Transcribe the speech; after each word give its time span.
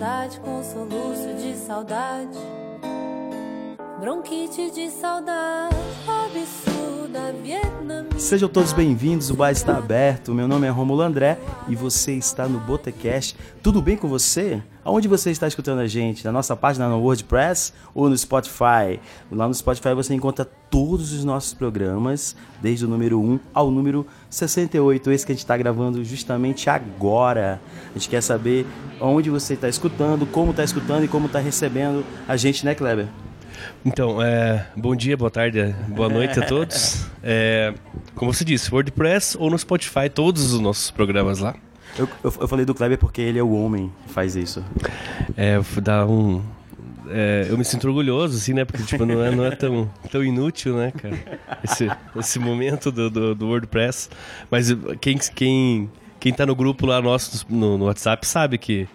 Saudade, 0.00 0.40
com 0.40 0.64
soluço 0.64 1.34
de 1.34 1.54
saudade. 1.54 2.38
Bronquite 4.00 4.70
de 4.70 4.90
saudade, 4.90 5.76
absurda, 6.08 7.34
vietnamita. 7.42 8.18
Sejam 8.18 8.48
todos 8.48 8.72
bem-vindos, 8.72 9.28
o 9.28 9.34
bar 9.34 9.50
está 9.50 9.76
aberto. 9.76 10.32
Meu 10.32 10.48
nome 10.48 10.66
é 10.66 10.70
Romulo 10.70 11.02
André 11.02 11.36
e 11.68 11.76
você 11.76 12.14
está 12.14 12.48
no 12.48 12.58
Botecast. 12.60 13.36
Tudo 13.62 13.82
bem 13.82 13.94
com 13.94 14.08
você? 14.08 14.62
Aonde 14.90 15.06
você 15.06 15.30
está 15.30 15.46
escutando 15.46 15.78
a 15.78 15.86
gente? 15.86 16.24
Na 16.24 16.32
nossa 16.32 16.56
página 16.56 16.88
no 16.88 16.98
WordPress 16.98 17.72
ou 17.94 18.10
no 18.10 18.18
Spotify? 18.18 18.98
Lá 19.30 19.46
no 19.46 19.54
Spotify 19.54 19.94
você 19.94 20.12
encontra 20.14 20.44
todos 20.44 21.12
os 21.12 21.24
nossos 21.24 21.54
programas, 21.54 22.34
desde 22.60 22.86
o 22.86 22.88
número 22.88 23.20
1 23.20 23.38
ao 23.54 23.70
número 23.70 24.04
68, 24.28 25.12
esse 25.12 25.24
que 25.24 25.30
a 25.30 25.34
gente 25.36 25.44
está 25.44 25.56
gravando 25.56 26.04
justamente 26.04 26.68
agora. 26.68 27.60
A 27.90 27.98
gente 28.00 28.08
quer 28.08 28.20
saber 28.20 28.66
onde 29.00 29.30
você 29.30 29.54
está 29.54 29.68
escutando, 29.68 30.26
como 30.26 30.50
está 30.50 30.64
escutando 30.64 31.04
e 31.04 31.08
como 31.08 31.26
está 31.26 31.38
recebendo 31.38 32.04
a 32.26 32.36
gente, 32.36 32.66
né, 32.66 32.74
Kleber? 32.74 33.06
Então, 33.84 34.20
é, 34.20 34.66
bom 34.76 34.96
dia, 34.96 35.16
boa 35.16 35.30
tarde, 35.30 35.72
boa 35.86 36.08
noite 36.08 36.40
a 36.40 36.44
todos. 36.44 37.06
É, 37.22 37.74
como 38.14 38.32
você 38.32 38.46
disse, 38.46 38.72
WordPress 38.72 39.36
ou 39.38 39.50
no 39.50 39.58
Spotify, 39.58 40.08
todos 40.08 40.54
os 40.54 40.58
nossos 40.58 40.90
programas 40.90 41.38
lá. 41.38 41.54
Eu, 41.98 42.08
eu, 42.24 42.34
eu 42.40 42.48
falei 42.48 42.64
do 42.64 42.74
Kleber 42.74 42.98
porque 42.98 43.20
ele 43.20 43.38
é 43.38 43.42
o 43.42 43.52
homem 43.52 43.92
que 44.06 44.12
faz 44.12 44.36
isso. 44.36 44.64
É, 45.36 45.58
dá 45.82 46.06
um. 46.06 46.42
É, 47.08 47.46
eu 47.50 47.58
me 47.58 47.64
sinto 47.64 47.88
orgulhoso, 47.88 48.36
assim, 48.36 48.52
né? 48.54 48.64
Porque 48.64 48.84
tipo, 48.84 49.04
não, 49.04 49.22
é, 49.24 49.34
não 49.34 49.44
é 49.44 49.50
tão, 49.56 49.90
tão 50.10 50.22
inútil, 50.24 50.76
né, 50.76 50.92
cara? 50.92 51.18
Esse, 51.64 51.90
esse 52.16 52.38
momento 52.38 52.92
do, 52.92 53.10
do, 53.10 53.34
do 53.34 53.46
WordPress. 53.48 54.08
Mas 54.50 54.68
quem, 55.00 55.18
quem, 55.34 55.90
quem 56.20 56.32
tá 56.32 56.46
no 56.46 56.54
grupo 56.54 56.86
lá 56.86 57.02
nosso 57.02 57.44
no, 57.48 57.76
no 57.76 57.86
WhatsApp 57.86 58.24
sabe 58.26 58.58
que 58.58 58.86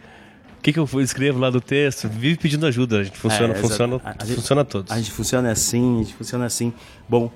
o 0.57 0.61
que, 0.65 0.71
que 0.73 0.79
eu 0.79 0.87
escrevo 1.01 1.37
lá 1.39 1.49
do 1.49 1.59
texto? 1.59 2.07
Vive 2.07 2.37
pedindo 2.37 2.65
ajuda. 2.65 2.99
A 3.01 3.03
gente 3.03 3.17
funciona, 3.17 3.53
É, 3.53 3.57
funciona. 3.57 4.01
A- 4.03 4.15
a 4.17 4.25
funciona 4.25 4.61
a 4.61 4.65
todos. 4.65 4.91
A 4.91 4.97
gente 4.97 5.11
funciona 5.11 5.51
assim, 5.51 5.95
a 5.99 6.03
gente 6.03 6.13
funciona 6.15 6.45
assim. 6.45 6.73
Bom, 7.09 7.29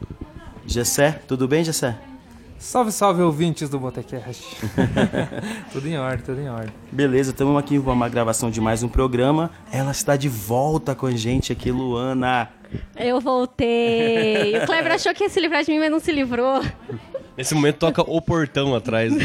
Gessé, 0.65 1.19
tudo 1.27 1.47
bem, 1.47 1.63
Gessé? 1.63 1.95
Salve, 2.59 2.91
salve, 2.91 3.21
ouvintes 3.21 3.69
do 3.69 3.79
Botecast. 3.79 4.43
tudo 5.71 5.87
em 5.87 5.97
ordem, 5.97 6.25
tudo 6.25 6.41
em 6.41 6.49
ordem. 6.49 6.73
Beleza, 6.91 7.31
estamos 7.31 7.57
aqui 7.57 7.79
com 7.79 7.89
uma 7.89 8.09
gravação 8.09 8.51
de 8.51 8.59
mais 8.59 8.83
um 8.83 8.89
programa. 8.89 9.49
Ela 9.71 9.91
está 9.91 10.17
de 10.17 10.27
volta 10.27 10.93
com 10.93 11.05
a 11.05 11.11
gente 11.11 11.53
aqui, 11.53 11.71
Luana. 11.71 12.49
Eu 12.97 13.21
voltei. 13.21 14.57
O 14.57 14.65
Kleber 14.65 14.91
achou 14.91 15.13
que 15.13 15.23
ia 15.23 15.29
se 15.29 15.39
livrar 15.39 15.63
de 15.63 15.71
mim, 15.71 15.79
mas 15.79 15.89
não 15.89 16.01
se 16.01 16.11
livrou. 16.11 16.61
Nesse 17.37 17.55
momento 17.55 17.77
toca 17.77 18.01
o 18.01 18.21
portão 18.21 18.75
atrás 18.75 19.13
do, 19.13 19.19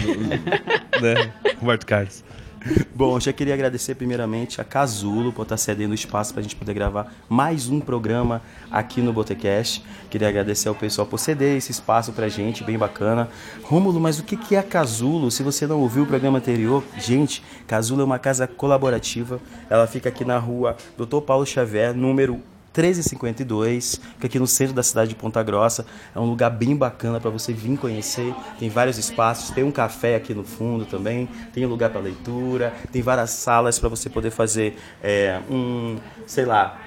né, 1.03 1.33
Roberto 1.61 1.87
Carlos. 1.87 2.23
Bom, 2.95 3.17
eu 3.17 3.21
já 3.21 3.33
queria 3.33 3.55
agradecer 3.55 3.95
primeiramente 3.95 4.61
a 4.61 4.65
Casulo 4.65 5.33
por 5.33 5.43
estar 5.43 5.57
cedendo 5.57 5.93
o 5.93 5.95
espaço 5.95 6.33
para 6.33 6.41
a 6.41 6.43
gente 6.43 6.57
poder 6.57 6.73
gravar 6.73 7.13
mais 7.29 7.69
um 7.69 7.81
programa 7.81 8.41
aqui 8.71 9.01
no 9.01 9.13
Botecast. 9.13 9.85
Queria 10.09 10.29
agradecer 10.29 10.69
ao 10.69 10.75
pessoal 10.75 11.07
por 11.07 11.19
ceder 11.19 11.57
esse 11.57 11.71
espaço 11.71 12.13
pra 12.13 12.29
gente, 12.29 12.65
bem 12.65 12.79
bacana. 12.79 13.29
Rômulo, 13.63 14.01
mas 14.01 14.19
o 14.19 14.25
que 14.25 14.37
que 14.37 14.57
é 14.57 14.59
a 14.59 14.63
Casulo? 14.63 15.31
Se 15.31 15.43
você 15.43 15.67
não 15.67 15.81
ouviu 15.81 16.05
o 16.05 16.07
programa 16.07 16.39
anterior, 16.39 16.83
gente, 16.99 17.43
Casulo 17.67 18.01
é 18.01 18.05
uma 18.05 18.19
casa 18.19 18.47
colaborativa. 18.47 19.41
Ela 19.69 19.87
fica 19.87 20.09
aqui 20.09 20.25
na 20.25 20.39
rua 20.39 20.77
Dr. 20.97 21.21
Paulo 21.21 21.45
Xavier, 21.45 21.95
número 21.95 22.41
1352, 22.77 24.01
que 24.21 24.27
aqui 24.27 24.39
no 24.39 24.47
centro 24.47 24.75
da 24.75 24.83
cidade 24.83 25.11
de 25.11 25.15
Ponta 25.15 25.43
Grossa. 25.43 25.87
É 26.15 26.19
um 26.19 26.25
lugar 26.25 26.51
bem 26.51 26.75
bacana 26.77 27.21
para 27.21 27.31
você 27.31 27.53
vir 27.53 27.77
conhecer. 27.79 28.35
Tem 28.59 28.69
vários 28.69 28.99
espaços, 28.99 29.51
tem 29.51 29.65
um 29.65 29.71
café 29.71 30.17
aqui 30.17 30.35
no 30.35 30.45
fundo 30.45 30.85
também, 30.85 31.29
tem 31.53 31.65
um 31.65 31.69
lugar 31.69 31.91
para 31.91 32.01
leitura, 32.01 32.73
tem 32.93 33.03
várias 33.03 33.31
salas 33.31 33.79
para 33.79 33.89
você 33.89 34.09
poder 34.11 34.31
fazer 34.31 34.77
é, 35.03 35.41
um, 35.51 35.97
sei 36.27 36.45
lá, 36.45 36.81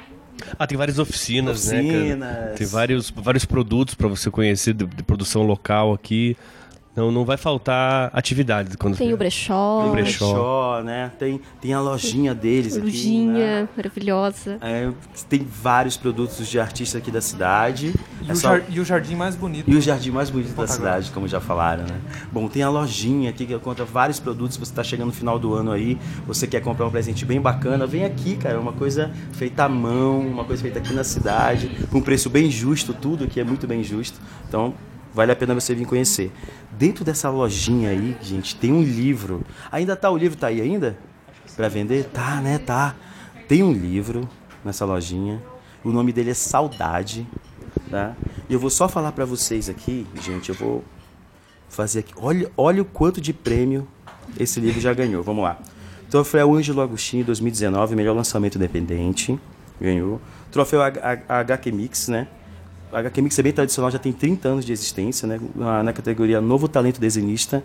Ah, 0.59 0.68
tem 0.68 0.78
várias 0.78 1.00
oficinas, 1.00 1.68
né, 1.68 1.80
Oficinas. 1.80 2.30
cara? 2.36 2.54
Tem 2.56 2.68
vários, 2.68 3.09
vários 3.09 3.46
produtos 3.46 3.96
para 3.96 4.08
você 4.08 4.30
conhecer 4.30 4.74
de, 4.74 4.86
de 4.86 5.04
produção 5.04 5.42
local 5.44 5.94
aqui. 5.94 6.38
Não, 6.97 7.12
não 7.12 7.24
vai 7.24 7.38
faltar 7.38 8.09
atividade 8.12 8.75
quando 8.75 8.97
Tem 8.97 9.13
o 9.13 9.18
brechó, 9.18 9.81
Tem 9.81 9.90
o 9.90 9.91
brechó, 9.94 10.25
brechó. 10.31 10.81
né? 10.84 11.12
Tem, 11.19 11.40
tem 11.62 11.72
a 11.72 11.80
lojinha 11.80 12.34
deles 12.34 12.75
aqui. 12.75 13.28
né? 13.28 13.69
maravilhosa. 13.78 14.58
É, 14.62 14.90
tem 15.30 15.46
vários 15.62 15.96
produtos 15.96 16.47
de 16.47 16.59
artistas 16.59 17.00
aqui 17.00 17.12
da 17.12 17.22
cidade. 17.22 17.94
E, 18.24 18.30
É 18.30 18.34
o, 18.34 18.36
só- 18.36 18.50
jar- 18.57 18.63
e 18.68 18.80
o 18.80 18.84
jardim 18.86 19.13
mais 19.13 19.36
bonito. 19.36 19.69
E 19.69 19.75
o 19.75 19.80
jardim 19.81 20.09
mais 20.09 20.31
bonito 20.31 20.56
da 20.56 20.66
cidade, 20.66 21.12
como 21.12 21.28
já 21.28 21.40
falaram, 21.40 21.84
né? 21.84 22.00
Bom, 22.31 22.47
tem 22.47 22.63
a 22.63 22.69
lojinha 22.69 23.30
aqui 23.30 23.46
que 23.46 23.53
encontra 23.53 23.86
vários 23.86 24.19
produtos. 24.19 24.57
Você 24.57 24.72
está 24.72 24.84
chegando 24.84 25.07
no 25.09 25.13
final 25.13 25.38
do 25.38 25.53
ano 25.53 25.72
aí, 25.72 26.00
você 26.25 26.47
quer 26.47 26.62
comprar 26.62 26.88
um 26.88 26.91
presente 26.91 27.25
bem 27.25 27.40
bacana, 27.40 27.86
vem 27.86 28.06
aqui, 28.06 28.36
cara. 28.38 28.56
É 28.56 28.59
uma 28.59 28.74
coisa 28.74 29.12
feita 29.34 29.66
à 29.66 29.69
mão, 29.69 30.19
uma 30.22 30.44
coisa 30.46 30.63
feita 30.63 30.80
aqui 30.80 30.94
na 30.96 31.03
cidade, 31.03 31.69
com 31.91 32.00
um 32.00 32.02
preço 32.02 32.28
bem 32.28 32.50
justo, 32.50 32.91
tudo 32.91 33.25
aqui 33.25 33.40
é 33.40 33.44
muito 33.44 33.68
bem 33.68 33.84
justo. 33.84 34.19
Então, 34.47 34.74
vale 35.18 35.32
a 35.32 35.36
pena 35.36 35.56
você 35.56 35.74
vir 35.74 35.88
conhecer. 35.88 36.32
Dentro 36.72 37.04
dessa 37.04 37.28
lojinha 37.28 37.90
aí, 37.90 38.16
gente, 38.22 38.56
tem 38.56 38.72
um 38.72 38.84
livro. 38.84 39.44
Ainda 39.72 39.96
tá 39.96 40.12
o 40.12 40.16
livro 40.16 40.38
tá 40.38 40.46
aí 40.46 40.62
ainda? 40.62 40.96
Pra 41.56 41.68
vender? 41.68 42.06
Tá, 42.14 42.40
né? 42.40 42.60
Tá. 42.60 42.96
Tem 43.48 43.64
um 43.64 43.74
livro 43.74 44.30
nessa 44.64 44.86
lojinha. 44.86 45.42
O 45.84 45.90
nome 45.90 46.14
dele 46.14 46.30
é 46.30 46.34
Saudade, 46.36 47.26
tá? 47.90 48.16
E 48.48 48.54
eu 48.54 48.60
vou 48.60 48.70
só 48.70 48.88
falar 48.88 49.12
pra 49.12 49.26
vocês 49.26 49.68
aqui, 49.70 50.06
gente, 50.22 50.50
eu 50.50 50.56
vou 50.56 50.84
fazer 51.68 52.00
aqui. 52.00 52.14
Olha, 52.18 52.52
olha 52.56 52.84
o 52.84 52.86
quanto 52.86 53.20
de 53.20 53.34
prêmio 53.34 53.88
esse 54.40 54.60
livro 54.60 54.80
já 54.80 54.94
ganhou. 54.94 55.24
Vamos 55.24 55.44
lá. 55.44 55.58
Troféu 56.12 56.54
Ângelo 56.54 56.80
Agostinho 56.80 57.26
2019, 57.26 57.96
melhor 57.96 58.16
lançamento 58.16 58.56
independente. 58.56 59.40
Ganhou. 59.82 60.22
Troféu 60.52 60.82
HQ 60.84 61.72
Mix, 61.72 62.08
né? 62.08 62.28
A 62.97 63.00
HQ 63.00 63.22
Mix 63.22 63.38
é 63.38 63.44
bem 63.44 63.53
tradicional, 63.53 63.91
já 63.91 64.00
tem 64.00 64.12
30 64.12 64.50
anos 64.50 64.66
de 64.66 64.74
existência, 64.74 65.28
né? 65.28 65.40
Na, 65.53 65.84
na 65.84 65.94
categoria 65.94 66.41
Novo 66.41 66.68
Talento 66.68 67.00
Desenhista. 67.00 67.63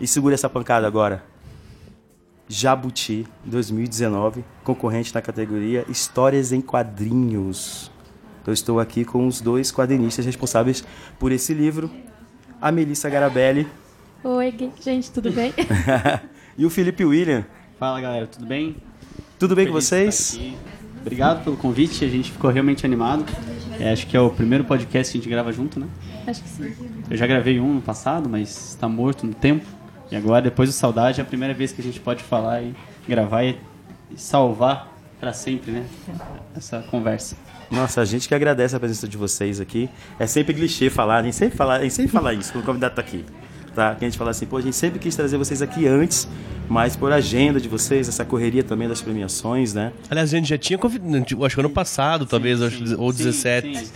E 0.00 0.06
segura 0.06 0.32
essa 0.32 0.48
pancada 0.48 0.86
agora. 0.86 1.22
Jabuti 2.48 3.26
2019, 3.44 4.42
concorrente 4.64 5.14
na 5.14 5.20
categoria 5.20 5.84
Histórias 5.90 6.52
em 6.52 6.62
Quadrinhos. 6.62 7.90
Eu 8.46 8.54
estou 8.54 8.80
aqui 8.80 9.04
com 9.04 9.26
os 9.26 9.42
dois 9.42 9.70
quadrinistas 9.70 10.24
responsáveis 10.24 10.82
por 11.18 11.32
esse 11.32 11.52
livro, 11.52 11.90
a 12.58 12.72
Melissa 12.72 13.10
Garabelli 13.10 13.68
Oi, 14.24 14.54
gente, 14.80 15.12
tudo 15.12 15.30
bem? 15.30 15.52
e 16.56 16.64
o 16.64 16.70
Felipe 16.70 17.04
William. 17.04 17.44
Fala 17.78 18.00
galera, 18.00 18.26
tudo 18.26 18.46
bem? 18.46 18.76
Tudo 19.38 19.54
bem 19.54 19.66
com 19.66 19.72
Feliz 19.72 19.84
de 19.84 19.90
vocês? 19.90 20.56
Obrigado 21.02 21.42
pelo 21.42 21.56
convite, 21.56 22.04
a 22.04 22.08
gente 22.08 22.30
ficou 22.30 22.48
realmente 22.48 22.86
animado. 22.86 23.24
É, 23.78 23.90
acho 23.92 24.06
que 24.06 24.16
é 24.16 24.20
o 24.20 24.30
primeiro 24.30 24.64
podcast 24.64 25.12
que 25.12 25.18
a 25.18 25.20
gente 25.20 25.28
grava 25.28 25.52
junto, 25.52 25.80
né? 25.80 25.88
Acho 26.26 26.42
que 26.42 26.48
sim. 26.48 26.72
Eu 27.10 27.16
já 27.16 27.26
gravei 27.26 27.58
um 27.58 27.74
no 27.74 27.82
passado, 27.82 28.28
mas 28.28 28.70
está 28.70 28.88
morto 28.88 29.26
no 29.26 29.34
tempo. 29.34 29.66
E 30.10 30.16
agora, 30.16 30.42
depois 30.42 30.68
do 30.68 30.72
Saudade, 30.72 31.20
é 31.20 31.22
a 31.22 31.26
primeira 31.26 31.52
vez 31.52 31.72
que 31.72 31.80
a 31.80 31.84
gente 31.84 31.98
pode 31.98 32.22
falar 32.22 32.62
e 32.62 32.72
gravar 33.08 33.44
e, 33.44 33.58
salvar 34.14 34.92
para 35.18 35.32
sempre, 35.32 35.72
né? 35.72 35.86
Essa 36.56 36.82
conversa. 36.82 37.36
Nossa, 37.70 38.00
a 38.00 38.04
gente 38.04 38.28
que 38.28 38.34
agradece 38.34 38.76
a 38.76 38.78
presença 38.78 39.08
de 39.08 39.16
vocês 39.16 39.60
aqui. 39.60 39.90
É 40.20 40.26
sempre 40.26 40.54
clichê 40.54 40.88
falar, 40.88 41.18
a 41.18 41.22
gente 41.24 41.34
sempre 41.34 41.56
fala, 41.56 41.78
a 41.78 41.82
gente 41.82 41.94
sempre 41.94 42.12
fala 42.12 42.32
isso 42.32 42.52
quando 42.52 42.62
o 42.62 42.66
convidado 42.66 42.94
tá 42.94 43.00
aqui. 43.00 43.24
Tá? 43.74 43.94
Que 43.94 44.04
a 44.04 44.08
gente 44.08 44.18
fala 44.18 44.30
assim, 44.32 44.44
pô, 44.44 44.58
a 44.58 44.60
gente 44.60 44.76
sempre 44.76 44.98
quis 44.98 45.16
trazer 45.16 45.38
vocês 45.38 45.62
aqui 45.62 45.86
antes, 45.86 46.28
mas 46.68 46.94
por 46.94 47.10
agenda 47.10 47.58
de 47.58 47.68
vocês, 47.68 48.06
essa 48.08 48.24
correria 48.24 48.62
também 48.62 48.86
das 48.86 49.00
premiações, 49.00 49.72
né? 49.72 49.92
Aliás, 50.10 50.32
a 50.32 50.36
gente 50.36 50.48
já 50.48 50.58
tinha 50.58 50.78
convidado, 50.78 51.44
acho 51.44 51.54
que 51.54 51.60
ano 51.60 51.70
passado, 51.70 52.26
talvez, 52.26 52.58
Sim, 52.58 52.66
acho- 52.66 52.86
sim. 52.88 52.94
ou 52.98 53.10
Sim, 53.12 53.18
17. 53.24 53.78
sim. 53.78 53.86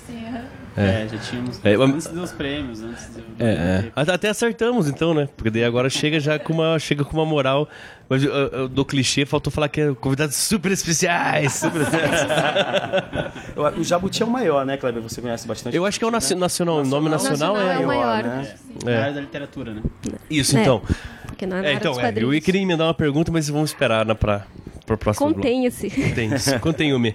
É, 0.76 1.08
já 1.11 1.19
tínhamos. 1.19 1.61
É, 1.64 1.76
mas- 1.76 1.90
antes 1.90 2.06
dos 2.08 2.32
prêmios, 2.32 2.82
antes 2.82 3.06
do. 3.08 3.23
É, 3.38 3.84
é. 3.87 3.93
Até- 3.94 4.28
acertamos, 4.28 4.88
então, 4.88 5.14
né? 5.14 5.28
Porque 5.37 5.50
daí 5.50 5.64
agora 5.64 5.88
chega 5.88 6.20
já 6.20 6.38
com 6.38 6.52
uma, 6.52 6.78
chega 6.78 7.05
com 7.05 7.17
uma 7.17 7.25
moral. 7.25 7.69
Mas 8.08 8.23
eu- 8.23 8.32
eu- 8.32 8.69
do 8.69 8.84
clichê, 8.84 9.26
faltou 9.26 9.50
falar 9.52 9.69
que 9.69 9.81
é 9.81 9.93
convidados 9.94 10.37
super 10.37 10.70
especiais. 10.70 11.55
Super 11.55 11.81
Eu- 13.56 13.81
O 13.81 13.84
Jabuti 13.84 14.23
é 14.23 14.26
o 14.26 14.31
maior, 14.31 14.64
né, 14.64 14.76
Kleber? 14.76 15.02
Você 15.02 15.20
conhece 15.20 15.46
bastante. 15.49 15.76
Eu 15.76 15.84
acho 15.84 15.99
que 15.99 16.05
é 16.05 16.08
o 16.08 16.11
naci- 16.11 16.34
nacional, 16.34 16.76
o 16.82 16.84
nome 16.87 17.08
nacional, 17.08 17.55
Nacional 17.55 17.78
é 17.78 17.82
é. 17.82 17.84
o 17.84 17.87
maior. 17.87 18.23
né? 18.23 18.55
Na 18.84 18.90
É. 18.90 19.00
área 19.02 19.14
da 19.14 19.20
literatura, 19.20 19.73
né? 19.75 19.82
Isso, 20.31 20.56
É. 20.56 20.61
então. 20.62 20.82
Porque 21.26 21.46
não 21.46 21.56
é 21.56 21.62
na 21.62 21.69
É, 21.69 21.73
então, 21.75 21.93
dos 21.94 22.02
é, 22.02 22.12
eu 22.17 22.40
queria 22.40 22.61
emendar 22.62 22.87
uma 22.87 22.94
pergunta, 22.94 23.32
mas 23.32 23.49
vamos 23.49 23.70
esperar 23.70 24.06
né, 24.06 24.14
pra, 24.14 24.46
pro 24.87 24.96
próximo 24.96 25.26
bloco. 25.28 25.40
Contenha-se. 25.43 25.90
Contenha-se. 25.90 26.58
Contenha-me. 26.61 27.14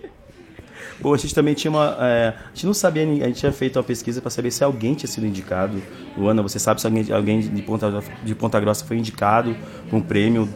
Bom, 1.01 1.13
a 1.13 1.18
gente 1.18 1.33
também 1.33 1.53
tinha 1.53 1.71
uma. 1.71 1.98
é, 2.00 2.27
a 2.30 2.50
gente 2.53 2.65
não 2.65 2.74
sabia, 2.74 3.03
a 3.03 3.27
gente 3.27 3.39
tinha 3.39 3.51
feito 3.51 3.77
uma 3.77 3.83
pesquisa 3.83 4.21
para 4.21 4.30
saber 4.30 4.51
se 4.51 4.63
alguém 4.63 4.94
tinha 4.94 5.09
sido 5.09 5.25
indicado. 5.25 5.81
Luana, 6.18 6.42
você 6.42 6.59
sabe 6.59 6.80
se 6.81 6.88
alguém, 6.88 7.06
alguém 7.12 7.39
de, 7.39 7.62
Ponta, 7.62 8.03
de 8.24 8.36
Ponta 8.36 8.59
Grossa 8.59 8.86
foi 8.86 8.98
indicado 8.98 9.56
com 9.89 9.98
um 9.98 10.01
prêmio 10.01 10.48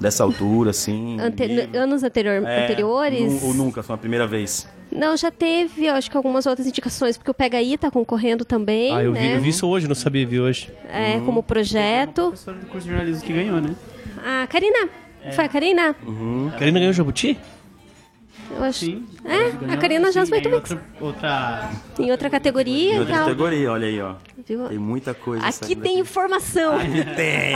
dessa 0.00 0.24
altura, 0.24 0.70
assim? 0.70 1.20
Ante- 1.20 1.46
livro? 1.46 1.78
anos 1.78 2.02
anterior- 2.02 2.42
É, 2.46 2.64
anteriores. 2.64 3.42
ou 3.42 3.52
nunca, 3.54 3.82
foi 3.82 3.94
a 3.94 3.98
primeira 3.98 4.26
vez. 4.26 4.66
Não, 4.90 5.16
já 5.16 5.30
teve, 5.30 5.86
eu 5.86 5.94
acho 5.94 6.10
que 6.10 6.16
algumas 6.16 6.46
outras 6.46 6.66
indicações, 6.66 7.16
porque 7.16 7.30
o 7.30 7.34
Pega 7.34 7.58
aí 7.58 7.78
tá 7.78 7.90
concorrendo 7.92 8.44
também, 8.44 8.92
Ah, 8.96 9.04
eu 9.04 9.12
vi, 9.12 9.20
né? 9.20 9.36
eu 9.36 9.40
vi 9.40 9.50
isso 9.50 9.66
hoje, 9.68 9.86
não 9.86 9.94
sabia, 9.94 10.26
vi 10.26 10.40
hoje. 10.40 10.68
É, 10.88 11.20
como 11.20 11.42
projeto. 11.44 12.22
Professora 12.28 12.56
do 12.56 12.66
curso 12.66 12.86
de 12.88 12.92
jornalismo 12.94 13.22
que 13.24 13.32
ganhou, 13.32 13.60
né? 13.60 13.76
A 14.24 14.46
Karina. 14.48 14.88
Foi 15.32 15.44
a 15.44 15.48
Karina? 15.48 15.94
Karina 16.58 16.78
ganhou 16.80 16.90
o 16.90 16.94
Jabuti? 16.94 17.38
Eu 18.56 18.64
acho. 18.64 18.80
Sim. 18.80 19.06
É, 19.24 19.50
Ganhou, 19.50 19.74
a 19.74 19.76
Karina 19.76 20.12
já 20.12 20.24
sim, 20.24 20.30
foi 20.30 20.40
também. 20.40 20.58
outra, 20.58 20.82
outra 21.00 21.70
Em 21.98 22.10
outra 22.10 22.28
categoria 22.28 22.94
Em 22.94 22.98
outra 22.98 23.14
tal. 23.14 23.24
categoria, 23.24 23.70
olha 23.72 23.86
aí, 23.86 24.00
ó. 24.00 24.14
Viu? 24.46 24.68
Tem 24.68 24.78
muita 24.78 25.14
coisa. 25.14 25.46
Aqui 25.46 25.74
tem 25.76 25.76
daqui. 25.76 25.98
informação. 26.00 26.78
Tem! 27.16 27.52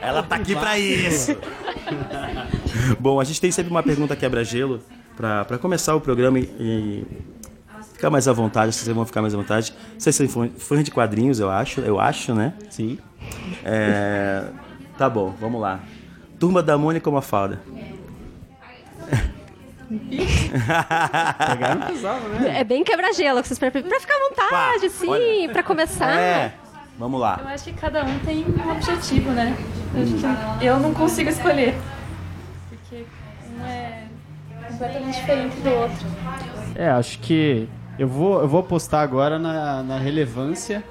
Ela 0.00 0.22
tá 0.22 0.36
aqui 0.36 0.54
pra 0.56 0.78
isso! 0.78 1.36
Bom, 2.98 3.20
a 3.20 3.24
gente 3.24 3.40
tem 3.40 3.50
sempre 3.52 3.70
uma 3.70 3.82
pergunta 3.82 4.16
quebra-gelo 4.16 4.80
pra, 5.16 5.44
pra 5.44 5.58
começar 5.58 5.94
o 5.94 6.00
programa 6.00 6.38
e, 6.40 6.42
e 6.58 7.06
ficar 7.92 8.10
mais 8.10 8.26
à 8.26 8.32
vontade, 8.32 8.72
vocês 8.74 8.94
vão 8.94 9.06
ficar 9.06 9.22
mais 9.22 9.32
à 9.34 9.36
vontade. 9.36 9.72
Vocês 9.96 10.16
são 10.16 10.28
fã- 10.28 10.50
fãs 10.58 10.82
de 10.84 10.90
quadrinhos, 10.90 11.38
eu 11.38 11.48
acho, 11.50 11.80
eu 11.80 12.00
acho, 12.00 12.34
né? 12.34 12.54
Sim. 12.70 12.98
É, 13.64 14.44
Tá 14.98 15.08
bom, 15.08 15.34
vamos 15.40 15.60
lá. 15.60 15.80
Turma 16.38 16.62
da 16.62 16.76
Mônica 16.78 17.08
ou 17.08 17.14
Mafalda? 17.14 17.60
Pegaram 21.48 21.80
pesado, 21.86 22.28
né? 22.28 22.60
É 22.60 22.64
bem 22.64 22.82
quebra-gelo, 22.84 23.42
que 23.42 23.48
vocês 23.48 23.58
pra, 23.58 23.70
pra 23.70 23.82
ficar 24.00 24.14
à 24.14 24.28
vontade, 24.28 24.88
Pá, 24.88 24.94
sim, 24.94 25.08
olha. 25.08 25.48
pra 25.52 25.62
começar. 25.62 26.16
É, 26.18 26.52
vamos 26.98 27.18
Eu 27.18 27.22
lá. 27.22 27.40
acho 27.46 27.64
que 27.64 27.72
cada 27.72 28.04
um 28.04 28.18
tem 28.20 28.44
um 28.44 28.70
objetivo, 28.70 29.30
né? 29.30 29.56
Eu, 29.94 30.58
que 30.58 30.66
eu 30.66 30.78
não 30.80 30.92
consigo 30.94 31.28
escolher. 31.30 31.74
Porque 32.68 33.04
um 33.60 33.66
é 33.66 34.04
completamente 34.68 35.14
diferente 35.16 35.56
do 35.60 35.70
outro. 35.70 36.06
É, 36.74 36.88
acho 36.90 37.18
que 37.20 37.68
eu 37.98 38.08
vou, 38.08 38.40
eu 38.40 38.48
vou 38.48 38.60
apostar 38.60 39.02
agora 39.02 39.38
na, 39.38 39.82
na 39.82 39.98
relevância 39.98 40.82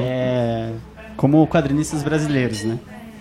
é, 0.00 0.72
como 1.16 1.46
quadrinistas 1.46 2.02
brasileiros, 2.02 2.62
né? 2.64 2.78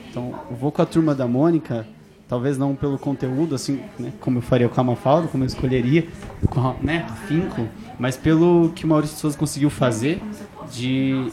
Então, 0.10 0.34
eu 0.50 0.56
vou 0.56 0.72
com 0.72 0.82
a 0.82 0.86
turma 0.86 1.14
da 1.14 1.28
Mônica, 1.28 1.86
talvez 2.36 2.58
não 2.58 2.76
pelo 2.76 2.98
conteúdo, 3.00 3.56
assim, 3.56 3.80
né, 3.98 4.12
como 4.20 4.40
eu 4.40 4.42
faria 4.42 4.68
com 4.68 4.82
a 4.82 4.84
Mafalda, 4.84 5.28
como 5.30 5.44
eu 5.44 5.48
escolheria, 5.48 6.06
com 6.50 6.76
né, 6.82 7.06
afinco, 7.10 7.66
mas 7.98 8.18
pelo 8.18 8.74
que 8.76 8.84
o 8.84 8.88
Maurício 8.90 9.16
Souza 9.18 9.38
conseguiu 9.38 9.70
fazer 9.70 10.22
de, 10.70 11.30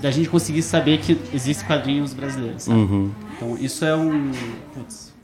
de 0.00 0.06
a 0.06 0.10
gente 0.10 0.28
conseguir 0.28 0.62
saber 0.62 0.98
que 0.98 1.16
existem 1.32 1.64
quadrinhos 1.68 2.12
brasileiros, 2.12 2.64
sabe? 2.64 2.80
Então, 3.36 3.56
isso 3.60 3.84
é 3.84 3.94
um... 3.94 4.32
Putz, 4.74 5.14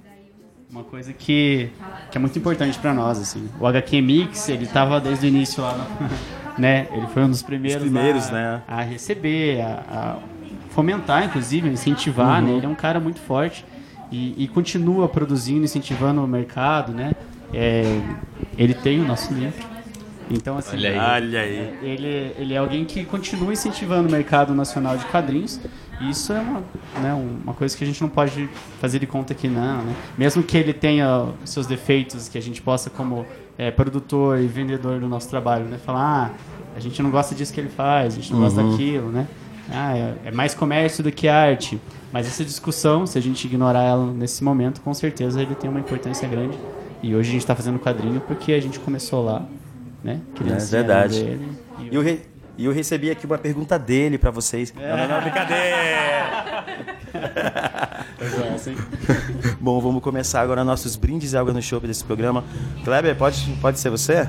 uma 0.71 0.85
coisa 0.85 1.13
que, 1.13 1.71
que 2.11 2.19
é 2.19 2.21
muito 2.21 2.39
importante 2.39 2.79
pra 2.79 2.95
nós, 2.95 3.19
assim. 3.19 3.49
O 3.59 3.67
HQ 3.67 4.01
Mix, 4.01 4.49
ele 4.49 4.67
tava 4.67 5.01
desde 5.01 5.27
o 5.27 5.29
início 5.29 5.61
lá, 5.63 5.73
no- 5.77 6.09
né? 6.57 6.87
Ele 6.93 7.07
foi 7.09 7.25
um 7.25 7.31
dos 7.31 7.43
primeiros, 7.43 7.83
Os 7.85 7.91
primeiros, 7.91 8.29
a, 8.29 8.33
né? 8.33 8.63
a 8.69 8.83
receber, 8.83 9.61
a, 9.61 9.83
a 9.91 10.17
fomentar, 10.71 11.25
inclusive, 11.25 11.69
incentivar, 11.69 12.41
Uhum. 12.43 12.49
né? 12.49 12.57
Ele 12.59 12.67
é 12.67 12.69
um 12.69 12.75
cara 12.77 13.01
muito 13.01 13.19
forte 13.21 13.65
e, 14.11 14.45
e 14.45 14.49
continua 14.49 15.09
produzindo, 15.09 15.65
incentivando 15.65 16.23
o 16.23 16.27
mercado, 16.29 16.93
né? 16.93 17.13
É, 17.53 18.01
ele 18.57 18.75
tem 18.75 19.01
o 19.01 19.05
nosso 19.05 19.33
livro. 19.33 19.65
Então, 20.31 20.59
assim, 20.59 20.77
Olha 20.77 20.91
aí. 20.91 21.23
Olha 21.23 21.41
aí. 21.41 21.79
ele, 21.83 22.33
ele 22.39 22.55
é 22.55 22.59
alguém 22.59 22.85
que 22.85 23.05
continua 23.05 23.53
incentivando 23.53 24.09
o 24.09 24.13
mercado 24.13 24.55
nacional 24.55 24.97
de 24.97 25.05
quadrinhos. 25.07 25.61
E 26.01 26.11
isso 26.11 26.33
é 26.33 26.41
uma, 26.41 26.63
né, 27.01 27.15
uma 27.15 27.55
coisa 27.55 27.77
que 27.77 27.83
a 27.83 27.87
gente 27.87 28.03
não 28.03 28.09
pode 28.09 28.49
fazer 28.81 28.99
de 28.99 29.07
conta 29.07 29.35
que 29.35 29.49
não. 29.49 29.83
Né? 29.83 29.95
Mesmo 30.19 30.43
que 30.43 30.57
ele 30.57 30.73
tenha 30.73 31.29
seus 31.45 31.67
defeitos, 31.67 32.29
que 32.29 32.37
a 32.37 32.43
gente 32.43 32.61
possa, 32.61 32.91
como 32.91 33.25
é, 33.57 33.71
produtor 33.71 34.39
e 34.41 34.47
vendedor 34.47 35.01
do 35.01 35.09
nosso 35.09 35.29
trabalho, 35.31 35.65
né, 35.65 35.79
falar: 35.79 36.03
ah, 36.03 36.31
a 36.77 36.81
gente 36.81 37.03
não 37.03 37.11
gosta 37.11 37.35
disso 37.35 37.53
que 37.53 37.61
ele 37.61 37.71
faz, 37.71 38.15
a 38.15 38.17
gente 38.17 38.33
não 38.33 38.41
gosta 38.41 38.63
daquilo, 38.63 39.11
né? 39.11 39.27
Ah, 39.73 39.97
é, 39.97 40.15
é 40.27 40.31
mais 40.31 40.55
comércio 40.55 41.03
do 41.03 41.11
que 41.11 41.29
arte. 41.29 41.81
Mas 42.13 42.27
essa 42.27 42.45
discussão, 42.45 43.07
se 43.07 43.19
a 43.19 43.23
gente 43.23 43.45
ignorar 43.47 43.83
ela 43.83 44.07
nesse 44.13 44.43
momento, 44.45 44.81
com 44.81 44.95
certeza 44.95 45.43
ele 45.43 45.55
tem 45.55 45.69
uma 45.69 45.81
importância 45.81 46.27
grande. 46.29 46.57
E 47.03 47.15
hoje 47.15 47.29
a 47.29 47.33
gente 47.33 47.43
está 47.43 47.55
fazendo 47.55 47.79
quadrinho 47.79 48.21
porque 48.21 48.53
a 48.53 48.61
gente 48.61 48.79
começou 48.79 49.25
lá, 49.25 49.43
né? 50.03 50.21
Criancinha 50.35 50.83
verdade. 50.83 51.23
dele. 51.23 51.49
E 51.91 51.95
eu, 51.95 52.03
re- 52.03 52.21
e 52.57 52.65
eu 52.65 52.73
recebi 52.73 53.11
aqui 53.11 53.27
uma 53.27 53.39
pergunta 53.39 53.79
dele 53.79 54.17
pra 54.19 54.31
vocês. 54.31 54.73
Não, 54.75 54.97
não, 54.97 55.09
não, 55.09 55.21
brincadeira! 55.21 56.65
Bom, 59.61 59.81
vamos 59.81 60.03
começar 60.03 60.41
agora 60.41 60.65
nossos 60.65 60.97
brindes 60.97 61.33
e 61.33 61.37
água 61.37 61.53
no 61.53 61.63
show 61.63 61.81
desse 61.81 62.05
programa. 62.05 62.45
Kleber, 62.85 63.15
pode, 63.17 63.41
pode 63.61 63.79
ser 63.79 63.91
você? 63.91 64.29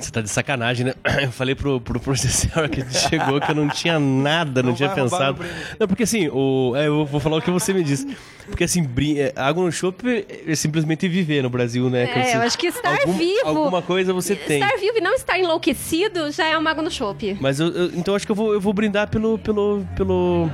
Você 0.00 0.10
tá 0.10 0.20
de 0.20 0.28
sacanagem, 0.28 0.86
né? 0.86 0.94
Eu 1.22 1.30
falei 1.32 1.54
pro, 1.54 1.80
pro 1.80 2.00
professor 2.00 2.68
que 2.70 2.80
ele 2.80 2.90
chegou 2.92 3.40
que 3.40 3.50
eu 3.50 3.54
não 3.54 3.68
tinha 3.68 3.98
nada, 4.00 4.62
não, 4.62 4.70
Não 4.70 4.76
tinha 4.76 4.88
pensado. 4.88 5.44
Não, 5.78 5.86
porque 5.86 6.02
assim, 6.04 6.28
o, 6.28 6.72
é, 6.76 6.86
eu 6.86 7.04
vou 7.04 7.20
falar 7.20 7.36
o 7.36 7.42
que 7.42 7.50
você 7.50 7.72
me 7.72 7.82
disse. 7.84 8.06
Porque 8.46 8.64
assim, 8.64 8.82
brin- 8.82 9.18
é, 9.18 9.32
água 9.36 9.62
no 9.64 9.70
chopp 9.70 10.02
é 10.46 10.54
simplesmente 10.54 11.06
viver 11.08 11.42
no 11.42 11.50
Brasil, 11.50 11.88
né? 11.90 12.06
Quando 12.06 12.24
É, 12.24 12.30
você- 12.30 12.36
eu 12.36 12.40
acho 12.42 12.58
que 12.58 12.66
estar 12.68 13.00
algum- 13.00 13.12
vivo. 13.12 13.40
Alguma 13.46 13.82
coisa 13.82 14.12
você 14.12 14.34
tem. 14.34 14.62
Estar 14.62 14.76
vivo 14.78 14.98
e 14.98 15.00
não 15.00 15.14
estar 15.14 15.38
enlouquecido 15.38 16.30
já 16.32 16.46
é 16.48 16.58
um 16.58 16.62
mago 16.62 16.82
no 16.82 16.90
chope. 16.90 17.36
Mas 17.40 17.60
eu, 17.60 17.68
eu- 17.68 17.86
então 17.94 18.14
acho 18.14 18.26
que 18.26 18.32
eu 18.32 18.36
vou, 18.36 18.52
eu 18.52 18.60
vou 18.60 18.72
brindar 18.72 19.08
pelo, 19.08 19.38
pelo, 19.38 19.84
pelo, 19.96 20.50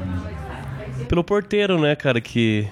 pelo 1.09 1.25
porteiro, 1.25 1.81
né, 1.81 1.95
cara? 1.97 2.21
Que 2.21 2.67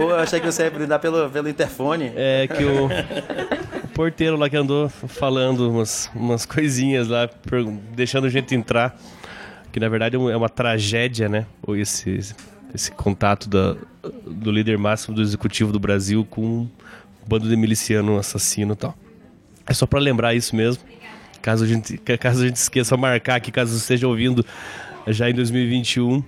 Pô, 0.00 0.10
eu 0.12 0.16
achei 0.16 0.40
que 0.40 0.46
você 0.46 0.62
ia 0.62 0.70
brindar 0.70 0.98
pelo, 0.98 1.28
pelo 1.28 1.46
interfone. 1.46 2.10
é 2.16 2.48
que 2.48 2.64
o, 2.64 2.86
o 3.84 3.88
porteiro 3.88 4.34
lá 4.36 4.48
que 4.48 4.56
andou 4.56 4.88
falando 4.88 5.70
umas, 5.70 6.10
umas 6.14 6.46
coisinhas 6.46 7.06
lá, 7.06 7.28
pergun- 7.28 7.78
deixando 7.94 8.26
a 8.26 8.30
gente 8.30 8.54
entrar. 8.54 8.98
Que 9.70 9.78
na 9.78 9.90
verdade 9.90 10.16
é 10.16 10.18
é 10.18 10.36
uma 10.36 10.48
tragédia, 10.48 11.28
né? 11.28 11.44
Esse, 11.76 12.18
esse 12.74 12.90
contato 12.92 13.46
da, 13.46 13.76
do 14.26 14.50
líder 14.50 14.78
máximo 14.78 15.14
do 15.14 15.20
executivo 15.20 15.70
do 15.70 15.78
Brasil 15.78 16.26
com 16.28 16.40
um 16.42 16.68
bando 17.28 17.46
de 17.46 17.54
miliciano 17.54 18.16
assassino 18.18 18.72
e 18.72 18.76
tal. 18.76 18.96
É 19.66 19.74
só 19.74 19.84
pra 19.86 20.00
lembrar 20.00 20.34
isso 20.34 20.56
mesmo. 20.56 20.82
Caso 21.42 21.64
a 21.64 21.66
gente, 21.66 21.98
caso 21.98 22.42
a 22.42 22.46
gente 22.46 22.56
esqueça 22.56 22.96
marcar 22.96 23.36
aqui, 23.36 23.52
caso 23.52 23.76
esteja 23.76 24.08
ouvindo 24.08 24.44
já 25.06 25.28
em 25.28 25.34
2021 25.34 26.24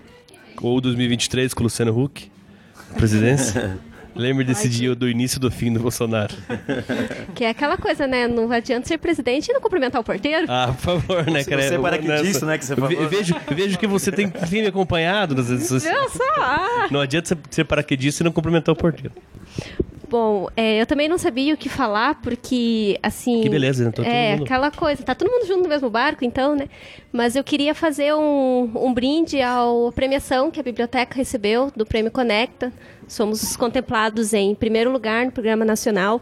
ou 0.61 0.79
2023 0.81 1.55
com 1.55 1.61
o 1.61 1.65
Luciano 1.65 1.99
Huck, 1.99 2.31
presidência. 2.93 3.79
Lembre 4.15 4.45
desse 4.45 4.69
dia 4.69 4.95
do 4.95 5.09
início 5.09 5.41
do 5.41 5.51
fim 5.51 5.73
do 5.73 5.81
Bolsonaro. 5.81 6.35
Que 7.35 7.45
é 7.45 7.49
aquela 7.49 7.79
coisa, 7.79 8.07
né? 8.07 8.29
Não 8.29 8.53
adianta 8.53 8.87
ser 8.87 8.99
presidente 8.99 9.49
e 9.49 9.55
não 9.55 9.61
cumprimentar 9.63 9.99
o 10.03 10.05
porteiro. 10.05 10.45
Ah, 10.51 10.67
por 10.67 11.01
favor, 11.01 11.31
né, 11.31 11.43
cara? 11.45 11.63
você 11.63 11.79
para 11.79 11.97
que 11.97 12.07
nessa- 12.07 12.23
disso, 12.23 12.45
né, 12.45 12.59
que 12.59 12.65
você 12.67 12.75
ve- 12.75 12.81
falou. 12.95 13.09
vejo, 13.09 13.35
eu 13.51 13.57
vejo 13.57 13.79
que 13.79 13.87
você 13.87 14.13
tem, 14.13 14.29
tem 14.29 14.61
me 14.61 14.67
acompanhado 14.69 15.35
nas 15.35 15.49
redes 15.49 15.67
sociais. 15.67 16.13
Não 16.91 17.01
adianta 17.01 17.29
você 17.29 17.37
ser 17.51 17.65
paraquedista 17.65 18.23
e 18.23 18.25
não 18.25 18.33
cumprimentar 18.33 18.75
o 18.75 18.77
porteiro. 18.77 19.13
Bom, 20.13 20.47
é, 20.55 20.79
eu 20.79 20.85
também 20.85 21.09
não 21.09 21.17
sabia 21.17 21.55
o 21.55 21.57
que 21.57 21.71
falar, 21.71 22.21
porque, 22.21 22.99
assim... 23.03 23.41
Que 23.41 23.49
beleza, 23.49 23.87
né? 23.87 23.91
Tá 23.93 24.05
é, 24.05 24.33
mundo- 24.33 24.45
aquela 24.45 24.71
coisa. 24.71 25.03
Tá 25.03 25.15
todo 25.15 25.31
mundo 25.31 25.47
junto 25.47 25.63
no 25.63 25.69
mesmo 25.71 25.89
barco, 25.89 26.23
então, 26.23 26.55
né? 26.55 26.69
Mas 27.11 27.35
eu 27.35 27.43
queria 27.43 27.75
fazer 27.75 28.13
um, 28.13 28.71
um 28.75 28.93
brinde 28.93 29.41
à 29.41 29.65
premiação 29.95 30.51
que 30.51 30.61
a 30.61 30.63
biblioteca 30.63 31.17
recebeu 31.17 31.73
do 31.75 31.87
Prêmio 31.87 32.11
Conecta. 32.11 32.71
Somos 33.09 33.57
contemplados 33.57 34.35
em 34.35 34.55
primeiro 34.55 34.93
lugar 34.93 35.25
no 35.25 35.33
Programa 35.33 35.65
Nacional. 35.65 36.21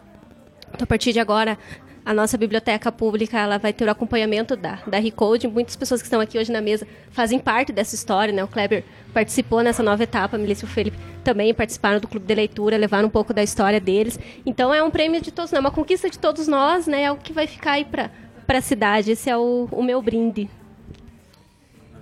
Então, 0.69 0.85
a 0.85 0.87
partir 0.87 1.13
de 1.13 1.19
agora, 1.19 1.59
a 2.05 2.15
nossa 2.15 2.39
biblioteca 2.39 2.91
pública 2.91 3.39
ela 3.39 3.59
vai 3.59 3.73
ter 3.73 3.85
o 3.85 3.91
acompanhamento 3.91 4.57
da, 4.57 4.79
da 4.87 4.99
Recode. 4.99 5.47
Muitas 5.47 5.77
pessoas 5.77 6.01
que 6.01 6.07
estão 6.07 6.21
aqui 6.21 6.39
hoje 6.39 6.51
na 6.51 6.61
mesa 6.61 6.87
fazem 7.11 7.39
parte 7.39 7.73
dessa 7.73 7.95
história, 7.95 8.33
né? 8.33 8.43
O 8.43 8.49
Kleber 8.49 8.85
participou 9.13 9.63
nessa 9.63 9.83
nova 9.83 10.03
etapa, 10.03 10.37
a 10.37 10.39
Melissa 10.39 10.65
e 10.65 10.69
o 10.69 10.71
Felipe 10.71 10.97
também 11.23 11.53
participaram 11.53 12.01
do 12.01 12.09
Clube 12.09 12.27
de 12.27 12.35
Leitura, 12.35 12.77
levaram 12.77 13.09
um 13.09 13.11
pouco 13.11 13.35
da 13.35 13.43
história 13.43 13.81
deles. 13.81 14.19
Então 14.47 14.73
é 14.73 14.83
um 14.83 14.91
prêmio 14.91 15.21
de 15.21 15.31
todos, 15.31 15.53
né? 15.53 15.61
uma 15.61 15.71
conquista 15.71 16.09
de 16.09 16.19
todos 16.19 16.49
nós, 16.49 16.87
né? 16.87 17.03
É 17.03 17.07
algo 17.07 17.23
que 17.23 17.33
vai 17.33 17.47
ficar 17.47 17.73
aí 17.73 17.85
para 17.85 18.11
a 18.49 18.61
cidade. 18.61 19.13
Esse 19.13 19.29
é 19.29 19.37
o, 19.37 19.69
o 19.71 19.83
meu 19.83 20.01
brinde. 20.01 20.49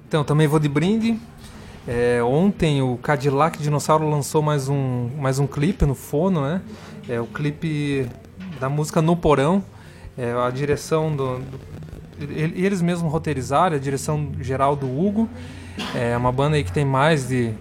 Então, 0.09 0.25
também 0.25 0.47
vou 0.47 0.59
de 0.59 0.71
brinde. 0.71 1.19
É, 1.87 2.23
ontem 2.23 2.81
o 2.81 2.97
Cadillac 2.97 3.59
Dinossauro 3.59 4.09
lançou 4.09 4.41
mais 4.41 4.69
um, 4.69 5.11
mais 5.19 5.39
um 5.39 5.47
clipe 5.47 5.85
no 5.85 5.95
Fono, 5.95 6.41
né? 6.41 6.63
É 7.07 7.21
o 7.21 7.27
clipe 7.27 8.09
da 8.59 8.71
música 8.71 9.03
No 9.03 9.17
Porão. 9.17 9.63
É, 10.19 10.33
a 10.33 10.51
direção 10.51 11.15
do, 11.15 11.39
do- 11.39 11.61
ele- 12.21 12.61
Eles 12.65 12.83
mesmos 12.83 13.11
roteirizaram, 13.13 13.77
a 13.77 13.79
direção 13.79 14.33
geral 14.41 14.75
do 14.75 14.87
Hugo. 14.87 15.29
É 15.95 16.17
uma 16.17 16.33
banda 16.33 16.57
aí 16.57 16.65
que 16.65 16.73
tem 16.73 16.85
mais 16.85 17.29
de. 17.29 17.53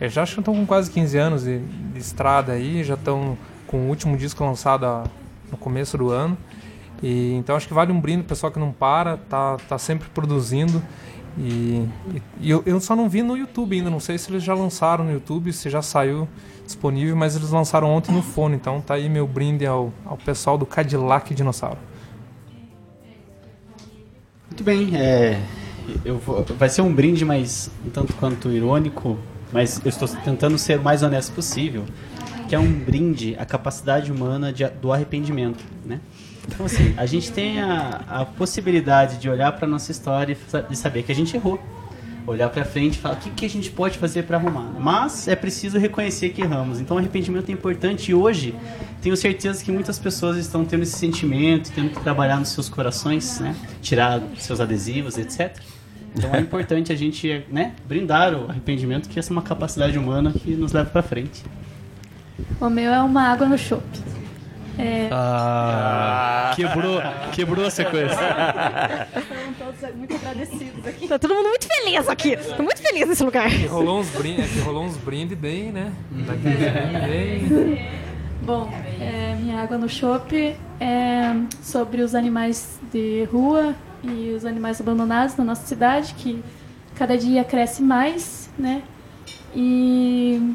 é, 0.00 0.08
já 0.08 0.22
estão 0.22 0.54
com 0.54 0.64
quase 0.64 0.90
15 0.90 1.18
anos 1.18 1.42
de, 1.44 1.58
de 1.58 1.98
estrada 1.98 2.52
aí, 2.52 2.84
já 2.84 2.94
estão 2.94 3.36
com 3.66 3.78
o 3.78 3.88
último 3.88 4.16
disco 4.16 4.44
lançado 4.44 4.86
a, 4.86 5.04
no 5.50 5.56
começo 5.56 5.98
do 5.98 6.10
ano. 6.10 6.38
E, 7.02 7.34
então 7.34 7.56
acho 7.56 7.66
que 7.66 7.74
vale 7.74 7.90
um 7.90 8.00
brinde 8.00 8.20
o 8.20 8.24
pessoal 8.24 8.52
que 8.52 8.58
não 8.60 8.70
para, 8.70 9.16
tá, 9.16 9.56
tá 9.68 9.76
sempre 9.76 10.08
produzindo. 10.10 10.80
E, 11.36 11.84
e 12.40 12.48
eu, 12.48 12.62
eu, 12.64 12.78
só 12.80 12.94
não 12.94 13.08
vi 13.08 13.20
no 13.20 13.36
YouTube 13.36 13.74
ainda, 13.76 13.90
não 13.90 13.98
sei 13.98 14.16
se 14.16 14.30
eles 14.30 14.44
já 14.44 14.54
lançaram 14.54 15.04
no 15.04 15.10
YouTube, 15.12 15.52
se 15.52 15.68
já 15.68 15.82
saiu 15.82 16.28
disponível, 16.64 17.16
mas 17.16 17.34
eles 17.34 17.50
lançaram 17.50 17.90
ontem 17.90 18.12
no 18.14 18.22
fone, 18.22 18.54
então 18.54 18.80
tá 18.80 18.94
aí 18.94 19.08
meu 19.08 19.26
brinde 19.26 19.66
ao, 19.66 19.92
ao 20.06 20.16
pessoal 20.16 20.56
do 20.56 20.64
Cadillac 20.64 21.34
Dinossauro. 21.34 21.78
Muito 24.54 24.62
bem, 24.62 24.96
é, 24.96 25.42
eu 26.04 26.16
vou, 26.16 26.44
vai 26.44 26.68
ser 26.68 26.80
um 26.80 26.94
brinde, 26.94 27.24
mas 27.24 27.68
um 27.84 27.90
tanto 27.90 28.12
quanto 28.12 28.52
irônico, 28.52 29.18
mas 29.52 29.80
eu 29.84 29.88
estou 29.88 30.06
tentando 30.06 30.56
ser 30.58 30.78
o 30.78 30.82
mais 30.82 31.02
honesto 31.02 31.32
possível, 31.32 31.84
que 32.48 32.54
é 32.54 32.58
um 32.60 32.72
brinde 32.72 33.34
à 33.36 33.44
capacidade 33.44 34.12
humana 34.12 34.52
de, 34.52 34.64
do 34.68 34.92
arrependimento, 34.92 35.64
né? 35.84 35.98
Então, 36.46 36.66
assim, 36.66 36.94
a 36.96 37.04
gente 37.04 37.32
tem 37.32 37.60
a, 37.60 38.04
a 38.08 38.24
possibilidade 38.24 39.18
de 39.18 39.28
olhar 39.28 39.50
para 39.50 39.66
nossa 39.66 39.90
história 39.90 40.38
e 40.70 40.76
saber 40.76 41.02
que 41.02 41.10
a 41.10 41.16
gente 41.16 41.34
errou. 41.36 41.58
Olhar 42.26 42.48
para 42.48 42.64
frente 42.64 42.94
e 42.94 42.98
falar 42.98 43.16
o 43.16 43.18
que, 43.18 43.30
que 43.30 43.44
a 43.44 43.50
gente 43.50 43.70
pode 43.70 43.98
fazer 43.98 44.22
para 44.22 44.36
arrumar. 44.38 44.72
Mas 44.80 45.28
é 45.28 45.36
preciso 45.36 45.78
reconhecer 45.78 46.30
que 46.30 46.40
erramos. 46.40 46.80
Então, 46.80 46.96
o 46.96 47.00
arrependimento 47.00 47.50
é 47.50 47.52
importante 47.52 48.10
e 48.10 48.14
hoje 48.14 48.54
tenho 49.02 49.16
certeza 49.16 49.62
que 49.62 49.70
muitas 49.70 49.98
pessoas 49.98 50.38
estão 50.38 50.64
tendo 50.64 50.82
esse 50.82 50.96
sentimento, 50.96 51.70
tendo 51.72 51.90
que 51.90 52.00
trabalhar 52.00 52.38
nos 52.38 52.48
seus 52.48 52.68
corações, 52.68 53.38
né? 53.40 53.54
Tirar 53.82 54.22
seus 54.38 54.60
adesivos, 54.60 55.18
etc. 55.18 55.58
Então 56.16 56.34
é 56.34 56.40
importante 56.42 56.92
a 56.92 56.96
gente 56.96 57.44
né, 57.50 57.74
brindar 57.86 58.34
o 58.34 58.48
arrependimento, 58.48 59.08
que 59.08 59.18
essa 59.18 59.30
é 59.30 59.32
uma 59.32 59.42
capacidade 59.42 59.98
humana 59.98 60.32
que 60.32 60.54
nos 60.56 60.72
leva 60.72 60.88
para 60.88 61.02
frente. 61.02 61.42
O 62.60 62.70
meu 62.70 62.92
é 62.92 63.00
uma 63.02 63.22
água 63.22 63.46
no 63.46 63.58
chope. 63.58 64.00
É... 64.78 65.08
Ah, 65.12 66.52
quebrou, 66.56 67.00
quebrou 67.32 67.66
a 67.66 67.70
sequência. 67.70 68.18
Estão 69.16 69.66
todos 69.66 69.96
muito 69.96 70.14
agradecidos 70.14 70.86
aqui. 70.86 71.08
Tá 71.08 71.18
todo 71.18 71.34
mundo 71.34 71.48
muito 71.48 71.66
feliz 71.66 72.08
aqui. 72.08 72.36
Tô 72.56 72.62
muito 72.62 72.82
feliz 72.82 73.08
nesse 73.08 73.22
lugar. 73.22 73.48
Que 73.48 73.66
rolou 73.66 74.00
uns 74.00 74.10
brindes, 74.10 74.50
que 74.50 74.60
rolou 74.60 74.84
uns 74.84 74.96
brindes 74.96 75.38
bem, 75.38 75.70
né? 75.70 75.92
Daqueles 76.10 77.48
bem. 77.48 78.04
Bom, 78.42 78.70
é, 79.00 79.36
minha 79.40 79.62
água 79.62 79.78
no 79.78 79.88
chope 79.88 80.54
é 80.80 81.34
sobre 81.62 82.02
os 82.02 82.14
animais 82.14 82.78
de 82.92 83.24
rua 83.32 83.74
e 84.02 84.34
os 84.36 84.44
animais 84.44 84.80
abandonados 84.80 85.36
na 85.36 85.44
nossa 85.44 85.66
cidade, 85.66 86.14
que 86.14 86.42
cada 86.94 87.16
dia 87.16 87.42
cresce 87.42 87.82
mais, 87.82 88.50
né? 88.58 88.82
E 89.54 90.54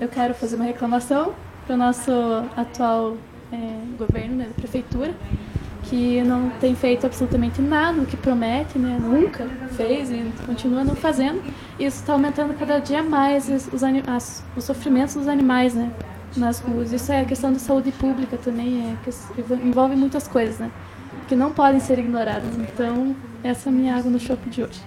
eu 0.00 0.08
quero 0.08 0.34
fazer 0.34 0.56
uma 0.56 0.64
reclamação 0.64 1.32
para 1.66 1.74
o 1.74 1.78
nosso 1.78 2.12
atual 2.56 3.16
é, 3.52 3.96
governo, 3.98 4.36
né, 4.36 4.46
da 4.46 4.54
prefeitura, 4.54 5.14
que 5.84 6.22
não 6.22 6.50
tem 6.60 6.74
feito 6.74 7.04
absolutamente 7.06 7.60
nada, 7.60 8.00
o 8.00 8.06
que 8.06 8.16
promete, 8.16 8.78
né, 8.78 8.98
nunca 9.00 9.46
fez 9.76 10.10
e 10.10 10.24
continua 10.46 10.82
não 10.82 10.94
fazendo. 10.94 11.42
Isso 11.78 12.00
está 12.00 12.12
aumentando 12.12 12.54
cada 12.54 12.78
dia 12.78 13.02
mais 13.02 13.48
os, 13.48 13.82
as, 14.06 14.44
os 14.56 14.64
sofrimentos 14.64 15.14
dos 15.14 15.28
animais, 15.28 15.74
né, 15.74 15.92
nas 16.36 16.60
ruas. 16.60 16.92
Isso 16.92 17.12
é 17.12 17.24
questão 17.24 17.52
de 17.52 17.60
saúde 17.60 17.92
pública 17.92 18.36
também, 18.38 18.96
é, 18.96 19.56
envolve 19.64 19.94
muitas 19.96 20.26
coisas, 20.26 20.58
né, 20.58 20.70
que 21.28 21.36
não 21.36 21.52
podem 21.52 21.80
ser 21.80 21.98
ignoradas. 21.98 22.56
Então, 22.56 23.14
essa 23.44 23.68
é 23.68 23.72
a 23.72 23.74
minha 23.74 23.96
água 23.96 24.10
no 24.10 24.18
shopping 24.18 24.50
de 24.50 24.62
hoje. 24.62 24.80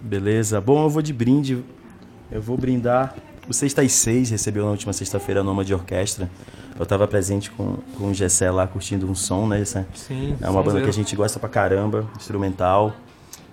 Beleza. 0.00 0.60
Bom, 0.60 0.82
eu 0.82 0.90
vou 0.90 1.00
de 1.00 1.12
brinde. 1.12 1.62
Eu 2.30 2.42
vou 2.42 2.56
brindar. 2.56 3.14
O 3.48 3.52
Sexta 3.52 3.82
às 3.82 3.92
Seis 3.92 4.30
recebeu 4.30 4.64
na 4.64 4.70
última 4.70 4.92
sexta-feira 4.92 5.40
a 5.40 5.44
Noma 5.44 5.64
de 5.64 5.74
Orquestra 5.74 6.30
eu 6.78 6.84
estava 6.84 7.06
presente 7.06 7.50
com, 7.50 7.76
com 7.96 8.08
o 8.08 8.14
Gessé 8.14 8.50
lá 8.50 8.66
curtindo 8.66 9.08
um 9.08 9.14
som, 9.14 9.46
né? 9.46 9.60
Essa, 9.60 9.86
Sim, 9.94 10.36
é 10.40 10.48
uma 10.48 10.62
banda 10.62 10.72
zero. 10.72 10.84
que 10.84 10.90
a 10.90 10.92
gente 10.92 11.14
gosta 11.14 11.38
pra 11.38 11.48
caramba, 11.48 12.06
instrumental. 12.16 12.94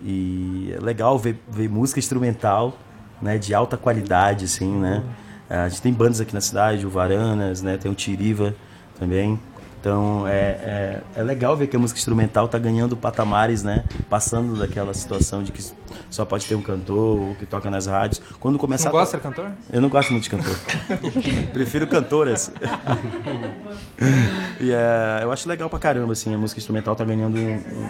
E 0.01 0.74
é 0.75 0.79
legal 0.79 1.19
ver, 1.19 1.39
ver 1.50 1.69
música 1.69 2.00
instrumental, 2.00 2.77
né? 3.22 3.38
De 3.38 3.53
alta 3.53 3.77
qualidade, 3.77 4.46
assim, 4.46 4.72
né? 4.72 5.03
A 5.50 5.67
gente 5.67 5.81
tem 5.81 5.91
bandas 5.91 6.22
aqui 6.22 6.34
na 6.34 6.41
cidade, 6.41 6.86
o 6.86 6.89
Varanas, 6.89 7.62
né? 7.62 7.77
Tem 7.77 7.91
o 7.91 7.96
Tiriva 7.96 8.55
também. 8.98 9.39
Então 9.79 10.27
é, 10.27 10.31
é, 10.31 11.01
é, 11.15 11.24
legal 11.24 11.55
ver 11.55 11.67
que 11.67 11.75
a 11.75 11.79
música 11.79 11.98
instrumental 11.98 12.50
tá 12.50 12.59
ganhando 12.59 12.98
patamares, 12.98 13.63
né? 13.63 13.86
Passando 14.09 14.57
daquela 14.57 14.93
situação 14.93 15.41
de 15.41 15.53
que 15.53 15.63
só 16.09 16.25
pode 16.25 16.45
ter 16.45 16.55
um 16.55 16.62
cantor 16.62 17.19
ou 17.19 17.36
que 17.36 17.45
toca 17.45 17.69
nas 17.69 17.86
rádios. 17.86 18.21
Quando 18.39 18.57
começar. 18.57 18.89
Não 18.89 18.91
gosta 18.91 19.17
de 19.17 19.24
cantor? 19.24 19.51
Eu 19.71 19.81
não 19.81 19.88
gosto 19.88 20.12
muito 20.12 20.24
de 20.24 20.29
cantor. 20.29 20.55
Prefiro 21.53 21.88
cantoras. 21.88 22.51
e 24.59 24.71
é, 24.71 25.19
eu 25.24 25.31
acho 25.31 25.48
legal 25.48 25.69
pra 25.69 25.79
caramba, 25.79 26.12
assim, 26.12 26.33
a 26.33 26.38
música 26.38 26.59
instrumental 26.59 26.95
tá 26.95 27.05
ganhando 27.05 27.38
um, 27.38 27.53
um, 27.53 27.89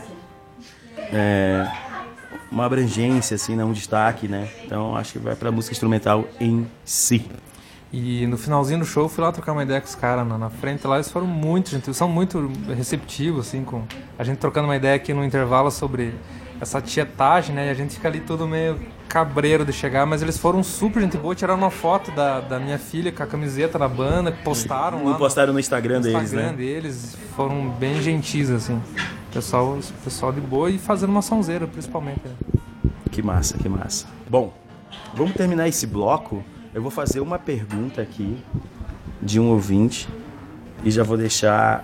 é, 1.11 1.71
uma 2.51 2.65
abrangência, 2.65 3.33
assim, 3.33 3.55
né? 3.55 3.65
um 3.65 3.73
destaque, 3.73 4.27
né? 4.27 4.47
Então 4.63 4.95
acho 4.95 5.13
que 5.13 5.19
vai 5.19 5.35
pra 5.35 5.51
música 5.51 5.73
instrumental 5.73 6.27
em 6.39 6.67
si. 6.85 7.25
E 7.91 8.27
no 8.27 8.37
finalzinho 8.37 8.79
do 8.79 8.85
show 8.85 9.03
eu 9.03 9.09
fui 9.09 9.23
lá 9.23 9.31
trocar 9.31 9.51
uma 9.51 9.63
ideia 9.63 9.81
com 9.81 9.87
os 9.87 9.95
caras 9.95 10.27
na, 10.27 10.37
na, 10.37 10.49
frente 10.49 10.85
lá, 10.85 10.97
eles 10.97 11.09
foram 11.09 11.25
muito 11.25 11.71
gentis, 11.71 11.97
são 11.97 12.07
muito 12.07 12.51
receptivos, 12.75 13.47
assim, 13.47 13.63
com 13.63 13.83
a 14.17 14.23
gente 14.23 14.37
trocando 14.37 14.67
uma 14.67 14.75
ideia 14.75 14.95
aqui 14.95 15.11
no 15.11 15.23
intervalo 15.23 15.71
sobre 15.71 16.13
essa 16.61 16.79
tietagem, 16.79 17.55
né? 17.55 17.67
E 17.67 17.69
a 17.69 17.73
gente 17.73 17.95
fica 17.95 18.07
ali 18.07 18.19
todo 18.19 18.47
meio 18.47 18.79
cabreiro 19.07 19.65
de 19.65 19.73
chegar, 19.73 20.05
mas 20.05 20.21
eles 20.21 20.37
foram 20.37 20.61
super 20.61 21.01
gente 21.01 21.17
boa, 21.17 21.33
tiraram 21.33 21.57
uma 21.57 21.71
foto 21.71 22.11
da, 22.11 22.39
da 22.41 22.59
minha 22.59 22.77
filha 22.77 23.11
com 23.11 23.23
a 23.23 23.25
camiseta 23.25 23.79
da 23.79 23.87
banda, 23.87 24.31
postaram 24.31 25.05
lá. 25.05 25.17
postaram 25.17 25.47
no, 25.47 25.53
no 25.53 25.59
Instagram 25.59 25.99
deles, 25.99 26.21
Instagram 26.21 26.51
né? 26.51 26.57
deles, 26.57 27.17
foram 27.35 27.69
bem 27.71 27.99
gentis, 28.03 28.51
assim. 28.51 28.79
Pessoal, 29.33 29.79
pessoal 30.03 30.31
de 30.31 30.41
boa 30.41 30.69
e 30.69 30.77
fazendo 30.77 31.09
uma 31.09 31.23
sonzeira, 31.23 31.65
principalmente. 31.65 32.21
Né? 32.23 32.35
Que 33.11 33.23
massa, 33.23 33.57
que 33.57 33.67
massa. 33.67 34.05
Bom, 34.29 34.53
vamos 35.15 35.33
terminar 35.33 35.67
esse 35.67 35.87
bloco 35.87 36.43
eu 36.79 36.81
vou 36.81 36.89
fazer 36.89 37.19
uma 37.19 37.37
pergunta 37.37 38.01
aqui 38.01 38.41
de 39.21 39.37
um 39.37 39.49
ouvinte 39.49 40.07
e 40.81 40.89
já 40.89 41.03
vou 41.03 41.17
deixar 41.17 41.83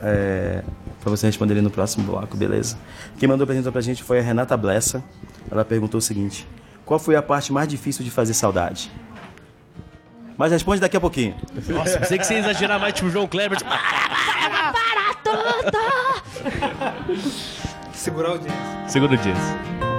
é, 0.00 0.64
para 0.98 1.10
você 1.10 1.26
responder 1.26 1.60
no 1.60 1.70
próximo 1.70 2.06
bloco, 2.06 2.38
beleza? 2.38 2.78
Quem 3.18 3.28
mandou 3.28 3.44
a 3.44 3.46
pergunta 3.46 3.70
pra 3.70 3.82
gente 3.82 4.02
foi 4.02 4.18
a 4.18 4.22
Renata 4.22 4.56
Blessa. 4.56 5.04
Ela 5.50 5.62
perguntou 5.62 5.98
o 5.98 6.00
seguinte: 6.00 6.48
Qual 6.86 6.98
foi 6.98 7.16
a 7.16 7.22
parte 7.22 7.52
mais 7.52 7.68
difícil 7.68 8.02
de 8.02 8.10
fazer 8.10 8.32
saudade? 8.32 8.90
Mas 10.38 10.52
responde 10.52 10.80
daqui 10.80 10.96
a 10.96 11.00
pouquinho. 11.00 11.34
Nossa, 11.68 11.98
pensei 11.98 12.16
que 12.16 12.24
você 12.26 12.32
ia 12.32 12.40
exagerar 12.40 12.80
mais, 12.80 12.94
tipo 12.94 13.10
João 13.10 13.26
Kleber. 13.26 13.58
Tipo... 13.58 13.68
Para, 13.68 14.72
para, 14.72 15.14
tudo! 15.22 15.78
Segurar 17.92 18.30
o 18.30 18.32
audiência. 18.32 18.88
Segura 18.88 19.12
o 19.12 19.16
audiência. 19.16 19.89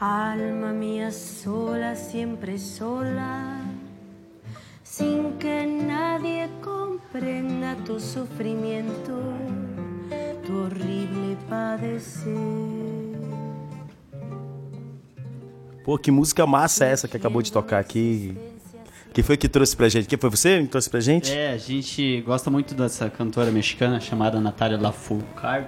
Alma 0.00 0.72
mía 0.72 1.10
sola, 1.10 1.96
siempre 1.96 2.56
sola, 2.56 3.60
sin 4.84 5.32
que 5.40 5.66
nadie 5.66 6.48
comprenda 6.62 7.74
tu 7.84 7.98
sufrimiento, 7.98 9.12
tu 10.46 10.56
horrible 10.56 11.36
padecer. 11.48 12.32
Pô, 15.84 15.98
que 15.98 16.12
música 16.12 16.46
massa 16.46 16.84
é 16.84 16.92
essa 16.92 17.08
que 17.08 17.16
acabou 17.16 17.42
de 17.42 17.50
tocar 17.50 17.80
aqui? 17.80 18.38
Quem 19.12 19.24
foi 19.24 19.36
que 19.36 19.48
trouxe 19.48 19.76
pra 19.76 19.88
gente? 19.88 20.06
Quem 20.06 20.16
foi 20.16 20.30
você 20.30 20.62
que 20.62 20.68
trouxe 20.68 20.88
pra 20.88 21.00
gente? 21.00 21.32
É, 21.32 21.50
a 21.50 21.58
gente 21.58 22.20
gosta 22.20 22.48
muito 22.48 22.72
dessa 22.72 23.10
cantora 23.10 23.50
mexicana 23.50 23.98
chamada 23.98 24.38
Natália 24.38 24.78
Lafourcade. 24.80 25.66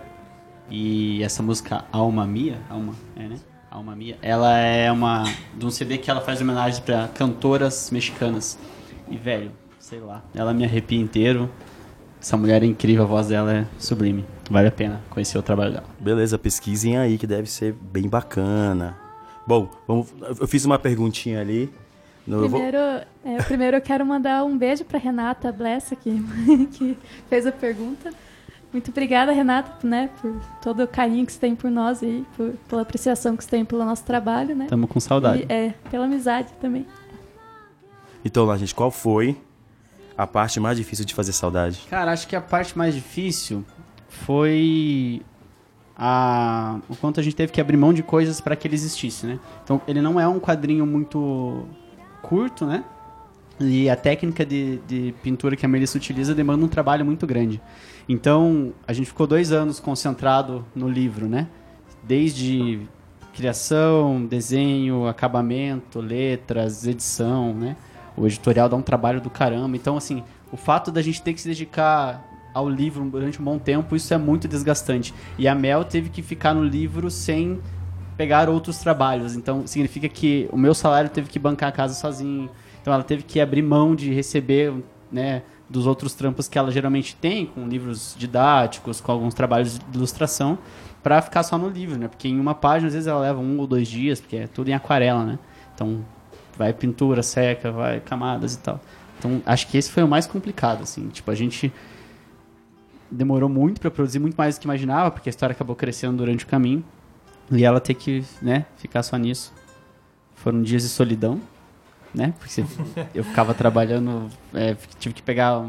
E 0.70 1.20
essa 1.20 1.42
música 1.42 1.84
Alma 1.90 2.24
Mia, 2.28 2.60
Alma, 2.70 2.94
é, 3.16 3.26
né? 3.26 3.40
Alma 3.70 3.94
Mia, 3.94 4.18
ela 4.20 4.58
é 4.58 4.90
uma 4.90 5.24
de 5.54 5.64
um 5.64 5.70
CD 5.70 5.96
que 5.96 6.10
ela 6.10 6.20
faz 6.20 6.40
homenagem 6.40 6.82
para 6.82 7.06
cantoras 7.08 7.88
mexicanas. 7.92 8.58
E 9.08 9.16
velho, 9.16 9.52
sei 9.78 10.00
lá, 10.00 10.24
ela 10.34 10.52
me 10.52 10.64
arrepia 10.64 10.98
inteiro. 10.98 11.48
Essa 12.20 12.36
mulher 12.36 12.64
é 12.64 12.66
incrível, 12.66 13.04
a 13.04 13.06
voz 13.06 13.28
dela 13.28 13.52
é 13.52 13.66
sublime. 13.78 14.24
Vale 14.50 14.66
a 14.66 14.72
pena 14.72 15.00
conhecer 15.08 15.38
o 15.38 15.42
trabalho 15.42 15.72
dela. 15.72 15.84
Beleza, 16.00 16.36
pesquisem 16.36 16.98
aí 16.98 17.16
que 17.16 17.28
deve 17.28 17.48
ser 17.48 17.72
bem 17.72 18.08
bacana. 18.08 18.98
Bom, 19.46 19.70
vamos, 19.86 20.12
eu 20.40 20.48
fiz 20.48 20.64
uma 20.64 20.78
perguntinha 20.78 21.40
ali. 21.40 21.72
No, 22.26 22.40
primeiro, 22.40 22.76
é, 23.24 23.42
primeiro 23.46 23.76
eu 23.76 23.80
quero 23.80 24.04
mandar 24.04 24.44
um 24.44 24.58
beijo 24.58 24.84
para 24.84 24.98
Renata 24.98 25.52
Blessa 25.52 25.94
que, 25.94 26.10
que 26.74 26.98
fez 27.28 27.46
a 27.46 27.52
pergunta. 27.52 28.12
Muito 28.72 28.90
obrigada, 28.90 29.32
Renata, 29.32 29.86
né, 29.86 30.10
por 30.20 30.40
todo 30.62 30.84
o 30.84 30.88
carinho 30.88 31.26
que 31.26 31.32
você 31.32 31.40
tem 31.40 31.56
por 31.56 31.70
nós 31.70 32.02
e 32.02 32.24
por, 32.36 32.52
pela 32.68 32.82
apreciação 32.82 33.36
que 33.36 33.42
você 33.42 33.50
tem 33.50 33.64
pelo 33.64 33.84
nosso 33.84 34.04
trabalho, 34.04 34.54
né? 34.54 34.64
Estamos 34.64 34.88
com 34.88 35.00
saudade. 35.00 35.44
E, 35.48 35.52
é, 35.52 35.74
pela 35.90 36.04
amizade 36.04 36.52
também. 36.60 36.86
Então, 38.24 38.44
lá, 38.44 38.56
gente, 38.56 38.74
qual 38.74 38.90
foi 38.90 39.36
a 40.16 40.26
parte 40.26 40.60
mais 40.60 40.76
difícil 40.76 41.04
de 41.04 41.14
fazer 41.14 41.32
saudade? 41.32 41.80
Cara, 41.90 42.12
acho 42.12 42.28
que 42.28 42.36
a 42.36 42.40
parte 42.40 42.78
mais 42.78 42.94
difícil 42.94 43.64
foi 44.08 45.22
a, 45.96 46.78
o 46.88 46.94
quanto 46.94 47.18
a 47.18 47.22
gente 47.22 47.34
teve 47.34 47.50
que 47.50 47.60
abrir 47.60 47.76
mão 47.76 47.92
de 47.92 48.02
coisas 48.02 48.40
para 48.40 48.54
que 48.54 48.68
ele 48.68 48.74
existisse, 48.74 49.26
né? 49.26 49.40
Então, 49.64 49.80
ele 49.88 50.00
não 50.00 50.20
é 50.20 50.28
um 50.28 50.38
quadrinho 50.38 50.86
muito 50.86 51.66
curto, 52.22 52.66
né? 52.66 52.84
E 53.60 53.90
a 53.90 53.96
técnica 53.96 54.44
de, 54.44 54.78
de 54.88 55.14
pintura 55.22 55.54
que 55.54 55.66
a 55.66 55.68
Melissa 55.68 55.98
utiliza 55.98 56.34
demanda 56.34 56.64
um 56.64 56.68
trabalho 56.68 57.04
muito 57.04 57.26
grande. 57.26 57.60
Então, 58.08 58.72
a 58.88 58.92
gente 58.92 59.06
ficou 59.06 59.26
dois 59.26 59.52
anos 59.52 59.78
concentrado 59.78 60.64
no 60.74 60.88
livro, 60.88 61.28
né? 61.28 61.46
Desde 62.02 62.80
criação, 63.34 64.24
desenho, 64.24 65.06
acabamento, 65.06 66.00
letras, 66.00 66.86
edição, 66.86 67.54
né? 67.54 67.76
O 68.16 68.26
editorial 68.26 68.68
dá 68.68 68.76
um 68.76 68.82
trabalho 68.82 69.20
do 69.20 69.28
caramba. 69.28 69.76
Então, 69.76 69.96
assim, 69.96 70.24
o 70.50 70.56
fato 70.56 70.90
da 70.90 71.02
gente 71.02 71.22
ter 71.22 71.34
que 71.34 71.40
se 71.40 71.48
dedicar 71.48 72.26
ao 72.52 72.68
livro 72.68 73.04
durante 73.04 73.40
um 73.40 73.44
bom 73.44 73.58
tempo, 73.58 73.94
isso 73.94 74.12
é 74.12 74.18
muito 74.18 74.48
desgastante. 74.48 75.14
E 75.38 75.46
a 75.46 75.54
Mel 75.54 75.84
teve 75.84 76.08
que 76.08 76.22
ficar 76.22 76.54
no 76.54 76.64
livro 76.64 77.10
sem 77.10 77.60
pegar 78.16 78.48
outros 78.48 78.78
trabalhos. 78.78 79.36
Então, 79.36 79.66
significa 79.66 80.08
que 80.08 80.48
o 80.50 80.56
meu 80.56 80.74
salário 80.74 81.10
teve 81.10 81.28
que 81.28 81.38
bancar 81.38 81.68
a 81.68 81.72
casa 81.72 81.94
sozinho. 81.94 82.50
Então, 82.80 82.92
ela 82.92 83.02
teve 83.02 83.22
que 83.22 83.40
abrir 83.40 83.62
mão 83.62 83.94
de 83.94 84.12
receber, 84.12 84.72
né, 85.10 85.42
dos 85.68 85.86
outros 85.86 86.14
trampos 86.14 86.48
que 86.48 86.58
ela 86.58 86.70
geralmente 86.70 87.14
tem, 87.14 87.46
com 87.46 87.68
livros 87.68 88.14
didáticos, 88.18 89.00
com 89.00 89.12
alguns 89.12 89.34
trabalhos 89.34 89.78
de 89.78 89.96
ilustração, 89.96 90.58
para 91.02 91.22
ficar 91.22 91.42
só 91.42 91.56
no 91.56 91.68
livro, 91.68 91.98
né? 91.98 92.08
Porque 92.08 92.28
em 92.28 92.38
uma 92.38 92.54
página, 92.54 92.88
às 92.88 92.94
vezes, 92.94 93.06
ela 93.06 93.20
leva 93.20 93.40
um 93.40 93.58
ou 93.58 93.66
dois 93.66 93.88
dias, 93.88 94.20
porque 94.20 94.36
é 94.36 94.46
tudo 94.46 94.68
em 94.68 94.74
aquarela, 94.74 95.24
né? 95.24 95.38
Então, 95.74 96.04
vai 96.58 96.72
pintura, 96.72 97.22
seca, 97.22 97.70
vai 97.70 98.00
camadas 98.00 98.54
e 98.54 98.58
tal. 98.58 98.80
Então, 99.18 99.40
acho 99.46 99.68
que 99.68 99.78
esse 99.78 99.90
foi 99.90 100.02
o 100.02 100.08
mais 100.08 100.26
complicado, 100.26 100.82
assim. 100.82 101.08
Tipo, 101.08 101.30
a 101.30 101.34
gente 101.34 101.72
demorou 103.10 103.48
muito 103.48 103.80
para 103.80 103.90
produzir, 103.90 104.18
muito 104.18 104.34
mais 104.34 104.56
do 104.56 104.60
que 104.60 104.66
imaginava, 104.66 105.10
porque 105.10 105.28
a 105.28 105.30
história 105.30 105.52
acabou 105.52 105.76
crescendo 105.76 106.18
durante 106.18 106.44
o 106.44 106.48
caminho. 106.48 106.84
E 107.50 107.64
ela 107.64 107.80
ter 107.80 107.94
que, 107.94 108.24
né, 108.40 108.66
ficar 108.76 109.02
só 109.02 109.16
nisso. 109.16 109.52
Foram 110.34 110.62
dias 110.62 110.82
de 110.82 110.88
solidão, 110.88 111.40
né? 112.14 112.34
Porque 112.38 112.64
eu 113.14 113.24
ficava 113.24 113.54
trabalhando, 113.54 114.28
é, 114.54 114.76
tive 114.98 115.14
que 115.14 115.22
pegar 115.22 115.64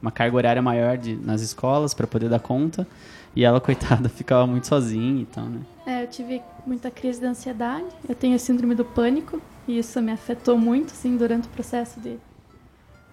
uma 0.00 0.10
carga 0.10 0.36
horária 0.36 0.62
maior 0.62 0.96
de, 0.96 1.14
nas 1.16 1.40
escolas 1.40 1.94
para 1.94 2.06
poder 2.06 2.28
dar 2.28 2.40
conta. 2.40 2.86
E 3.34 3.44
ela, 3.44 3.60
coitada, 3.60 4.08
ficava 4.10 4.46
muito 4.46 4.66
sozinha 4.66 5.22
e 5.22 5.26
tal, 5.26 5.44
né? 5.44 5.60
É, 5.86 6.02
eu 6.02 6.08
tive 6.08 6.42
muita 6.66 6.90
crise 6.90 7.20
de 7.20 7.26
ansiedade. 7.26 7.86
Eu 8.08 8.14
tenho 8.14 8.34
a 8.34 8.38
síndrome 8.38 8.74
do 8.74 8.84
pânico. 8.84 9.40
E 9.66 9.78
isso 9.78 10.02
me 10.02 10.12
afetou 10.12 10.58
muito, 10.58 10.92
assim, 10.92 11.16
durante 11.16 11.46
o 11.46 11.50
processo 11.50 12.00
de, 12.00 12.18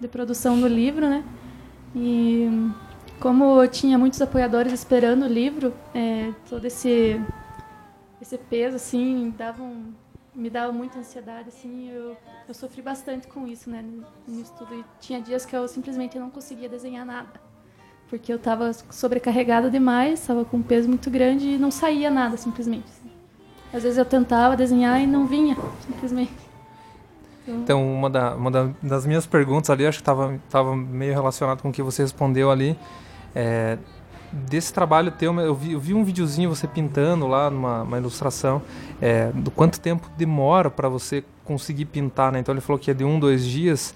de 0.00 0.08
produção 0.08 0.60
do 0.60 0.66
livro, 0.66 1.08
né? 1.08 1.24
E 1.94 2.70
como 3.20 3.62
eu 3.62 3.68
tinha 3.68 3.96
muitos 3.96 4.20
apoiadores 4.20 4.72
esperando 4.72 5.24
o 5.24 5.28
livro, 5.28 5.72
é, 5.94 6.32
todo 6.48 6.64
esse 6.64 7.20
esse 8.20 8.36
peso 8.36 8.76
assim 8.76 9.32
dava 9.36 9.62
um, 9.62 9.92
me 10.34 10.48
dava 10.48 10.72
muita 10.72 10.98
ansiedade 10.98 11.48
assim 11.48 11.90
eu, 11.90 12.16
eu 12.46 12.54
sofri 12.54 12.82
bastante 12.82 13.26
com 13.26 13.46
isso 13.46 13.68
né 13.68 13.84
no 14.26 14.40
estudo. 14.40 14.74
E 14.74 14.84
tinha 15.00 15.20
dias 15.20 15.44
que 15.44 15.54
eu 15.54 15.66
simplesmente 15.68 16.18
não 16.18 16.30
conseguia 16.30 16.68
desenhar 16.68 17.04
nada 17.04 17.40
porque 18.08 18.32
eu 18.32 18.36
estava 18.36 18.72
sobrecarregada 18.90 19.70
demais 19.70 20.20
estava 20.20 20.44
com 20.44 20.58
um 20.58 20.62
peso 20.62 20.88
muito 20.88 21.10
grande 21.10 21.50
e 21.50 21.58
não 21.58 21.70
saía 21.70 22.10
nada 22.10 22.36
simplesmente. 22.36 22.90
Às 23.72 23.84
vezes 23.84 23.98
eu 23.98 24.04
tentava 24.04 24.56
desenhar 24.56 25.00
e 25.00 25.06
não 25.06 25.26
vinha 25.26 25.56
simplesmente. 25.86 26.32
Então 27.46 27.82
uma, 27.82 28.10
da, 28.10 28.34
uma 28.34 28.50
da, 28.50 28.70
das 28.82 29.06
minhas 29.06 29.26
perguntas 29.26 29.70
ali 29.70 29.86
acho 29.86 29.98
que 29.98 30.02
estava 30.02 30.38
tava 30.50 30.76
meio 30.76 31.12
relacionado 31.12 31.62
com 31.62 31.70
o 31.70 31.72
que 31.72 31.82
você 31.82 32.02
respondeu 32.02 32.50
ali 32.50 32.76
é, 33.34 33.78
desse 34.32 34.72
trabalho 34.72 35.10
teu, 35.10 35.38
eu 35.40 35.54
vi, 35.54 35.72
eu 35.72 35.80
vi 35.80 35.94
um 35.94 36.04
videozinho 36.04 36.48
você 36.48 36.66
pintando 36.66 37.26
lá 37.26 37.50
numa 37.50 37.98
ilustração, 37.98 38.62
é, 39.00 39.30
do 39.32 39.50
quanto 39.50 39.80
tempo 39.80 40.08
demora 40.16 40.70
para 40.70 40.88
você 40.88 41.24
conseguir 41.44 41.86
pintar, 41.86 42.30
né? 42.32 42.38
Então 42.38 42.54
ele 42.54 42.60
falou 42.60 42.78
que 42.78 42.90
é 42.90 42.94
de 42.94 43.04
um, 43.04 43.18
dois 43.18 43.44
dias, 43.44 43.94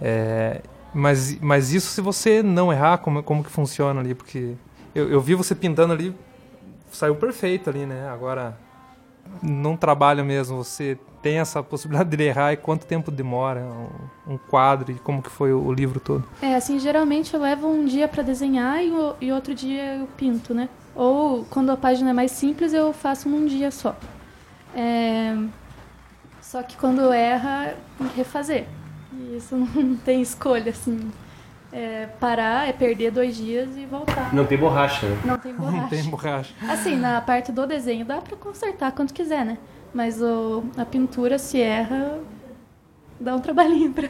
é, 0.00 0.62
mas, 0.94 1.38
mas 1.40 1.72
isso 1.72 1.88
se 1.88 2.00
você 2.00 2.42
não 2.42 2.72
errar, 2.72 2.98
como, 2.98 3.22
como 3.22 3.44
que 3.44 3.50
funciona 3.50 4.00
ali? 4.00 4.14
Porque 4.14 4.54
eu, 4.94 5.10
eu 5.10 5.20
vi 5.20 5.34
você 5.34 5.54
pintando 5.54 5.92
ali, 5.92 6.14
saiu 6.90 7.16
perfeito 7.16 7.68
ali, 7.68 7.84
né? 7.84 8.08
Agora, 8.08 8.56
não 9.42 9.76
trabalha 9.76 10.22
mesmo, 10.24 10.56
você 10.62 10.98
tem 11.24 11.38
essa 11.38 11.62
possibilidade 11.62 12.14
de 12.14 12.22
errar 12.22 12.52
e 12.52 12.56
quanto 12.58 12.84
tempo 12.84 13.10
demora 13.10 13.62
um, 14.26 14.34
um 14.34 14.36
quadro 14.36 14.92
e 14.92 14.96
como 14.96 15.22
que 15.22 15.30
foi 15.30 15.54
o, 15.54 15.58
o, 15.58 15.72
livro 15.72 15.98
todo? 15.98 16.22
É, 16.42 16.54
assim, 16.54 16.78
geralmente 16.78 17.32
eu 17.32 17.40
levo 17.40 17.66
um 17.66 17.86
dia 17.86 18.06
para 18.06 18.22
desenhar 18.22 18.84
e, 18.84 18.90
o, 18.90 19.16
e 19.18 19.32
outro 19.32 19.54
dia 19.54 19.96
eu 19.96 20.06
pinto, 20.18 20.52
né? 20.52 20.68
Ou 20.94 21.46
quando 21.46 21.72
a 21.72 21.78
página 21.78 22.10
é 22.10 22.12
mais 22.12 22.30
simples 22.30 22.74
eu 22.74 22.92
faço 22.92 23.26
num 23.26 23.46
dia 23.46 23.70
só. 23.70 23.96
É... 24.76 25.34
Só 26.42 26.62
que 26.62 26.76
quando 26.76 27.10
erra, 27.10 27.74
tem 27.96 28.06
que 28.08 28.16
refazer. 28.18 28.66
E 29.10 29.38
isso 29.38 29.56
não 29.74 29.96
tem 29.96 30.20
escolha, 30.20 30.72
assim. 30.72 31.10
É, 31.72 32.06
parar 32.20 32.68
é 32.68 32.72
perder 32.72 33.10
dois 33.10 33.34
dias 33.34 33.70
e 33.78 33.86
voltar. 33.86 34.32
Não 34.34 34.44
tem 34.44 34.58
borracha, 34.58 35.08
né? 35.08 35.18
Não 35.24 35.38
tem 35.38 35.54
borracha. 35.54 35.80
Não 35.80 35.88
tem 35.88 36.02
borracha. 36.04 36.54
Assim, 36.68 36.96
na 36.96 37.18
parte 37.22 37.50
do 37.50 37.66
desenho 37.66 38.04
dá 38.04 38.20
para 38.20 38.36
consertar 38.36 38.92
quanto 38.92 39.14
quiser, 39.14 39.42
né? 39.42 39.56
Mas 39.94 40.20
o, 40.20 40.64
a 40.76 40.84
pintura, 40.84 41.38
se 41.38 41.60
erra, 41.60 42.18
dá 43.20 43.34
um 43.36 43.40
trabalhinho 43.40 43.92
pra, 43.92 44.08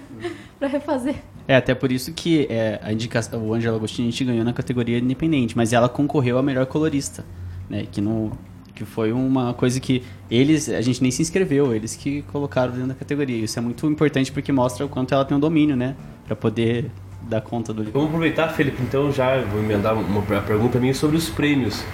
pra 0.59 0.67
refazer. 0.67 1.17
É, 1.47 1.57
até 1.57 1.75
por 1.75 1.93
isso 1.93 2.13
que 2.13 2.47
é, 2.49 2.81
a 2.83 2.91
indicação, 2.91 3.47
o 3.47 3.53
Angelo 3.53 3.77
Agostini 3.77 4.09
a 4.09 4.11
gente 4.11 4.25
ganhou 4.25 4.45
na 4.45 4.53
categoria 4.53 4.99
independente, 4.99 5.55
mas 5.55 5.75
ela 5.75 5.89
concorreu 5.89 6.39
a 6.39 6.43
melhor 6.43 6.65
colorista, 6.65 7.25
né? 7.69 7.87
Que, 7.93 8.01
no, 8.01 8.33
que 8.75 8.87
foi 8.87 9.13
uma 9.13 9.53
coisa 9.53 9.79
que 9.79 10.03
eles, 10.31 10.71
a 10.71 10.81
gente 10.81 11.03
nem 11.03 11.11
se 11.11 11.21
inscreveu, 11.21 11.75
eles 11.75 11.95
que 11.95 12.23
colocaram 12.33 12.73
dentro 12.73 12.89
da 12.89 12.95
categoria. 12.95 13.45
Isso 13.45 13.59
é 13.59 13.63
muito 13.63 13.87
importante 13.87 14.33
porque 14.33 14.51
mostra 14.51 14.87
o 14.87 14.89
quanto 14.89 15.13
ela 15.13 15.25
tem 15.25 15.37
um 15.37 15.41
domínio, 15.41 15.77
né? 15.77 15.95
Pra 16.27 16.35
poder 16.35 16.91
dar 17.29 17.43
conta 17.43 17.75
do 17.75 17.83
livro. 17.83 17.93
Vamos 17.93 18.09
aproveitar, 18.09 18.49
Felipe, 18.49 18.83
então 18.83 19.13
já 19.13 19.39
vou 19.43 19.61
emendar 19.61 19.93
uma, 19.93 20.03
uma 20.03 20.43
pergunta 20.43 20.79
minha 20.79 20.95
sobre 20.95 21.17
os 21.17 21.29
prêmios. 21.29 21.85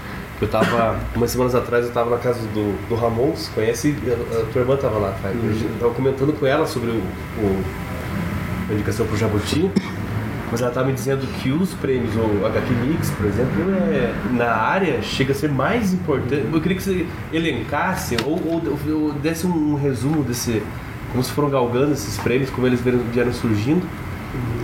Eu 0.40 0.48
tava, 0.48 0.98
umas 1.14 1.30
semanas 1.30 1.54
atrás, 1.54 1.84
eu 1.84 1.92
tava 1.92 2.10
na 2.10 2.16
casa 2.16 2.40
do, 2.54 2.88
do 2.88 2.94
Ramon, 2.94 3.32
você 3.32 3.50
conhece? 3.52 3.94
A, 4.06 4.40
a 4.40 4.44
tua 4.46 4.62
irmã 4.62 4.74
tava 4.76 4.98
lá, 4.98 5.14
cara. 5.20 5.34
Uhum. 5.34 5.50
Eu 5.50 5.78
tava 5.78 5.94
comentando 5.94 6.32
com 6.32 6.46
ela 6.46 6.66
sobre 6.66 6.90
o, 6.90 6.94
o 6.94 7.64
a 8.70 8.72
indicação 8.72 9.06
pro 9.06 9.18
Jabuti, 9.18 9.70
mas 10.50 10.62
ela 10.62 10.70
tava 10.70 10.86
me 10.86 10.94
dizendo 10.94 11.26
que 11.42 11.50
os 11.50 11.74
prêmios, 11.74 12.14
o 12.16 12.46
HQ 12.46 12.72
Mix, 12.72 13.10
por 13.10 13.26
exemplo, 13.26 13.52
é, 13.92 14.14
na 14.32 14.50
área 14.50 15.02
chega 15.02 15.32
a 15.32 15.34
ser 15.34 15.50
mais 15.50 15.92
importante. 15.92 16.46
Eu 16.50 16.60
queria 16.60 16.76
que 16.76 16.82
você 16.82 17.06
elencasse 17.32 18.16
ou, 18.24 18.40
ou, 18.46 18.62
ou 18.94 19.12
desse 19.12 19.46
um 19.46 19.74
resumo 19.74 20.22
desse, 20.22 20.62
como 21.10 21.22
se 21.22 21.32
foram 21.32 21.50
galgando 21.50 21.92
esses 21.92 22.16
prêmios, 22.16 22.48
como 22.48 22.66
eles 22.66 22.80
vieram 22.80 23.32
surgindo, 23.32 23.86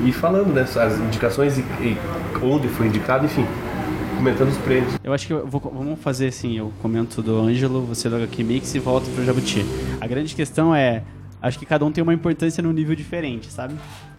e 0.06 0.12
falando, 0.12 0.54
né, 0.54 0.62
as 0.62 0.98
indicações 1.00 1.58
e, 1.58 1.60
e 1.80 1.98
onde 2.40 2.68
foi 2.68 2.86
indicado, 2.86 3.26
enfim 3.26 3.44
comentando 4.16 4.48
os 4.48 4.58
prêmios. 4.58 4.98
Eu 5.04 5.12
acho 5.12 5.26
que 5.26 5.32
eu 5.32 5.46
vou, 5.46 5.60
vamos 5.60 6.00
fazer 6.00 6.28
assim, 6.28 6.56
eu 6.56 6.72
comento 6.80 7.22
do 7.22 7.38
Ângelo, 7.38 7.82
você 7.82 8.08
do 8.08 8.16
HQ 8.16 8.42
Mix 8.42 8.74
e 8.74 8.78
volto 8.78 9.10
pro 9.10 9.24
Jabuti. 9.24 9.64
A 10.00 10.06
grande 10.06 10.34
questão 10.34 10.74
é, 10.74 11.04
acho 11.40 11.58
que 11.58 11.66
cada 11.66 11.84
um 11.84 11.92
tem 11.92 12.02
uma 12.02 12.14
importância 12.14 12.62
num 12.62 12.72
nível 12.72 12.96
diferente, 12.96 13.52
sabe? 13.52 13.74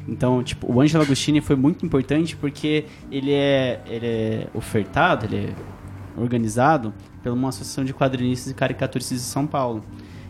Então, 0.07 0.43
tipo, 0.43 0.71
o 0.71 0.79
Ângelo 0.79 1.03
Agostini 1.03 1.41
foi 1.41 1.55
muito 1.55 1.85
importante 1.85 2.35
porque 2.35 2.85
ele 3.11 3.33
é, 3.33 3.81
ele 3.87 4.05
é 4.05 4.47
ofertado, 4.53 5.25
ele 5.25 5.47
é 5.47 6.21
organizado 6.21 6.93
pela 7.21 7.35
uma 7.35 7.49
associação 7.49 7.83
de 7.83 7.93
quadrinistas 7.93 8.51
e 8.51 8.55
caricaturistas 8.55 9.17
de 9.17 9.23
São 9.23 9.45
Paulo. 9.45 9.83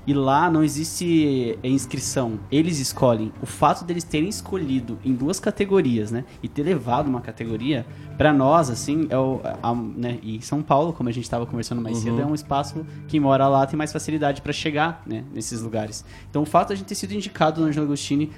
E 0.07 0.13
lá 0.13 0.49
não 0.49 0.63
existe 0.63 1.59
é, 1.61 1.67
inscrição, 1.67 2.39
eles 2.49 2.79
escolhem. 2.79 3.33
O 3.41 3.45
fato 3.45 3.83
deles 3.83 4.05
terem 4.05 4.29
escolhido 4.29 4.97
em 5.03 5.13
duas 5.13 5.37
categorias, 5.37 6.11
né, 6.11 6.23
e 6.41 6.47
ter 6.47 6.63
levado 6.63 7.09
uma 7.09 7.19
categoria, 7.19 7.85
para 8.17 8.31
nós, 8.31 8.69
assim, 8.69 9.05
é 9.09 9.17
o, 9.17 9.41
a, 9.61 9.75
né, 9.75 10.17
e 10.23 10.41
São 10.41 10.63
Paulo, 10.63 10.93
como 10.93 11.09
a 11.09 11.11
gente 11.11 11.25
estava 11.25 11.45
conversando 11.45 11.81
mais 11.81 11.97
uhum. 11.97 12.03
cedo, 12.03 12.21
é 12.21 12.25
um 12.25 12.33
espaço 12.33 12.85
que 13.09 13.19
mora 13.19 13.49
lá 13.49 13.67
tem 13.67 13.77
mais 13.77 13.91
facilidade 13.91 14.41
para 14.41 14.53
chegar, 14.53 15.03
né, 15.05 15.25
nesses 15.33 15.61
lugares. 15.61 16.05
Então 16.29 16.43
o 16.43 16.45
fato 16.45 16.69
de 16.69 16.75
a 16.75 16.75
gente 16.77 16.87
ter 16.87 16.95
sido 16.95 17.13
indicado 17.13 17.59
no 17.59 17.67
Angelo 17.67 17.85
Agostini, 17.85 18.31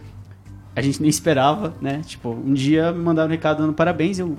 a 0.76 0.82
gente 0.82 1.00
nem 1.00 1.10
esperava, 1.10 1.76
né, 1.80 2.02
tipo, 2.04 2.30
um 2.32 2.54
dia 2.54 2.92
me 2.92 3.04
mandaram 3.04 3.30
um 3.30 3.32
recado 3.32 3.62
dando 3.62 3.74
parabéns, 3.74 4.18
eu, 4.18 4.36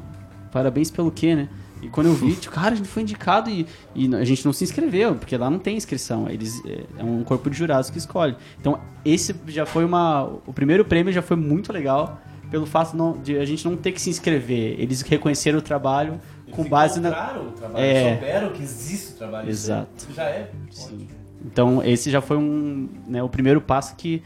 parabéns 0.50 0.90
pelo 0.90 1.12
quê, 1.12 1.36
né? 1.36 1.48
E 1.82 1.88
quando 1.88 2.08
eu 2.08 2.14
vi, 2.14 2.34
tipo, 2.34 2.54
cara, 2.54 2.72
a 2.72 2.74
gente 2.74 2.88
foi 2.88 3.02
indicado 3.02 3.48
e, 3.50 3.66
e 3.94 4.14
a 4.14 4.24
gente 4.24 4.44
não 4.44 4.52
se 4.52 4.64
inscreveu, 4.64 5.14
porque 5.14 5.36
lá 5.36 5.48
não 5.48 5.58
tem 5.58 5.76
inscrição. 5.76 6.28
Eles, 6.28 6.62
é, 6.66 6.84
é 6.98 7.04
um 7.04 7.22
corpo 7.24 7.48
de 7.48 7.56
jurados 7.56 7.90
que 7.90 7.98
escolhe. 7.98 8.36
Então, 8.60 8.80
esse 9.04 9.34
já 9.48 9.64
foi 9.64 9.84
uma. 9.84 10.24
O 10.46 10.52
primeiro 10.52 10.84
prêmio 10.84 11.12
já 11.12 11.22
foi 11.22 11.36
muito 11.36 11.72
legal 11.72 12.20
pelo 12.50 12.66
fato 12.66 12.96
não, 12.96 13.16
de 13.18 13.38
a 13.38 13.44
gente 13.44 13.64
não 13.64 13.76
ter 13.76 13.92
que 13.92 14.00
se 14.00 14.10
inscrever. 14.10 14.78
Eles 14.78 15.00
reconheceram 15.02 15.58
o 15.58 15.62
trabalho 15.62 16.20
com 16.50 16.64
base 16.68 17.00
na. 17.00 17.08
o 17.08 17.52
trabalho, 17.52 17.84
é... 17.84 18.14
souberam 18.14 18.50
que 18.50 18.62
existe 18.62 19.12
o 19.12 19.16
trabalho. 19.16 19.48
Exato. 19.48 19.88
Isso 19.96 20.12
já 20.12 20.24
é. 20.24 20.50
Sim. 20.70 21.08
Então, 21.44 21.82
esse 21.82 22.10
já 22.10 22.20
foi 22.20 22.36
um, 22.36 22.88
né, 23.08 23.22
o 23.22 23.28
primeiro 23.28 23.60
passo 23.62 23.96
que 23.96 24.22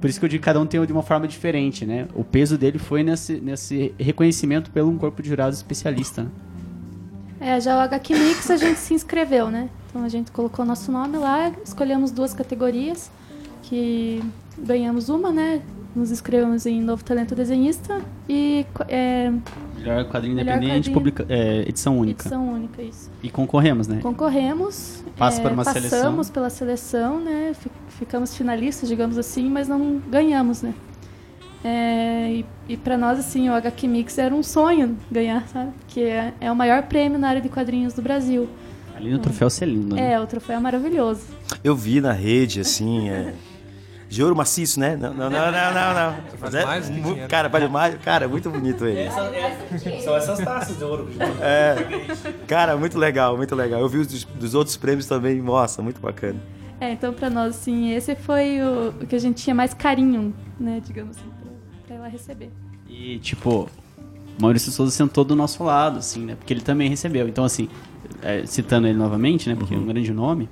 por 0.00 0.10
isso 0.10 0.18
que 0.18 0.24
eu 0.26 0.28
digo 0.28 0.42
que 0.42 0.44
cada 0.44 0.60
um 0.60 0.66
tem 0.66 0.84
de 0.84 0.92
uma 0.92 1.02
forma 1.02 1.26
diferente, 1.26 1.86
né? 1.86 2.06
O 2.14 2.22
peso 2.22 2.58
dele 2.58 2.78
foi 2.78 3.02
nesse, 3.02 3.40
nesse 3.40 3.94
reconhecimento 3.98 4.70
pelo 4.70 4.90
um 4.90 4.98
corpo 4.98 5.22
de 5.22 5.30
jurados 5.30 5.56
especialista. 5.56 6.30
É, 7.44 7.60
já 7.60 7.76
o 7.76 7.80
HQ 7.80 8.14
Mix 8.14 8.50
a 8.50 8.56
gente 8.56 8.78
se 8.78 8.94
inscreveu, 8.94 9.50
né? 9.50 9.68
Então 9.90 10.02
a 10.02 10.08
gente 10.08 10.30
colocou 10.32 10.64
nosso 10.64 10.90
nome 10.90 11.18
lá, 11.18 11.52
escolhemos 11.64 12.10
duas 12.10 12.32
categorias, 12.32 13.10
que 13.62 14.22
ganhamos 14.58 15.08
uma, 15.08 15.30
né? 15.30 15.60
Nos 15.94 16.10
inscrevemos 16.10 16.66
em 16.66 16.80
Novo 16.80 17.04
Talento 17.04 17.34
Desenhista 17.36 18.00
e 18.28 18.66
é, 18.88 19.30
Melhor 19.78 20.04
quadrinho 20.06 20.34
Melhor 20.34 20.56
independente, 20.56 20.90
quadrinho. 20.90 20.94
publica- 20.94 21.26
é, 21.28 21.68
edição 21.68 21.98
única. 21.98 22.22
edição 22.22 22.48
única, 22.52 22.82
isso. 22.82 23.10
E 23.22 23.30
concorremos, 23.30 23.86
né? 23.86 24.00
Concorremos, 24.02 25.04
Passa 25.16 25.38
é, 25.38 25.42
por 25.42 25.52
uma 25.52 25.64
passamos 25.64 25.90
seleção. 25.90 26.24
pela 26.32 26.50
seleção, 26.50 27.20
né? 27.20 27.52
fi- 27.54 27.70
Ficamos 27.90 28.34
finalistas, 28.36 28.88
digamos 28.88 29.16
assim, 29.16 29.48
mas 29.48 29.68
não 29.68 29.98
ganhamos, 30.10 30.62
né? 30.62 30.74
É, 31.64 32.30
e 32.30 32.46
e 32.66 32.76
para 32.78 32.96
nós, 32.96 33.18
assim, 33.18 33.50
o 33.50 33.54
HQ 33.54 33.86
Mix 33.86 34.16
era 34.16 34.34
um 34.34 34.42
sonho 34.42 34.96
ganhar, 35.10 35.46
sabe? 35.48 35.70
Que 35.88 36.02
é, 36.04 36.32
é 36.40 36.50
o 36.50 36.56
maior 36.56 36.82
prêmio 36.84 37.18
na 37.18 37.28
área 37.28 37.40
de 37.42 37.48
quadrinhos 37.50 37.92
do 37.92 38.00
Brasil. 38.00 38.48
Ali 38.96 39.10
no 39.10 39.18
troféu 39.18 39.50
Celino, 39.50 39.94
né? 39.94 40.12
É, 40.14 40.20
o 40.20 40.26
troféu 40.26 40.56
é 40.56 40.60
maravilhoso. 40.60 41.22
Eu 41.62 41.76
vi 41.76 42.00
na 42.00 42.12
rede, 42.12 42.60
assim, 42.60 43.10
é... 43.10 43.34
De 44.08 44.22
ouro 44.22 44.34
maciço, 44.36 44.78
né? 44.80 44.96
Não, 44.96 45.12
não, 45.12 45.28
não, 45.28 45.50
não, 45.52 45.74
não. 45.74 45.94
não. 45.94 46.38
Faz 46.38 46.54
É, 46.54 46.64
mais 46.64 46.86
dinheiro. 46.88 47.28
Cara, 47.28 47.48
vale 47.48 47.66
mais. 47.68 47.96
Cara, 47.96 48.28
muito 48.28 48.48
bonito 48.48 48.86
ele. 48.86 49.10
São 50.02 50.16
essas 50.16 50.38
taças 50.38 50.78
de 50.78 50.84
ouro 50.84 51.08
É, 51.42 51.74
cara, 52.46 52.76
muito 52.76 52.96
legal, 52.96 53.36
muito 53.36 53.54
legal. 53.56 53.80
Eu 53.80 53.88
vi 53.88 53.98
os 53.98 54.06
dos, 54.06 54.24
dos 54.24 54.54
outros 54.54 54.76
prêmios 54.76 55.06
também, 55.06 55.42
nossa, 55.42 55.82
muito 55.82 56.00
bacana. 56.00 56.40
É, 56.80 56.92
então 56.92 57.12
para 57.12 57.28
nós, 57.28 57.56
assim, 57.56 57.92
esse 57.92 58.14
foi 58.14 58.60
o, 58.62 58.90
o 59.02 59.06
que 59.06 59.16
a 59.16 59.20
gente 59.20 59.42
tinha 59.42 59.54
mais 59.54 59.74
carinho, 59.74 60.32
né? 60.60 60.80
Digamos 60.84 61.16
assim, 61.16 61.26
ela 62.04 62.12
receber. 62.12 62.50
E, 62.88 63.18
tipo, 63.18 63.68
Maurício 64.38 64.70
Souza 64.70 64.92
sentou 64.92 65.24
do 65.24 65.34
nosso 65.34 65.64
lado, 65.64 65.98
assim, 65.98 66.24
né? 66.24 66.34
Porque 66.36 66.52
ele 66.52 66.60
também 66.60 66.88
recebeu. 66.88 67.26
Então, 67.26 67.44
assim, 67.44 67.68
é, 68.22 68.44
citando 68.46 68.86
ele 68.86 68.98
novamente, 68.98 69.48
né? 69.48 69.56
Porque 69.56 69.74
é 69.74 69.78
um 69.78 69.86
grande 69.86 70.12
nome. 70.12 70.48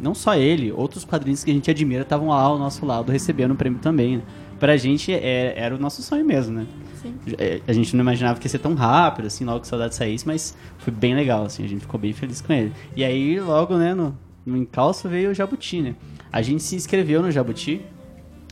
Não 0.00 0.14
só 0.14 0.34
ele, 0.34 0.72
outros 0.72 1.04
quadrinhos 1.04 1.44
que 1.44 1.50
a 1.50 1.54
gente 1.54 1.70
admira 1.70 2.02
estavam 2.02 2.28
lá 2.28 2.40
ao 2.40 2.58
nosso 2.58 2.84
lado 2.84 3.12
recebendo 3.12 3.52
o 3.52 3.54
prêmio 3.54 3.78
também, 3.78 4.18
né? 4.18 4.22
Pra 4.58 4.76
gente 4.76 5.12
é, 5.12 5.54
era 5.56 5.74
o 5.74 5.78
nosso 5.78 6.02
sonho 6.02 6.24
mesmo, 6.24 6.54
né? 6.54 6.66
Sim. 7.00 7.14
É, 7.38 7.60
A 7.66 7.72
gente 7.72 7.94
não 7.94 8.02
imaginava 8.02 8.38
que 8.38 8.46
ia 8.46 8.50
ser 8.50 8.58
tão 8.58 8.74
rápido, 8.74 9.26
assim, 9.26 9.44
logo 9.44 9.60
que 9.60 9.66
Saudade 9.66 9.94
saísse, 9.94 10.26
mas 10.26 10.56
foi 10.78 10.92
bem 10.92 11.14
legal, 11.14 11.44
assim, 11.44 11.64
a 11.64 11.68
gente 11.68 11.80
ficou 11.80 11.98
bem 11.98 12.12
feliz 12.12 12.40
com 12.40 12.52
ele. 12.52 12.72
E 12.96 13.04
aí, 13.04 13.38
logo, 13.40 13.76
né, 13.76 13.94
no, 13.94 14.16
no 14.44 14.56
encalço 14.56 15.08
veio 15.08 15.30
o 15.30 15.34
Jabuti, 15.34 15.82
né? 15.82 15.94
A 16.32 16.42
gente 16.42 16.62
se 16.62 16.76
inscreveu 16.76 17.22
no 17.22 17.30
Jabuti, 17.30 17.82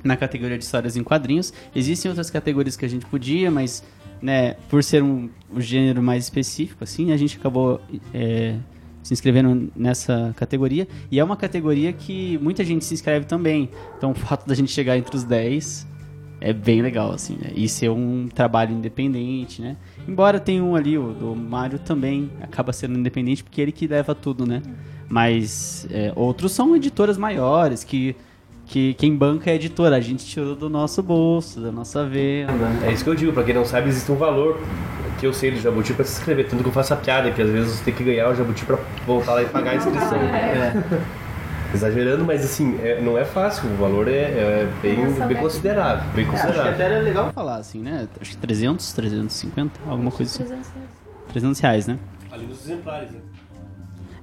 na 0.02 0.16
categoria 0.16 0.58
de 0.58 0.64
histórias 0.64 0.96
em 0.96 1.02
quadrinhos. 1.02 1.52
Existem 1.74 2.08
outras 2.10 2.30
categorias 2.30 2.76
que 2.76 2.84
a 2.84 2.88
gente 2.88 3.06
podia, 3.06 3.50
mas, 3.50 3.82
né, 4.20 4.54
por 4.68 4.82
ser 4.82 5.02
um, 5.02 5.28
um 5.52 5.60
gênero 5.60 6.02
mais 6.02 6.24
específico, 6.24 6.84
assim, 6.84 7.12
a 7.12 7.16
gente 7.16 7.36
acabou 7.36 7.80
é, 8.12 8.56
se 9.02 9.12
inscrevendo 9.12 9.70
nessa 9.76 10.32
categoria. 10.36 10.86
E 11.10 11.18
é 11.18 11.24
uma 11.24 11.36
categoria 11.36 11.92
que 11.92 12.38
muita 12.38 12.64
gente 12.64 12.84
se 12.84 12.94
inscreve 12.94 13.26
também. 13.26 13.68
Então, 13.96 14.12
o 14.12 14.14
fato 14.14 14.46
da 14.46 14.54
gente 14.54 14.70
chegar 14.70 14.96
entre 14.96 15.16
os 15.16 15.24
10 15.24 15.92
é 16.40 16.52
bem 16.52 16.82
legal, 16.82 17.12
assim, 17.12 17.38
né? 17.40 17.52
E 17.54 17.68
ser 17.68 17.88
um 17.88 18.28
trabalho 18.28 18.74
independente, 18.74 19.62
né? 19.62 19.76
Embora 20.08 20.40
tenha 20.40 20.62
um 20.62 20.74
ali, 20.74 20.98
o 20.98 21.12
do 21.12 21.36
Mário 21.36 21.78
também 21.78 22.30
acaba 22.40 22.72
sendo 22.72 22.98
independente, 22.98 23.44
porque 23.44 23.60
ele 23.60 23.70
que 23.70 23.86
leva 23.86 24.12
tudo, 24.12 24.44
né? 24.44 24.60
Mas 25.08 25.86
é, 25.90 26.12
outros 26.16 26.50
são 26.50 26.74
editoras 26.74 27.16
maiores, 27.16 27.84
que, 27.84 28.16
que 28.66 28.94
quem 28.94 29.14
banca 29.16 29.50
é 29.50 29.52
a 29.52 29.56
editora. 29.56 29.96
A 29.96 30.00
gente 30.00 30.24
tirou 30.24 30.54
do 30.54 30.68
nosso 30.70 31.02
bolso, 31.02 31.60
da 31.60 31.70
nossa 31.72 32.04
venda. 32.06 32.52
É 32.86 32.92
isso 32.92 33.04
que 33.04 33.10
eu 33.10 33.14
digo, 33.14 33.32
pra 33.32 33.42
quem 33.44 33.54
não 33.54 33.64
sabe, 33.64 33.88
existe 33.88 34.10
um 34.10 34.16
valor 34.16 34.58
que 35.18 35.26
eu 35.26 35.32
sei 35.32 35.50
do 35.52 35.60
Jabuti 35.60 35.92
pra 35.94 36.04
se 36.04 36.18
inscrever. 36.18 36.48
Tanto 36.48 36.62
que 36.62 36.68
eu 36.68 36.72
faço 36.72 36.94
a 36.94 36.96
piada, 36.96 37.30
que 37.30 37.40
às 37.42 37.48
vezes 37.50 37.72
você 37.72 37.84
tem 37.84 37.94
que 37.94 38.02
ganhar 38.04 38.28
o 38.30 38.34
Jabuti 38.34 38.64
pra 38.64 38.78
voltar 39.06 39.34
lá 39.34 39.42
e 39.42 39.46
pagar 39.46 39.72
a 39.72 39.76
inscrição. 39.76 40.18
Exagerando, 41.74 42.22
mas 42.24 42.44
assim, 42.44 42.78
é- 42.82 43.00
não 43.00 43.16
é 43.16 43.24
fácil, 43.24 43.66
o 43.70 43.76
valor 43.76 44.06
é, 44.06 44.12
é 44.12 44.68
bem, 44.82 44.96
bem 45.26 45.36
considerável. 45.38 46.04
Bem 46.14 46.26
É, 46.26 46.28
acho 46.28 46.36
que 46.36 46.42
considerável. 46.42 46.72
até 46.74 46.82
era 46.84 46.98
legal 47.00 47.32
falar, 47.32 47.56
assim, 47.56 47.78
né? 47.80 48.06
Acho 48.20 48.32
que 48.32 48.36
300, 48.36 48.92
350, 48.92 49.80
alguma 49.88 50.10
coisa 50.10 50.30
assim. 50.30 50.44
300 50.44 50.70
reais. 50.74 50.88
300 51.32 51.60
reais, 51.60 51.86
né? 51.86 51.98
Ali 52.30 52.46
nos 52.46 52.60
exemplares, 52.62 53.10
né? 53.10 53.20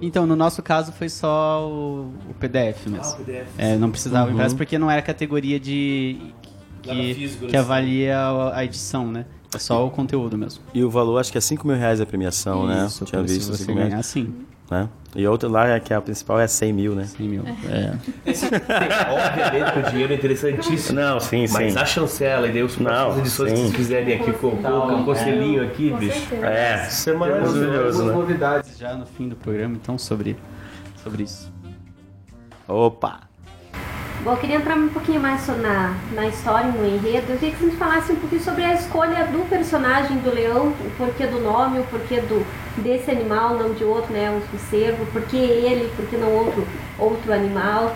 Então, 0.02 0.26
no 0.26 0.36
nosso 0.36 0.62
caso 0.64 0.92
foi 0.92 1.10
só 1.10 1.68
o, 1.70 2.14
o 2.30 2.34
PDF 2.40 2.88
mesmo. 2.88 3.04
Ah, 3.04 3.10
o 3.20 3.26
PDF. 3.26 3.48
É, 3.58 3.76
não 3.78 3.92
precisava 3.92 4.28
Uhum. 4.28 4.34
impresso 4.34 4.56
porque 4.56 4.78
não 4.78 4.90
era 4.90 5.02
categoria 5.02 5.60
de 5.60 6.34
que, 6.82 7.14
físico, 7.14 7.44
né? 7.46 7.50
que 7.52 7.58
avalia 7.58 8.18
a, 8.18 8.58
a 8.58 8.66
edição, 8.66 9.12
né? 9.12 9.26
É 9.54 9.58
só 9.60 9.86
o 9.86 9.90
conteúdo 9.90 10.38
mesmo. 10.38 10.64
E 10.74 10.84
o 10.84 10.90
valor, 10.90 11.18
acho 11.20 11.32
que 11.32 11.38
é 11.38 11.42
5 11.42 11.68
mil 11.68 11.76
reais 11.76 12.00
a 12.00 12.06
premiação, 12.06 12.66
né? 12.68 12.86
Isso, 12.86 13.04
Tinha 13.06 13.28
se 13.28 13.34
visto 13.34 13.52
você 13.52 13.64
5 13.64 13.74
mil 13.76 13.84
ganhar, 13.90 14.04
sim. 14.04 14.34
Né? 14.70 14.90
E 15.16 15.26
outra 15.28 15.50
lá, 15.50 15.68
é 15.68 15.80
que 15.80 15.92
a 15.92 16.00
principal 16.00 16.40
é 16.40 16.48
100 16.48 16.74
mil, 16.74 16.94
né? 16.94 17.06
100 17.06 17.28
mil. 17.28 17.44
É. 17.68 17.94
Obviamente 19.10 19.74
que 19.74 19.80
o 19.80 19.92
dinheiro 19.92 20.14
é 20.14 20.16
interessantíssimo. 20.16 21.00
Não, 21.00 21.20
sim, 21.20 21.48
Mas 21.50 21.74
sim. 21.74 21.80
a 21.80 21.86
chancela 21.86 22.48
e 22.48 22.52
daí 22.52 22.62
os 22.62 22.76
próximas 22.76 23.16
Não, 23.16 23.20
edições 23.20 23.50
sim. 23.50 23.56
que 23.56 23.62
vocês 23.62 23.76
fizerem 23.76 24.14
aqui 24.16 24.32
com, 24.34 24.52
com 24.52 25.02
o 25.02 25.06
conselhinho 25.06 25.64
aqui, 25.64 25.92
bicho. 25.94 26.36
É, 26.44 26.88
Isso 26.88 27.10
é 27.10 27.14
maravilhoso. 27.14 27.66
algumas 27.66 28.00
né? 28.00 28.14
novidades 28.14 28.78
já 28.78 28.94
no 28.94 29.06
fim 29.08 29.28
do 29.28 29.36
programa, 29.36 29.76
então, 29.76 29.98
sobre, 29.98 30.38
sobre 31.04 31.24
isso. 31.24 31.52
Opa! 32.68 33.29
Bom, 34.24 34.32
eu 34.32 34.38
queria 34.38 34.58
entrar 34.58 34.76
um 34.76 34.90
pouquinho 34.90 35.22
mais 35.22 35.48
na, 35.48 35.96
na 36.14 36.28
história, 36.28 36.70
no 36.70 36.86
enredo. 36.86 37.32
Eu 37.32 37.38
queria 37.38 37.56
que 37.56 37.62
você 37.62 37.72
me 37.72 37.78
falasse 37.78 38.12
um 38.12 38.18
pouquinho 38.18 38.42
sobre 38.42 38.66
a 38.66 38.74
escolha 38.74 39.26
do 39.28 39.48
personagem 39.50 40.18
do 40.18 40.30
leão, 40.30 40.68
o 40.68 40.92
porquê 40.98 41.26
do 41.26 41.40
nome, 41.40 41.80
o 41.80 41.84
porquê 41.86 42.20
do, 42.20 42.46
desse 42.82 43.10
animal, 43.10 43.58
não 43.58 43.74
de 43.74 43.86
outro, 43.86 44.12
né? 44.12 44.30
Um 44.30 44.60
cervo, 44.70 45.06
por 45.14 45.22
que 45.22 45.38
ele, 45.38 45.90
por 45.96 46.06
que 46.08 46.18
não 46.18 46.34
outro, 46.34 46.68
outro 47.00 47.32
animal. 47.32 47.96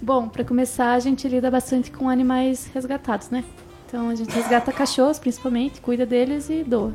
Bom, 0.00 0.28
para 0.30 0.44
começar, 0.44 0.94
a 0.94 1.00
gente 1.00 1.28
lida 1.28 1.50
bastante 1.50 1.90
com 1.90 2.08
animais 2.08 2.70
resgatados, 2.72 3.28
né? 3.28 3.44
Então 3.86 4.08
a 4.08 4.14
gente 4.14 4.30
resgata 4.30 4.72
cachorros, 4.72 5.18
principalmente, 5.18 5.82
cuida 5.82 6.06
deles 6.06 6.48
e 6.48 6.64
doa. 6.64 6.94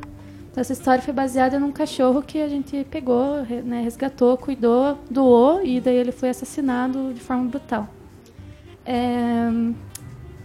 Então 0.53 0.61
essa 0.61 0.73
história 0.73 1.01
foi 1.03 1.13
baseada 1.13 1.59
num 1.59 1.71
cachorro 1.73 2.21
que 2.23 2.41
a 2.41 2.49
gente 2.49 2.85
pegou, 2.91 3.43
né, 3.65 3.81
resgatou, 3.81 4.37
cuidou, 4.37 4.99
doou 5.09 5.65
e 5.65 5.81
daí 5.81 5.95
ele 5.97 6.13
foi 6.13 6.29
assassinado 6.29 7.13
de 7.13 7.21
forma 7.21 7.45
brutal. 7.49 7.89
É, 8.85 9.49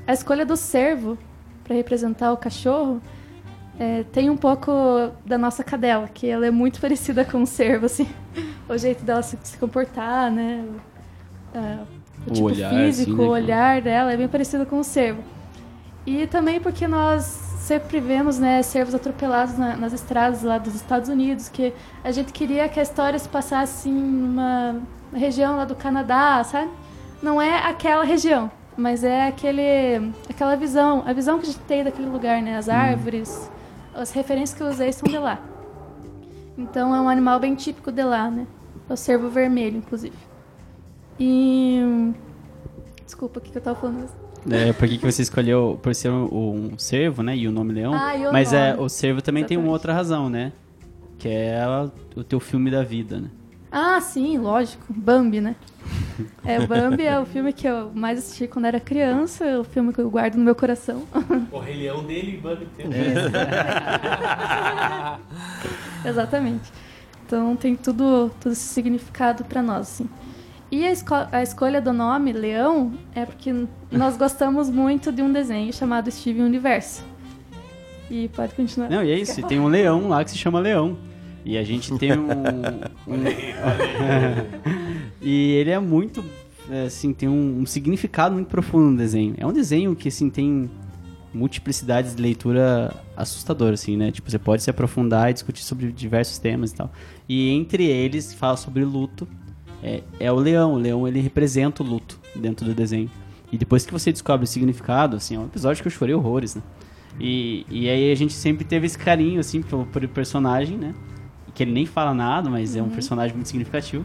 A 0.06 0.12
escolha 0.14 0.46
do 0.46 0.56
cervo 0.56 1.18
para 1.64 1.74
representar 1.76 2.32
o 2.32 2.36
cachorro 2.38 3.02
é, 3.78 4.04
tem 4.04 4.30
um 4.30 4.36
pouco 4.36 4.72
da 5.24 5.38
nossa 5.38 5.64
cadela, 5.64 6.08
que 6.08 6.26
ela 6.28 6.46
é 6.46 6.50
muito 6.50 6.80
parecida 6.82 7.24
com 7.24 7.42
o 7.42 7.46
cervo, 7.46 7.86
assim, 7.86 8.08
o 8.68 8.76
jeito 8.78 9.04
dela 9.04 9.22
se, 9.22 9.38
se 9.42 9.58
comportar, 9.58 10.30
né? 10.32 10.66
É, 11.54 11.86
o 12.26 12.30
O 12.30 12.30
tipo 12.30 12.46
olhar, 12.46 12.70
físico, 12.70 13.12
assim, 13.12 13.16
né, 13.16 13.24
o 13.24 13.28
olhar 13.30 13.82
dela 13.82 14.12
é 14.12 14.16
bem 14.16 14.28
parecido 14.28 14.66
com 14.66 14.80
o 14.80 14.84
cervo. 14.84 15.24
E 16.06 16.26
também 16.26 16.60
porque 16.60 16.88
nós 16.88 17.47
sempre 17.68 18.00
vemos 18.00 18.38
né, 18.38 18.62
cervos 18.62 18.94
atropelados 18.94 19.58
na- 19.58 19.76
nas 19.76 19.92
estradas 19.92 20.42
lá 20.42 20.56
dos 20.56 20.74
Estados 20.74 21.10
Unidos, 21.10 21.50
que 21.50 21.74
a 22.02 22.10
gente 22.10 22.32
queria 22.32 22.66
que 22.66 22.80
a 22.80 22.82
história 22.82 23.18
se 23.18 23.28
passasse 23.28 23.90
em 23.90 24.24
uma 24.24 24.80
região 25.12 25.54
lá 25.54 25.66
do 25.66 25.76
Canadá, 25.76 26.42
sabe? 26.44 26.70
Não 27.22 27.42
é 27.42 27.58
aquela 27.58 28.04
região, 28.04 28.50
mas 28.74 29.04
é 29.04 29.28
aquele, 29.28 30.10
aquela 30.30 30.56
visão, 30.56 31.02
a 31.06 31.12
visão 31.12 31.38
que 31.38 31.42
a 31.44 31.46
gente 31.50 31.60
tem 31.60 31.84
daquele 31.84 32.08
lugar, 32.08 32.40
né? 32.40 32.56
As 32.56 32.70
árvores, 32.70 33.50
as 33.94 34.12
referências 34.12 34.56
que 34.56 34.62
eu 34.62 34.68
usei 34.68 34.90
são 34.90 35.06
de 35.06 35.18
lá. 35.18 35.38
Então 36.56 36.94
é 36.94 37.00
um 37.02 37.08
animal 37.08 37.38
bem 37.38 37.54
típico 37.54 37.92
de 37.92 38.02
lá, 38.02 38.30
né? 38.30 38.46
É 38.88 38.92
o 38.94 38.96
cervo 38.96 39.28
vermelho, 39.28 39.76
inclusive. 39.76 40.16
E. 41.20 42.14
Desculpa, 43.04 43.40
o 43.40 43.42
que, 43.42 43.54
eu 43.54 43.60
tava 43.60 43.78
falando? 43.78 44.08
É, 44.50 44.72
por 44.72 44.88
que, 44.88 44.98
que 44.98 45.04
você 45.04 45.22
escolheu 45.22 45.78
por 45.82 45.94
ser 45.94 46.10
um, 46.10 46.72
um 46.72 46.78
cervo, 46.78 47.22
né? 47.22 47.36
E 47.36 47.46
o 47.48 47.52
nome 47.52 47.72
leão? 47.74 47.92
Ah, 47.94 48.16
e 48.16 48.26
o 48.26 48.32
Mas 48.32 48.52
é, 48.52 48.72
nome. 48.72 48.84
o 48.84 48.88
cervo 48.88 49.20
também 49.22 49.44
tem 49.44 49.56
uma 49.56 49.62
Exatamente. 49.64 49.72
outra 49.74 49.92
razão, 49.94 50.28
né? 50.30 50.52
Que 51.18 51.28
é 51.28 51.60
a- 51.60 51.90
o 52.16 52.24
teu 52.24 52.40
filme 52.40 52.70
da 52.70 52.82
vida, 52.82 53.20
né? 53.20 53.28
Ah, 53.70 54.00
sim, 54.00 54.38
lógico. 54.38 54.82
Bambi, 54.88 55.40
né? 55.40 55.54
É, 56.44 56.64
Bambi 56.66 57.04
é 57.04 57.18
o 57.20 57.26
filme 57.26 57.52
que 57.52 57.66
eu 57.66 57.90
mais 57.94 58.18
assisti 58.18 58.46
quando 58.46 58.64
era 58.64 58.80
criança, 58.80 59.44
é 59.44 59.58
o 59.58 59.64
filme 59.64 59.92
que 59.92 60.00
eu 60.00 60.10
guardo 60.10 60.36
no 60.36 60.44
meu 60.44 60.54
coração. 60.54 61.02
O 61.52 61.58
Rei 61.58 61.76
Leão 61.76 62.02
dele 62.02 62.34
e 62.34 62.36
Bambi 62.38 62.66
teve. 62.76 62.88
Exatamente. 66.04 66.72
Então 67.26 67.54
tem 67.56 67.76
tudo, 67.76 68.30
todo 68.40 68.52
esse 68.52 68.62
significado 68.72 69.44
pra 69.44 69.62
nós, 69.62 69.80
assim. 69.82 70.08
E 70.70 70.84
a, 70.84 70.92
esco- 70.92 71.14
a 71.32 71.42
escolha 71.42 71.80
do 71.80 71.92
nome, 71.92 72.32
Leão, 72.32 72.92
é 73.14 73.24
porque 73.24 73.52
nós 73.90 74.16
gostamos 74.16 74.68
muito 74.68 75.10
de 75.10 75.22
um 75.22 75.32
desenho 75.32 75.72
chamado 75.72 76.10
Steven 76.10 76.42
Universo. 76.44 77.02
E 78.10 78.28
pode 78.28 78.54
continuar. 78.54 78.88
Não, 78.90 79.02
e 79.04 79.10
é 79.10 79.18
isso. 79.18 79.40
e 79.40 79.42
Tem 79.42 79.58
um 79.58 79.68
leão 79.68 80.08
lá 80.08 80.24
que 80.24 80.30
se 80.30 80.38
chama 80.38 80.58
Leão. 80.60 80.96
E 81.44 81.56
a 81.56 81.62
gente 81.64 81.96
tem 81.98 82.12
um. 82.18 82.28
um- 83.08 83.24
e 85.22 85.52
ele 85.52 85.70
é 85.70 85.78
muito 85.78 86.22
é, 86.70 86.82
assim, 86.84 87.12
tem 87.14 87.28
um, 87.28 87.60
um 87.60 87.66
significado 87.66 88.34
muito 88.34 88.48
profundo 88.48 88.90
no 88.90 88.96
desenho. 88.96 89.34
É 89.38 89.46
um 89.46 89.52
desenho 89.52 89.94
que, 89.96 90.08
assim, 90.08 90.28
tem 90.28 90.70
multiplicidades 91.32 92.14
de 92.14 92.20
leitura 92.22 92.94
assustadora, 93.16 93.74
assim, 93.74 93.96
né? 93.96 94.10
Tipo, 94.10 94.30
você 94.30 94.38
pode 94.38 94.62
se 94.62 94.70
aprofundar 94.70 95.30
e 95.30 95.32
discutir 95.34 95.62
sobre 95.62 95.90
diversos 95.92 96.38
temas 96.38 96.72
e 96.72 96.74
tal. 96.76 96.90
E 97.28 97.50
entre 97.50 97.84
eles, 97.86 98.32
fala 98.34 98.56
sobre 98.56 98.84
luto, 98.84 99.26
é, 99.82 100.02
é 100.20 100.32
o 100.32 100.36
leão. 100.36 100.74
O 100.74 100.78
leão, 100.78 101.06
ele 101.06 101.20
representa 101.20 101.82
o 101.82 101.86
luto 101.86 102.18
dentro 102.34 102.64
do 102.66 102.74
desenho. 102.74 103.10
E 103.52 103.56
depois 103.56 103.86
que 103.86 103.92
você 103.92 104.12
descobre 104.12 104.44
o 104.44 104.46
significado, 104.46 105.16
assim, 105.16 105.36
é 105.36 105.38
um 105.38 105.44
episódio 105.46 105.82
que 105.82 105.88
eu 105.88 105.92
chorei 105.92 106.14
horrores, 106.14 106.54
né? 106.56 106.62
E, 107.18 107.64
e 107.70 107.88
aí 107.88 108.12
a 108.12 108.14
gente 108.14 108.32
sempre 108.34 108.64
teve 108.64 108.86
esse 108.86 108.98
carinho, 108.98 109.40
assim, 109.40 109.62
pelo, 109.62 109.86
pelo 109.86 110.08
personagem, 110.08 110.76
né? 110.76 110.94
Que 111.54 111.62
ele 111.64 111.72
nem 111.72 111.86
fala 111.86 112.12
nada, 112.14 112.48
mas 112.50 112.76
é 112.76 112.82
um 112.82 112.90
personagem 112.90 113.34
muito 113.34 113.46
significativo. 113.48 114.04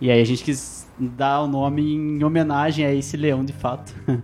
E 0.00 0.10
aí 0.10 0.20
a 0.20 0.24
gente 0.24 0.44
quis 0.44 0.86
dar 0.98 1.42
o 1.42 1.46
nome 1.46 1.82
em 1.94 2.22
homenagem 2.22 2.84
a 2.86 2.94
esse 2.94 3.16
leão, 3.16 3.44
de 3.44 3.52
fato. 3.52 3.94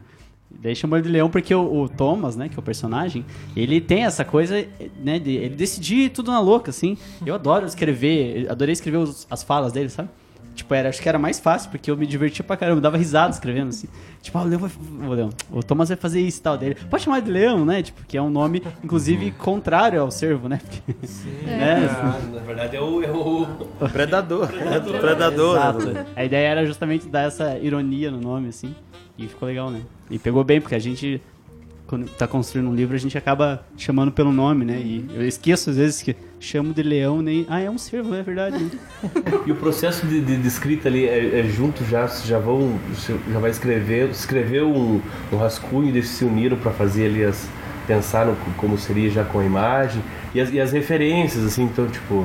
Daí 0.51 0.77
chamou 0.77 0.97
ele 0.97 1.07
de 1.07 1.13
leão 1.13 1.29
porque 1.29 1.53
o, 1.55 1.83
o 1.83 1.89
Thomas, 1.89 2.37
né, 2.37 2.49
que 2.49 2.55
é 2.55 2.59
o 2.59 2.63
personagem, 2.63 3.25
ele 3.57 3.81
tem 3.81 4.05
essa 4.05 4.25
coisa, 4.25 4.65
né, 5.03 5.19
de 5.19 5.31
ele 5.33 5.57
decidir 5.57 6.11
tudo 6.11 6.31
na 6.31 6.39
louca, 6.41 6.71
assim. 6.71 6.97
Eu 7.27 7.35
adoro 7.35 7.67
escrever, 7.67 8.49
adorei 8.49 8.73
escrever 8.73 8.99
os- 8.99 9.27
as 9.31 9.43
falas 9.43 9.73
dele, 9.73 9.89
sabe? 9.89 10.09
Tipo, 10.55 10.75
era, 10.75 10.89
acho 10.89 11.01
que 11.01 11.09
era 11.09 11.19
mais 11.19 11.41
fácil, 11.41 11.71
porque 11.71 11.91
eu 11.91 11.97
me 11.97 12.07
divertia 12.07 12.45
pra 12.45 12.57
caramba, 12.57 12.79
eu 12.79 12.83
dava 12.83 12.97
risada 12.97 13.33
escrevendo, 13.33 13.71
assim. 13.71 13.89
Tipo, 14.21 14.39
ah, 14.39 14.43
o 14.43 14.45
Leão 14.45 14.61
vai. 14.61 14.71
O, 15.09 15.13
Leão, 15.13 15.31
o 15.51 15.63
Thomas 15.63 15.89
vai 15.89 15.97
fazer 15.97 16.21
isso 16.21 16.39
e 16.39 16.43
tal 16.43 16.59
dele. 16.59 16.77
Pode 16.91 17.03
chamar 17.03 17.21
de 17.21 17.31
Leão, 17.31 17.65
né? 17.65 17.83
Tipo, 17.83 18.05
que 18.07 18.17
é 18.17 18.23
um 18.23 18.31
nome, 18.31 18.63
inclusive, 18.85 19.31
contrário 19.33 20.01
ao 20.01 20.11
servo, 20.11 20.49
né? 20.49 20.61
Porque, 20.63 21.07
né? 21.47 21.89
Ah, 21.91 22.19
na 22.35 22.41
verdade 22.41 22.77
é 22.77 22.81
o. 22.81 23.03
É 23.03 23.11
o... 23.11 23.47
Predador. 23.91 24.49
Predador. 25.01 25.57
Exato. 25.57 26.07
A 26.15 26.25
ideia 26.25 26.49
era 26.49 26.67
justamente 26.67 27.09
dar 27.09 27.23
essa 27.23 27.59
ironia 27.59 28.11
no 28.11 28.21
nome, 28.21 28.49
assim. 28.49 28.75
E 29.19 29.27
ficou 29.27 29.49
legal, 29.49 29.71
né? 29.71 29.83
E 30.11 30.19
pegou 30.19 30.45
bem, 30.45 30.61
porque 30.61 30.75
a 30.75 30.79
gente, 30.79 31.21
quando 31.93 32.09
tá 32.09 32.27
construindo 32.27 32.71
um 32.71 32.75
livro, 32.75 32.97
a 32.97 32.99
gente 32.99 33.19
acaba 33.19 33.67
chamando 33.77 34.11
pelo 34.11 34.33
nome, 34.33 34.65
né? 34.65 34.81
E 34.83 35.05
eu 35.15 35.27
esqueço 35.29 35.69
às 35.69 35.77
vezes 35.77 36.01
que 36.01 36.17
chamo 36.41 36.73
de 36.73 36.83
leão, 36.83 37.21
nem. 37.21 37.45
Ah, 37.51 37.61
é 37.61 37.69
um 37.69 37.77
servo, 37.77 38.15
é 38.15 38.23
verdade. 38.23 38.57
né? 38.65 38.71
E 39.47 39.53
o 39.53 39.57
processo 39.57 40.07
de, 40.07 40.19
de- 40.23 40.39
de 40.39 40.49
escrita 40.49 40.89
ali 40.89 41.05
é, 41.07 41.41
é 41.41 41.43
junto 41.45 41.85
já, 41.85 42.07
já 42.07 42.39
vão, 42.39 42.79
você 42.95 43.15
já 43.31 43.39
vai 43.39 43.51
escrever, 43.51 44.09
escreveu 44.09 44.71
um, 44.71 45.03
um 45.31 45.37
rascunho 45.37 45.85
e 45.85 45.89
eles 45.91 46.09
se 46.09 46.25
uniram 46.25 46.57
para 46.57 46.71
fazer 46.73 47.05
ali 47.07 47.25
as 47.25 47.47
pensar 47.87 48.25
no 48.25 48.37
como 48.57 48.79
seria 48.79 49.11
já 49.11 49.25
com 49.25 49.41
a 49.41 49.45
imagem 49.45 50.01
e 50.35 50.41
as, 50.41 50.51
e 50.51 50.59
as 50.61 50.73
referências 50.73 51.45
assim, 51.45 51.65
então 51.65 51.87
tipo 51.89 52.25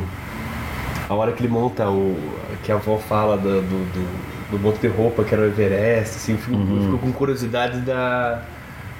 a 1.09 1.13
hora 1.13 1.33
que 1.33 1.41
ele 1.41 1.51
monta 1.51 1.89
o 1.89 2.15
que 2.63 2.71
a 2.71 2.75
avó 2.75 2.97
fala 2.99 3.35
do, 3.35 3.61
do, 3.63 3.91
do, 3.91 4.51
do 4.51 4.59
monte 4.59 4.79
de 4.79 4.87
roupa 4.87 5.23
que 5.25 5.33
era 5.33 5.41
o 5.43 5.45
Everest, 5.47 6.15
assim, 6.17 6.33
eu 6.33 6.37
fico, 6.37 6.55
eu 6.55 6.81
fico 6.83 6.97
com 6.99 7.11
curiosidade 7.11 7.81
da 7.81 8.43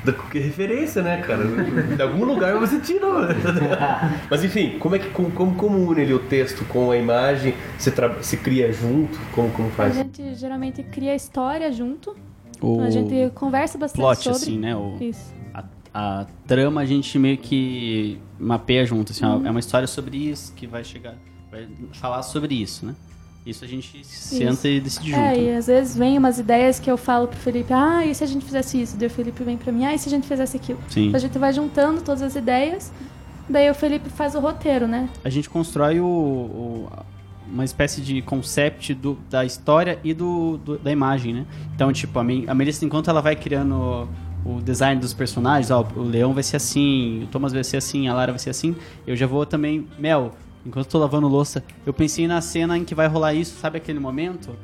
da 0.04 0.14
que 0.14 0.40
referência, 0.40 1.02
né, 1.02 1.22
cara? 1.22 1.44
De 1.96 2.02
algum 2.02 2.24
lugar 2.26 2.56
você 2.58 2.80
tirou. 2.80 3.22
né? 3.22 3.36
Mas 4.30 4.44
enfim, 4.44 4.78
como 4.80 4.96
é 4.96 5.00
que 5.00 5.10
como, 5.10 5.32
como, 5.32 5.56
como 5.56 5.78
une 5.92 6.02
ali 6.02 6.14
o 6.14 6.20
texto 6.20 6.64
com 6.66 6.92
a 6.92 6.98
imagem? 6.98 7.54
Se, 7.78 7.92
tra- 7.92 8.22
se 8.22 8.38
cria 8.38 8.72
junto? 8.72 9.20
Como, 9.34 9.50
como 9.52 9.68
A 9.68 9.72
faz? 9.72 9.96
gente 9.96 10.36
geralmente 10.36 10.84
cria 10.84 11.14
história 11.16 11.72
junto. 11.72 12.16
O 12.62 12.82
A 12.82 12.90
gente 12.90 13.32
conversa 13.36 13.78
bastante 13.78 14.02
plot, 14.02 14.24
sobre. 14.24 14.38
assim, 14.38 14.58
né? 14.58 14.76
O, 14.76 14.98
Isso. 15.00 15.34
a, 15.54 15.64
a 15.94 16.26
trama 16.48 16.82
a 16.82 16.86
gente 16.86 17.20
meio 17.20 17.38
que 17.38 18.20
mapeia 18.40 18.86
junto, 18.86 19.12
assim, 19.12 19.26
ó, 19.26 19.46
é 19.46 19.50
uma 19.52 19.60
história 19.60 19.88
sobre 19.88 20.18
isso 20.18 20.54
que 20.56 20.66
vai 20.66 20.84
chegar, 20.84 21.16
vai 21.52 21.68
falar 21.94 22.24
sobre 22.24 22.56
isso, 22.56 22.86
né? 22.86 22.96
Isso 23.50 23.64
a 23.64 23.68
gente 23.68 24.06
senta 24.06 24.68
e 24.68 24.80
decide 24.80 25.12
junto. 25.12 25.20
É, 25.22 25.40
e 25.40 25.52
às 25.56 25.68
vezes 25.68 25.96
vem 25.96 26.18
umas 26.18 26.38
ideias 26.38 26.80
que 26.80 26.92
eu 26.92 26.98
falo 26.98 27.28
pro 27.28 27.38
Felipe, 27.40 27.72
ah, 27.74 28.06
e 28.06 28.14
se 28.14 28.24
a 28.24 28.28
gente 28.28 28.44
fizesse 28.46 28.82
isso? 28.82 28.98
Daí 28.98 29.08
o 29.08 29.12
Felipe 29.12 29.44
vem 29.44 29.56
pra 29.58 29.72
mim, 29.72 29.86
ah, 29.86 29.94
e 29.94 29.98
se 30.00 30.08
a 30.08 30.12
gente 30.12 30.28
fizesse 30.28 30.58
aquilo? 30.58 30.80
Sim. 30.90 31.12
A 31.16 31.20
gente 31.20 31.38
vai 31.38 31.54
juntando 31.54 32.02
todas 32.02 32.22
as 32.22 32.36
ideias, 32.36 32.92
daí 33.50 33.70
o 33.70 33.74
Felipe 33.74 34.10
faz 34.10 34.36
o 34.36 34.40
roteiro, 34.40 34.88
né? 34.88 35.08
A 35.24 35.30
gente 35.30 35.50
constrói 35.50 36.00
o, 36.02 36.06
o- 36.06 36.90
uma 37.50 37.64
espécie 37.64 38.02
de 38.02 38.22
concept 38.22 38.94
do- 38.94 39.18
da 39.30 39.46
história 39.46 39.98
e 40.04 40.14
do, 40.14 40.58
do- 40.58 40.78
da 40.78 40.92
imagem, 40.92 41.34
né? 41.34 41.46
Então, 41.74 41.94
tipo, 41.94 42.20
a, 42.20 42.22
a 42.22 42.54
Melissa, 42.54 42.84
enquanto 42.84 43.10
ela 43.10 43.22
vai 43.22 43.38
criando 43.38 44.10
o 44.46 44.62
design 44.62 45.00
dos 45.00 45.14
personagens, 45.14 45.72
ó, 45.72 45.86
o 45.96 46.02
Leão 46.04 46.34
vai 46.34 46.44
ser 46.44 46.58
assim, 46.58 47.24
o 47.24 47.28
Thomas 47.28 47.54
vai 47.54 47.64
ser 47.64 47.78
assim, 47.78 48.08
a 48.10 48.14
Lara 48.14 48.34
vai 48.34 48.40
ser 48.40 48.50
assim, 48.50 48.76
eu 49.06 49.16
já 49.16 49.26
vou 49.26 49.46
também, 49.46 49.88
Mel, 49.98 50.34
enquanto 50.68 50.86
eu 50.86 50.92
tô 50.92 50.98
lavando 51.00 51.28
louça, 51.28 51.64
eu 51.86 51.94
pensei 51.94 52.28
na 52.28 52.42
cena 52.42 52.78
em 52.78 52.84
que 52.84 52.94
vai 52.94 53.08
rolar 53.08 53.34
isso, 53.34 53.58
sabe 53.60 53.78
aquele 53.78 54.00
momento? 54.00 54.56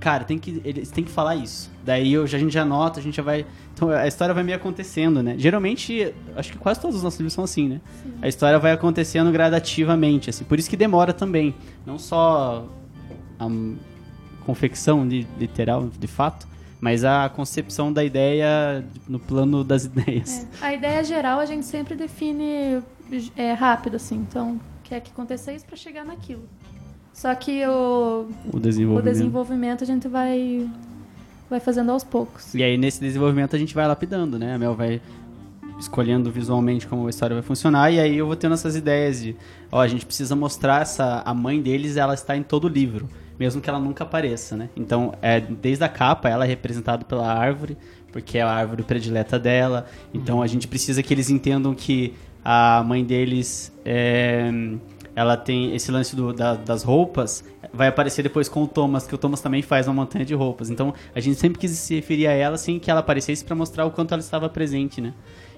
Cara, 0.00 0.24
tem 0.24 0.38
que, 0.38 0.62
eles 0.64 0.90
têm 0.90 1.04
que 1.04 1.10
falar 1.10 1.36
isso. 1.36 1.70
Daí 1.84 2.10
eu, 2.14 2.26
já- 2.26 2.38
a 2.38 2.40
gente 2.40 2.52
já 2.54 2.62
anota, 2.62 2.98
a 3.00 3.02
gente 3.02 3.16
já 3.16 3.22
vai. 3.22 3.44
Então 3.74 3.90
a 3.90 4.06
história 4.06 4.34
vai 4.34 4.42
meio 4.42 4.56
acontecendo, 4.56 5.22
né? 5.22 5.34
Geralmente, 5.36 6.14
acho 6.34 6.52
que 6.52 6.58
quase 6.58 6.80
todos 6.80 6.96
os 6.96 7.02
nossos 7.02 7.20
livros 7.20 7.34
são 7.34 7.44
assim, 7.44 7.68
né? 7.68 7.80
A 8.22 8.26
história 8.26 8.58
vai 8.58 8.72
acontecendo 8.72 9.30
gradativamente, 9.30 10.30
assim. 10.30 10.42
Por 10.44 10.58
isso 10.58 10.70
que 10.70 10.76
demora 10.76 11.12
também. 11.12 11.54
Não 11.84 11.98
só 11.98 12.66
a 13.38 13.46
confecção 14.46 15.06
de, 15.06 15.26
literal, 15.38 15.88
de 15.98 16.06
fato, 16.06 16.48
mas 16.80 17.04
a 17.04 17.28
concepção 17.28 17.92
da 17.92 18.02
ideia 18.02 18.82
no 19.06 19.18
plano 19.18 19.62
das 19.62 19.84
ideias. 19.86 20.46
É. 20.62 20.66
A 20.66 20.72
ideia 20.74 21.04
geral 21.04 21.40
a 21.40 21.44
gente 21.46 21.66
sempre 21.66 21.94
define 21.94 22.82
é, 23.36 23.52
rápido, 23.52 23.96
assim. 23.96 24.16
Então, 24.16 24.58
quer 24.90 25.00
que 25.00 25.10
aconteça 25.12 25.52
isso 25.52 25.64
pra 25.64 25.76
chegar 25.76 26.04
naquilo. 26.04 26.42
Só 27.14 27.32
que 27.34 27.64
o, 27.64 28.26
O 28.52 28.56
o 28.56 28.60
desenvolvimento. 28.60 29.04
desenvolvimento 29.12 29.84
a 29.84 29.86
gente 29.86 30.08
vai, 30.08 30.68
vai 31.48 31.60
fazendo 31.60 31.92
aos 31.92 32.02
poucos. 32.02 32.52
E 32.54 32.62
aí, 32.62 32.76
nesse 32.76 33.00
desenvolvimento, 33.00 33.54
a 33.54 33.58
gente 33.58 33.72
vai 33.72 33.86
lapidando, 33.86 34.36
né? 34.36 34.54
A 34.54 34.58
Mel 34.58 34.74
vai 34.74 35.00
escolhendo 35.78 36.30
visualmente 36.30 36.86
como 36.86 37.06
a 37.06 37.10
história 37.10 37.34
vai 37.34 37.42
funcionar, 37.42 37.90
e 37.90 37.98
aí 37.98 38.18
eu 38.18 38.26
vou 38.26 38.36
tendo 38.36 38.52
essas 38.52 38.76
ideias 38.76 39.22
de, 39.22 39.34
ó, 39.72 39.80
a 39.80 39.88
gente 39.88 40.04
precisa 40.04 40.36
mostrar 40.36 40.82
essa... 40.82 41.22
A 41.24 41.32
mãe 41.32 41.62
deles, 41.62 41.96
ela 41.96 42.12
está 42.12 42.36
em 42.36 42.42
todo 42.42 42.64
o 42.64 42.68
livro, 42.68 43.08
mesmo 43.38 43.62
que 43.62 43.70
ela 43.70 43.78
nunca 43.78 44.04
apareça, 44.04 44.56
né? 44.56 44.68
Então, 44.76 45.14
é, 45.22 45.40
desde 45.40 45.82
a 45.84 45.88
capa, 45.88 46.28
ela 46.28 46.44
é 46.44 46.48
representada 46.48 47.04
pela 47.04 47.32
árvore, 47.32 47.78
porque 48.12 48.36
é 48.38 48.42
a 48.42 48.50
árvore 48.50 48.82
predileta 48.82 49.38
dela, 49.38 49.86
então 50.12 50.42
a 50.42 50.46
gente 50.46 50.66
precisa 50.68 51.02
que 51.02 51.14
eles 51.14 51.30
entendam 51.30 51.74
que 51.74 52.14
a 52.44 52.82
mãe 52.86 53.04
deles 53.04 53.72
é, 53.84 54.50
ela 55.14 55.36
tem 55.36 55.74
esse 55.74 55.90
lance 55.90 56.14
do- 56.16 56.32
da- 56.32 56.54
das 56.54 56.82
roupas 56.82 57.44
vai 57.72 57.86
aparecer 57.88 58.22
depois 58.22 58.48
com 58.48 58.64
o 58.64 58.66
Thomas 58.66 59.06
que 59.06 59.14
o 59.14 59.18
Thomas 59.18 59.40
também 59.40 59.62
faz 59.62 59.86
uma 59.86 59.94
montanha 59.94 60.24
de 60.24 60.34
roupas. 60.34 60.70
Então 60.70 60.92
a 61.14 61.20
gente 61.20 61.38
sempre 61.38 61.58
quis 61.58 61.70
se 61.72 61.94
referir 61.94 62.26
a 62.26 62.32
ela 62.32 62.56
sem 62.56 62.78
que 62.80 62.90
ela 62.90 63.00
aparecesse 63.00 63.44
para 63.44 63.54
mostrar 63.54 63.84
o 63.86 63.90
quanto 63.90 64.12
ela 64.12 64.20
estava 64.20 64.48
presente 64.48 65.00
né? 65.00 65.12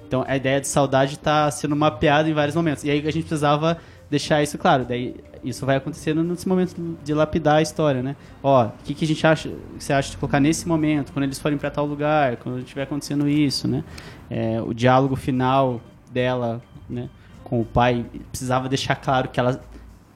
Então 0.07 0.25
a 0.29 0.37
ideia 0.37 0.61
de 0.61 0.69
saudade 0.69 1.15
está 1.15 1.51
sendo 1.51 1.75
mapeada 1.75 2.29
em 2.29 2.35
vários 2.35 2.55
momentos. 2.55 2.85
E 2.85 2.91
aí 2.91 2.99
a 3.01 3.11
gente 3.11 3.25
precisava 3.25 3.79
deixar 4.11 4.43
isso 4.43 4.59
claro. 4.59 4.85
Daí 4.85 5.15
isso 5.43 5.65
vai 5.65 5.77
acontecendo 5.77 6.23
nesse 6.23 6.47
momento 6.47 6.75
de 7.03 7.15
lapidar 7.15 7.57
a 7.57 7.63
história 7.63 8.03
né? 8.03 8.15
Ó 8.43 8.67
o 8.67 8.73
que, 8.85 8.93
que 8.95 9.05
a 9.05 9.09
gente 9.09 9.27
acha 9.27 9.51
você 9.79 9.93
acha 9.95 10.11
de 10.11 10.17
colocar 10.19 10.39
nesse 10.39 10.69
momento 10.69 11.13
quando 11.13 11.25
eles 11.25 11.39
forem 11.39 11.57
para 11.57 11.71
tal 11.71 11.87
lugar 11.87 12.37
quando 12.37 12.59
estiver 12.59 12.83
acontecendo 12.83 13.27
isso 13.29 13.67
né? 13.67 13.83
É, 14.29 14.61
o 14.61 14.75
diálogo 14.75 15.17
final 15.17 15.81
dela 16.13 16.63
né 16.89 17.09
com 17.45 17.61
o 17.61 17.65
pai 17.65 18.07
precisava 18.31 18.69
deixar 18.69 18.97
claro 18.97 19.29
que 19.29 19.39
ela 19.41 19.61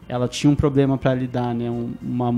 ela 0.09 0.29
tinha 0.29 0.51
um 0.51 0.55
problema 0.55 0.97
para 0.97 1.13
lidar, 1.15 1.53
né? 1.55 1.69
Um- 1.71 1.93
uma, 2.01 2.33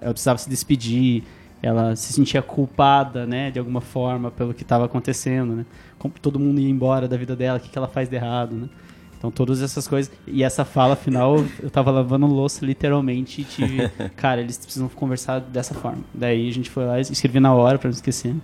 ela 0.00 0.12
precisava 0.12 0.38
se 0.38 0.48
despedir, 0.48 1.22
ela 1.62 1.96
se 1.96 2.12
sentia 2.12 2.42
culpada, 2.42 3.26
né? 3.26 3.50
De 3.50 3.58
alguma 3.58 3.80
forma 3.80 4.30
pelo 4.30 4.52
que 4.52 4.62
estava 4.62 4.84
acontecendo, 4.84 5.54
né? 5.56 5.66
Como 5.98 6.12
todo 6.20 6.38
mundo 6.38 6.60
ia 6.60 6.68
embora 6.68 7.08
da 7.08 7.16
vida 7.16 7.34
dela, 7.34 7.56
o 7.58 7.60
que, 7.60 7.70
que 7.70 7.78
ela 7.78 7.88
faz 7.88 8.08
de 8.10 8.16
errado, 8.16 8.54
né? 8.54 8.68
Então 9.16 9.30
todas 9.30 9.62
essas 9.62 9.88
coisas 9.88 10.12
e 10.26 10.42
essa 10.44 10.66
fala 10.66 10.94
final 10.94 11.42
eu 11.62 11.70
tava 11.70 11.90
lavando 11.90 12.26
louça 12.26 12.62
literalmente 12.62 13.40
e 13.40 13.44
tive, 13.44 13.88
cara, 14.16 14.42
eles 14.42 14.58
precisam 14.58 14.86
conversar 14.90 15.40
dessa 15.40 15.72
forma. 15.72 16.04
Daí 16.12 16.46
a 16.46 16.52
gente 16.52 16.68
foi 16.68 16.84
lá 16.84 16.98
e 16.98 17.02
escrevi 17.02 17.40
na 17.40 17.54
hora 17.54 17.78
para 17.78 17.88
não 17.88 17.94
esquecer. 17.94 18.36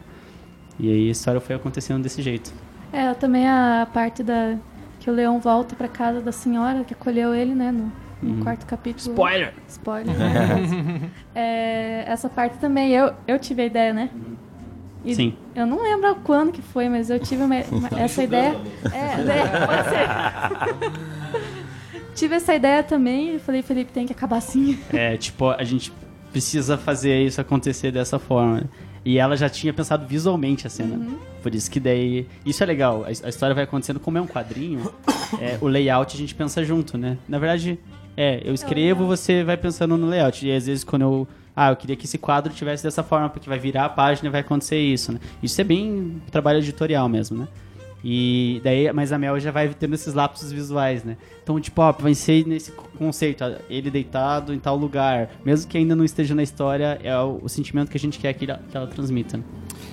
E 0.78 0.90
aí 0.90 1.09
a 1.09 1.12
história 1.12 1.38
foi 1.38 1.54
acontecendo 1.54 2.02
desse 2.02 2.22
jeito. 2.22 2.50
É, 2.92 3.14
também 3.14 3.46
a 3.48 3.87
parte 3.92 4.22
da 4.22 4.57
que 4.98 5.09
o 5.11 5.12
leão 5.14 5.40
volta 5.40 5.74
pra 5.74 5.88
casa 5.88 6.20
da 6.20 6.33
senhora 6.33 6.85
que 6.85 6.92
acolheu 6.92 7.35
ele, 7.35 7.55
né, 7.55 7.70
no, 7.72 7.90
no 8.22 8.44
quarto 8.44 8.66
capítulo. 8.66 9.12
Spoiler! 9.14 9.55
Spoiler. 9.68 10.14
né? 10.16 11.11
É, 11.35 12.05
essa 12.07 12.29
parte 12.29 12.59
também 12.59 12.90
eu, 12.92 13.12
eu 13.26 13.38
tive 13.38 13.62
a 13.62 13.66
ideia, 13.66 13.92
né? 13.94 14.11
E 15.05 15.14
Sim. 15.14 15.35
Eu 15.55 15.66
não 15.66 15.83
lembro 15.83 16.14
quando 16.16 16.53
que 16.53 16.61
foi, 16.61 16.88
mas 16.88 17.09
eu 17.09 17.18
tive 17.18 17.42
uma- 17.42 17.55
uma- 17.70 17.88
essa 18.00 18.22
ideia. 18.22 18.55
É, 18.92 19.16
né, 19.16 19.66
pode 19.66 19.88
ser. 19.88 21.00
tive 22.14 22.35
essa 22.35 22.55
ideia 22.55 22.83
também 22.83 23.37
e 23.37 23.38
falei, 23.38 23.62
Felipe, 23.62 23.92
tem 23.92 24.07
que 24.07 24.12
acabar 24.12 24.37
assim. 24.37 24.79
É, 24.92 25.16
tipo, 25.16 25.48
a 25.48 25.64
gente 25.64 25.90
precisa 26.31 26.76
fazer 26.76 27.22
isso 27.22 27.40
acontecer 27.40 27.90
dessa 27.90 28.18
forma. 28.18 28.64
E 29.04 29.18
ela 29.18 29.36
já 29.36 29.48
tinha 29.48 29.72
pensado 29.72 30.06
visualmente 30.06 30.66
a 30.66 30.70
cena. 30.70 31.00
Por 31.42 31.54
isso 31.54 31.70
que 31.70 31.80
daí. 31.80 32.26
Isso 32.44 32.62
é 32.62 32.66
legal. 32.66 33.04
A, 33.04 33.08
a 33.08 33.28
história 33.28 33.54
vai 33.54 33.64
acontecendo 33.64 33.98
como 33.98 34.18
é 34.18 34.20
um 34.20 34.26
quadrinho. 34.26 34.92
é, 35.40 35.58
o 35.60 35.66
layout 35.66 36.14
a 36.14 36.18
gente 36.18 36.34
pensa 36.34 36.62
junto, 36.64 36.98
né? 36.98 37.16
Na 37.28 37.38
verdade, 37.38 37.78
é, 38.16 38.42
eu 38.44 38.52
escrevo, 38.52 39.06
você 39.06 39.42
vai 39.42 39.56
pensando 39.56 39.96
no 39.96 40.06
layout. 40.06 40.46
E 40.46 40.52
às 40.54 40.66
vezes 40.66 40.84
quando 40.84 41.02
eu. 41.02 41.28
ah, 41.56 41.70
eu 41.70 41.76
queria 41.76 41.96
que 41.96 42.04
esse 42.04 42.18
quadro 42.18 42.52
tivesse 42.52 42.82
dessa 42.82 43.02
forma, 43.02 43.30
porque 43.30 43.48
vai 43.48 43.58
virar 43.58 43.86
a 43.86 43.88
página 43.88 44.28
e 44.28 44.30
vai 44.30 44.42
acontecer 44.42 44.78
isso, 44.78 45.12
né? 45.12 45.20
Isso 45.42 45.58
é 45.60 45.64
bem 45.64 46.20
trabalho 46.30 46.58
editorial 46.58 47.08
mesmo, 47.08 47.38
né? 47.38 47.48
E 48.02 48.60
daí, 48.64 48.92
mas 48.92 49.12
a 49.12 49.18
Mel 49.18 49.38
já 49.38 49.50
vai 49.50 49.68
tendo 49.68 49.94
esses 49.94 50.14
lapsos 50.14 50.50
visuais, 50.50 51.04
né? 51.04 51.16
Então, 51.42 51.60
tipo, 51.60 51.82
ó, 51.82 51.92
vai 51.92 52.14
ser 52.14 52.46
nesse 52.46 52.72
conceito, 52.98 53.44
ele 53.68 53.90
deitado 53.90 54.54
em 54.54 54.58
tal 54.58 54.76
lugar, 54.76 55.30
mesmo 55.44 55.68
que 55.70 55.76
ainda 55.76 55.94
não 55.94 56.04
esteja 56.04 56.34
na 56.34 56.42
história, 56.42 56.98
é 57.02 57.16
o, 57.18 57.40
o 57.42 57.48
sentimento 57.48 57.90
que 57.90 57.96
a 57.96 58.00
gente 58.00 58.18
quer 58.18 58.32
que 58.32 58.50
ela, 58.50 58.60
que 58.70 58.76
ela 58.76 58.86
transmita. 58.86 59.36
Né? 59.36 59.42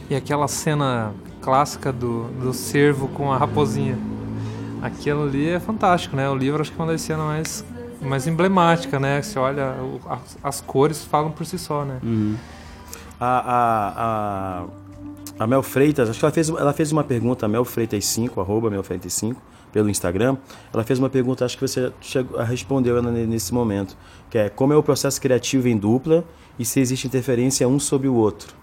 E 0.10 0.16
aquela 0.16 0.48
cena 0.48 1.14
clássica 1.42 1.92
do, 1.92 2.26
do 2.42 2.54
cervo 2.54 3.08
com 3.10 3.32
a 3.32 3.38
raposinha. 3.38 3.98
Aquilo 4.82 5.24
ali 5.24 5.50
é 5.50 5.60
fantástico, 5.60 6.16
né? 6.16 6.30
O 6.30 6.36
livro 6.36 6.62
acho 6.62 6.72
que 6.72 6.80
é 6.80 6.84
uma 6.84 6.92
das 6.92 7.02
cenas 7.02 7.26
mais, 7.26 7.66
mais 8.02 8.28
emblemática, 8.28 9.00
né? 9.00 9.22
Você 9.22 9.38
olha, 9.40 9.72
o- 9.82 10.00
as, 10.10 10.38
as 10.44 10.62
cores 10.62 11.04
falam 11.04 11.32
por 11.32 11.46
si 11.46 11.58
só, 11.58 11.84
né? 11.84 12.00
A, 13.20 13.26
a, 13.26 13.94
a, 13.98 14.66
a 15.40 15.46
Mel 15.48 15.62
Freitas, 15.64 16.10
acho 16.10 16.20
que 16.20 16.26
ela 16.26 16.32
fez, 16.32 16.50
ela 16.50 16.74
fez 16.74 16.92
uma 16.92 17.04
pergunta, 17.04 17.46
a 17.46 17.50
Mel 17.50 17.64
Freitas 17.66 18.06
5, 18.06 18.40
arroba 18.42 18.70
Mel 18.70 18.84
Freitas 18.84 19.14
5, 19.14 19.42
pelo 19.72 19.90
Instagram. 19.90 20.38
Ela 20.74 20.84
fez 20.84 20.98
uma 21.00 21.10
pergunta, 21.10 21.46
acho 21.46 21.58
que 21.58 21.68
você 21.68 21.92
chegou, 22.02 22.40
respondeu 22.42 22.98
ela 22.98 23.12
ne- 23.12 23.26
nesse 23.28 23.54
momento, 23.54 23.96
que 24.30 24.38
é 24.38 24.50
como 24.50 24.74
é 24.74 24.78
o 24.78 24.84
processo 24.84 25.20
criativo 25.22 25.68
em 25.68 25.78
dupla 25.78 26.24
e 26.58 26.66
se 26.66 26.80
existe 26.80 27.06
interferência 27.08 27.68
um 27.68 27.80
sobre 27.80 28.08
o 28.08 28.14
outro. 28.16 28.54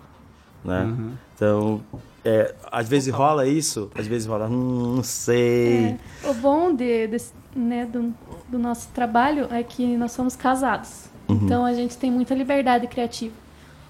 Né? 0.65 0.95
Então, 1.37 1.83
é, 2.25 2.55
às 2.73 2.89
vezes 2.89 3.13
rola 3.13 3.47
isso, 3.47 3.91
às 3.95 4.07
vezes 4.07 4.27
rola, 4.27 4.47
hum, 4.49 4.97
não 4.97 5.03
sei. 5.03 5.97
É, 6.25 6.29
o 6.31 6.35
bom 6.35 6.75
de, 6.75 7.07
desse- 7.07 7.35
né, 7.55 7.85
do, 7.87 8.15
do 8.49 8.59
nosso 8.59 8.89
trabalho 8.89 9.47
é 9.51 9.63
que 9.63 9.97
nós 9.97 10.13
somos 10.13 10.35
casados. 10.35 11.05
Então 11.29 11.65
a 11.65 11.73
gente 11.73 11.97
tem 11.97 12.11
muita 12.11 12.35
liberdade 12.35 12.87
criativa. 12.87 13.35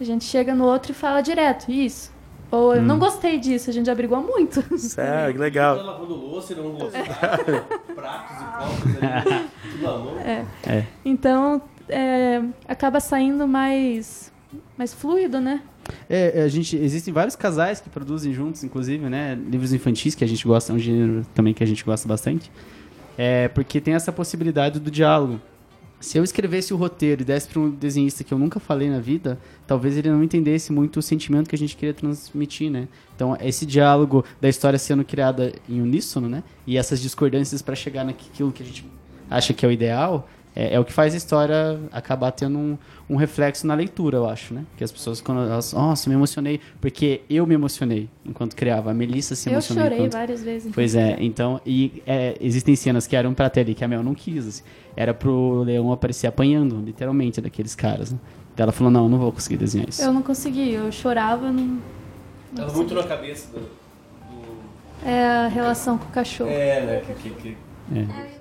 A 0.01 0.05
gente 0.05 0.25
chega 0.25 0.55
no 0.55 0.65
outro 0.65 0.93
e 0.93 0.95
fala 0.95 1.21
direto, 1.21 1.71
isso. 1.71 2.13
Ou 2.51 2.75
eu 2.77 2.83
não 2.83 2.99
gostei 2.99 3.39
disso, 3.39 3.71
a 3.71 3.73
gente 3.73 3.87
já 3.87 3.95
brigou 3.95 4.23
muito. 4.23 4.63
Sério, 4.79 5.35
que 5.35 5.41
legal. 5.41 5.77
lavando 5.83 6.15
louça 6.15 6.53
e 6.53 6.57
não 6.57 6.71
gostar. 6.73 7.39
Pratos 7.95 8.37
e 8.37 8.45
copos 8.59 9.03
ali. 9.03 9.51
Tudo 9.73 9.89
à 9.89 9.99
mão. 9.99 10.19
É. 10.21 10.87
Então 11.05 11.61
é, 11.89 12.43
acaba 12.67 13.01
saindo 13.01 13.47
mais, 13.47 14.33
mais 14.77 14.95
fluido, 14.95 15.41
né? 15.41 15.63
É, 16.09 16.43
a 16.43 16.49
gente, 16.49 16.77
existem 16.77 17.13
vários 17.13 17.37
casais 17.37 17.81
que 17.81 17.91
produzem 17.91 18.33
juntos, 18.33 18.65
inclusive, 18.65 19.09
né? 19.09 19.35
Livros 19.35 19.73
infantis, 19.73 20.15
que 20.15 20.25
a 20.25 20.27
gente 20.27 20.47
gosta, 20.47 20.73
é 20.73 20.77
um 20.77 20.79
gênero 20.79 21.27
também 21.35 21.53
que 21.53 21.63
a 21.63 21.67
gente 21.67 21.85
gosta 21.85 22.09
bastante. 22.09 22.51
É, 23.17 23.49
porque 23.49 23.81
tem 23.81 23.95
essa 23.95 24.13
possibilidade 24.13 24.81
do 24.81 24.91
diálogo. 24.91 25.41
Se 26.05 26.19
eu 26.19 26.23
escrevesse 26.23 26.75
o 26.75 26.77
roteiro 26.77 27.23
e 27.23 27.25
desse 27.25 27.49
para 27.49 27.59
um 27.59 27.71
desenhista 27.71 28.23
que 28.23 28.33
eu 28.33 28.39
nunca 28.39 28.61
falei 28.61 28.91
na 28.91 29.01
vida, 29.01 29.39
talvez 29.67 29.97
ele 29.97 30.11
não 30.11 30.23
entendesse 30.23 30.71
muito 30.71 30.99
o 30.99 31.03
sentimento 31.03 31.49
que 31.49 31.57
a 31.57 31.59
gente 31.59 31.75
queria 31.75 31.95
transmitir, 31.95 32.71
né? 32.71 32.89
Então, 33.17 33.35
esse 33.41 33.65
diálogo 33.65 34.23
da 34.39 34.47
história 34.47 34.79
sendo 34.79 35.03
criada 35.03 35.51
em 35.67 35.81
uníssono, 35.81 36.29
né? 36.29 36.45
E 36.67 36.77
essas 36.77 37.01
discordâncias 37.01 37.63
para 37.63 37.75
chegar 37.75 38.05
naquilo 38.05 38.53
que 38.53 38.63
a 38.63 38.67
gente 38.67 38.85
acha 39.31 39.55
que 39.55 39.65
é 39.65 39.69
o 39.69 39.73
ideal, 39.73 40.29
é, 40.57 40.75
é 40.75 40.81
o 40.81 40.85
que 40.85 40.93
faz 40.93 41.15
a 41.15 41.17
história 41.17 41.79
acabar 41.91 42.31
tendo 42.31 42.57
um, 42.59 42.79
um 43.11 43.17
reflexo 43.17 43.67
na 43.67 43.75
leitura, 43.75 44.19
eu 44.19 44.29
acho, 44.29 44.55
né? 44.55 44.65
Que 44.77 44.85
as 44.85 44.93
pessoas, 44.93 45.21
quando 45.21 45.41
elas, 45.43 45.73
nossa, 45.73 46.09
me 46.09 46.15
emocionei, 46.15 46.61
porque 46.81 47.23
eu 47.29 47.47
me 47.47 47.55
emocionei 47.55 48.09
enquanto 48.25 48.55
criava. 48.55 48.91
A 48.91 48.95
Melissa 48.95 49.35
se 49.35 49.49
eu 49.49 49.55
emocionou 49.55 49.83
chorei 49.85 49.99
enquanto... 49.99 50.13
várias 50.13 50.43
vezes. 50.43 50.73
Pois 50.75 50.95
é, 50.95 51.17
então, 51.21 51.61
e 51.67 52.03
é, 52.07 52.37
existem 52.41 52.77
cenas 52.77 53.07
que 53.07 53.17
eram 53.17 53.35
pra 53.35 53.51
ter 53.51 53.61
ali, 53.61 53.75
que 53.75 53.85
a 53.85 53.89
Mel 53.89 54.03
não 54.03 54.15
quis, 54.15 54.47
assim. 54.47 54.63
Era 54.97 55.13
pro 55.13 55.63
Leão 55.65 55.93
aparecer 55.93 56.27
apanhando, 56.29 56.81
literalmente, 56.81 57.41
daqueles 57.41 57.75
caras, 57.75 58.13
né? 58.13 58.19
Ela 58.57 58.71
falou, 58.71 58.93
não, 58.93 59.09
não 59.09 59.19
vou 59.19 59.33
conseguir 59.33 59.57
desenhar 59.57 59.89
isso. 59.89 60.01
Eu 60.01 60.13
não 60.13 60.23
consegui, 60.23 60.73
eu 60.73 60.93
chorava, 60.93 61.51
não. 61.51 61.65
não 61.67 61.81
Tava 62.55 62.73
muito 62.77 62.95
na 62.95 63.03
cabeça 63.03 63.49
do. 63.53 63.59
do- 63.59 65.05
É 65.05 65.27
a 65.27 65.49
relação 65.49 65.99
com 65.99 66.05
o 66.07 66.13
cachorro. 66.13 66.51
É, 66.51 66.81
né? 66.81 67.03
Que, 67.05 67.31
que, 67.31 67.31
que- 67.31 67.57
É. 67.93 68.34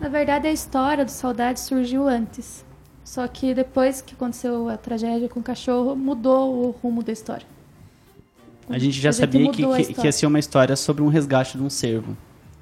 Na 0.00 0.08
verdade, 0.08 0.46
a 0.46 0.52
história 0.52 1.04
do 1.04 1.10
Saudade 1.10 1.60
surgiu 1.60 2.06
antes. 2.08 2.64
Só 3.04 3.26
que 3.28 3.54
depois 3.54 4.00
que 4.00 4.14
aconteceu 4.14 4.68
a 4.68 4.76
tragédia 4.76 5.28
com 5.28 5.40
o 5.40 5.42
cachorro, 5.42 5.94
mudou 5.94 6.66
o 6.66 6.70
rumo 6.70 7.02
da 7.02 7.12
história. 7.12 7.46
A 8.68 8.78
gente 8.78 9.00
já 9.00 9.10
A 9.10 9.12
gente 9.12 9.20
sabia 9.20 9.48
a 9.48 9.52
que, 9.52 9.94
que 9.94 10.06
ia 10.06 10.12
ser 10.12 10.26
uma 10.26 10.40
história 10.40 10.74
sobre 10.74 11.02
um 11.02 11.08
resgate 11.08 11.56
de 11.56 11.62
um 11.62 11.70
cervo, 11.70 12.16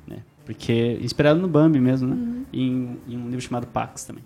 né? 0.07 0.19
Porque, 0.45 0.99
inspirado 1.01 1.41
no 1.41 1.49
Bambi 1.49 1.81
mesmo, 1.81 2.09
né? 2.09 2.15
Uhum. 2.15 2.45
Em, 2.53 2.99
em 3.09 3.17
um 3.17 3.25
livro 3.25 3.41
chamado 3.41 3.67
Pax 3.67 4.05
também. 4.05 4.23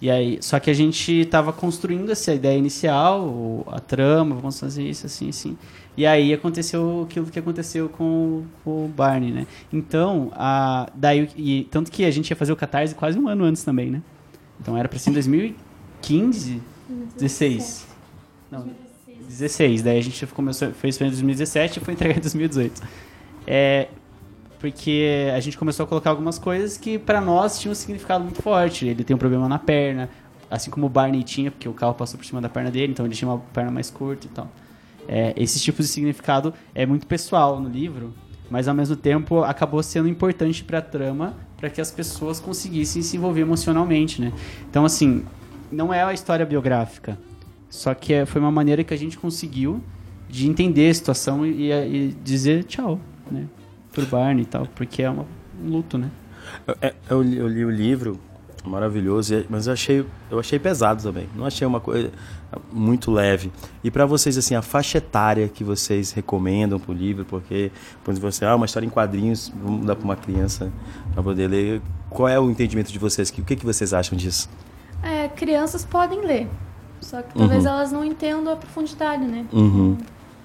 E 0.00 0.08
aí, 0.08 0.38
só 0.40 0.58
que 0.58 0.70
a 0.70 0.74
gente 0.74 1.12
estava 1.12 1.52
construindo 1.52 2.10
essa 2.10 2.32
ideia 2.32 2.56
inicial, 2.56 3.66
a 3.66 3.80
trama, 3.80 4.36
vamos 4.36 4.58
fazer 4.58 4.88
isso, 4.88 5.04
assim, 5.04 5.28
assim. 5.28 5.58
E 6.00 6.06
aí 6.06 6.32
aconteceu 6.32 7.02
aquilo 7.06 7.26
que 7.26 7.38
aconteceu 7.38 7.86
com, 7.86 8.44
com 8.64 8.86
o 8.86 8.88
Barney, 8.88 9.32
né? 9.32 9.46
Então, 9.70 10.32
a, 10.34 10.90
daí, 10.94 11.28
e, 11.36 11.68
tanto 11.70 11.92
que 11.92 12.06
a 12.06 12.10
gente 12.10 12.30
ia 12.30 12.36
fazer 12.36 12.50
o 12.50 12.56
Catarse 12.56 12.94
quase 12.94 13.18
um 13.18 13.28
ano 13.28 13.44
antes 13.44 13.62
também, 13.62 13.90
né? 13.90 14.00
Então 14.58 14.78
era 14.78 14.88
para 14.88 14.98
ser 14.98 15.10
em 15.10 15.12
2015, 15.12 16.62
16. 17.18 17.86
Não, 18.50 18.66
16. 19.28 19.82
Daí 19.82 19.98
a 19.98 20.02
gente 20.02 20.26
começou, 20.28 20.72
fez 20.72 20.98
em 20.98 21.04
2017 21.04 21.76
e 21.76 21.82
foi 21.82 21.92
entregar 21.92 22.16
em 22.16 22.20
2018. 22.22 22.82
É, 23.46 23.88
porque 24.58 25.30
a 25.36 25.40
gente 25.40 25.58
começou 25.58 25.84
a 25.84 25.86
colocar 25.86 26.08
algumas 26.08 26.38
coisas 26.38 26.78
que 26.78 26.98
pra 26.98 27.20
nós 27.20 27.60
tinham 27.60 27.72
um 27.72 27.74
significado 27.74 28.24
muito 28.24 28.40
forte. 28.40 28.86
Ele 28.86 29.04
tem 29.04 29.14
um 29.14 29.18
problema 29.18 29.46
na 29.50 29.58
perna, 29.58 30.08
assim 30.50 30.70
como 30.70 30.86
o 30.86 30.88
Barney 30.88 31.22
tinha, 31.22 31.50
porque 31.50 31.68
o 31.68 31.74
carro 31.74 31.92
passou 31.92 32.16
por 32.16 32.24
cima 32.24 32.40
da 32.40 32.48
perna 32.48 32.70
dele, 32.70 32.90
então 32.90 33.04
ele 33.04 33.14
tinha 33.14 33.30
uma 33.30 33.38
perna 33.52 33.70
mais 33.70 33.90
curta 33.90 34.26
e 34.26 34.30
tal. 34.30 34.50
É, 35.08 35.32
esses 35.36 35.60
tipos 35.62 35.86
de 35.86 35.92
significado 35.92 36.54
é 36.74 36.86
muito 36.86 37.06
pessoal 37.06 37.60
no 37.60 37.68
livro, 37.68 38.14
mas 38.50 38.68
ao 38.68 38.74
mesmo 38.74 38.96
tempo 38.96 39.42
acabou 39.42 39.82
sendo 39.82 40.08
importante 40.08 40.62
pra 40.64 40.80
trama, 40.80 41.34
para 41.56 41.68
que 41.70 41.80
as 41.80 41.90
pessoas 41.90 42.40
conseguissem 42.40 43.02
se 43.02 43.16
envolver 43.16 43.40
emocionalmente, 43.42 44.20
né? 44.20 44.32
Então 44.68 44.84
assim, 44.84 45.24
não 45.70 45.92
é 45.92 46.02
a 46.02 46.12
história 46.12 46.44
biográfica, 46.46 47.18
só 47.68 47.92
que 47.94 48.12
é- 48.12 48.26
foi 48.26 48.40
uma 48.40 48.50
maneira 48.50 48.82
que 48.84 48.94
a 48.94 48.96
gente 48.96 49.18
conseguiu 49.18 49.80
de 50.28 50.48
entender 50.48 50.88
a 50.90 50.94
situação 50.94 51.44
e, 51.44 51.70
e 51.72 52.14
dizer 52.22 52.64
tchau, 52.64 53.00
né? 53.30 53.46
Pro 53.92 54.06
Barney 54.06 54.42
e 54.42 54.46
tal, 54.46 54.66
porque 54.74 55.02
é 55.02 55.10
uma- 55.10 55.26
um 55.62 55.68
luto, 55.70 55.98
né? 55.98 56.10
É, 56.80 56.94
Eu, 57.08 57.20
li, 57.22 57.36
eu 57.36 57.48
li 57.48 57.64
o 57.64 57.70
livro, 57.70 58.18
maravilhoso, 58.68 59.34
e- 59.34 59.46
mas 59.48 59.66
eu 59.66 59.72
achei, 59.72 60.06
eu 60.30 60.38
achei 60.38 60.58
pesado 60.58 61.02
também. 61.02 61.28
Não 61.34 61.46
achei 61.46 61.66
uma 61.66 61.80
coisa 61.80 62.10
muito 62.72 63.10
leve. 63.10 63.50
E 63.82 63.90
pra 63.90 64.04
vocês, 64.06 64.36
assim, 64.36 64.54
a 64.54 64.62
faixa 64.62 64.98
etária 64.98 65.48
que 65.48 65.62
vocês 65.64 66.12
recomendam 66.12 66.78
pro 66.78 66.92
livro, 66.92 67.24
porque 67.24 67.70
quando 68.04 68.20
você, 68.20 68.44
ah, 68.44 68.54
uma 68.56 68.66
história 68.66 68.86
em 68.86 68.90
quadrinhos, 68.90 69.52
vamos 69.62 69.86
dar 69.86 69.94
pra 69.96 70.04
uma 70.04 70.16
criança 70.16 70.70
pra 71.14 71.22
poder 71.22 71.48
ler. 71.48 71.80
Qual 72.08 72.28
é 72.28 72.38
o 72.38 72.50
entendimento 72.50 72.92
de 72.92 72.98
vocês? 72.98 73.30
O 73.30 73.32
que, 73.32 73.56
que 73.56 73.64
vocês 73.64 73.92
acham 73.94 74.18
disso? 74.18 74.48
É, 75.02 75.28
crianças 75.28 75.84
podem 75.84 76.20
ler. 76.20 76.48
Só 77.00 77.22
que 77.22 77.32
talvez 77.38 77.64
Uhum. 77.64 77.70
elas 77.70 77.92
não 77.92 78.04
entendam 78.04 78.52
a 78.52 78.56
profundidade, 78.56 79.24
né? 79.24 79.46
Uhum. 79.52 79.96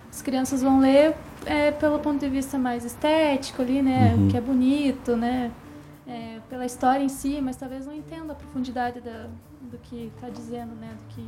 As 0.10 0.21
crianças 0.21 0.62
vão 0.62 0.80
ler 0.80 1.13
é, 1.45 1.69
pelo 1.71 1.99
ponto 1.99 2.19
de 2.19 2.30
vista 2.30 2.58
mais 2.58 2.86
estético 2.86 3.62
ali, 3.62 3.82
né? 3.82 4.15
Uhum. 4.17 4.28
O 4.28 4.32
que 4.32 4.38
é 4.38 4.41
bonito, 4.41 5.15
né? 5.17 5.51
É, 6.08 6.35
pela 6.49 6.65
história 6.65 7.03
em 7.03 7.10
si, 7.10 7.39
mas 7.41 7.55
talvez 7.55 7.86
não 7.86 7.93
entenda 7.93 8.34
a 8.34 8.36
profundidade 8.36 9.01
da, 9.01 9.27
do 9.62 9.77
que 9.77 10.12
está 10.15 10.29
dizendo, 10.29 10.75
né? 10.75 10.89
Do 10.97 11.15
que, 11.15 11.27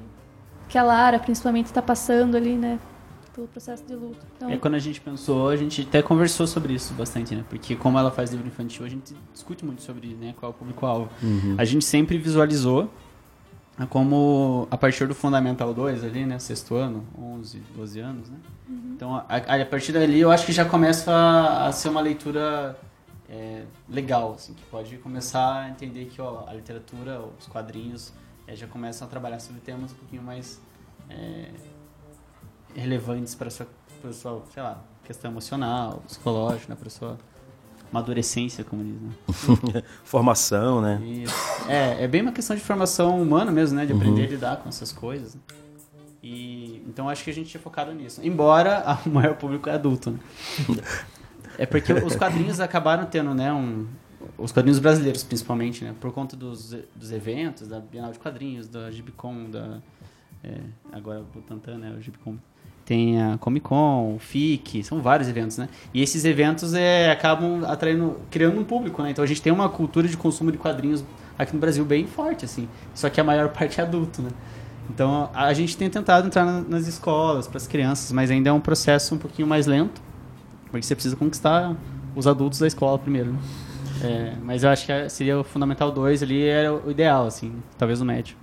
que 0.70 0.78
a 0.78 0.84
Lara, 0.84 1.20
principalmente, 1.20 1.68
está 1.68 1.82
passando 1.82 2.36
ali, 2.36 2.56
né? 2.56 2.80
Pelo 3.34 3.48
processo 3.48 3.84
de 3.86 3.96
luto. 3.96 4.26
Então, 4.36 4.50
É 4.50 4.58
quando 4.58 4.74
a 4.76 4.80
gente 4.80 5.00
pensou, 5.00 5.50
a 5.50 5.56
gente 5.56 5.84
até 5.84 6.02
conversou 6.02 6.48
sobre 6.48 6.74
isso 6.74 6.94
bastante, 6.94 7.36
né? 7.36 7.44
Porque 7.50 7.76
como 7.76 7.98
ela 8.00 8.10
faz 8.10 8.32
livro 8.32 8.48
infantil, 8.48 8.86
a 8.86 8.90
gente 8.90 9.16
discute 9.32 9.64
muito 9.64 9.82
sobre 9.84 10.08
né, 10.16 10.34
qual 10.40 10.52
é 10.52 10.56
o 10.56 10.58
público-alvo. 10.58 11.10
A 11.58 11.64
gente 11.64 11.86
sempre 11.86 12.18
visualizou 12.18 12.90
como 13.90 14.68
a 14.72 14.78
partir 14.78 15.08
do 15.08 15.14
Fundamental 15.14 15.72
2 15.72 16.04
ali, 16.04 16.26
né? 16.26 16.40
Sexto 16.40 16.74
ano, 16.76 17.06
11, 17.18 17.62
12 17.76 18.00
anos, 18.00 18.30
né? 18.30 18.38
Então, 18.96 19.16
a, 19.16 19.24
a 19.36 19.66
partir 19.66 19.92
dali, 19.92 20.20
eu 20.20 20.32
acho 20.32 20.46
que 20.46 20.52
já 20.52 20.66
começa 20.66 21.12
a, 21.12 21.68
a 21.68 21.72
ser 21.72 21.90
uma 21.90 22.02
leitura 22.02 22.76
é, 23.30 23.64
legal, 23.90 24.34
assim, 24.34 24.54
que 24.54 24.64
pode 24.66 24.98
começar 24.98 25.64
a 25.64 25.70
entender 25.70 26.06
que 26.06 26.22
ó, 26.22 26.46
a 26.48 26.54
literatura, 26.54 27.22
os 27.40 27.48
quadrinhos, 27.48 28.14
é, 28.48 28.56
já 28.56 28.68
começam 28.68 29.08
a 29.08 29.10
trabalhar 29.10 29.40
sobre 29.40 29.62
temas 29.62 29.92
um 29.92 29.96
pouquinho 29.96 30.24
mais 30.24 30.62
é, 31.10 31.50
relevantes 32.76 33.36
para 33.36 33.50
sua, 33.50 33.68
pra 34.02 34.14
sua, 34.14 34.44
sei 34.54 34.64
lá, 34.64 34.82
questão 35.04 35.32
emocional, 35.32 36.02
psicológica, 36.06 36.74
né, 36.74 36.78
para 36.80 36.90
sua 36.90 37.18
amadurecência, 37.92 38.64
como 38.64 38.84
diz, 38.84 39.02
né? 39.02 39.84
Formação, 40.04 40.82
né? 40.82 41.02
Isso. 41.04 41.34
É, 41.70 42.04
é 42.04 42.08
bem 42.08 42.22
uma 42.22 42.32
questão 42.34 42.56
de 42.56 42.62
formação 42.62 43.22
humana 43.22 43.52
mesmo, 43.52 43.78
né? 43.78 43.86
De 43.86 43.94
aprender 43.94 44.26
a 44.26 44.30
lidar 44.30 44.58
com 44.58 44.68
essas 44.70 44.92
coisas. 44.92 45.36
né? 45.36 45.42
E, 46.22 46.84
Então 46.88 47.08
acho 47.08 47.24
que 47.24 47.30
a 47.30 47.34
gente 47.34 47.50
tinha 47.50 47.62
focado 47.62 47.94
nisso. 47.94 48.20
Embora 48.24 48.84
o 49.06 49.10
maior 49.10 49.36
público 49.36 49.70
é 49.70 49.74
adulto, 49.74 50.12
né? 50.12 50.20
É 51.58 51.66
porque 51.66 51.92
os 51.94 52.16
quadrinhos 52.16 52.60
acabaram 52.60 53.06
tendo, 53.06 53.34
né, 53.34 53.52
um... 53.52 53.86
Os 54.38 54.52
quadrinhos 54.52 54.80
brasileiros, 54.80 55.24
principalmente, 55.24 55.84
né? 55.84 55.94
Por 56.00 56.12
conta 56.12 56.36
dos, 56.36 56.76
dos 56.96 57.12
eventos, 57.12 57.68
da 57.68 57.80
Bienal 57.80 58.12
de 58.12 58.20
Quadrinhos, 58.20 58.68
da 58.68 58.90
Gibicon, 58.92 59.50
da... 59.50 59.78
é, 60.44 60.58
agora 60.92 61.22
o 61.36 61.42
Tantan, 61.42 61.78
né? 61.78 61.96
O 61.98 62.02
Gibicon. 62.02 62.36
Tem 62.84 63.22
a 63.22 63.38
Comic 63.38 63.66
Con, 63.68 64.16
o 64.16 64.20
FIC, 64.20 64.84
são 64.84 65.02
vários 65.02 65.28
eventos, 65.30 65.58
né? 65.58 65.68
E 65.94 66.02
esses 66.02 66.24
eventos 66.26 66.74
é, 66.74 67.12
acabam 67.12 67.64
atraindo, 67.66 68.18
criando 68.32 68.60
um 68.60 68.64
público, 68.64 69.02
né? 69.04 69.12
Então 69.12 69.24
a 69.24 69.28
gente 69.28 69.42
tem 69.42 69.52
uma 69.52 69.70
cultura 69.70 70.08
de 70.08 70.16
consumo 70.18 70.52
de 70.52 70.58
quadrinhos 70.58 71.04
aqui 71.38 71.54
no 71.54 71.60
Brasil 71.60 71.84
bem 71.86 72.08
forte, 72.08 72.46
assim. 72.46 72.68
Só 72.96 73.10
que 73.10 73.20
a 73.20 73.24
maior 73.24 73.50
parte 73.50 73.80
é 73.80 73.84
adulto, 73.84 74.22
né? 74.22 74.30
Então 74.90 75.30
a 75.34 75.54
gente 75.54 75.76
tem 75.78 75.90
tentado 75.90 76.28
entrar 76.28 76.46
na- 76.46 76.62
nas 76.62 76.88
escolas, 76.88 77.48
para 77.48 77.58
as 77.58 77.68
crianças, 77.68 78.12
mas 78.12 78.32
ainda 78.32 78.50
é 78.50 78.54
um 78.54 78.60
processo 78.62 79.14
um 79.14 79.18
pouquinho 79.18 79.48
mais 79.48 79.68
lento, 79.68 80.02
porque 80.72 80.82
você 80.86 80.96
precisa 80.96 81.16
conquistar 81.16 81.76
os 82.16 82.28
adultos 82.28 82.60
da 82.60 82.68
escola 82.68 82.98
primeiro. 83.00 83.32
Né? 83.34 83.40
É, 84.04 84.34
mas 84.44 84.64
eu 84.64 84.70
acho 84.70 84.86
que 84.86 85.10
seria 85.10 85.40
o 85.40 85.44
Fundamental 85.44 85.92
2 85.92 86.22
ali, 86.24 86.44
era 86.46 86.74
o 86.74 86.92
ideal, 86.92 87.26
assim, 87.26 87.54
talvez 87.78 88.00
o 88.02 88.06
médio. 88.06 88.36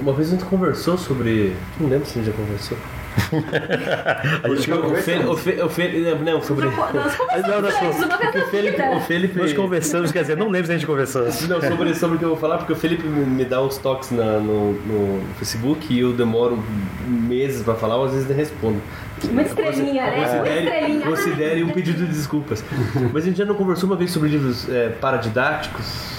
Uma 0.00 0.12
vez 0.12 0.28
a 0.28 0.32
gente 0.32 0.44
conversou 0.44 0.96
sobre. 0.96 1.56
Não 1.80 1.88
lembro 1.88 2.06
se 2.06 2.18
a 2.18 2.22
gente 2.22 2.30
já 2.30 2.36
conversou. 2.36 2.78
A 4.44 4.48
gente 4.54 4.70
o 4.70 4.94
Felipe, 4.94 5.26
o 5.26 5.36
Fe- 5.36 5.62
o 5.62 5.68
Fe- 5.68 6.14
não, 6.24 6.40
sobre. 6.40 6.66
Nós 6.66 7.16
conversamos 7.16 7.48
não, 7.48 7.60
nós 7.62 7.74
o 7.74 8.48
Felipe, 8.48 8.80
o 8.82 9.00
Felipe, 9.00 9.38
Nós 9.38 9.52
conversamos, 9.52 10.12
quer 10.12 10.20
dizer, 10.20 10.36
não 10.36 10.48
lembro 10.50 10.66
se 10.68 10.72
a 10.72 10.76
gente 10.78 10.86
conversou. 10.86 11.22
Não, 11.48 11.60
sobre, 11.60 11.94
sobre 11.96 12.14
o 12.16 12.18
que 12.18 12.24
eu 12.24 12.28
vou 12.28 12.38
falar, 12.38 12.58
porque 12.58 12.72
o 12.72 12.76
Felipe 12.76 13.04
me 13.08 13.26
me 13.26 13.44
dá 13.44 13.60
uns 13.60 13.76
toques 13.78 14.12
na- 14.12 14.38
no, 14.38 14.72
no 14.74 15.34
Facebook 15.34 15.92
e 15.92 15.98
eu 15.98 16.12
demoro 16.12 16.62
meses 17.08 17.62
pra 17.64 17.74
falar, 17.74 17.96
ou 17.96 18.04
às 18.04 18.12
vezes 18.12 18.28
nem 18.28 18.36
respondo. 18.36 18.80
Uma 19.30 19.42
estrelinha, 19.42 20.06
né? 20.06 20.16
Uma 20.16 20.26
Considere, 20.26 20.64
estrelinha. 20.64 21.06
considere 21.06 21.64
um 21.64 21.70
pedido 21.70 22.06
de 22.06 22.12
desculpas. 22.12 22.64
Mas 23.12 23.24
a 23.24 23.26
gente 23.26 23.36
já 23.38 23.44
não 23.44 23.54
conversou 23.54 23.88
uma 23.88 23.96
vez 23.96 24.10
sobre 24.10 24.28
livros 24.28 24.68
é, 24.68 24.90
paradidáticos? 24.90 26.17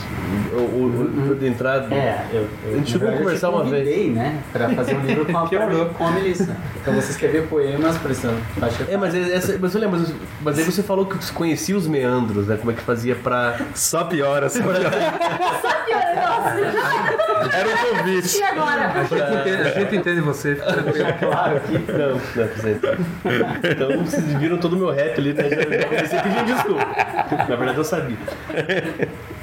Ou, 0.52 0.60
ou, 0.62 1.28
ou 1.30 1.36
de 1.36 1.48
entrada? 1.48 1.94
É, 1.94 2.26
eu, 2.34 2.48
a 2.72 2.76
gente 2.76 2.92
chegou 2.92 3.10
a 3.10 3.12
conversar 3.14 3.50
uma 3.50 3.64
vez. 3.64 4.14
né, 4.14 4.40
para 4.52 4.70
fazer 4.70 4.96
um 4.96 5.02
livro 5.06 5.26
com 5.26 5.38
a, 5.38 5.48
com 5.98 6.08
a 6.08 6.12
Melissa. 6.12 6.56
Então 6.82 6.94
você 6.94 7.12
escrever 7.12 7.48
poemas 7.48 7.98
faixa. 7.98 8.86
É, 8.90 8.98
mas, 8.98 9.14
essa, 9.16 9.58
mas 9.60 9.74
eu 9.76 9.82
lembro, 9.82 10.00
mas, 10.00 10.14
mas 10.42 10.60
aí 10.60 10.64
você 10.66 10.82
falou 10.84 11.06
que 11.06 11.16
você 11.18 11.32
conhecia 11.34 11.76
os 11.78 11.88
meandros, 11.88 12.48
né? 12.48 12.58
Como 12.58 12.72
é 12.72 12.74
que 12.74 12.82
fazia 12.82 13.16
pra. 13.16 13.58
Só 13.76 14.04
piora, 14.06 14.50
só 14.50 14.60
piora. 14.62 14.90
Era 17.52 17.68
um 17.70 17.98
convite. 17.98 18.38
E 18.38 18.44
agora? 18.44 18.88
A 18.88 19.04
gente 19.04 19.14
entende, 19.40 19.62
a 19.62 19.72
gente 19.72 19.96
entende 19.96 20.22
você. 20.22 20.56
Claro 20.56 21.60
que 21.62 21.92
não, 21.92 22.10
não, 22.10 22.20
você- 22.20 22.80
Então 23.72 24.04
vocês 24.04 24.34
viram 24.34 24.58
todo 24.58 24.74
o 24.74 24.78
meu 24.78 24.92
rap 24.92 25.18
ali, 25.20 25.34
né? 25.34 25.50
Já 25.50 25.86
comecei 25.88 26.20
pedindo 26.20 26.46
desculpa. 26.46 26.86
Na 27.48 27.56
verdade 27.56 27.78
eu 27.78 27.84
sabia. 27.84 28.18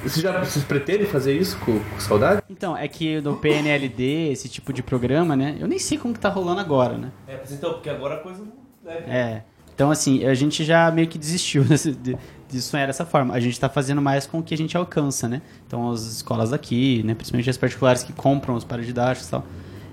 Vocês 0.09 0.21
já 0.23 0.39
vocês 0.43 0.63
pretendem 0.65 1.05
fazer 1.05 1.37
isso 1.37 1.57
com, 1.59 1.79
com 1.79 1.99
saudade? 1.99 2.41
Então, 2.49 2.75
é 2.77 2.87
que 2.87 3.19
no 3.21 3.35
PNLD, 3.37 4.31
esse 4.31 4.47
tipo 4.49 4.71
de 4.71 4.81
programa, 4.81 5.35
né? 5.35 5.55
Eu 5.59 5.67
nem 5.67 5.79
sei 5.79 5.97
como 5.97 6.13
que 6.13 6.19
tá 6.19 6.29
rolando 6.29 6.59
agora, 6.61 6.97
né? 6.97 7.11
É, 7.27 7.37
mas 7.39 7.51
então, 7.51 7.73
porque 7.73 7.89
agora 7.89 8.15
a 8.15 8.17
coisa. 8.19 8.43
É. 8.85 9.41
Então, 9.75 9.91
assim, 9.91 10.25
a 10.25 10.33
gente 10.33 10.63
já 10.63 10.89
meio 10.91 11.07
que 11.07 11.17
desistiu 11.17 11.63
desse- 11.65 11.91
de, 11.93 12.17
de 12.49 12.61
sonhar 12.61 12.87
dessa 12.87 13.05
forma. 13.05 13.33
A 13.33 13.39
gente 13.39 13.59
tá 13.59 13.69
fazendo 13.69 14.01
mais 14.01 14.25
com 14.25 14.39
o 14.39 14.43
que 14.43 14.53
a 14.53 14.57
gente 14.57 14.75
alcança, 14.77 15.27
né? 15.27 15.41
Então, 15.67 15.91
as 15.91 16.01
escolas 16.03 16.51
aqui, 16.53 17.03
né? 17.03 17.13
Principalmente 17.13 17.49
as 17.49 17.57
particulares 17.57 18.01
que 18.03 18.13
compram 18.13 18.55
os 18.55 18.63
paradidáticos 18.63 19.27
e 19.27 19.31
tal. 19.31 19.45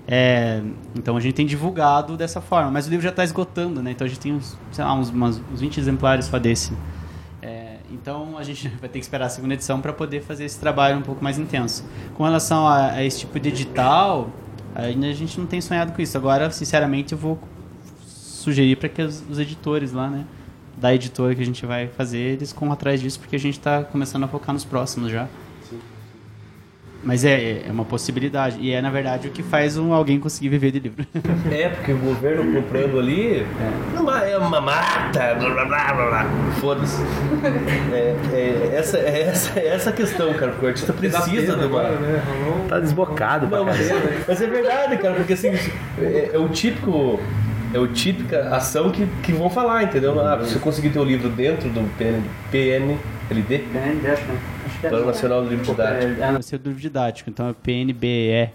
É, 0.07 0.61
então, 0.95 1.17
a 1.17 1.19
gente 1.19 1.33
tem 1.33 1.45
divulgado 1.45 2.15
dessa 2.15 2.39
forma. 2.41 2.71
Mas 2.71 2.87
o 2.87 2.89
livro 2.89 3.03
já 3.03 3.11
tá 3.11 3.23
esgotando, 3.23 3.81
né? 3.83 3.91
Então, 3.91 4.05
a 4.05 4.07
gente 4.07 4.19
tem 4.19 4.33
uns, 4.33 4.57
sei 4.71 4.83
lá, 4.85 4.93
uns, 4.93 5.09
umas- 5.09 5.41
uns 5.51 5.59
20 5.61 5.77
exemplares 5.79 6.25
só 6.25 6.39
desse. 6.39 6.71
Então, 7.95 8.37
a 8.37 8.43
gente 8.43 8.67
vai 8.79 8.89
ter 8.89 8.99
que 8.99 9.05
esperar 9.05 9.25
a 9.25 9.29
segunda 9.29 9.53
edição 9.53 9.81
para 9.81 9.93
poder 9.93 10.21
fazer 10.21 10.45
esse 10.45 10.59
trabalho 10.59 10.97
um 10.97 11.01
pouco 11.01 11.23
mais 11.23 11.39
intenso. 11.39 11.83
Com 12.15 12.23
relação 12.23 12.67
a, 12.67 12.91
a 12.91 13.03
esse 13.03 13.19
tipo 13.19 13.39
de 13.39 13.49
edital, 13.49 14.29
ainda 14.75 15.07
a 15.07 15.13
gente 15.13 15.39
não 15.39 15.47
tem 15.47 15.61
sonhado 15.61 15.93
com 15.93 16.01
isso. 16.01 16.17
Agora, 16.17 16.51
sinceramente, 16.51 17.13
eu 17.13 17.17
vou 17.17 17.39
sugerir 18.05 18.75
para 18.75 18.89
que 18.89 19.01
os, 19.01 19.23
os 19.29 19.39
editores 19.39 19.91
lá, 19.91 20.09
né, 20.09 20.25
da 20.77 20.93
editora 20.93 21.33
que 21.33 21.41
a 21.41 21.45
gente 21.45 21.65
vai 21.65 21.87
fazer, 21.87 22.33
eles 22.33 22.51
corram 22.51 22.73
atrás 22.73 22.99
disso, 22.99 23.19
porque 23.19 23.35
a 23.35 23.39
gente 23.39 23.57
está 23.57 23.83
começando 23.83 24.23
a 24.23 24.27
focar 24.27 24.53
nos 24.53 24.65
próximos 24.65 25.11
já. 25.11 25.27
Mas 27.05 27.23
é, 27.23 27.61
é 27.67 27.71
uma 27.71 27.85
possibilidade. 27.85 28.57
E 28.59 28.71
é, 28.71 28.81
na 28.81 28.89
verdade, 28.89 29.27
o 29.27 29.31
que 29.31 29.43
faz 29.43 29.77
um, 29.77 29.93
alguém 29.93 30.19
conseguir 30.19 30.49
viver 30.49 30.71
de 30.71 30.79
livro. 30.79 31.05
É, 31.51 31.69
porque 31.69 31.91
o 31.91 31.97
governo 31.97 32.53
comprando 32.53 32.97
ali 32.99 33.45
não 33.93 34.11
é 34.11 34.35
uma 34.37 34.59
mata, 34.59 35.35
blá 35.35 35.49
blá 35.49 35.65
blá 35.65 35.93
blá 35.93 36.07
blá. 36.07 36.25
Foda-se. 36.59 37.01
É, 37.93 38.15
é, 38.33 38.75
essa, 38.75 38.97
é, 38.97 39.21
essa, 39.21 39.59
é 39.59 39.67
essa 39.67 39.89
a 39.91 39.93
questão, 39.93 40.33
cara, 40.33 40.51
porque 40.51 40.65
o 40.65 40.69
artista 40.69 40.91
precisa 40.91 41.55
de 41.55 41.65
uma. 41.65 41.83
Tá 42.67 42.79
desbocado 42.79 43.47
Não, 43.47 43.63
mas, 43.63 43.91
é, 43.91 44.23
mas 44.27 44.41
é 44.41 44.47
verdade, 44.47 44.97
cara, 44.97 45.13
porque 45.13 45.33
assim, 45.33 45.49
é, 45.99 46.31
é 46.33 46.37
o 46.39 46.49
típico. 46.49 47.19
É 47.73 47.79
o 47.79 47.87
típica 47.87 48.55
ação 48.55 48.89
que, 48.89 49.05
que 49.21 49.33
vão 49.33 49.49
falar, 49.49 49.83
entendeu? 49.83 50.19
Ah, 50.19 50.37
você 50.37 50.57
conseguir 50.57 50.89
ter 50.89 50.99
o 50.99 51.03
livro 51.03 51.29
dentro 51.29 51.69
do 51.69 51.81
PN, 51.97 52.23
PNLD, 52.49 53.65
Plano 54.81 55.05
Nacional 55.05 55.43
do 55.43 55.49
Livro 55.49 55.65
Didático. 55.65 56.23
É, 56.23 56.31
vai 56.31 56.41
ser 56.41 56.57
do 56.57 56.69
livro 56.69 56.81
didático, 56.81 57.29
então 57.29 57.49
é 57.49 57.53
PNBE. 57.53 58.53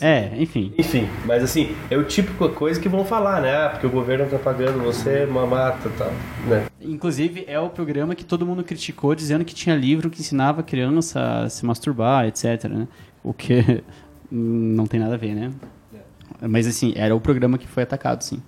É, 0.00 0.32
enfim. 0.36 0.72
Enfim, 0.76 1.08
mas 1.24 1.42
assim, 1.42 1.74
é 1.90 1.96
o 1.96 2.04
típico 2.04 2.48
coisa 2.50 2.80
que 2.80 2.88
vão 2.88 3.04
falar, 3.04 3.40
né? 3.40 3.56
Ah, 3.56 3.68
porque 3.70 3.86
o 3.86 3.90
governo 3.90 4.26
tá 4.28 4.38
pagando 4.38 4.82
você, 4.82 5.24
uma 5.24 5.46
mata 5.46 5.88
e 5.88 5.92
tal, 5.92 6.12
né? 6.46 6.66
Inclusive, 6.80 7.44
é 7.46 7.58
o 7.60 7.70
programa 7.70 8.14
que 8.14 8.24
todo 8.24 8.44
mundo 8.44 8.64
criticou, 8.64 9.14
dizendo 9.14 9.44
que 9.44 9.54
tinha 9.54 9.76
livro 9.76 10.10
que 10.10 10.20
ensinava 10.20 10.60
a 10.60 10.64
criança 10.64 11.44
a 11.44 11.48
se 11.48 11.64
masturbar, 11.64 12.26
etc. 12.26 12.64
Né? 12.64 12.88
O 13.22 13.32
que 13.32 13.82
não 14.30 14.86
tem 14.86 14.98
nada 14.98 15.14
a 15.14 15.18
ver, 15.18 15.34
né? 15.34 15.52
Mas 16.40 16.66
assim, 16.66 16.92
era 16.96 17.14
o 17.14 17.20
programa 17.20 17.56
que 17.56 17.66
foi 17.66 17.84
atacado, 17.84 18.22
sim. 18.22 18.42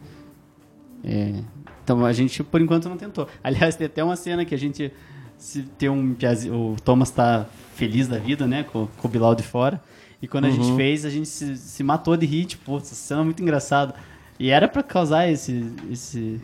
É, 1.05 1.35
então 1.83 2.05
a 2.05 2.13
gente, 2.13 2.43
por 2.43 2.61
enquanto, 2.61 2.89
não 2.89 2.97
tentou. 2.97 3.29
Aliás, 3.43 3.77
tem 3.77 3.87
até 3.87 4.03
uma 4.03 4.17
cena 4.17 4.45
que 4.45 4.55
a 4.55 4.59
gente 4.59 4.93
se 5.41 5.63
tem 5.63 5.89
um 5.89 6.15
o 6.53 6.77
Thomas 6.85 7.11
tá 7.11 7.47
feliz 7.75 8.07
da 8.07 8.19
vida, 8.19 8.47
né, 8.47 8.63
com, 8.63 8.87
com 8.87 9.09
o 9.09 9.11
Bilal 9.11 9.35
de 9.35 9.43
fora. 9.43 9.81
E 10.23 10.29
quando 10.29 10.45
a 10.45 10.51
gente 10.51 10.77
fez, 10.77 11.07
a 11.07 11.11
gente 11.11 11.29
se, 11.29 11.57
se 11.57 11.83
matou 11.83 12.15
de 12.15 12.27
rir, 12.27 12.45
tipo, 12.45 12.77
essa 12.77 12.95
cena 12.95 13.23
é 13.23 13.25
muito 13.25 13.43
engraçada. 13.43 13.95
E 14.39 14.51
era 14.51 14.69
pra 14.69 14.83
causar 14.83 15.29
esse, 15.29 15.73
esse 15.91 16.41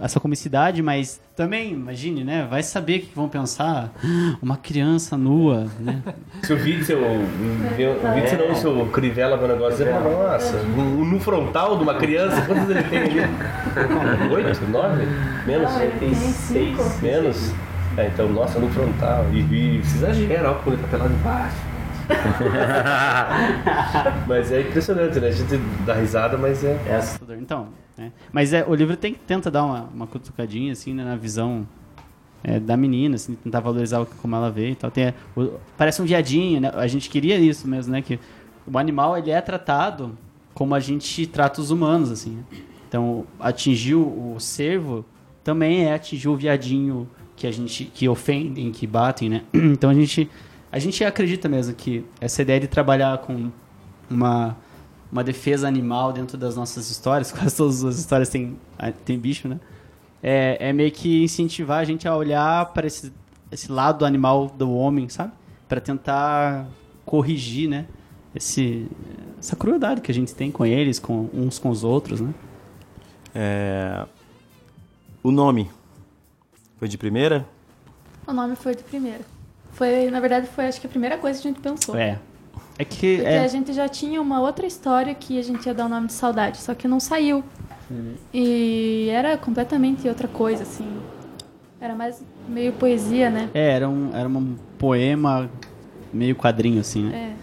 essa 0.00 0.20
comicidade, 0.20 0.82
mas 0.82 1.18
também, 1.34 1.72
imagine, 1.72 2.24
né, 2.24 2.46
vai 2.48 2.62
saber 2.62 2.98
o 2.98 3.00
que 3.00 3.14
vão 3.14 3.28
pensar. 3.28 3.90
Uma 4.42 4.58
criança 4.58 5.16
nua, 5.16 5.66
né? 5.80 6.02
Se 6.42 6.52
o 6.52 6.56
Witzel, 6.56 6.98
o 6.98 8.14
Witzel 8.14 8.48
não, 8.48 8.54
se 8.54 8.66
o 8.66 8.86
Crivella 8.86 9.42
um 9.42 9.48
negócio, 9.48 9.86
fala, 9.86 10.32
nossa, 10.32 10.62
no, 10.62 11.04
no 11.04 11.20
frontal 11.20 11.76
de 11.78 11.82
uma 11.82 11.94
criança, 11.94 12.42
quantos 12.42 12.68
ele 12.68 12.82
tem 12.82 12.98
ali? 12.98 13.20
Oito? 14.34 14.66
Nove? 14.70 15.06
Menos? 15.46 15.72
Tem 15.98 16.14
cinco. 16.14 16.82
Menos? 17.00 17.54
É, 17.96 18.08
então, 18.08 18.28
nossa, 18.28 18.58
no 18.58 18.68
frontal. 18.70 19.24
E, 19.32 19.78
e 19.78 19.84
se 19.84 19.96
exagera, 19.98 20.50
ó, 20.50 20.54
quando 20.54 20.74
ele 20.74 20.82
tá 20.82 20.88
pelado 20.88 21.14
embaixo. 21.14 21.56
mas 24.28 24.52
é 24.52 24.60
impressionante, 24.60 25.18
né? 25.18 25.28
A 25.28 25.32
gente 25.32 25.56
dá 25.84 25.94
risada, 25.94 26.36
mas 26.36 26.62
é. 26.62 26.78
É 26.86 26.96
assustador. 26.96 27.36
Então, 27.40 27.68
né? 27.96 28.12
Mas 28.32 28.52
é, 28.52 28.64
o 28.66 28.74
livro 28.74 28.96
tem, 28.96 29.14
tenta 29.14 29.50
dar 29.50 29.64
uma, 29.64 29.82
uma 29.94 30.06
cutucadinha, 30.06 30.72
assim, 30.72 30.94
né, 30.94 31.04
na 31.04 31.16
visão 31.16 31.66
é, 32.44 32.60
da 32.60 32.76
menina, 32.76 33.16
assim, 33.16 33.34
tentar 33.34 33.60
valorizar 33.60 34.04
como 34.20 34.36
ela 34.36 34.50
vê 34.50 34.70
e 34.70 34.74
tal. 34.74 34.90
Tem, 34.90 35.12
o- 35.36 35.52
parece 35.76 36.00
um 36.00 36.04
viadinho, 36.04 36.60
né? 36.60 36.70
A 36.74 36.86
gente 36.86 37.08
queria 37.10 37.36
isso 37.38 37.66
mesmo, 37.66 37.92
né? 37.92 38.02
Que 38.02 38.20
o 38.70 38.78
animal, 38.78 39.16
ele 39.16 39.30
é 39.30 39.40
tratado 39.40 40.16
como 40.54 40.74
a 40.74 40.80
gente 40.80 41.26
trata 41.26 41.60
os 41.60 41.70
humanos, 41.70 42.10
assim. 42.10 42.36
né? 42.36 42.42
Então, 42.88 43.24
atingir 43.40 43.94
o, 43.94 44.34
o 44.36 44.40
cervo 44.40 45.04
também 45.42 45.86
é 45.86 45.94
atingir 45.94 46.28
o 46.28 46.36
viadinho 46.36 47.08
que 47.36 47.46
a 47.46 47.52
gente 47.52 47.84
que 47.84 48.08
ofendem, 48.08 48.72
que 48.72 48.86
batem, 48.86 49.28
né? 49.28 49.44
Então 49.54 49.90
a 49.90 49.94
gente 49.94 50.28
a 50.72 50.78
gente 50.78 51.04
acredita 51.04 51.48
mesmo 51.48 51.74
que 51.74 52.04
essa 52.20 52.42
ideia 52.42 52.60
de 52.60 52.66
trabalhar 52.66 53.18
com 53.18 53.50
uma 54.10 54.56
uma 55.10 55.22
defesa 55.22 55.68
animal 55.68 56.12
dentro 56.12 56.36
das 56.36 56.56
nossas 56.56 56.90
histórias, 56.90 57.30
quase 57.32 57.56
todas 57.56 57.84
as 57.84 57.98
histórias 57.98 58.28
têm, 58.28 58.56
ah, 58.78 58.90
tem 58.92 59.18
bicho, 59.18 59.48
né? 59.48 59.60
É, 60.22 60.56
é 60.70 60.72
meio 60.72 60.90
que 60.90 61.22
incentivar 61.22 61.78
a 61.78 61.84
gente 61.84 62.08
a 62.08 62.16
olhar 62.16 62.72
para 62.72 62.86
esse, 62.86 63.12
esse 63.52 63.70
lado 63.70 64.04
animal 64.04 64.48
do 64.48 64.72
homem, 64.72 65.08
sabe? 65.08 65.32
Para 65.68 65.80
tentar 65.80 66.66
corrigir, 67.04 67.68
né? 67.68 67.86
Esse, 68.34 68.88
essa 69.38 69.54
crueldade 69.56 70.00
que 70.00 70.10
a 70.10 70.14
gente 70.14 70.34
tem 70.34 70.50
com 70.50 70.66
eles, 70.66 70.98
com 70.98 71.30
uns 71.32 71.58
com 71.58 71.70
os 71.70 71.84
outros, 71.84 72.20
né? 72.20 72.34
É, 73.34 74.04
O 75.22 75.30
nome 75.30 75.70
foi 76.78 76.88
de 76.88 76.98
primeira? 76.98 77.46
O 78.26 78.32
nome 78.32 78.56
foi 78.56 78.74
de 78.74 78.82
primeira. 78.82 79.20
Foi, 79.72 80.10
na 80.10 80.20
verdade, 80.20 80.46
foi 80.46 80.66
acho 80.66 80.80
que 80.80 80.86
a 80.86 80.90
primeira 80.90 81.18
coisa 81.18 81.40
que 81.40 81.48
a 81.48 81.50
gente 81.50 81.60
pensou. 81.60 81.96
É. 81.96 82.18
É 82.78 82.84
que 82.84 83.16
Porque 83.16 83.28
é, 83.28 83.40
a 83.40 83.48
gente 83.48 83.72
já 83.72 83.88
tinha 83.88 84.20
uma 84.20 84.40
outra 84.40 84.66
história 84.66 85.14
que 85.14 85.38
a 85.38 85.42
gente 85.42 85.64
ia 85.66 85.72
dar 85.72 85.86
o 85.86 85.88
nome 85.88 86.08
de 86.08 86.12
saudade, 86.12 86.58
só 86.58 86.74
que 86.74 86.86
não 86.86 87.00
saiu. 87.00 87.42
E 88.34 89.08
era 89.10 89.36
completamente 89.38 90.06
outra 90.08 90.28
coisa, 90.28 90.62
assim. 90.62 90.86
Era 91.80 91.94
mais 91.94 92.22
meio 92.48 92.72
poesia, 92.72 93.30
né? 93.30 93.50
é, 93.54 93.70
era 93.72 93.88
um 93.88 94.14
era 94.14 94.28
um 94.28 94.56
poema 94.78 95.48
meio 96.12 96.34
quadrinho 96.34 96.80
assim, 96.80 97.04
né? 97.04 97.16
É. 97.16 97.36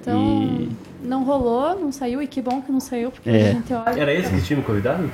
Então, 0.00 0.22
E- 0.22 0.68
não 1.02 1.24
rolou, 1.24 1.78
não 1.78 1.92
saiu, 1.92 2.20
e 2.22 2.26
que 2.26 2.40
bom 2.42 2.60
que 2.62 2.70
não 2.72 2.80
saiu, 2.80 3.10
porque 3.10 3.28
É. 3.30 3.50
a 3.50 3.52
gente 3.52 3.72
olha. 3.72 4.00
Era 4.00 4.12
esse 4.12 4.30
que 4.30 4.42
tinha 4.42 4.56
me 4.58 4.64
convidado? 4.64 5.10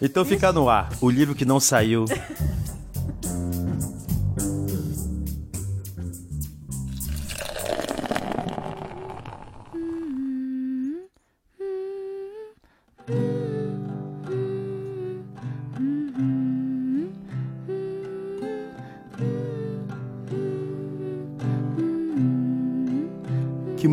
Então 0.00 0.24
fica 0.24 0.52
no 0.52 0.68
ar. 0.68 0.88
O 1.00 1.10
livro 1.10 1.34
que 1.34 1.44
não 1.44 1.60
saiu. 1.60 2.04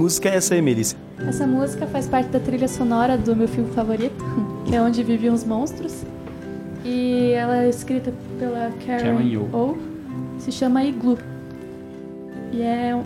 música 0.08 0.30
é 0.30 0.36
essa 0.38 0.54
aí, 0.54 0.62
Melissa? 0.62 0.96
Essa 1.20 1.46
música 1.46 1.86
faz 1.86 2.08
parte 2.08 2.30
da 2.30 2.40
trilha 2.40 2.70
sonora 2.70 3.18
do 3.18 3.36
meu 3.36 3.46
filme 3.48 3.70
favorito, 3.74 4.24
que 4.66 4.74
é 4.74 4.82
Onde 4.82 5.04
Vivem 5.04 5.32
os 5.32 5.44
Monstros. 5.44 6.04
E 6.86 7.32
ela 7.32 7.64
é 7.64 7.70
escrita 7.70 8.14
pela 8.40 8.72
Karen, 8.86 9.04
Karen 9.18 9.28
Yo. 9.28 9.50
Oh, 9.52 9.76
se 10.40 10.50
chama 10.50 10.82
Iglu. 10.86 11.18
E 12.54 12.62
é, 12.62 12.98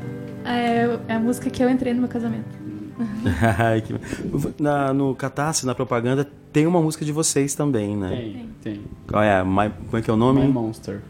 é, 0.45 0.99
é 1.07 1.13
a 1.15 1.19
música 1.19 1.49
que 1.49 1.63
eu 1.63 1.69
entrei 1.71 1.91
no 1.95 2.01
meu 2.01 2.09
casamento. 2.09 2.61
Na, 4.59 4.93
no 4.93 5.15
Catarse, 5.15 5.65
na 5.65 5.73
propaganda, 5.73 6.27
tem 6.53 6.67
uma 6.67 6.79
música 6.79 7.03
de 7.03 7.11
vocês 7.11 7.55
também, 7.55 7.97
né? 7.97 8.09
Tem, 8.09 8.49
tem. 8.61 8.81
Qual 9.07 9.23
é? 9.23 9.43
My- 9.43 9.71
como 9.87 9.97
é 9.97 10.01
que 10.03 10.11
é 10.11 10.13
o 10.13 10.17
nome? 10.17 10.41
My 10.41 10.47
Monster. 10.53 11.01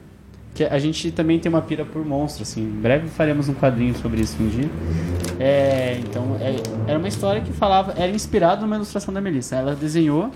Que 0.53 0.65
a 0.65 0.77
gente 0.79 1.11
também 1.11 1.39
tem 1.39 1.49
uma 1.49 1.61
pira 1.61 1.85
por 1.85 2.05
monstro, 2.05 2.43
assim. 2.43 2.61
Em 2.61 2.81
breve 2.81 3.07
faremos 3.07 3.47
um 3.47 3.53
quadrinho 3.53 3.95
sobre 3.95 4.21
isso 4.21 4.35
um 4.41 4.47
dia. 4.49 4.69
É, 5.39 5.97
então, 5.99 6.35
é- 6.39 6.61
era 6.91 6.99
uma 6.99 7.07
história 7.07 7.41
que 7.41 7.53
falava, 7.53 7.93
era 7.97 8.11
inspirada 8.11 8.61
numa 8.61 8.75
ilustração 8.75 9.13
da 9.13 9.21
Melissa. 9.21 9.55
Ela 9.55 9.75
desenhou, 9.75 10.29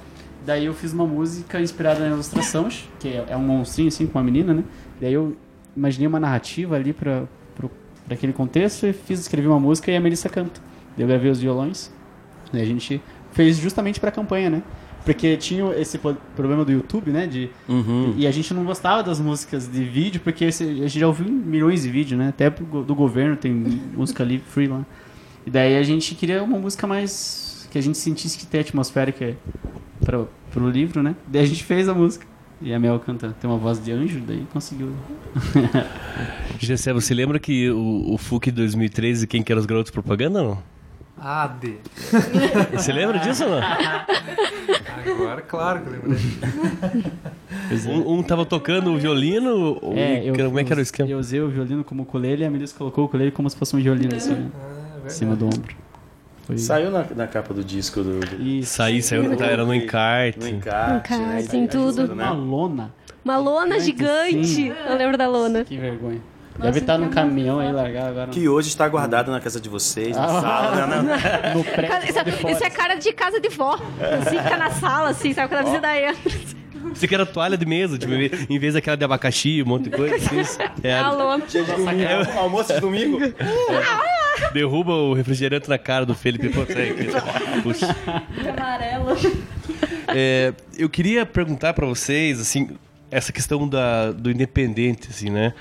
daí 0.46 0.66
eu 0.66 0.74
fiz 0.74 0.94
uma 0.94 1.06
música 1.06 1.60
inspirada 1.60 2.00
na 2.00 2.08
ilustração, 2.08 2.70
que 3.00 3.10
é, 3.10 3.26
é 3.30 3.36
um 3.38 3.42
monstrinho, 3.42 3.90
assim, 3.90 4.08
com 4.08 4.18
uma 4.18 4.24
menina, 4.24 4.54
né? 4.54 4.64
Daí 5.02 5.14
eu 5.14 5.36
imaginei 5.76 6.08
uma 6.08 6.20
narrativa 6.20 6.76
ali 6.76 6.94
pra 6.94 7.24
aquele 8.10 8.32
contexto 8.34 8.86
e 8.86 8.94
fiz, 8.94 9.20
escrevi 9.20 9.48
uma 9.48 9.60
música 9.60 9.92
e 9.92 9.96
a 9.98 10.00
Melissa 10.00 10.30
canta. 10.30 10.62
Daí 10.96 11.04
eu 11.04 11.08
gravei 11.08 11.30
os 11.30 11.42
violões. 11.42 11.92
Daí 12.54 12.62
a 12.62 12.66
gente 12.66 13.02
fez 13.34 13.58
justamente 13.58 14.00
pra 14.00 14.12
campanha, 14.12 14.50
né? 14.50 14.62
Porque 15.06 15.38
tinha 15.38 15.64
esse 15.80 16.00
problema 16.36 16.66
do 16.66 16.72
YouTube, 16.72 17.12
né? 17.12 17.28
De, 17.28 17.50
Uhum. 17.70 18.16
e 18.18 18.26
a 18.26 18.32
gente 18.32 18.52
não 18.54 18.66
gostava 18.66 19.04
das 19.04 19.20
músicas 19.20 19.68
de 19.72 19.84
vídeo, 19.84 20.20
porque 20.24 20.46
esse- 20.46 20.64
a 20.64 20.74
gente 20.74 21.00
já 21.00 21.06
ouviu 21.08 21.28
milhões 21.32 21.84
de 21.84 21.90
vídeos, 21.90 22.18
né? 22.20 22.30
Até 22.30 22.50
do 22.50 22.96
governo 22.96 23.36
tem 23.38 23.52
música 23.96 24.24
ali 24.24 24.40
free 24.40 24.68
lá. 24.68 24.84
E 25.46 25.50
daí 25.52 25.78
a 25.78 25.84
gente 25.84 26.16
queria 26.16 26.42
uma 26.44 26.58
música 26.58 26.88
mais. 26.88 27.68
que 27.72 27.78
a 27.78 27.82
gente 27.82 27.98
sentisse 27.98 28.38
que 28.38 28.46
tem 28.46 28.62
atmosfera 28.62 29.12
que 29.12 29.22
é 29.24 29.36
pro, 30.04 30.30
pro 30.50 30.70
livro, 30.70 31.04
né? 31.04 31.14
Daí 31.28 31.44
a 31.44 31.46
gente 31.46 31.62
fez 31.64 31.88
a 31.90 31.94
música. 31.94 32.26
E 32.62 32.74
a 32.74 32.80
Mel 32.80 32.98
canta, 33.02 33.36
tem 33.40 33.50
uma 33.50 33.60
voz 33.60 33.84
de 33.84 33.92
anjo, 33.92 34.22
daí 34.26 34.48
conseguiu. 34.54 34.94
Gessé, 36.60 36.94
você 36.94 37.14
lembra 37.14 37.38
que 37.38 37.70
o, 37.70 38.14
o 38.14 38.18
FUC 38.18 38.50
2013, 38.52 39.28
quem 39.28 39.44
que 39.44 39.52
era 39.52 39.60
os 39.60 39.66
garotos 39.66 39.92
propaganda 39.92 40.42
não? 40.42 40.58
Ah, 41.18 41.48
de. 41.48 41.78
Você 42.74 42.92
lembra 42.92 43.20
disso 43.20 43.46
ou 43.46 43.52
não? 43.52 43.62
Agora, 43.62 45.42
claro 45.42 45.82
que 45.82 45.88
eu 45.88 45.94
lembrei. 45.94 46.20
Um, 47.88 48.16
um 48.16 48.24
tava 48.24 48.46
tocando 48.46 48.92
o 48.92 48.98
violino, 48.98 49.80
ou- 49.82 49.96
como 50.46 50.60
é 50.60 50.64
que 50.64 50.72
era 50.72 50.80
o 50.80 50.84
esquema? 50.84 51.10
Eu 51.10 51.18
usei 51.20 51.40
o 51.42 51.48
violino 51.50 51.84
como 51.84 52.04
ukulele 52.04 52.44
e 52.44 52.46
a 52.46 52.50
Melissa 52.50 52.76
colocou 52.78 53.06
o 53.06 53.08
ukulele 53.08 53.32
como 53.32 53.50
se 53.50 53.56
fosse 53.56 53.76
um 53.76 53.80
violino, 53.82 54.16
assim, 54.16 54.34
né? 54.36 54.50
em 55.06 55.10
cima 55.10 55.36
do 55.36 55.46
ombro. 55.46 55.76
Foi... 56.46 56.58
Saiu 56.60 56.92
na, 56.92 57.04
na 57.16 57.28
capa 57.28 57.54
do 57.54 57.64
disco 57.64 58.04
do. 58.04 58.20
Isso. 58.40 58.74
Saí, 58.76 59.02
saiu, 59.02 59.36
tá, 59.36 59.46
era 59.46 59.66
no 59.66 59.74
encarte. 59.74 60.38
No 60.40 60.48
encarte. 60.48 61.14
Encarte, 61.14 61.18
né? 61.22 61.44
tem 61.50 61.68
tudo. 61.68 62.14
Né? 62.14 62.24
Uma 62.24 62.32
lona. 62.34 62.94
Uma 63.24 63.38
lona 63.38 63.80
gigante. 63.80 64.46
sim. 64.46 64.74
Eu 64.88 64.96
lembro 64.96 65.18
da 65.18 65.28
lona. 65.28 65.64
Que 65.64 65.76
vergonha. 65.78 66.22
Deve 66.58 66.80
estar 66.80 66.98
num 66.98 67.10
caminhão 67.10 67.60
aí 67.60 67.72
largado 67.72 68.08
agora. 68.10 68.28
Que 68.32 68.48
hoje 68.48 68.70
está 68.70 68.88
guardado 68.88 69.30
na 69.32 69.40
casa 69.42 69.60
de 69.60 69.68
vocês, 69.70 70.16
na 70.16 70.24
Ah. 70.26 70.42
sala. 70.42 70.88
né? 70.88 71.02
Na- 71.50 71.54
No 71.56 71.64
prédio 71.64 72.10
Isso, 72.10 72.24
de 72.24 72.32
fora. 72.32 72.54
isso 72.54 72.64
é 72.64 72.70
cara 72.70 72.96
de 72.96 73.12
casa 73.14 73.40
de 73.40 73.50
vó. 73.50 73.74
Assim, 73.74 74.38
fica 74.38 74.58
na 74.58 74.70
sala, 74.72 75.10
assim, 75.10 75.34
sabe? 75.34 75.50
Quando 75.50 75.62
a 75.62 75.64
visita 75.70 75.98
entra. 76.00 76.56
Você 76.94 77.08
que 77.08 77.16
era 77.16 77.26
toalha 77.26 77.58
de 77.58 77.66
mesa, 77.66 77.98
tipo, 77.98 78.14
em 78.14 78.30
vez- 78.30 78.46
em 78.50 78.58
vez 78.60 78.74
daquela 78.76 78.96
de 78.96 79.04
abacaxi, 79.04 79.62
um 79.62 79.66
monte 79.66 79.86
de 79.86 79.90
coisa. 79.90 80.16
Assim, 80.16 80.40
isso. 80.40 80.58
A 80.62 80.88
é, 80.88 81.02
lona. 81.02 81.44
É, 82.34 82.38
almoço 82.38 82.74
de 82.74 82.80
domingo? 82.80 83.20
derruba 84.54 84.94
o 84.94 85.14
refrigerante 85.14 85.70
na 85.70 85.78
cara 85.78 86.06
do 86.06 86.14
Felipe. 86.16 86.48
Aqui. 86.48 87.62
Puxa. 87.64 87.96
Amarelo. 88.50 89.18
É, 90.08 90.54
eu 90.78 90.90
queria 90.90 91.26
perguntar 91.26 91.74
pra 91.74 91.86
vocês, 91.86 92.40
assim, 92.40 92.70
essa 93.12 93.32
questão 93.34 93.68
da, 93.68 94.12
do 94.12 94.30
independente, 94.32 95.08
assim, 95.10 95.30
né? 95.30 95.54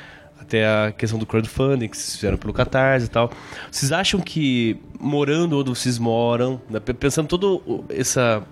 Até 0.47 0.67
a 0.67 0.93
questão 0.93 1.19
do 1.19 1.25
crowdfunding 1.27 1.89
que 1.89 1.97
vocês 1.97 2.15
fizeram 2.17 2.37
pelo 2.37 2.53
Catarse 2.53 3.07
e 3.07 3.09
tal. 3.09 3.31
Vocês 3.71 3.91
acham 3.93 4.21
que 4.21 4.79
morando 5.01 5.59
onde 5.59 5.71
vocês 5.71 5.99
moram, 5.99 6.61
né, 6.69 6.79
pe- 6.81 6.93
pensando 6.95 7.27
toda 7.27 7.63
essa 7.89 8.43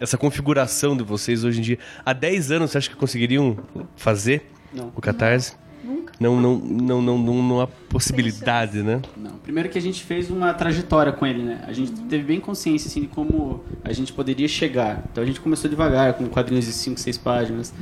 essa 0.00 0.18
configuração 0.18 0.96
de 0.96 1.04
vocês 1.04 1.44
hoje 1.44 1.60
em 1.60 1.62
dia, 1.62 1.78
há 2.04 2.12
10 2.12 2.50
anos 2.50 2.70
você 2.72 2.78
acha 2.78 2.90
que 2.90 2.96
conseguiriam 2.96 3.56
fazer 3.94 4.50
Não. 4.72 4.90
o 4.96 5.00
Catarse? 5.00 5.54
Nunca. 5.84 6.12
Não, 6.18 6.40
não, 6.40 6.56
não, 6.58 7.02
não, 7.02 7.18
não, 7.18 7.42
não 7.42 7.60
há 7.60 7.66
possibilidade, 7.66 8.82
né? 8.82 9.00
Não, 9.16 9.32
primeiro 9.38 9.68
que 9.68 9.78
a 9.78 9.80
gente 9.80 10.02
fez 10.02 10.28
uma 10.30 10.52
trajetória 10.54 11.12
com 11.12 11.24
ele, 11.26 11.42
né? 11.44 11.62
A 11.68 11.72
gente 11.72 11.92
teve 11.92 12.24
bem 12.24 12.40
consciência, 12.40 12.88
assim, 12.88 13.02
de 13.02 13.06
como 13.08 13.62
a 13.84 13.92
gente 13.92 14.12
poderia 14.12 14.48
chegar. 14.48 15.04
Então 15.10 15.22
a 15.22 15.26
gente 15.26 15.40
começou 15.40 15.70
devagar, 15.70 16.14
com 16.14 16.26
quadrinhos 16.26 16.64
de 16.66 16.72
5, 16.72 16.98
6 16.98 17.18
páginas, 17.18 17.72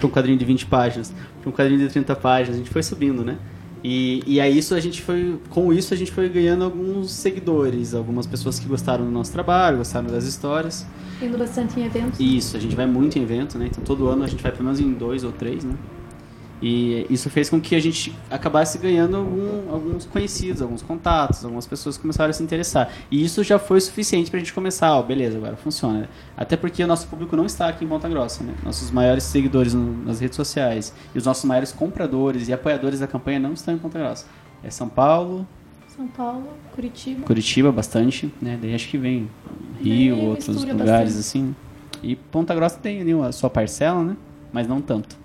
para 0.00 0.08
um 0.08 0.10
quadrinho 0.10 0.38
de 0.38 0.44
20 0.44 0.66
páginas, 0.66 1.14
para 1.40 1.48
um 1.48 1.52
quadrinho 1.52 1.78
de 1.78 1.88
30 1.88 2.16
páginas, 2.16 2.56
a 2.56 2.58
gente 2.58 2.70
foi 2.70 2.82
subindo, 2.82 3.24
né? 3.24 3.38
E, 3.82 4.22
e 4.26 4.40
aí 4.40 4.58
isso 4.58 4.74
a 4.74 4.80
gente 4.80 5.00
foi, 5.00 5.38
com 5.48 5.72
isso 5.72 5.94
a 5.94 5.96
gente 5.96 6.12
foi 6.12 6.28
ganhando 6.28 6.64
alguns 6.64 7.12
seguidores, 7.12 7.94
algumas 7.94 8.26
pessoas 8.26 8.58
que 8.58 8.66
gostaram 8.66 9.04
do 9.04 9.10
nosso 9.10 9.32
trabalho, 9.32 9.78
gostaram 9.78 10.08
das 10.08 10.24
histórias. 10.24 10.86
Indo 11.22 11.38
bastante 11.38 11.78
em 11.78 11.84
eventos. 11.84 12.20
Isso, 12.20 12.56
a 12.56 12.60
gente 12.60 12.76
vai 12.76 12.86
muito 12.86 13.18
em 13.18 13.22
evento, 13.22 13.58
né? 13.58 13.68
Então 13.70 13.82
todo 13.82 14.08
ano 14.08 14.24
a 14.24 14.26
gente 14.26 14.42
vai 14.42 14.52
pelo 14.52 14.64
menos 14.64 14.80
em 14.80 14.92
dois 14.92 15.24
ou 15.24 15.32
três, 15.32 15.64
né? 15.64 15.74
E 16.62 17.06
isso 17.08 17.30
fez 17.30 17.48
com 17.48 17.58
que 17.58 17.74
a 17.74 17.80
gente 17.80 18.14
acabasse 18.30 18.76
ganhando 18.76 19.16
algum- 19.16 19.72
alguns 19.72 20.04
conhecidos, 20.04 20.60
alguns 20.60 20.82
contatos, 20.82 21.42
algumas 21.44 21.66
pessoas 21.66 21.96
começaram 21.96 22.28
a 22.30 22.32
se 22.34 22.42
interessar. 22.42 22.92
E 23.10 23.24
isso 23.24 23.42
já 23.42 23.58
foi 23.58 23.80
suficiente 23.80 24.30
pra 24.30 24.38
gente 24.38 24.52
começar, 24.52 24.94
ó, 24.94 25.02
beleza, 25.02 25.38
agora 25.38 25.56
funciona. 25.56 26.08
Até 26.36 26.56
porque 26.58 26.84
o 26.84 26.86
nosso 26.86 27.06
público 27.08 27.34
não 27.34 27.46
está 27.46 27.68
aqui 27.68 27.84
em 27.84 27.88
Ponta 27.88 28.08
Grossa, 28.10 28.44
né? 28.44 28.52
Nossos 28.62 28.90
maiores 28.90 29.24
seguidores 29.24 29.72
no- 29.72 30.04
nas 30.04 30.20
redes 30.20 30.36
sociais 30.36 30.92
e 31.14 31.18
os 31.18 31.24
nossos 31.24 31.44
maiores 31.46 31.72
compradores 31.72 32.48
e 32.48 32.52
apoiadores 32.52 33.00
da 33.00 33.06
campanha 33.06 33.38
não 33.38 33.54
estão 33.54 33.72
em 33.72 33.78
Ponta 33.78 33.98
Grossa. 33.98 34.26
É 34.62 34.68
São 34.68 34.88
Paulo, 34.88 35.46
São 35.96 36.06
Paulo, 36.08 36.44
Curitiba. 36.74 37.22
Curitiba 37.26 37.72
bastante, 37.72 38.32
né? 38.40 38.58
Daí 38.60 38.74
acho 38.74 38.88
que 38.88 38.98
vem 38.98 39.28
Rio, 39.82 40.14
Daí 40.16 40.26
outros 40.28 40.48
lugares 40.64 40.78
bastante. 40.78 41.18
assim. 41.18 41.54
E 42.02 42.16
Ponta 42.16 42.54
Grossa 42.54 42.78
tem 42.78 43.00
ali 43.00 43.12
a 43.12 43.32
sua 43.32 43.48
parcela, 43.50 44.02
né? 44.04 44.16
Mas 44.52 44.66
não 44.68 44.80
tanto. 44.80 45.16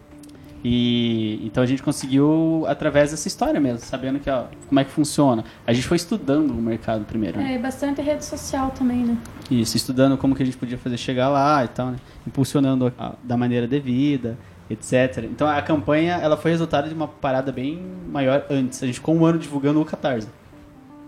E 0.67 1.39
então 1.45 1.61
a 1.61 1.65
gente 1.67 1.83
conseguiu 1.83 2.65
através 2.67 3.11
dessa 3.11 3.27
história 3.27 3.59
mesmo, 3.59 3.77
sabendo 3.85 4.17
que 4.19 4.27
ó, 4.31 4.45
como 4.67 4.79
é 4.79 4.83
que 4.83 4.89
funciona. 4.89 5.43
A 5.67 5.71
gente 5.71 5.85
foi 5.85 5.95
estudando 5.95 6.49
o 6.49 6.55
mercado 6.59 7.05
primeiro, 7.05 7.37
né? 7.37 7.51
É, 7.53 7.55
e 7.55 7.59
bastante 7.59 8.01
rede 8.01 8.25
social 8.25 8.71
também, 8.71 9.05
né? 9.05 9.15
Isso, 9.51 9.77
estudando 9.77 10.17
como 10.17 10.33
que 10.35 10.41
a 10.41 10.45
gente 10.45 10.57
podia 10.57 10.75
fazer 10.75 10.97
chegar 10.97 11.29
lá 11.29 11.63
e 11.63 11.67
tal, 11.67 11.91
né? 11.91 11.97
Impulsionando 12.25 12.91
a- 12.97 13.13
da 13.23 13.37
maneira 13.37 13.67
devida, 13.67 14.35
etc. 14.67 15.25
Então 15.25 15.47
a 15.47 15.61
campanha, 15.61 16.13
ela 16.15 16.35
foi 16.35 16.49
resultado 16.49 16.89
de 16.89 16.95
uma 16.95 17.07
parada 17.07 17.51
bem 17.51 17.79
maior 18.11 18.43
antes. 18.49 18.81
A 18.81 18.87
gente 18.87 18.95
ficou 18.95 19.15
um 19.15 19.23
ano 19.23 19.37
divulgando 19.37 19.79
o 19.79 19.85
Catarse. 19.85 20.27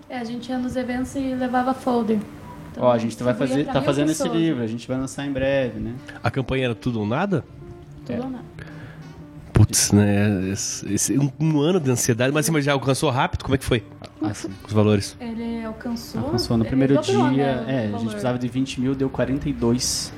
É, 0.07 0.19
a 0.19 0.23
gente 0.23 0.49
ia 0.49 0.59
nos 0.59 0.75
eventos 0.75 1.15
e 1.15 1.33
levava 1.33 1.73
folder. 1.73 2.19
Então, 2.71 2.83
Ó, 2.83 2.91
a 2.91 2.97
gente 2.99 3.21
vai 3.23 3.33
fazer, 3.33 3.65
tá 3.65 3.81
fazendo 3.81 4.11
esse 4.11 4.21
pessoas. 4.21 4.39
livro, 4.39 4.61
a 4.63 4.67
gente 4.67 4.87
vai 4.87 4.97
lançar 4.99 5.25
em 5.25 5.31
breve, 5.31 5.79
né? 5.79 5.95
A 6.23 6.29
campanha 6.29 6.65
era 6.65 6.75
tudo 6.75 6.99
ou 6.99 7.07
nada? 7.07 7.43
Tudo 8.05 8.15
É. 8.21 8.23
ou 8.23 8.29
nada. 8.29 8.45
Putz, 9.57 9.91
né? 9.91 10.49
Esse, 10.51 10.93
esse- 10.93 11.17
um, 11.17 11.31
um 11.39 11.59
ano 11.59 11.79
de 11.79 11.89
ansiedade, 11.89 12.31
mas, 12.31 12.47
assim, 12.47 12.61
já 12.61 12.73
alcançou 12.73 13.09
rápido? 13.09 13.43
Como 13.43 13.55
é 13.55 13.57
que 13.57 13.65
foi? 13.65 13.83
Assim, 14.21 14.49
Os 14.65 14.71
valores? 14.71 15.17
Ele 15.19 15.63
alcançou. 15.65 16.21
alcançou 16.21 16.57
no 16.57 16.63
primeiro 16.65 16.93
dobrou, 16.93 17.29
dia, 17.31 17.61
né, 17.61 17.65
é, 17.67 17.87
a 17.87 17.97
gente 17.97 18.09
precisava 18.09 18.37
de 18.37 18.47
20 18.47 18.79
mil, 18.81 18.93
deu 18.93 19.09
42, 19.09 20.13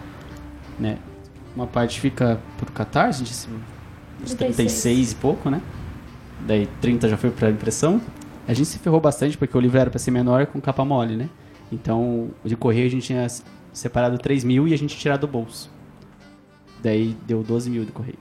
né? 0.78 0.98
Uma 1.56 1.66
parte 1.68 2.00
fica 2.02 2.40
pro 2.58 2.70
Catarse, 2.72 3.24
a 3.24 3.26
gente, 3.26 3.34
uns 4.22 4.34
36. 4.34 4.56
36 4.56 5.12
e 5.12 5.16
pouco, 5.16 5.50
né? 5.50 5.62
daí 6.46 6.68
30 6.82 7.08
já 7.10 7.18
foi 7.18 7.32
pra 7.32 7.50
impressão. 7.50 8.02
A 8.48 8.54
gente 8.54 8.68
se 8.68 8.80
ferrou 8.80 9.00
bastante 9.00 9.38
porque 9.38 9.58
o 9.58 9.60
livro 9.62 9.78
era 9.78 9.90
pra 9.90 10.00
ser 10.00 10.12
menor 10.12 10.46
com 10.48 10.60
capa 10.62 10.84
mole, 10.86 11.16
né? 11.16 11.30
Então, 11.72 12.30
de 12.44 12.56
correio 12.56 12.88
a 12.88 12.90
gente 12.90 13.06
tinha 13.06 13.28
separado 13.72 14.18
3 14.18 14.44
mil 14.44 14.68
e 14.68 14.74
a 14.74 14.78
gente 14.78 14.98
tirado 14.98 15.22
do 15.22 15.28
bolso. 15.28 15.70
Daí 16.82 17.16
deu 17.28 17.44
12 17.44 17.70
mil 17.70 17.86
de 17.86 17.92
correio. 17.92 18.18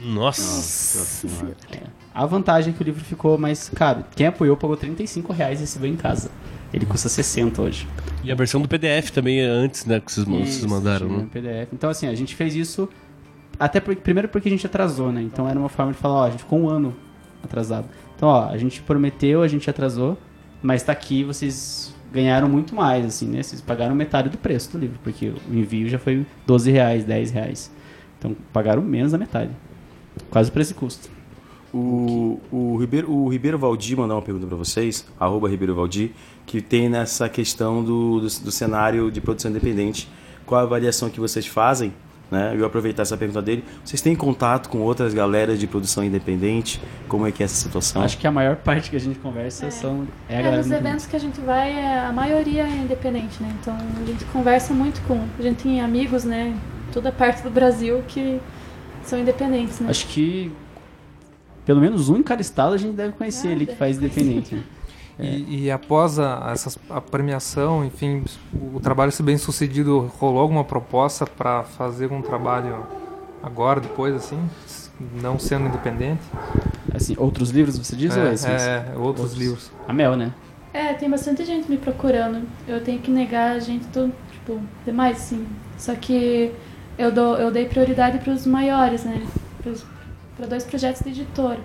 Nossa. 0.00 1.26
É. 1.72 1.82
A 2.14 2.26
vantagem 2.26 2.72
é 2.72 2.76
que 2.76 2.82
o 2.82 2.84
livro 2.84 3.04
ficou 3.04 3.38
mais 3.38 3.68
caro. 3.70 4.04
Quem 4.14 4.26
apoiou 4.26 4.56
pagou 4.56 4.76
35 4.76 5.32
reais 5.32 5.58
e 5.58 5.62
recebeu 5.62 5.90
em 5.90 5.96
casa. 5.96 6.30
Ele 6.72 6.86
custa 6.86 7.08
60 7.08 7.60
hoje. 7.62 7.88
E 8.22 8.30
a 8.30 8.34
versão 8.34 8.60
do 8.60 8.68
PDF 8.68 9.10
também 9.10 9.40
é 9.40 9.46
antes, 9.46 9.84
né? 9.84 10.00
Que 10.00 10.12
vocês, 10.12 10.26
Isso, 10.28 10.68
mandaram, 10.68 11.08
né? 11.08 11.26
PDF. 11.32 11.72
Então, 11.72 11.90
assim, 11.90 12.06
a 12.06 12.14
gente 12.14 12.34
fez 12.34 12.54
isso 12.54 12.88
até 13.60 13.78
porque, 13.78 14.00
primeiro 14.00 14.26
porque 14.26 14.48
a 14.48 14.50
gente 14.50 14.66
atrasou, 14.66 15.12
né? 15.12 15.20
Então 15.20 15.46
era 15.46 15.58
uma 15.58 15.68
forma 15.68 15.92
de 15.92 15.98
falar, 15.98 16.14
ó, 16.14 16.24
a 16.24 16.30
gente 16.30 16.40
ficou 16.40 16.60
um 16.60 16.68
ano 16.68 16.96
atrasado. 17.44 17.86
Então, 18.16 18.28
ó, 18.28 18.48
a 18.48 18.56
gente 18.56 18.80
prometeu, 18.80 19.42
a 19.42 19.48
gente 19.48 19.68
atrasou, 19.68 20.16
mas 20.62 20.82
tá 20.82 20.92
aqui, 20.92 21.22
vocês 21.22 21.94
ganharam 22.10 22.48
muito 22.48 22.74
mais, 22.74 23.04
assim, 23.04 23.26
né? 23.26 23.42
Vocês 23.42 23.60
pagaram 23.60 23.94
metade 23.94 24.30
do 24.30 24.38
preço 24.38 24.72
do 24.72 24.78
livro, 24.78 24.98
porque 25.02 25.28
o 25.28 25.54
envio 25.54 25.88
já 25.90 25.98
foi 25.98 26.24
12 26.46 26.70
reais, 26.70 27.04
10 27.04 27.30
reais. 27.32 27.70
Então 28.18 28.34
pagaram 28.50 28.80
menos 28.80 29.12
da 29.12 29.18
metade. 29.18 29.50
Quase 30.30 30.50
o 30.50 30.52
preço 30.52 30.72
e 30.72 30.74
custo. 30.74 31.08
O, 31.72 32.40
o, 32.50 32.76
Ribeiro, 32.78 33.10
o 33.10 33.28
Ribeiro 33.28 33.56
Valdir 33.56 33.96
mandou 33.96 34.16
uma 34.16 34.22
pergunta 34.22 34.46
para 34.46 34.56
vocês, 34.56 35.06
arroba 35.18 35.48
Ribeiro 35.48 35.74
Valdir, 35.74 36.10
que 36.44 36.60
tem 36.60 36.88
nessa 36.88 37.28
questão 37.28 37.84
do, 37.84 38.20
do, 38.20 38.26
do 38.26 38.50
cenário 38.50 39.10
de 39.10 39.20
produção 39.20 39.50
independente. 39.50 40.08
Qual 40.44 40.60
a 40.60 40.64
avaliação 40.64 41.08
que 41.08 41.20
vocês 41.20 41.46
fazem? 41.46 41.92
Né? 42.30 42.52
Eu 42.52 42.58
vou 42.58 42.66
aproveitar 42.66 43.02
essa 43.02 43.16
pergunta 43.16 43.42
dele. 43.42 43.64
Vocês 43.84 44.00
têm 44.00 44.14
contato 44.14 44.68
com 44.68 44.78
outras 44.78 45.12
galeras 45.12 45.58
de 45.58 45.66
produção 45.66 46.04
independente? 46.04 46.80
Como 47.08 47.26
é 47.26 47.32
que 47.32 47.42
é 47.42 47.44
essa 47.44 47.56
situação? 47.56 48.02
Acho 48.02 48.18
que 48.18 48.26
a 48.26 48.30
maior 48.30 48.56
parte 48.56 48.90
que 48.90 48.96
a 48.96 49.00
gente 49.00 49.18
conversa 49.18 49.70
são 49.70 50.06
é 50.28 50.36
a 50.36 50.38
É, 50.38 50.42
galera 50.42 50.62
nos 50.62 50.70
eventos 50.70 51.06
que 51.06 51.16
a 51.16 51.18
gente 51.18 51.40
vai, 51.40 51.72
é, 51.72 51.98
a 52.00 52.12
maioria 52.12 52.62
é 52.62 52.76
independente, 52.76 53.42
né? 53.42 53.52
Então 53.60 53.76
a 53.76 54.06
gente 54.06 54.24
conversa 54.26 54.72
muito 54.72 55.00
com. 55.02 55.24
A 55.38 55.42
gente 55.42 55.62
tem 55.62 55.80
amigos, 55.80 56.24
né? 56.24 56.48
em 56.48 56.92
Toda 56.92 57.10
parte 57.10 57.42
do 57.42 57.50
Brasil 57.50 58.02
que 58.06 58.40
são 59.10 59.18
independentes, 59.18 59.80
né? 59.80 59.90
Acho 59.90 60.06
que 60.06 60.50
pelo 61.66 61.80
menos 61.80 62.08
um 62.08 62.16
em 62.16 62.22
cada 62.22 62.40
estado 62.40 62.74
a 62.74 62.78
gente 62.78 62.94
deve 62.96 63.12
conhecer 63.12 63.48
Ah, 63.48 63.52
ali 63.52 63.66
que 63.66 63.74
faz 63.76 63.98
independente. 63.98 64.54
né? 64.54 64.62
E, 65.18 65.64
e 65.64 65.70
após 65.70 66.18
a, 66.18 66.50
essas- 66.52 66.78
a 66.88 67.00
premiação, 67.00 67.84
enfim, 67.84 68.24
o 68.74 68.80
trabalho 68.80 69.12
ser 69.12 69.22
bem 69.22 69.36
sucedido, 69.36 70.10
rolou 70.18 70.40
alguma 70.40 70.64
proposta 70.64 71.26
para 71.26 71.62
fazer 71.62 72.10
um 72.10 72.22
trabalho 72.22 72.86
agora, 73.42 73.80
depois, 73.80 74.14
assim, 74.14 74.38
não 75.22 75.38
sendo 75.38 75.66
independente? 75.66 76.22
Assim, 76.94 77.14
outros 77.18 77.50
livros 77.50 77.76
você 77.78 77.94
diz 77.94 78.16
ou 78.16 78.22
É, 78.24 78.32
esses? 78.32 78.46
é, 78.48 78.94
outros 78.96 79.34
livros. 79.34 79.70
A 79.86 79.92
Mel, 79.92 80.16
né? 80.16 80.32
É, 80.72 80.94
tem 80.94 81.10
bastante 81.10 81.44
gente 81.44 81.68
me 81.68 81.76
procurando. 81.76 82.42
Eu 82.66 82.82
tenho 82.82 82.98
que 83.00 83.10
negar 83.10 83.52
a 83.56 83.58
gente 83.58 83.86
todo, 83.88 84.12
tipo, 84.32 84.58
demais, 84.86 85.18
sim. 85.18 85.46
Só 85.76 85.94
que 85.94 86.52
eu, 87.00 87.10
dou, 87.12 87.36
eu 87.36 87.50
dei 87.50 87.66
prioridade 87.66 88.18
para 88.18 88.32
os 88.32 88.46
maiores, 88.46 89.04
né? 89.04 89.26
Para 90.36 90.46
dois 90.46 90.64
projetos 90.64 91.02
de 91.02 91.08
editora. 91.10 91.58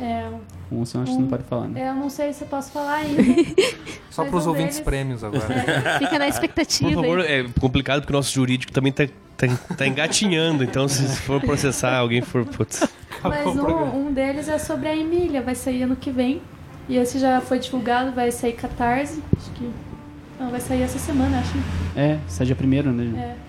É, 0.00 0.28
Um 0.70 0.84
você 0.84 0.96
acha 0.96 1.06
que 1.06 1.12
você 1.14 1.20
não 1.20 1.26
pode 1.28 1.42
falar, 1.44 1.66
né? 1.66 1.80
é, 1.80 1.88
eu 1.88 1.94
não 1.94 2.08
sei 2.08 2.32
se 2.32 2.42
eu 2.42 2.48
posso 2.48 2.70
falar 2.70 2.94
ainda. 2.96 3.20
Só 4.10 4.24
para 4.24 4.36
os 4.36 4.46
um 4.46 4.50
ouvintes 4.50 4.76
deles- 4.76 4.84
prêmios 4.84 5.24
agora. 5.24 5.44
Fica 5.98 6.18
na 6.18 6.26
Por 6.26 6.30
expectativa. 6.30 6.90
favor, 7.02 7.20
aí. 7.20 7.26
é 7.40 7.46
complicado 7.60 8.00
porque 8.02 8.12
o 8.12 8.16
nosso 8.16 8.32
jurídico 8.32 8.70
também 8.72 8.92
tá, 8.92 9.08
tá, 9.36 9.46
tá 9.76 9.86
engatinhando. 9.86 10.62
Então, 10.62 10.86
se 10.86 11.04
for 11.22 11.40
processar, 11.40 11.96
alguém 11.96 12.22
for. 12.22 12.44
Putz. 12.46 12.86
Mas 13.24 13.44
um, 13.46 14.06
um 14.06 14.12
deles 14.12 14.48
é 14.48 14.58
sobre 14.58 14.86
a 14.88 14.94
Emília, 14.96 15.42
vai 15.42 15.56
sair 15.56 15.82
ano 15.82 15.96
que 15.96 16.12
vem. 16.12 16.40
E 16.88 16.96
esse 16.96 17.18
já 17.18 17.40
foi 17.40 17.58
divulgado, 17.58 18.12
vai 18.12 18.30
sair 18.30 18.52
Catarse. 18.52 19.20
Acho 19.36 19.50
que. 19.50 19.68
Não, 20.38 20.50
vai 20.52 20.60
sair 20.60 20.82
essa 20.82 20.98
semana, 21.00 21.40
acho. 21.40 21.54
É, 21.96 22.18
sai 22.28 22.46
dia 22.46 22.54
primeiro, 22.54 22.92
né? 22.92 23.34
É. 23.34 23.48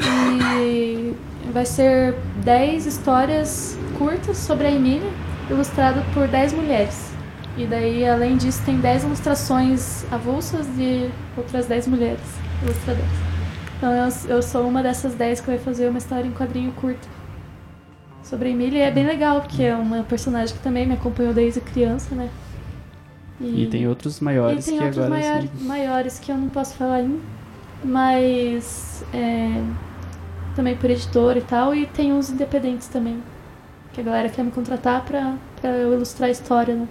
E 0.00 1.14
vai 1.52 1.64
ser 1.66 2.14
10 2.44 2.86
histórias 2.86 3.78
curtas 3.98 4.36
sobre 4.36 4.66
a 4.66 4.70
Emília, 4.70 5.08
ilustrado 5.50 6.02
por 6.12 6.28
10 6.28 6.52
mulheres. 6.52 7.10
E 7.56 7.64
daí, 7.66 8.06
além 8.06 8.36
disso, 8.36 8.62
tem 8.66 8.76
10 8.78 9.04
ilustrações 9.04 10.04
avulsas 10.12 10.66
de 10.76 11.08
outras 11.36 11.66
10 11.66 11.86
mulheres 11.86 12.20
ilustradoras. 12.62 13.10
Então 13.78 13.92
eu, 13.92 14.36
eu 14.36 14.42
sou 14.42 14.66
uma 14.68 14.82
dessas 14.82 15.14
10 15.14 15.40
que 15.40 15.46
vai 15.46 15.58
fazer 15.58 15.88
uma 15.88 15.98
história 15.98 16.26
em 16.26 16.32
quadrinho 16.32 16.72
curto 16.72 17.08
sobre 18.22 18.48
a 18.48 18.50
Emília. 18.50 18.78
E 18.78 18.82
é 18.82 18.90
bem 18.90 19.06
legal, 19.06 19.40
porque 19.40 19.62
é 19.62 19.74
uma 19.74 20.02
personagem 20.02 20.54
que 20.54 20.62
também 20.62 20.86
me 20.86 20.94
acompanhou 20.94 21.32
desde 21.32 21.60
criança, 21.60 22.14
né? 22.14 22.28
E 23.40 23.66
tem 23.66 23.86
outros 23.86 24.18
maiores 24.20 24.66
e 24.66 24.70
tem 24.70 24.78
que 24.78 24.84
outros 24.84 25.04
agora 25.04 25.20
maiores, 25.20 25.50
são- 25.58 25.68
maiores 25.68 26.18
que 26.18 26.32
eu 26.32 26.36
não 26.38 26.48
posso 26.48 26.74
falar 26.74 26.96
ainda. 26.96 27.18
Mas 27.84 29.04
é, 29.12 29.62
também 30.54 30.76
por 30.76 30.90
editor 30.90 31.36
e 31.36 31.42
tal. 31.42 31.74
E 31.74 31.86
tem 31.86 32.12
uns 32.12 32.30
independentes 32.30 32.88
também. 32.88 33.22
Que 33.92 34.00
a 34.00 34.04
galera 34.04 34.28
quer 34.28 34.42
me 34.42 34.50
contratar 34.50 35.04
pra, 35.04 35.36
pra 35.60 35.70
eu 35.70 35.94
ilustrar 35.94 36.28
a 36.28 36.32
história, 36.32 36.74
né? 36.74 36.88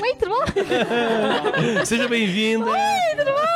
Oi, 0.00 0.14
tudo 0.14 0.30
bom? 0.30 0.44
Seja 1.84 2.08
bem-vinda! 2.08 2.70
Oi, 2.70 3.16
tudo 3.16 3.30
bom? 3.30 3.52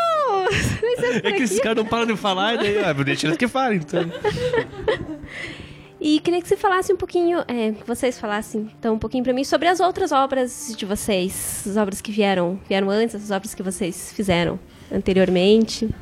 É 1.25 1.33
que 1.33 1.43
esses 1.43 1.61
caras 1.61 1.79
não 1.79 1.87
param 1.87 2.07
de 2.07 2.17
falar, 2.17 2.55
e 2.55 2.59
daí, 2.59 2.85
ah, 2.85 2.93
deixa 2.93 3.27
eles 3.27 3.37
que 3.37 3.49
falem, 3.49 3.79
então. 3.79 4.03
E 6.07 6.21
queria 6.21 6.41
que 6.41 6.47
você 6.47 6.57
falasse 6.57 6.93
um 6.93 6.97
pouquinho, 6.97 7.41
é, 7.49 7.73
que 7.73 7.85
vocês 7.85 8.17
falassem 8.17 8.71
então 8.79 8.95
um 8.95 8.99
pouquinho 8.99 9.25
pra 9.25 9.33
mim 9.33 9.43
sobre 9.43 9.67
as 9.67 9.81
outras 9.81 10.13
obras 10.13 10.73
de 10.79 10.87
vocês, 10.87 11.67
as 11.69 11.77
obras 11.77 12.01
que 12.01 12.13
vieram, 12.13 12.61
vieram 12.69 12.89
antes, 12.89 13.17
as 13.17 13.33
obras 13.33 13.57
que 13.57 13.63
vocês 13.63 14.13
fizeram 14.13 14.57
anteriormente. 14.89 15.93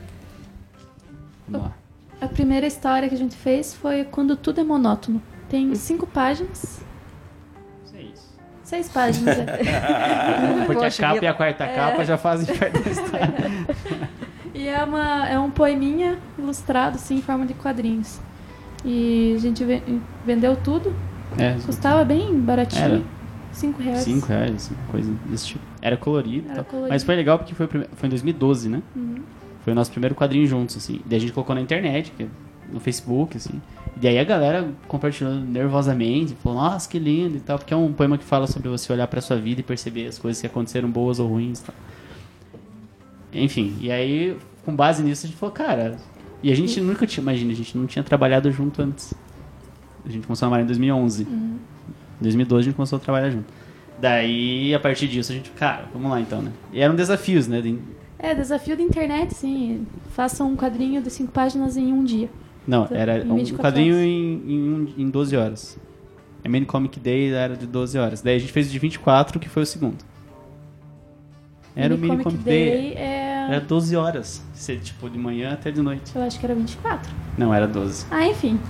Vamos 1.48 1.68
lá. 1.68 1.74
A 2.20 2.28
primeira 2.28 2.66
história 2.66 3.08
que 3.08 3.14
a 3.14 3.18
gente 3.18 3.34
fez 3.34 3.72
foi 3.72 4.04
Quando 4.04 4.36
Tudo 4.36 4.60
é 4.60 4.64
Monótono. 4.64 5.22
Tem 5.48 5.74
cinco 5.74 6.06
páginas. 6.06 6.84
Seis 8.62 8.90
páginas, 8.90 9.38
é. 9.38 9.46
Porque 10.66 10.84
a 10.84 10.90
capa 10.90 11.24
e 11.24 11.26
a 11.26 11.32
quarta 11.32 11.66
capa 11.66 12.04
já 12.04 12.18
fazem 12.18 12.54
parte 12.54 12.78
da 12.78 12.90
história. 12.90 13.34
E 14.54 14.68
é, 14.68 14.84
uma, 14.84 15.28
é 15.28 15.36
um 15.36 15.50
poeminha 15.50 16.16
ilustrado, 16.38 16.94
assim, 16.94 17.16
em 17.16 17.20
forma 17.20 17.44
de 17.44 17.54
quadrinhos. 17.54 18.20
E 18.84 19.34
a 19.36 19.38
gente 19.40 19.64
ve- 19.64 19.82
vendeu 20.26 20.56
tudo. 20.56 20.94
É, 21.38 21.54
Custava 21.64 22.04
bem 22.04 22.38
baratinho. 22.38 22.82
Era. 22.84 23.02
Cinco 23.52 23.80
reais. 23.80 24.00
5 24.00 24.26
reais, 24.26 24.70
coisa 24.90 25.12
desse 25.26 25.46
tipo. 25.46 25.64
Era 25.80 25.96
colorido, 25.96 26.50
Era 26.50 26.64
colorido. 26.64 26.90
mas 26.92 27.04
foi 27.04 27.14
legal 27.14 27.38
porque 27.38 27.54
foi, 27.54 27.68
foi 27.68 28.06
em 28.06 28.10
2012, 28.10 28.68
né? 28.68 28.82
Uhum. 28.96 29.14
Foi 29.62 29.72
o 29.72 29.76
nosso 29.76 29.92
primeiro 29.92 30.12
quadrinho 30.14 30.44
juntos, 30.46 30.76
assim. 30.76 31.00
Daí 31.06 31.18
a 31.18 31.20
gente 31.20 31.32
colocou 31.32 31.54
na 31.54 31.60
internet, 31.60 32.12
é 32.18 32.26
no 32.72 32.80
Facebook, 32.80 33.36
assim. 33.36 33.62
E 33.96 34.00
daí 34.00 34.18
a 34.18 34.24
galera 34.24 34.68
compartilhando 34.88 35.46
nervosamente, 35.46 36.34
falou, 36.42 36.60
nossa, 36.60 36.88
que 36.88 36.98
lindo 36.98 37.36
e 37.36 37.40
tal. 37.40 37.56
Porque 37.56 37.72
é 37.72 37.76
um 37.76 37.92
poema 37.92 38.18
que 38.18 38.24
fala 38.24 38.48
sobre 38.48 38.68
você 38.68 38.92
olhar 38.92 39.06
pra 39.06 39.20
sua 39.20 39.36
vida 39.36 39.60
e 39.60 39.62
perceber 39.64 40.08
as 40.08 40.18
coisas 40.18 40.40
que 40.40 40.46
aconteceram 40.48 40.90
boas 40.90 41.20
ou 41.20 41.28
ruins 41.28 41.60
e 41.60 41.64
tal. 41.64 41.74
Enfim, 43.32 43.76
e 43.80 43.90
aí, 43.90 44.36
com 44.64 44.74
base 44.74 45.02
nisso, 45.02 45.26
a 45.26 45.28
gente 45.28 45.38
falou, 45.38 45.54
cara... 45.54 45.96
E 46.44 46.52
a 46.52 46.54
gente 46.54 46.78
nunca 46.78 47.06
tinha, 47.06 47.22
imagina, 47.22 47.52
a 47.52 47.54
gente 47.54 47.74
não 47.78 47.86
tinha 47.86 48.02
trabalhado 48.02 48.52
junto 48.52 48.82
antes. 48.82 49.14
A 50.04 50.10
gente 50.10 50.26
começou 50.26 50.44
a 50.44 50.50
namorar 50.50 50.62
em 50.62 50.66
2011. 50.66 51.22
Em 51.22 51.58
2012 52.20 52.60
a 52.60 52.64
gente 52.64 52.76
começou 52.76 52.98
a 52.98 53.00
trabalhar 53.00 53.30
junto. 53.30 53.46
Daí, 53.98 54.74
a 54.74 54.78
partir 54.78 55.08
disso, 55.08 55.32
a 55.32 55.34
gente, 55.34 55.50
cara, 55.52 55.86
vamos 55.92 56.10
lá 56.10 56.20
então, 56.20 56.42
né? 56.42 56.52
E 56.70 56.80
eram 56.80 56.94
desafios, 56.94 57.48
né? 57.48 57.62
de- 57.62 57.78
É, 58.18 58.34
desafio 58.34 58.76
da 58.76 58.82
internet, 58.82 59.32
sim. 59.34 59.86
Faça 60.10 60.44
um 60.44 60.54
quadrinho 60.54 61.00
de 61.00 61.10
cinco 61.10 61.32
páginas 61.32 61.78
em 61.78 61.90
um 61.92 62.04
dia. 62.04 62.28
Não, 62.66 62.84
Então, 62.84 62.96
era 62.96 63.24
um 63.24 63.36
24 63.36 63.56
quadrinho 63.56 63.98
em, 63.98 64.42
em, 64.46 64.94
em 65.04 65.08
12 65.10 65.36
horas. 65.36 65.78
A 66.44 66.48
Main 66.48 66.64
Comic 66.64 67.00
Day 67.00 67.32
era 67.32 67.56
de 67.56 67.66
12 67.66 67.96
horas. 67.98 68.20
Daí 68.20 68.36
a 68.36 68.38
gente 68.38 68.52
fez 68.52 68.68
o 68.68 68.70
de 68.70 68.78
24, 68.78 69.40
que 69.40 69.48
foi 69.48 69.62
o 69.62 69.66
segundo. 69.66 69.96
Era 71.74 71.94
o 71.94 71.98
Mini 71.98 72.22
Comic, 72.22 72.42
Day. 72.44 72.92
é... 72.96 73.23
Era 73.50 73.60
12 73.60 73.96
horas. 73.96 74.42
Ser, 74.52 74.78
tipo, 74.80 75.08
de 75.10 75.18
manhã 75.18 75.52
até 75.52 75.70
de 75.70 75.80
noite. 75.82 76.12
Eu 76.14 76.22
acho 76.22 76.38
que 76.38 76.46
era 76.46 76.54
24. 76.54 77.10
Não, 77.36 77.52
era 77.52 77.66
12. 77.66 78.06
Ah, 78.10 78.26
enfim. 78.26 78.60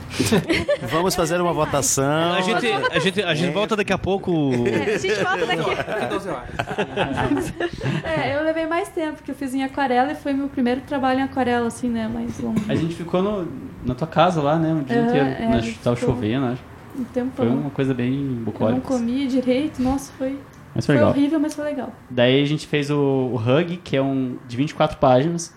Vamos 0.90 1.14
fazer 1.14 1.40
uma 1.40 1.52
votação. 1.52 2.32
A 2.32 2.40
gente, 2.40 2.66
a 2.66 2.98
gente, 2.98 3.22
a 3.22 3.34
gente 3.34 3.52
volta 3.52 3.76
daqui 3.76 3.92
a 3.92 3.98
pouco. 3.98 4.32
A 4.64 4.98
gente 4.98 5.14
volta 5.22 5.46
daqui. 5.46 6.08
12 6.10 6.28
horas. 6.28 6.48
É, 8.04 8.36
eu 8.36 8.44
levei 8.44 8.66
mais 8.66 8.88
tempo, 8.88 9.14
porque 9.16 9.30
eu 9.30 9.34
fiz 9.34 9.54
em 9.54 9.62
aquarela 9.64 10.12
e 10.12 10.14
foi 10.14 10.32
meu 10.32 10.48
primeiro 10.48 10.80
trabalho 10.82 11.20
em 11.20 11.22
aquarela, 11.22 11.66
assim, 11.66 11.88
né? 11.88 12.08
Mais 12.08 12.38
longo. 12.38 12.60
A 12.68 12.74
gente 12.74 12.94
ficou 12.94 13.22
no, 13.22 13.48
na 13.84 13.94
tua 13.94 14.06
casa 14.06 14.40
lá, 14.40 14.56
né? 14.56 14.72
O 14.72 14.84
dia 14.84 14.98
Aham, 15.00 15.08
inteiro. 15.08 15.26
é, 15.26 15.48
Na- 15.48 15.56
a 15.56 15.60
gente 15.60 15.78
tava 15.78 15.96
ficou- 15.96 16.14
chovendo, 16.14 16.46
acho. 16.46 16.62
Um 16.98 17.04
tempo. 17.04 17.30
Foi 17.34 17.48
uma 17.48 17.70
coisa 17.70 17.92
bem 17.92 18.12
Eu 18.14 18.20
não 18.20 18.34
bucólica. 18.44 18.80
comia 18.82 19.26
direito, 19.26 19.82
nossa, 19.82 20.12
foi. 20.16 20.38
Mas 20.74 20.84
foi 20.86 20.94
Foi 20.96 21.04
legal. 21.04 21.10
horrível, 21.10 21.38
mas 21.40 21.54
foi 21.54 21.64
legal. 21.64 21.92
Daí 22.10 22.42
a 22.42 22.46
gente 22.46 22.66
fez 22.66 22.90
o, 22.90 22.96
o 22.98 23.36
Hug, 23.36 23.76
que 23.78 23.96
é 23.96 24.02
um 24.02 24.36
de 24.48 24.56
24 24.56 24.98
páginas. 24.98 25.54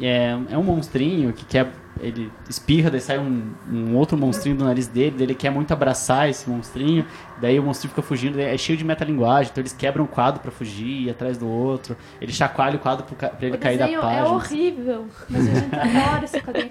É, 0.00 0.36
é 0.50 0.58
um 0.58 0.62
monstrinho 0.64 1.32
que 1.32 1.44
quer 1.44 1.68
ele 2.00 2.28
espirra, 2.50 2.90
daí 2.90 3.00
sai 3.00 3.16
um, 3.20 3.52
um 3.70 3.94
outro 3.94 4.18
monstrinho 4.18 4.56
do 4.56 4.64
nariz 4.64 4.88
dele, 4.88 5.12
daí 5.16 5.22
ele 5.26 5.34
quer 5.36 5.50
muito 5.50 5.72
abraçar 5.72 6.28
esse 6.28 6.50
monstrinho, 6.50 7.06
daí 7.40 7.60
o 7.60 7.62
monstrinho 7.62 7.90
fica 7.90 8.02
fugindo, 8.02 8.40
é 8.40 8.58
cheio 8.58 8.76
de 8.76 8.82
metalinguagem, 8.84 9.52
então 9.52 9.62
eles 9.62 9.72
quebram 9.72 10.02
o 10.04 10.08
quadro 10.08 10.40
pra 10.40 10.50
fugir, 10.50 11.02
ir 11.06 11.10
atrás 11.10 11.38
do 11.38 11.46
outro, 11.48 11.96
ele 12.20 12.32
chacoalha 12.32 12.74
o 12.74 12.80
quadro 12.80 13.06
pro 13.06 13.14
ca- 13.14 13.28
pra 13.28 13.46
ele 13.46 13.54
O 13.56 13.60
cair 13.60 13.78
da 13.78 13.84
desenho 13.84 14.02
página. 14.02 14.26
é 14.26 14.28
horrível, 14.28 15.06
mas 15.30 15.48
a 15.48 15.54
gente 15.54 15.74
adora 15.76 16.24
esse 16.24 16.40
quadrinho. 16.40 16.70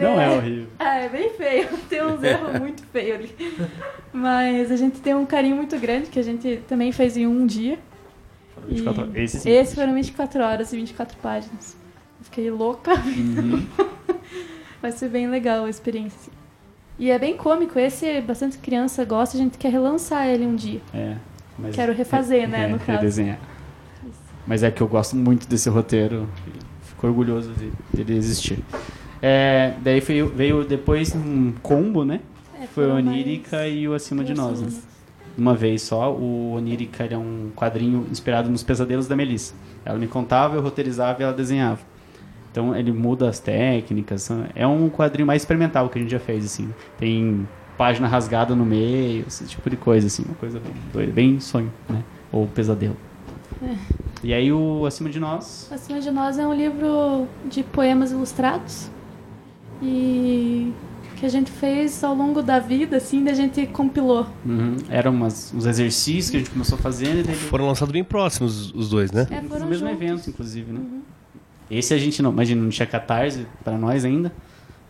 Não 0.00 0.20
é 0.20 0.28
horrível. 0.30 0.66
Ah, 0.78 0.96
é 0.98 1.08
bem 1.08 1.30
feio. 1.30 1.68
Tem 1.88 2.02
uns 2.04 2.22
erros 2.22 2.60
muito 2.60 2.82
feios 2.92 3.16
ali. 3.16 3.34
Mas 4.12 4.70
a 4.72 4.76
gente 4.76 5.00
tem 5.00 5.14
um 5.14 5.24
carinho 5.26 5.56
muito 5.56 5.78
grande 5.78 6.08
que 6.08 6.18
a 6.18 6.22
gente 6.22 6.62
também 6.68 6.90
fez 6.92 7.16
em 7.16 7.26
um 7.26 7.46
dia. 7.46 7.78
24 8.68 9.00
E 9.00 9.04
horas. 9.04 9.16
Esse 9.16 9.40
sim. 9.40 9.50
Esse 9.50 9.74
foram 9.74 9.94
24 9.94 10.42
horas 10.42 10.72
e 10.72 10.76
24 10.76 11.16
páginas. 11.18 11.76
Eu 12.18 12.24
Fiquei 12.24 12.50
louca. 12.50 12.94
Uhum. 12.94 13.64
Vai 14.82 14.92
ser 14.92 15.08
bem 15.08 15.28
legal 15.28 15.64
a 15.64 15.70
experiência. 15.70 16.32
E 16.98 17.10
é 17.10 17.18
bem 17.18 17.36
cômico. 17.36 17.78
Esse 17.78 18.20
bastante 18.20 18.58
criança 18.58 19.04
gosta, 19.04 19.36
a 19.36 19.40
gente 19.40 19.56
quer 19.58 19.70
relançar 19.70 20.26
ele 20.26 20.44
um 20.46 20.54
dia. 20.56 20.80
É, 20.92 21.16
mas- 21.58 21.74
Quero 21.74 21.92
refazer, 21.92 22.48
né, 22.48 22.64
é, 22.64 22.68
no 22.68 22.78
caso. 22.78 22.92
redesenhar. 22.92 23.38
Mas 24.46 24.62
é 24.62 24.70
que 24.70 24.80
eu 24.80 24.88
gosto 24.88 25.14
muito 25.14 25.46
desse 25.48 25.68
roteiro. 25.68 26.28
Fico 26.82 27.06
orgulhoso 27.06 27.52
de- 27.52 27.70
dele 27.92 28.16
existir. 28.16 28.58
É, 29.20 29.74
daí 29.82 30.00
veio, 30.00 30.28
veio 30.28 30.64
depois 30.64 31.14
um 31.14 31.52
combo, 31.62 32.04
né? 32.04 32.20
É, 32.60 32.66
Foi 32.66 32.86
o 32.86 32.94
Onírica 32.94 33.66
e 33.66 33.88
o 33.88 33.94
Acima 33.94 34.24
de 34.24 34.34
Nós. 34.34 34.60
Né? 34.60 34.68
Uma 35.36 35.54
vez 35.54 35.82
só, 35.82 36.12
o 36.12 36.54
Onírica 36.54 37.04
ele 37.04 37.14
é 37.14 37.18
um 37.18 37.50
quadrinho 37.54 38.06
inspirado 38.10 38.50
nos 38.50 38.62
pesadelos 38.62 39.06
da 39.06 39.14
Melissa. 39.14 39.54
Ela 39.84 39.98
me 39.98 40.06
contava, 40.06 40.56
eu 40.56 40.62
roteirizava 40.62 41.20
e 41.20 41.24
ela 41.24 41.32
desenhava. 41.32 41.80
Então 42.50 42.74
ele 42.74 42.92
muda 42.92 43.28
as 43.28 43.38
técnicas. 43.38 44.28
É 44.54 44.66
um 44.66 44.88
quadrinho 44.88 45.26
mais 45.26 45.42
experimental 45.42 45.88
que 45.88 45.98
a 45.98 46.02
gente 46.02 46.10
já 46.10 46.18
fez, 46.18 46.44
assim. 46.44 46.72
Tem 46.96 47.46
página 47.76 48.08
rasgada 48.08 48.54
no 48.56 48.64
meio, 48.64 49.24
esse 49.28 49.44
tipo 49.44 49.68
de 49.70 49.76
coisa, 49.76 50.08
assim. 50.08 50.24
Uma 50.24 50.34
coisa 50.34 50.58
bem 50.58 50.72
doida, 50.92 51.12
bem 51.12 51.40
sonho, 51.40 51.72
né? 51.88 52.02
Ou 52.32 52.46
pesadelo. 52.46 52.96
É. 53.62 53.74
E 54.24 54.34
aí 54.34 54.52
o 54.52 54.86
Acima 54.86 55.08
de 55.08 55.20
Nós. 55.20 55.68
Acima 55.72 56.00
de 56.00 56.10
Nós 56.10 56.38
é 56.38 56.46
um 56.46 56.52
livro 56.52 57.28
de 57.48 57.62
poemas 57.62 58.10
ilustrados 58.10 58.90
e 59.82 60.72
que 61.18 61.26
a 61.26 61.28
gente 61.28 61.50
fez 61.50 62.02
ao 62.04 62.14
longo 62.14 62.42
da 62.42 62.58
vida, 62.58 62.96
assim, 62.96 63.24
da 63.24 63.32
gente 63.32 63.66
compilou. 63.66 64.26
Uhum. 64.46 64.76
Eram 64.88 65.12
umas, 65.12 65.52
uns 65.52 65.66
exercícios 65.66 66.30
que 66.30 66.36
a 66.36 66.40
gente 66.40 66.50
começou 66.50 66.78
fazendo 66.78 67.26
daí 67.26 67.34
Foram 67.34 67.66
lançados 67.66 67.92
bem 67.92 68.04
próximos 68.04 68.72
os 68.72 68.88
dois, 68.88 69.10
né? 69.10 69.26
É, 69.30 69.40
no 69.40 69.48
foram 69.48 69.66
mesmo 69.66 69.88
juntos. 69.88 70.02
evento, 70.02 70.30
inclusive, 70.30 70.72
né? 70.72 70.80
Esse 71.70 71.92
a 71.92 71.98
gente 71.98 72.22
não, 72.22 72.30
imagina, 72.30 72.62
não 72.62 72.70
tinha 72.70 72.86
catarse 72.86 73.46
pra 73.64 73.76
nós 73.76 74.04
ainda. 74.04 74.32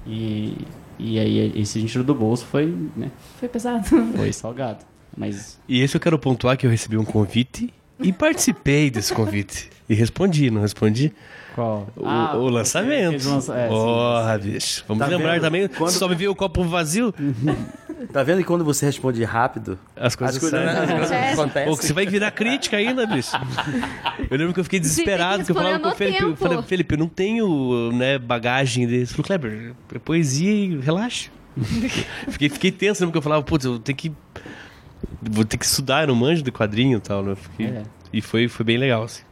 E, 0.07 0.57
e 0.99 1.19
aí 1.19 1.61
esse 1.61 1.79
a 1.79 1.81
gente 1.81 1.91
tirou 1.91 2.07
do 2.07 2.15
bolso 2.15 2.45
foi, 2.45 2.67
né? 2.97 3.11
Foi 3.41 3.49
pesado. 3.49 3.87
Foi 4.17 4.33
salgado. 4.33 4.85
Mas 5.17 5.59
E 5.69 5.81
esse 5.81 5.97
eu 5.97 6.01
quero 6.01 6.19
pontuar 6.19 6.57
que 6.57 6.67
eu 6.67 6.71
recebi 6.71 6.97
um 6.97 7.05
convite 7.05 7.73
e 8.01 8.13
participei 8.13 8.91
desse 8.91 9.13
convite. 9.13 9.71
E 9.89 9.95
respondi, 9.95 10.51
não 10.51 10.61
respondi? 10.61 11.13
Qual? 11.59 11.89
O, 11.97 12.07
Ah, 12.07 12.37
o 12.37 12.49
lançamento. 12.49 13.11
fez 13.11 13.27
o 13.27 13.31
lança- 13.35 13.55
é. 13.57 13.69
Porra, 13.69 14.39
bicho. 14.39 14.85
Vamos 14.87 15.05
Tá 15.05 15.11
lembrar 15.11 15.33
vendo? 15.33 15.41
também, 15.43 15.69
Quando- 15.69 15.91
só 15.91 16.09
me 16.09 16.15
veio 16.15 16.31
o 16.31 16.35
copo 16.37 16.63
vazio, 16.65 17.13
Tá 18.13 18.23
vendo 18.23 18.39
que 18.39 18.45
quando 18.45 18.65
você 18.65 18.87
responde 18.87 19.23
rápido, 19.25 19.77
as 19.97 20.15
coisas, 20.15 20.37
as 20.37 20.41
coisas, 20.41 20.61
saem. 20.73 20.79
as 20.85 20.91
coisas 20.91 21.11
É. 21.11 21.33
acontecem? 21.33 21.69
Pô, 21.69 21.77
que 21.77 21.85
você 21.85 21.93
vai 21.93 22.07
virar 22.07 22.31
crítica 22.31 22.77
ainda, 22.77 23.05
bicho. 23.07 23.33
Eu 24.31 24.39
lembro 24.39 24.55
que 24.55 24.61
eu 24.61 24.65
fiquei 24.65 24.79
desesperado, 24.79 25.45
que 25.45 25.51
eu 25.51 25.55
falava 25.55 25.81
com 25.81 25.89
o 25.89 25.95
Felipe, 25.95 26.23
eu 26.23 26.37
falei, 26.37 26.63
Felipe, 26.63 26.95
eu 26.95 26.99
não 26.99 27.09
tenho 27.09 27.91
né, 27.93 28.17
bagagem 28.17 28.87
desse. 28.87 29.13
Ele 29.15 29.23
falou, 29.23 29.25
Kleber, 29.25 29.75
é 29.95 29.99
poesia 29.99 30.51
e 30.51 30.79
relaxa. 30.81 31.29
fiquei, 32.31 32.49
fiquei 32.49 32.71
tenso, 32.71 33.01
lembro 33.03 33.13
que 33.13 33.19
eu 33.19 33.23
falava, 33.23 33.43
putz, 33.43 33.65
eu 33.65 33.79
tenho 33.81 33.97
que. 33.99 34.13
Vou 35.21 35.45
ter 35.45 35.59
que 35.59 35.65
estudar, 35.65 36.03
eu 36.03 36.07
não 36.09 36.15
manjo 36.15 36.43
de 36.43 36.53
quadrinho 36.53 36.99
e 36.99 37.01
tal, 37.01 37.23
né? 37.25 37.35
Fiquei- 37.35 37.67
É. 37.67 37.83
E 38.13 38.23
foi, 38.23 38.49
foi 38.49 38.65
bem 38.65 38.79
legal, 38.79 39.03
assim. 39.03 39.23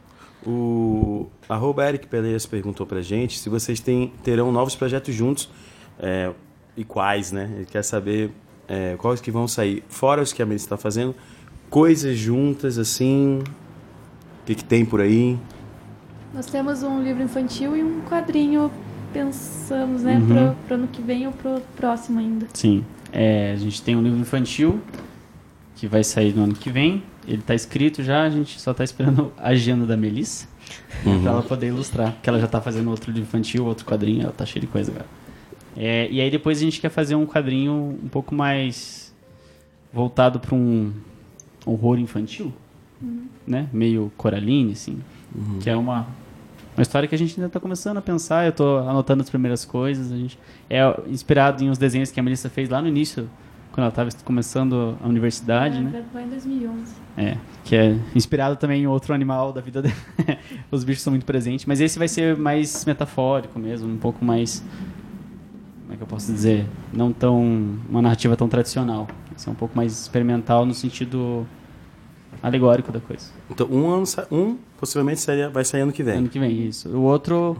O 0.49 1.27
arroba 1.49 1.85
Eric 1.89 2.07
Peleiras 2.07 2.45
perguntou 2.45 2.85
pra 2.85 3.01
gente 3.01 3.37
se 3.37 3.49
vocês 3.49 3.81
têm, 3.81 4.13
terão 4.23 4.49
novos 4.49 4.75
projetos 4.77 5.13
juntos 5.13 5.49
é, 5.99 6.31
e 6.77 6.85
quais, 6.85 7.33
né? 7.33 7.51
Ele 7.53 7.65
quer 7.65 7.83
saber 7.83 8.31
é, 8.65 8.95
quais 8.97 9.19
que 9.19 9.29
vão 9.29 9.45
sair, 9.45 9.83
fora 9.89 10.21
os 10.21 10.31
que 10.31 10.41
a 10.41 10.45
Melissa 10.45 10.65
está 10.67 10.77
fazendo, 10.77 11.13
coisas 11.69 12.17
juntas, 12.17 12.77
assim, 12.77 13.39
o 13.41 14.45
que, 14.45 14.55
que 14.55 14.63
tem 14.63 14.85
por 14.85 15.01
aí. 15.01 15.37
Nós 16.33 16.45
temos 16.45 16.81
um 16.81 17.03
livro 17.03 17.21
infantil 17.21 17.75
e 17.75 17.83
um 17.83 17.99
quadrinho, 18.09 18.71
pensamos, 19.11 20.03
né, 20.03 20.15
Uhum. 20.17 20.27
pro, 20.27 20.55
pro 20.65 20.75
ano 20.75 20.87
que 20.87 21.01
vem 21.01 21.27
ou 21.27 21.33
pro 21.33 21.61
próximo 21.75 22.19
ainda. 22.19 22.47
Sim. 22.53 22.85
É, 23.11 23.51
a 23.51 23.57
gente 23.57 23.81
tem 23.81 23.97
um 23.97 24.01
livro 24.01 24.19
infantil 24.19 24.79
que 25.75 25.87
vai 25.87 26.05
sair 26.05 26.33
no 26.33 26.43
ano 26.45 26.53
que 26.53 26.69
vem. 26.69 27.03
Ele 27.27 27.41
tá 27.41 27.53
escrito 27.53 28.01
já, 28.03 28.23
a 28.23 28.29
gente 28.29 28.59
só 28.59 28.73
tá 28.73 28.83
esperando 28.83 29.33
a 29.37 29.49
agenda 29.49 29.85
da 29.85 29.97
Melissa 29.97 30.47
pra 31.03 31.31
ela 31.31 31.43
poder 31.43 31.67
ilustrar. 31.67 32.13
Porque 32.13 32.29
ela 32.29 32.39
já 32.39 32.47
tá 32.47 32.61
fazendo 32.61 32.89
outro 32.89 33.11
livro 33.11 33.27
infantil, 33.27 33.65
outro 33.65 33.85
quadrinho, 33.85 34.23
ela 34.23 34.31
tá 34.31 34.45
cheia 34.45 34.61
de 34.61 34.67
coisa 34.67 34.91
agora. 34.91 35.05
É, 35.75 36.07
e 36.09 36.21
aí 36.21 36.31
depois 36.31 36.57
a 36.57 36.61
gente 36.61 36.79
quer 36.79 36.89
fazer 36.89 37.15
um 37.15 37.25
quadrinho 37.25 37.99
um 38.03 38.07
pouco 38.07 38.33
mais 38.33 39.13
voltado 39.93 40.39
para 40.39 40.55
um 40.55 40.91
horror 41.65 41.99
infantil, 41.99 42.53
né? 43.45 43.67
Meio 43.71 44.11
Coraline, 44.17 44.71
assim. 44.71 44.99
Que 45.61 45.69
é 45.69 45.75
uma, 45.75 46.07
uma 46.75 46.81
história 46.81 47.07
que 47.07 47.13
a 47.13 47.17
gente 47.17 47.39
ainda 47.39 47.49
tá 47.49 47.59
começando 47.59 47.97
a 47.97 48.01
pensar. 48.01 48.45
Eu 48.45 48.51
tô 48.53 48.77
anotando 48.77 49.21
as 49.21 49.29
primeiras 49.29 49.65
coisas. 49.65 50.11
A 50.11 50.15
gente 50.15 50.39
é 50.69 50.81
inspirado 51.07 51.63
em 51.63 51.69
uns 51.69 51.77
desenhos 51.77 52.09
que 52.11 52.19
a 52.19 52.23
Melissa 52.23 52.49
fez 52.49 52.69
lá 52.69 52.81
no 52.81 52.87
início, 52.87 53.29
quando 53.77 53.83
ela 53.83 53.89
estava 53.89 54.09
começando 54.25 54.97
a 55.03 55.07
universidade, 55.07 55.77
é, 55.77 55.81
né? 55.81 55.91
gravou 55.91 56.19
em 56.19 56.29
2011. 56.29 56.95
É, 57.15 57.37
que 57.63 57.75
é 57.75 57.95
inspirado 58.15 58.55
também 58.55 58.81
em 58.81 58.87
outro 58.87 59.13
animal 59.13 59.53
da 59.53 59.61
vida 59.61 59.83
dela. 59.83 59.93
Os 60.71 60.83
bichos 60.83 61.03
são 61.03 61.11
muito 61.11 61.27
presentes, 61.27 61.63
mas 61.67 61.79
esse 61.79 61.99
vai 61.99 62.07
ser 62.07 62.35
mais 62.35 62.83
metafórico 62.85 63.59
mesmo, 63.59 63.87
um 63.87 63.97
pouco 63.97 64.25
mais. 64.25 64.63
Como 65.83 65.93
é 65.93 65.95
que 65.95 66.01
eu 66.01 66.07
posso 66.07 66.33
dizer? 66.33 66.65
Não 66.91 67.13
tão. 67.13 67.77
Uma 67.87 68.01
narrativa 68.01 68.35
tão 68.35 68.49
tradicional. 68.49 69.05
Vai 69.29 69.37
ser 69.37 69.51
um 69.51 69.55
pouco 69.55 69.77
mais 69.77 69.93
experimental 69.93 70.65
no 70.65 70.73
sentido 70.73 71.45
alegórico 72.41 72.91
da 72.91 72.99
coisa. 72.99 73.29
Então, 73.47 73.67
um, 73.69 73.91
ano, 73.91 74.05
um 74.31 74.57
possivelmente 74.79 75.19
seria, 75.19 75.51
vai 75.51 75.63
sair 75.63 75.81
ano 75.81 75.91
que 75.91 76.01
vem. 76.01 76.17
Ano 76.17 76.29
que 76.29 76.39
vem, 76.39 76.67
isso. 76.67 76.89
O 76.89 77.03
outro, 77.03 77.55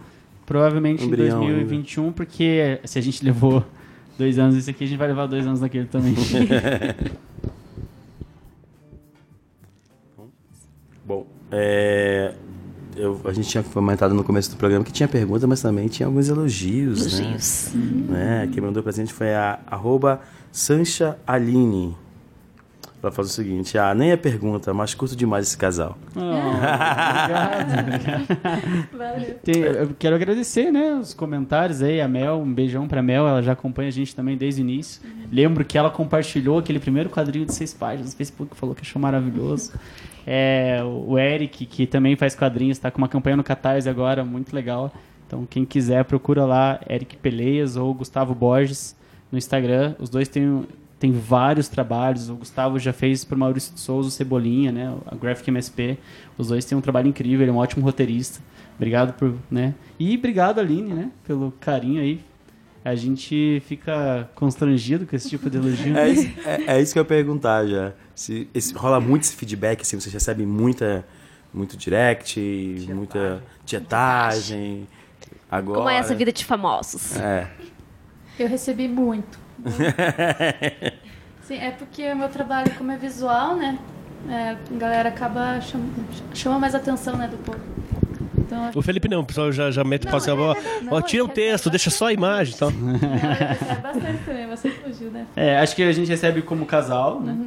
provavelmente 0.47 1.05
Embrião 1.05 1.43
em 1.43 1.53
2021, 1.53 2.11
porque 2.11 2.79
se 2.85 2.97
a 2.97 3.01
gente 3.03 3.21
levou 3.23 3.63
dois 4.17 4.37
anos 4.39 4.55
nesse 4.55 4.71
aqui, 4.71 4.83
a 4.83 4.87
gente 4.87 4.97
vai 4.97 5.07
levar 5.07 5.27
dois 5.27 5.45
anos 5.45 5.61
naquele 5.61 5.85
também. 5.85 6.13
Bom, 11.05 11.25
é, 11.51 12.33
eu- 12.95 13.21
a 13.25 13.31
gente 13.33 13.47
tinha 13.47 13.63
comentado 13.63 14.13
no 14.13 14.23
começo 14.23 14.49
do 14.51 14.57
programa 14.57 14.83
que 14.83 14.91
tinha 14.91 15.07
pergunta, 15.07 15.47
mas 15.47 15.61
também 15.61 15.87
tinha 15.87 16.05
alguns 16.07 16.27
elogios. 16.27 16.99
Elogios. 17.19 17.71
Né? 17.73 18.43
Né? 18.45 18.49
Quem 18.51 18.61
mandou 18.61 18.83
pra 18.83 18.91
gente 18.91 19.13
foi 19.13 19.33
a 19.33 19.59
arroba 19.67 20.19
Sancha 20.51 21.17
Aline. 21.25 21.95
Ela 23.07 23.11
faz 23.15 23.29
o 23.29 23.31
seguinte: 23.31 23.77
ah, 23.77 23.93
nem 23.95 24.11
é 24.11 24.17
pergunta, 24.17 24.73
mas 24.73 24.93
curto 24.93 25.15
demais 25.15 25.47
esse 25.47 25.57
casal. 25.57 25.97
Valeu. 28.91 29.35
Tem- 29.43 29.61
eu 29.61 29.89
quero 29.97 30.15
agradecer, 30.15 30.71
né, 30.71 30.95
os 30.95 31.13
comentários 31.13 31.81
aí, 31.81 32.01
a 32.01 32.07
Mel, 32.07 32.39
um 32.39 32.53
beijão 32.53 32.87
pra 32.87 33.01
Mel, 33.01 33.27
ela 33.27 33.41
já 33.41 33.53
acompanha 33.53 33.87
a 33.89 33.91
gente 33.91 34.15
também 34.15 34.37
desde 34.37 34.61
o 34.61 34.63
início. 34.63 35.01
Lembro 35.31 35.63
que 35.65 35.77
ela 35.77 35.89
compartilhou 35.89 36.59
aquele 36.59 36.79
primeiro 36.79 37.09
quadrinho 37.09 37.45
de 37.45 37.53
seis 37.53 37.73
páginas 37.73 38.11
no 38.11 38.17
Facebook, 38.17 38.55
falou 38.55 38.75
que 38.75 38.81
achou 38.81 39.01
maravilhoso. 39.01 39.73
É, 40.29 40.81
o 40.83 41.17
Eric, 41.17 41.65
que 41.65 41.87
também 41.87 42.17
faz 42.17 42.35
quadrinhos, 42.35 42.77
tá 42.77 42.91
com 42.91 42.97
uma 42.97 43.07
campanha 43.07 43.37
no 43.37 43.45
Catarse 43.45 43.87
agora, 43.87 44.25
muito 44.25 44.53
legal. 44.53 44.91
Então, 45.25 45.47
quem 45.49 45.63
quiser, 45.63 46.03
procura 46.03 46.43
lá, 46.43 46.81
Eric 46.89 47.15
Peleias 47.15 47.77
ou 47.77 47.93
Gustavo 47.93 48.35
Borges 48.35 48.93
no 49.31 49.37
Instagram. 49.37 49.95
Os 49.97 50.09
dois 50.09 50.27
têm, 50.27 50.65
têm 50.99 51.11
vários 51.11 51.67
trabalhos. 51.67 52.29
O 52.29 52.35
Gustavo 52.35 52.79
já 52.79 52.91
fez 52.93 53.23
por 53.23 53.37
Maurício 53.37 53.73
de 53.73 53.79
Souza, 53.79 54.07
o 54.09 54.11
Cebolinha, 54.11 54.71
né, 54.71 54.95
a 55.05 55.15
Graphic 55.15 55.49
MSP. 55.49 55.97
Os 56.37 56.47
dois 56.47 56.65
têm 56.65 56.77
um 56.77 56.81
trabalho 56.81 57.07
incrível, 57.07 57.41
ele 57.41 57.51
é 57.51 57.53
um 57.53 57.57
ótimo 57.57 57.83
roteirista. 57.85 58.39
Obrigado 58.75 59.13
por, 59.13 59.33
né? 59.49 59.73
E 59.99 60.15
obrigado, 60.15 60.59
Aline, 60.59 60.93
né, 60.93 61.11
pelo 61.25 61.51
carinho 61.59 62.01
aí. 62.01 62.21
A 62.85 62.95
gente 62.95 63.61
fica 63.65 64.29
constrangido 64.33 65.05
com 65.05 65.13
esse 65.15 65.29
tipo 65.29 65.49
de 65.49 65.57
elogio. 65.57 65.97
É 65.97 66.07
isso, 66.09 66.29
é, 66.45 66.77
é 66.77 66.81
isso 66.81 66.93
que 66.93 66.99
eu 66.99 67.01
ia 67.01 67.07
perguntar 67.07 67.65
já. 67.67 67.91
Se 68.15 68.47
esse- 68.53 68.73
rola 68.73 68.99
muito 69.01 69.23
esse 69.23 69.35
feedback, 69.35 69.81
assim, 69.81 69.99
vocês 69.99 70.13
recebem 70.13 70.45
muita, 70.45 71.05
muito 71.53 71.75
direct, 71.75 72.39
muita 72.93 73.43
tietagem. 73.65 74.87
Agora. 75.51 75.77
Como 75.79 75.89
é 75.89 75.97
essa 75.97 76.15
vida 76.15 76.31
de 76.31 76.45
famosos? 76.45 77.17
É. 77.17 77.47
Eu 78.39 78.47
recebi 78.47 78.87
muito. 78.87 79.37
Sim, 81.41 81.55
é 81.55 81.71
porque 81.71 82.11
o 82.11 82.15
meu 82.15 82.29
trabalho, 82.29 82.69
como 82.77 82.91
é 82.91 82.97
visual, 82.97 83.55
né? 83.55 83.77
é, 84.29 84.49
a 84.51 84.57
galera 84.77 85.09
acaba 85.09 85.59
chama, 85.61 85.85
chama 86.33 86.59
mais 86.59 86.75
atenção, 86.75 87.15
né, 87.15 87.27
do 87.27 87.37
povo. 87.37 87.59
Então, 88.37 88.71
O 88.75 88.81
Felipe 88.81 89.07
não, 89.09 89.21
o 89.21 89.25
pessoal 89.25 89.51
já, 89.51 89.69
já 89.71 89.83
mete 89.83 90.05
fala 90.05 90.17
assim, 90.17 90.31
ó, 90.31 90.55
não, 90.83 90.93
ó, 90.93 91.01
tira 91.01 91.23
o 91.23 91.27
é- 91.27 91.31
texto, 91.31 91.69
deixa 91.69 91.89
só 91.89 92.07
a 92.07 92.13
imagem 92.13 92.53
e 92.55 92.57
tal. 92.57 92.69
é 92.69 93.75
bastante 93.81 94.23
também, 94.25 94.47
bastante 94.47 94.79
elogio, 94.83 95.09
né? 95.11 95.25
É, 95.35 95.57
acho 95.59 95.75
que 95.75 95.83
a 95.83 95.91
gente 95.91 96.07
recebe 96.07 96.41
como 96.41 96.65
casal, 96.65 97.19
né? 97.19 97.37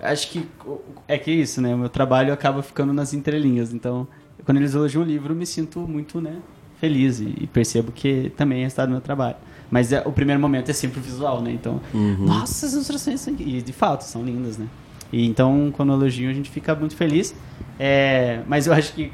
Acho 0.00 0.30
que 0.30 0.46
o- 0.64 0.80
é 1.06 1.18
que 1.18 1.30
é 1.30 1.34
isso, 1.34 1.60
né? 1.60 1.74
O 1.74 1.78
meu 1.78 1.88
trabalho 1.88 2.32
acaba 2.32 2.62
ficando 2.62 2.92
nas 2.92 3.12
entrelinhas. 3.12 3.72
Então, 3.72 4.08
quando 4.44 4.56
eles 4.56 4.74
elogiam 4.74 5.02
o 5.02 5.06
livro, 5.06 5.32
eu 5.32 5.36
me 5.36 5.46
sinto 5.46 5.80
muito, 5.80 6.20
né? 6.20 6.36
Feliz 6.80 7.20
e, 7.20 7.34
e 7.40 7.46
percebo 7.46 7.92
que 7.92 8.32
também 8.36 8.60
é 8.60 8.62
resultado 8.62 8.88
do 8.88 8.92
meu 8.92 9.00
trabalho. 9.00 9.36
Mas 9.70 9.92
é, 9.92 10.02
o 10.04 10.10
primeiro 10.12 10.40
momento 10.40 10.68
é 10.70 10.74
sempre 10.74 10.98
o 10.98 11.02
visual, 11.02 11.40
né? 11.40 11.52
Então, 11.52 11.80
nossa, 12.18 12.66
as 12.66 12.72
ilustrações 12.72 13.20
são... 13.20 13.34
E 13.38 13.62
de 13.62 13.72
fato, 13.72 14.02
são 14.02 14.22
lindas, 14.24 14.58
né? 14.58 14.66
E 15.12 15.26
então, 15.26 15.72
quando 15.76 15.92
elogiam, 15.92 16.30
a 16.30 16.34
gente 16.34 16.50
fica 16.50 16.74
muito 16.74 16.96
feliz. 16.96 17.34
É, 17.78 18.42
mas 18.46 18.66
eu 18.66 18.72
acho 18.72 18.92
que 18.94 19.12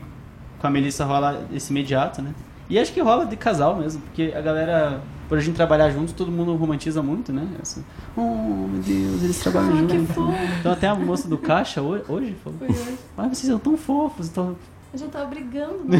com 0.59 0.66
a 0.66 0.70
Melissa 0.70 1.04
rola 1.04 1.46
esse 1.52 1.70
imediato, 1.70 2.22
né? 2.22 2.34
E 2.68 2.78
acho 2.78 2.92
que 2.92 3.00
rola 3.00 3.24
de 3.26 3.36
casal 3.36 3.76
mesmo, 3.76 4.00
porque 4.02 4.32
a 4.34 4.40
galera, 4.40 5.00
por 5.28 5.38
a 5.38 5.40
gente 5.40 5.54
trabalhar 5.54 5.88
juntos, 5.90 6.12
todo 6.12 6.32
mundo 6.32 6.54
romantiza 6.57 7.00
muito, 7.02 7.32
né? 7.32 7.46
Essa, 7.62 7.84
oh, 8.16 8.20
meu 8.66 8.82
Deus, 8.82 9.22
eles 9.22 9.38
trabalham 9.38 9.72
Ah, 9.72 9.76
juntos. 9.76 9.96
que 9.96 10.07
fofo. 10.12 10.32
Então 10.61 10.72
até 10.72 10.88
a 10.88 10.94
moça 10.94 11.28
do 11.28 11.38
caixa 11.38 11.80
ho- 11.80 12.00
hoje 12.09 12.34
falou, 12.42 12.59
Foi 12.59 12.68
hoje. 12.68 12.98
ah, 13.16 13.22
vocês 13.28 13.46
são 13.46 13.59
tão 13.59 13.76
fofos. 13.76 14.28
Então, 14.28 14.57
Eu 14.93 14.99
já 15.01 15.07
tava 15.09 15.26
brigando 15.26 15.84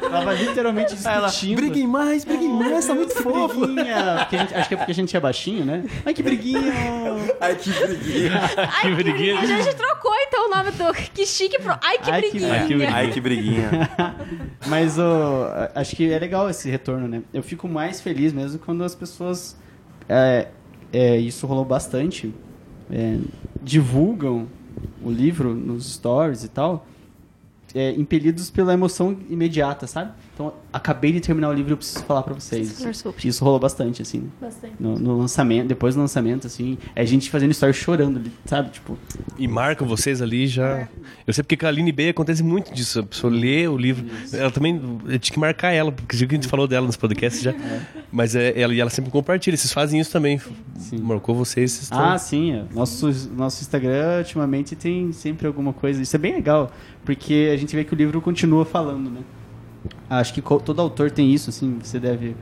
tava 0.00 0.32
literalmente 0.34 0.94
discutindo. 0.94 1.56
Briguem 1.56 1.86
mais, 1.86 2.24
briguem 2.24 2.48
mais, 2.48 2.86
tá 2.86 2.94
muito 2.94 3.12
fofo. 3.14 3.60
Briguinha. 3.66 4.14
A 4.14 4.28
gente- 4.30 4.54
acho 4.54 4.68
que 4.68 4.74
é 4.74 4.76
porque 4.76 4.92
a 4.92 4.94
gente 4.94 5.16
é 5.16 5.20
baixinho, 5.20 5.64
né? 5.64 5.84
Ai, 6.06 6.14
que 6.14 6.22
briguinha. 6.22 6.72
Ai, 7.40 7.54
que 7.56 7.70
briguinha. 7.70 8.40
Que 8.80 8.94
briguinha. 8.94 9.40
A 9.40 9.46
gente 9.46 9.74
trocou 9.74 10.12
então 10.26 10.46
o 10.46 10.50
nome 10.50 10.70
do 10.70 10.92
Que 11.12 11.26
Chique 11.26 11.60
pro 11.60 11.76
Ai 11.82 11.98
que 11.98 12.10
Ai, 12.10 12.20
briguinha. 12.20 12.52
ai, 12.52 12.66
que 12.66 12.74
briguinha. 12.74 12.94
Ai, 12.96 13.10
que 13.12 13.20
briguinha. 13.20 13.70
Mas 14.66 14.98
ô, 14.98 15.02
acho 15.74 15.96
que 15.96 16.10
é 16.10 16.18
legal 16.18 16.48
esse 16.48 16.70
retorno, 16.70 17.06
né? 17.08 17.22
Eu 17.34 17.42
fico 17.42 17.68
mais 17.68 18.00
feliz 18.00 18.32
mesmo 18.32 18.58
quando 18.58 18.82
as 18.84 18.94
pessoas. 18.94 19.56
é, 20.08 20.48
é, 20.92 21.16
isso 21.16 21.46
rolou 21.46 21.64
bastante. 21.64 22.32
é, 22.90 23.18
divulgam 23.62 24.48
o 25.02 25.10
livro 25.10 25.54
nos 25.54 25.94
stories 25.94 26.44
e 26.44 26.48
tal. 26.48 26.86
é, 27.74 27.92
impelidos 27.92 28.50
pela 28.50 28.72
emoção 28.72 29.16
imediata, 29.28 29.86
sabe? 29.86 30.12
Então, 30.40 30.54
acabei 30.72 31.12
de 31.12 31.20
terminar 31.20 31.50
o 31.50 31.52
livro 31.52 31.72
e 31.72 31.74
eu 31.74 31.76
preciso 31.76 32.02
falar 32.04 32.22
pra 32.22 32.32
vocês. 32.32 32.80
Isso 33.28 33.44
rolou 33.44 33.60
bastante, 33.60 34.00
assim. 34.00 34.30
Bastante. 34.40 34.72
No, 34.80 34.98
no 34.98 35.18
lançamento, 35.18 35.68
depois 35.68 35.94
do 35.94 36.00
lançamento, 36.00 36.46
assim, 36.46 36.78
é 36.96 37.04
gente 37.04 37.28
fazendo 37.28 37.52
stories 37.52 37.76
chorando, 37.76 38.16
ali, 38.18 38.32
sabe? 38.46 38.70
Tipo, 38.70 38.96
E 39.38 39.46
marcam 39.46 39.86
vocês 39.86 40.22
ali 40.22 40.46
já. 40.46 40.88
Eu 41.26 41.34
sei 41.34 41.44
porque 41.44 41.58
com 41.58 41.66
a 41.66 41.68
Aline 41.68 41.92
B 41.92 42.08
acontece 42.08 42.42
muito 42.42 42.72
disso. 42.72 43.00
A 43.00 43.02
pessoa 43.02 43.30
lê 43.30 43.68
o 43.68 43.76
livro. 43.76 44.06
Ela 44.32 44.50
também. 44.50 44.80
Eu 45.06 45.18
tinha 45.18 45.34
que 45.34 45.38
marcar 45.38 45.72
ela, 45.72 45.92
porque 45.92 46.16
a 46.16 46.18
gente 46.18 46.48
falou 46.48 46.66
dela 46.66 46.86
nos 46.86 46.96
podcasts 46.96 47.42
já. 47.42 47.54
Mas 48.10 48.34
é, 48.34 48.58
ela, 48.58 48.72
e 48.72 48.80
ela 48.80 48.88
sempre 48.88 49.10
compartilha. 49.10 49.54
Vocês 49.58 49.72
fazem 49.74 50.00
isso 50.00 50.10
também. 50.10 50.40
Marcou 51.02 51.34
vocês. 51.34 51.70
Vocês 51.72 51.82
estão- 51.82 52.00
Ah, 52.00 52.16
sim. 52.16 52.52
é. 52.52 52.64
Nosso, 52.74 53.10
nosso 53.36 53.60
Instagram, 53.60 54.18
ultimamente, 54.20 54.74
tem 54.74 55.12
sempre 55.12 55.46
alguma 55.46 55.74
coisa. 55.74 56.00
Isso 56.00 56.16
é 56.16 56.18
bem 56.18 56.32
legal, 56.32 56.72
porque 57.04 57.50
a 57.52 57.56
gente 57.58 57.76
vê 57.76 57.84
que 57.84 57.92
o 57.92 57.96
livro 57.96 58.22
continua 58.22 58.64
falando, 58.64 59.10
né? 59.10 59.20
Acho 60.10 60.34
que 60.34 60.42
todo 60.42 60.80
autor 60.80 61.10
tem 61.10 61.32
isso, 61.32 61.50
assim, 61.50 61.78
você 61.80 62.00
deve... 62.00 62.34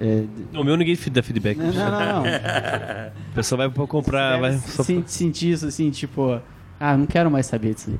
é, 0.00 0.24
O 0.56 0.62
meu 0.62 0.76
ninguém 0.76 0.96
dá 1.10 1.22
feedback. 1.22 1.58
Não, 1.58 1.66
não, 1.72 1.74
não. 1.74 2.22
não. 2.22 2.24
A 2.24 3.10
pessoa 3.34 3.56
vai 3.58 3.68
pra 3.68 3.86
comprar. 3.86 4.38
Vai 4.40 4.56
só... 4.58 4.82
sen- 4.84 5.02
sentir 5.06 5.50
isso, 5.50 5.66
assim, 5.66 5.90
tipo... 5.90 6.40
Ah, 6.78 6.96
não 6.96 7.06
quero 7.06 7.30
mais 7.30 7.46
saber 7.46 7.74
disso. 7.74 7.98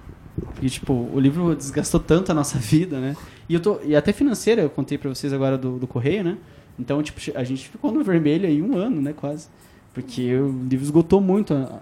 Porque, 0.55 0.69
tipo, 0.71 0.93
o 1.13 1.19
livro 1.21 1.55
desgastou 1.57 1.99
tanto 2.01 2.31
a 2.31 2.35
nossa 2.35 2.57
vida, 2.63 2.99
né? 3.01 3.17
E, 3.49 3.55
eu 3.55 3.61
tô, 3.61 3.81
e 3.85 3.97
até 3.97 4.13
financeira, 4.13 4.63
eu 4.63 4.71
contei 4.71 4.97
pra 4.97 5.09
vocês 5.11 5.33
agora 5.33 5.59
do, 5.59 5.77
do 5.79 5.87
Correio, 5.89 6.23
né? 6.23 6.39
Então, 6.79 7.03
tipo, 7.03 7.21
a 7.37 7.43
gente 7.45 7.69
ficou 7.69 7.91
no 7.93 8.03
vermelho 8.05 8.47
aí 8.47 8.63
um 8.63 8.77
ano, 8.77 9.03
né, 9.03 9.13
quase. 9.15 9.49
Porque 9.93 10.35
o 10.37 10.49
livro 10.71 10.85
esgotou 10.85 11.21
muito 11.21 11.53
a, 11.53 11.81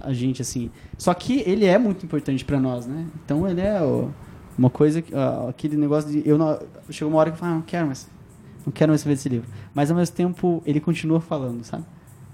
a 0.00 0.12
gente, 0.12 0.40
assim. 0.40 0.70
Só 0.96 1.12
que 1.12 1.40
ele 1.44 1.66
é 1.66 1.76
muito 1.76 2.06
importante 2.06 2.44
pra 2.44 2.58
nós, 2.60 2.86
né? 2.86 3.04
Então, 3.24 3.46
ele 3.48 3.60
é 3.60 3.82
o- 3.82 4.10
uma 4.58 4.70
coisa... 4.70 5.02
que- 5.02 5.14
ah, 5.14 5.46
aquele 5.48 5.76
negócio 5.76 6.10
de... 6.10 6.22
Eu 6.28 6.36
não, 6.38 6.58
chegou 6.90 7.12
uma 7.12 7.18
hora 7.20 7.30
que 7.30 7.36
eu 7.36 7.40
falei, 7.40 7.54
ah, 7.54 7.56
não 7.58 7.62
quero 7.62 7.86
mais. 7.86 8.08
Não 8.64 8.72
quero 8.72 8.90
mais 8.90 9.00
saber 9.00 9.14
desse 9.14 9.28
livro. 9.28 9.48
Mas, 9.74 9.90
ao 9.90 9.96
mesmo 9.96 10.14
tempo, 10.16 10.62
ele 10.66 10.80
continua 10.80 11.20
falando, 11.20 11.62
sabe? 11.64 11.84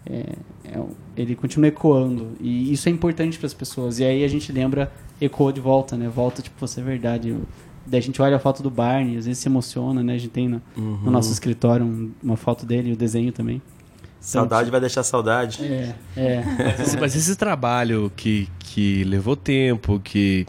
É, 0.06 0.32
é 0.72 0.78
um- 0.78 0.90
ele 1.16 1.34
continua 1.36 1.68
ecoando. 1.68 2.32
E 2.40 2.72
isso 2.72 2.88
é 2.88 2.92
importante 2.92 3.38
para 3.38 3.46
as 3.46 3.54
pessoas. 3.54 3.98
E 3.98 4.04
aí 4.04 4.24
a 4.24 4.28
gente 4.28 4.50
lembra, 4.52 4.90
ecoa 5.20 5.52
de 5.52 5.60
volta, 5.60 5.96
né? 5.96 6.08
Volta, 6.08 6.40
tipo, 6.42 6.56
você 6.58 6.80
é 6.80 6.84
verdade. 6.84 7.28
Eu- 7.28 7.42
Daí 7.84 7.98
a 7.98 8.02
gente 8.02 8.22
olha 8.22 8.36
a 8.36 8.38
foto 8.38 8.62
do 8.62 8.70
Barney, 8.70 9.16
às 9.18 9.26
vezes 9.26 9.38
se 9.42 9.48
emociona, 9.48 10.02
né? 10.04 10.14
A 10.14 10.18
gente 10.18 10.30
tem 10.30 10.48
no, 10.48 10.62
no 10.76 11.10
nosso 11.10 11.32
escritório 11.32 11.84
um- 11.84 12.12
uma 12.22 12.36
foto 12.36 12.64
dele 12.64 12.90
e 12.90 12.92
o 12.92 12.96
desenho 12.96 13.32
também. 13.32 13.60
Saudade 14.20 14.70
vai 14.70 14.78
deixar 14.78 15.02
saudade. 15.02 15.64
É, 15.64 15.94
é. 16.16 16.44
Mas 16.44 16.80
esse, 16.80 16.96
mas 17.00 17.16
esse 17.16 17.34
trabalho 17.34 18.10
que, 18.14 18.48
que 18.60 19.02
levou 19.02 19.34
tempo, 19.34 19.98
que, 19.98 20.46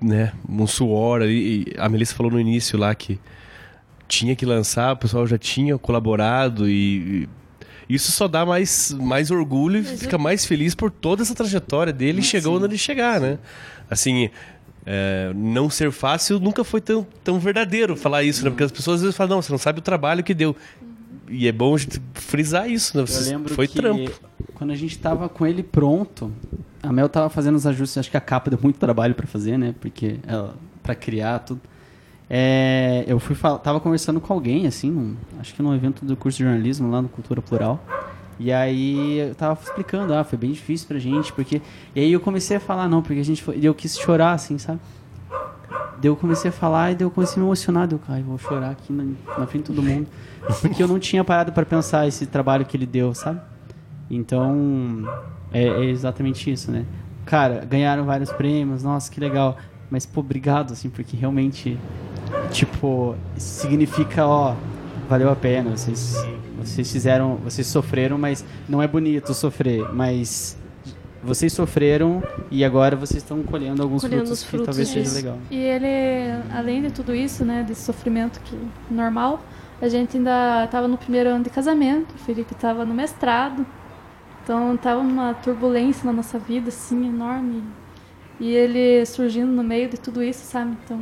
né, 0.00 0.32
um 0.48 0.66
suor 0.66 1.22
ali, 1.22 1.68
e 1.68 1.74
a 1.78 1.88
Melissa 1.88 2.14
falou 2.14 2.32
no 2.32 2.40
início 2.40 2.78
lá 2.78 2.94
que 2.94 3.18
tinha 4.08 4.34
que 4.34 4.44
lançar, 4.44 4.92
o 4.92 4.96
pessoal 4.96 5.26
já 5.26 5.38
tinha 5.38 5.78
colaborado 5.78 6.68
e, 6.68 7.28
e 7.88 7.94
isso 7.94 8.10
só 8.12 8.26
dá 8.26 8.46
mais, 8.46 8.92
mais 8.92 9.30
orgulho 9.30 9.80
e 9.80 9.84
fica 9.84 10.16
mais 10.16 10.46
feliz 10.46 10.74
por 10.74 10.90
toda 10.90 11.22
essa 11.22 11.34
trajetória 11.34 11.92
dele 11.92 12.20
e 12.20 12.22
chegou 12.22 12.56
onde 12.56 12.66
ele 12.66 12.78
chegar, 12.78 13.20
né? 13.20 13.38
Assim, 13.88 14.30
é, 14.86 15.32
não 15.34 15.68
ser 15.68 15.92
fácil 15.92 16.40
nunca 16.40 16.64
foi 16.64 16.80
tão, 16.80 17.06
tão 17.22 17.38
verdadeiro 17.38 17.96
falar 17.96 18.22
isso, 18.22 18.44
né? 18.44 18.50
Porque 18.50 18.64
as 18.64 18.72
pessoas 18.72 18.96
às 18.96 19.02
vezes 19.02 19.16
falam, 19.16 19.36
não, 19.36 19.42
você 19.42 19.52
não 19.52 19.58
sabe 19.58 19.80
o 19.80 19.82
trabalho 19.82 20.22
que 20.24 20.32
deu. 20.32 20.56
E 21.30 21.46
é 21.46 21.52
bom 21.52 21.74
a 21.74 21.78
gente 21.78 22.00
frisar 22.14 22.68
isso, 22.68 22.96
né? 22.96 23.04
Eu 23.08 23.22
lembro 23.24 23.54
foi 23.54 23.68
que 23.68 23.76
trampo. 23.76 24.10
quando 24.54 24.70
a 24.72 24.76
gente 24.76 24.98
tava 24.98 25.28
com 25.28 25.46
ele 25.46 25.62
pronto, 25.62 26.32
a 26.82 26.92
Mel 26.92 27.08
tava 27.08 27.28
fazendo 27.30 27.54
os 27.56 27.66
ajustes, 27.66 27.98
acho 27.98 28.10
que 28.10 28.16
a 28.16 28.20
capa 28.20 28.50
deu 28.50 28.58
muito 28.62 28.78
trabalho 28.78 29.14
pra 29.14 29.26
fazer, 29.26 29.56
né? 29.56 29.74
Porque 29.80 30.16
ela 30.26 30.54
para 30.82 30.94
criar 30.94 31.38
tudo. 31.40 31.60
É, 32.28 33.04
eu 33.06 33.18
fui 33.18 33.34
tava 33.62 33.80
conversando 33.80 34.20
com 34.20 34.32
alguém 34.32 34.66
assim, 34.66 34.90
num- 34.90 35.16
acho 35.40 35.52
que 35.54 35.62
num 35.62 35.74
evento 35.74 36.04
do 36.04 36.16
curso 36.16 36.38
de 36.38 36.44
jornalismo 36.44 36.90
lá 36.90 37.02
no 37.02 37.08
Cultura 37.08 37.42
Plural. 37.42 37.82
E 38.38 38.50
aí 38.52 39.18
eu 39.18 39.34
tava 39.34 39.58
explicando, 39.62 40.14
ah, 40.14 40.24
foi 40.24 40.38
bem 40.38 40.52
difícil 40.52 40.86
pra 40.88 40.98
gente, 40.98 41.32
porque 41.32 41.60
e 41.94 42.00
aí 42.00 42.12
eu 42.12 42.20
comecei 42.20 42.56
a 42.56 42.60
falar 42.60 42.88
não, 42.88 43.02
porque 43.02 43.20
a 43.20 43.24
gente 43.24 43.42
foi, 43.42 43.58
e 43.58 43.66
eu 43.66 43.74
quis 43.74 43.98
chorar 43.98 44.32
assim, 44.32 44.56
sabe? 44.58 44.80
Daí 46.00 46.08
eu 46.08 46.16
comecei 46.16 46.48
a 46.48 46.52
falar 46.52 46.92
e 46.92 46.94
daí 46.94 47.04
eu 47.04 47.10
comecei 47.10 47.36
a 47.36 47.40
me 47.40 47.46
emocionar. 47.46 47.86
Daí 47.86 47.98
eu, 47.98 48.14
ai, 48.14 48.22
vou 48.22 48.38
chorar 48.38 48.70
aqui 48.70 48.92
na, 48.92 49.04
na 49.38 49.46
frente 49.46 49.70
de 49.70 49.74
todo 49.74 49.82
mundo. 49.82 50.06
Porque 50.60 50.82
eu 50.82 50.88
não 50.88 50.98
tinha 50.98 51.22
parado 51.22 51.52
para 51.52 51.66
pensar 51.66 52.08
esse 52.08 52.26
trabalho 52.26 52.64
que 52.64 52.76
ele 52.76 52.86
deu, 52.86 53.14
sabe? 53.14 53.40
Então, 54.10 55.04
é, 55.52 55.64
é 55.64 55.84
exatamente 55.84 56.50
isso, 56.50 56.70
né? 56.70 56.84
Cara, 57.24 57.64
ganharam 57.64 58.04
vários 58.04 58.32
prêmios, 58.32 58.82
nossa, 58.82 59.10
que 59.10 59.20
legal. 59.20 59.56
Mas, 59.90 60.06
pô, 60.06 60.20
obrigado, 60.20 60.72
assim, 60.72 60.88
porque 60.88 61.16
realmente, 61.16 61.78
tipo, 62.50 63.14
significa, 63.36 64.26
ó, 64.26 64.54
valeu 65.08 65.30
a 65.30 65.36
pena. 65.36 65.76
Vocês, 65.76 66.16
vocês 66.58 66.90
fizeram, 66.90 67.36
vocês 67.36 67.66
sofreram, 67.66 68.16
mas 68.16 68.44
não 68.68 68.80
é 68.80 68.88
bonito 68.88 69.34
sofrer, 69.34 69.92
mas 69.92 70.56
vocês 71.22 71.52
sofreram 71.52 72.22
e 72.50 72.64
agora 72.64 72.96
vocês 72.96 73.22
estão 73.22 73.42
colhendo 73.42 73.82
alguns 73.82 74.02
Colhendo 74.02 74.22
frutos, 74.22 74.38
os 74.38 74.44
que 74.44 74.50
frutos 74.50 74.66
talvez 74.66 74.88
seja 74.88 75.14
legal. 75.14 75.38
E 75.50 75.56
ele, 75.56 76.42
além 76.52 76.82
de 76.82 76.90
tudo 76.90 77.14
isso, 77.14 77.44
né, 77.44 77.62
desse 77.66 77.82
sofrimento 77.82 78.40
que 78.40 78.56
normal, 78.90 79.42
a 79.80 79.88
gente 79.88 80.16
ainda 80.16 80.64
estava 80.64 80.88
no 80.88 80.96
primeiro 80.96 81.30
ano 81.30 81.44
de 81.44 81.50
casamento, 81.50 82.14
o 82.14 82.18
Felipe 82.18 82.54
estava 82.54 82.84
no 82.84 82.94
mestrado, 82.94 83.66
então 84.42 84.76
tava 84.76 85.00
uma 85.00 85.34
turbulência 85.34 86.04
na 86.04 86.12
nossa 86.12 86.38
vida, 86.38 86.68
assim, 86.68 87.08
enorme. 87.08 87.62
E 88.38 88.52
ele 88.52 89.04
surgindo 89.04 89.52
no 89.52 89.62
meio 89.62 89.88
de 89.88 89.98
tudo 89.98 90.22
isso, 90.22 90.44
sabe? 90.44 90.74
Então, 90.84 90.98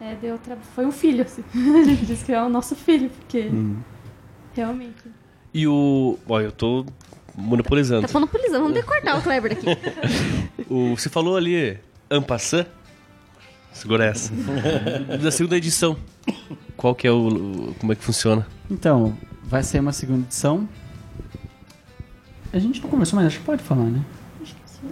é, 0.00 0.16
deu 0.16 0.36
tra... 0.36 0.56
foi 0.56 0.84
um 0.84 0.90
filho, 0.92 1.22
assim. 1.22 1.44
a 1.54 1.84
gente 1.84 2.04
diz 2.04 2.22
que 2.24 2.32
é 2.32 2.42
o 2.42 2.48
nosso 2.48 2.74
filho, 2.74 3.08
porque 3.08 3.48
Hum. 3.52 3.76
realmente... 4.52 5.04
E 5.54 5.66
o. 5.66 6.18
Ó, 6.26 6.40
eu 6.40 6.50
tô 6.50 6.86
monopolizando. 7.36 8.06
Tá 8.06 8.12
monopolizando, 8.12 8.60
vamos 8.60 8.74
decortar 8.74 9.18
o 9.18 9.22
Kleber 9.22 9.54
daqui. 9.54 9.66
O, 10.70 10.96
você 10.96 11.08
falou 11.10 11.36
ali, 11.36 11.78
Ampassan. 12.10 12.64
Segura 13.72 14.04
essa. 14.06 14.32
da 15.22 15.30
segunda 15.30 15.56
edição. 15.56 15.96
Qual 16.76 16.94
que 16.94 17.06
é 17.06 17.10
o, 17.10 17.28
o- 17.28 17.74
Como 17.78 17.92
é 17.92 17.96
que 17.96 18.02
funciona? 18.04 18.46
Então, 18.70 19.16
vai 19.44 19.62
sair 19.62 19.80
uma 19.80 19.92
segunda 19.92 20.20
edição. 20.24 20.66
A 22.52 22.58
gente 22.58 22.80
não 22.82 22.88
começou, 22.88 23.16
mas 23.18 23.26
acho 23.26 23.38
que 23.38 23.44
pode 23.44 23.62
falar, 23.62 23.84
né? 23.84 24.02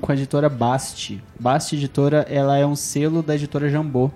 Com 0.01 0.13
a 0.13 0.15
editora 0.15 0.49
Basti. 0.49 1.23
Basti 1.39 1.77
Editora, 1.77 2.27
ela 2.29 2.57
é 2.59 2.65
um 2.67 2.77
selo 2.77 3.23
da 3.23 3.35
editora 3.35 3.69
Jambô, 3.69 4.11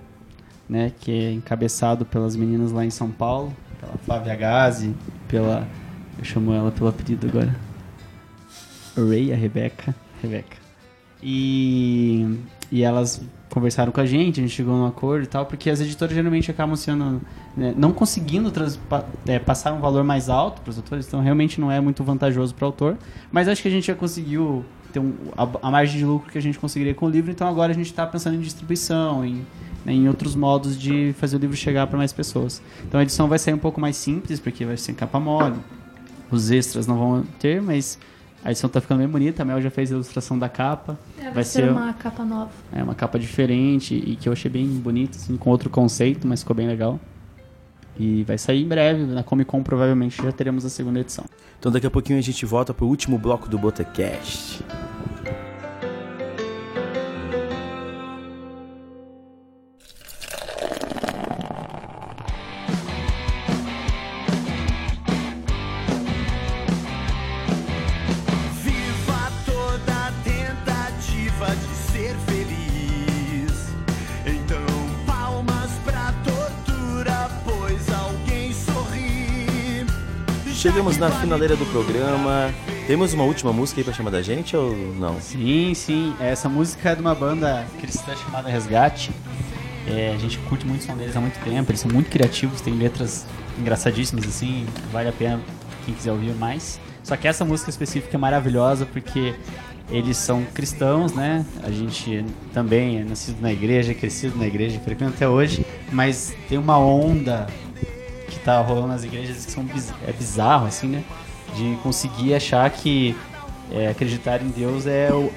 né? 0.69 0.91
Que 0.99 1.11
é 1.11 1.31
encabeçado 1.31 2.05
pelas 2.05 2.35
meninas 2.35 2.71
lá 2.71 2.85
em 2.85 2.89
São 2.89 3.09
Paulo, 3.11 3.55
pela 3.79 3.93
Flávia 4.05 4.35
Gazi, 4.35 4.93
pela... 5.27 5.67
Eu 6.17 6.23
chamo 6.23 6.53
ela 6.53 6.71
pelo 6.71 6.89
apelido 6.89 7.27
agora. 7.27 7.55
Ray, 8.97 9.33
a 9.33 9.35
Rebeca. 9.35 9.95
Rebeca. 10.21 10.57
E, 11.21 12.37
e 12.71 12.83
elas 12.83 13.21
conversaram 13.49 13.91
com 13.91 14.01
a 14.01 14.05
gente, 14.05 14.39
a 14.39 14.43
gente 14.43 14.53
chegou 14.53 14.75
num 14.75 14.85
acordo 14.85 15.23
e 15.23 15.27
tal, 15.27 15.45
porque 15.45 15.69
as 15.69 15.79
editoras 15.79 16.13
geralmente 16.13 16.51
acabam 16.51 16.75
sendo 16.75 17.21
né, 17.55 17.73
não 17.77 17.91
conseguindo 17.93 18.51
trans- 18.51 18.79
é, 19.25 19.39
passar 19.39 19.73
um 19.73 19.79
valor 19.79 20.03
mais 20.03 20.29
alto 20.29 20.61
para 20.61 20.71
os 20.71 20.77
autores, 20.77 21.07
então 21.07 21.21
realmente 21.21 21.59
não 21.59 21.71
é 21.71 21.79
muito 21.79 22.03
vantajoso 22.03 22.53
para 22.53 22.65
o 22.65 22.67
autor. 22.67 22.97
Mas 23.31 23.47
acho 23.47 23.61
que 23.61 23.67
a 23.67 23.71
gente 23.71 23.87
já 23.87 23.95
conseguiu 23.95 24.65
ter 24.91 24.99
um, 24.99 25.13
a, 25.37 25.67
a 25.67 25.71
margem 25.71 25.97
de 25.97 26.05
lucro 26.05 26.31
que 26.31 26.37
a 26.37 26.41
gente 26.41 26.59
conseguiria 26.59 26.93
com 26.93 27.05
o 27.05 27.09
livro, 27.09 27.31
então 27.31 27.47
agora 27.47 27.71
a 27.71 27.75
gente 27.75 27.87
está 27.87 28.05
pensando 28.05 28.35
em 28.35 28.41
distribuição, 28.41 29.25
em, 29.25 29.45
né, 29.85 29.93
em 29.93 30.07
outros 30.07 30.35
modos 30.35 30.77
de 30.77 31.15
fazer 31.17 31.37
o 31.37 31.39
livro 31.39 31.55
chegar 31.55 31.87
para 31.87 31.97
mais 31.97 32.11
pessoas. 32.11 32.61
Então 32.85 32.99
a 32.99 33.03
edição 33.03 33.27
vai 33.27 33.39
sair 33.39 33.53
um 33.53 33.59
pouco 33.59 33.79
mais 33.79 33.95
simples, 33.95 34.39
porque 34.39 34.65
vai 34.65 34.75
ser 34.77 34.93
capa 34.93 35.19
mole, 35.19 35.55
os 36.29 36.51
extras 36.51 36.85
não 36.87 36.97
vão 36.97 37.23
ter, 37.39 37.61
mas 37.61 37.97
a 38.45 38.51
edição 38.51 38.69
tá 38.69 38.79
ficando 38.79 38.99
bem 38.99 39.07
bonita. 39.07 39.41
A 39.41 39.45
Mel 39.45 39.59
já 39.59 39.71
fez 39.71 39.91
a 39.91 39.95
ilustração 39.95 40.37
da 40.37 40.47
capa. 40.47 40.95
É, 41.17 41.23
vai, 41.23 41.33
vai 41.33 41.43
ser, 41.43 41.63
ser 41.63 41.71
uma 41.71 41.91
capa 41.93 42.23
nova. 42.23 42.51
é 42.71 42.83
uma 42.83 42.93
capa 42.93 43.17
diferente 43.17 43.95
e 43.95 44.15
que 44.15 44.29
eu 44.29 44.33
achei 44.33 44.51
bem 44.51 44.67
bonita, 44.67 45.17
assim, 45.17 45.35
com 45.35 45.49
outro 45.49 45.67
conceito, 45.67 46.27
mas 46.27 46.41
ficou 46.41 46.55
bem 46.55 46.67
legal. 46.67 46.99
E 47.97 48.23
vai 48.23 48.37
sair 48.37 48.61
em 48.61 48.67
breve, 48.67 49.03
na 49.03 49.23
Comic 49.23 49.49
Con 49.49 49.63
provavelmente 49.63 50.21
já 50.21 50.31
teremos 50.31 50.63
a 50.63 50.69
segunda 50.69 50.99
edição. 50.99 51.25
Então 51.59 51.71
daqui 51.71 51.87
a 51.87 51.91
pouquinho 51.91 52.19
a 52.19 52.21
gente 52.21 52.45
volta 52.45 52.71
pro 52.71 52.85
último 52.85 53.17
bloco 53.17 53.49
do 53.49 53.57
Botecast. 53.57 54.63
Chegamos 80.65 80.97
na 80.97 81.11
finaleira 81.11 81.55
do 81.55 81.63
programa. 81.67 82.51
Temos 82.87 83.13
uma 83.13 83.23
última 83.23 83.53
música 83.53 83.81
aí 83.81 83.83
pra 83.83 83.93
chamar 83.93 84.09
da 84.09 84.23
gente 84.23 84.57
ou 84.57 84.75
não? 84.95 85.21
Sim, 85.21 85.75
sim. 85.75 86.15
Essa 86.19 86.49
música 86.49 86.89
é 86.89 86.95
de 86.95 87.01
uma 87.01 87.13
banda 87.13 87.63
cristã 87.79 88.15
chamada 88.15 88.49
Resgate. 88.49 89.11
É, 89.87 90.11
a 90.15 90.17
gente 90.17 90.39
curte 90.39 90.65
muito 90.65 90.81
o 90.81 90.83
som 90.83 90.97
deles 90.97 91.15
há 91.15 91.21
muito 91.21 91.39
tempo. 91.43 91.69
Eles 91.69 91.81
são 91.81 91.91
muito 91.91 92.09
criativos, 92.09 92.61
têm 92.61 92.73
letras 92.73 93.27
engraçadíssimas, 93.59 94.25
assim. 94.25 94.65
Vale 94.91 95.09
a 95.09 95.11
pena 95.11 95.39
quem 95.85 95.93
quiser 95.93 96.11
ouvir 96.11 96.33
mais. 96.33 96.79
Só 97.03 97.15
que 97.15 97.27
essa 97.27 97.45
música 97.45 97.69
específica 97.69 98.17
é 98.17 98.19
maravilhosa 98.19 98.87
porque 98.87 99.35
eles 99.91 100.17
são 100.17 100.43
cristãos, 100.51 101.13
né? 101.13 101.45
A 101.61 101.69
gente 101.69 102.25
também 102.55 103.01
é 103.01 103.03
nascido 103.03 103.39
na 103.39 103.53
igreja, 103.53 103.93
crescido 103.93 104.35
na 104.35 104.47
igreja, 104.47 104.79
frequenta 104.79 105.13
até 105.13 105.29
hoje. 105.29 105.63
Mas 105.91 106.33
tem 106.49 106.57
uma 106.57 106.79
onda 106.79 107.45
tá 108.45 108.61
rolando 108.61 108.87
nas 108.89 109.03
igrejas 109.03 109.45
que 109.45 109.51
são 109.51 109.63
biz- 109.63 109.91
é 110.07 110.13
bizarro, 110.13 110.67
assim, 110.67 110.87
né? 110.87 111.03
De 111.55 111.77
conseguir 111.81 112.33
achar 112.35 112.69
que 112.69 113.15
é, 113.71 113.87
acreditar 113.87 114.41
em 114.41 114.49
Deus 114.49 114.85
é 114.85 115.11
o, 115.11 115.31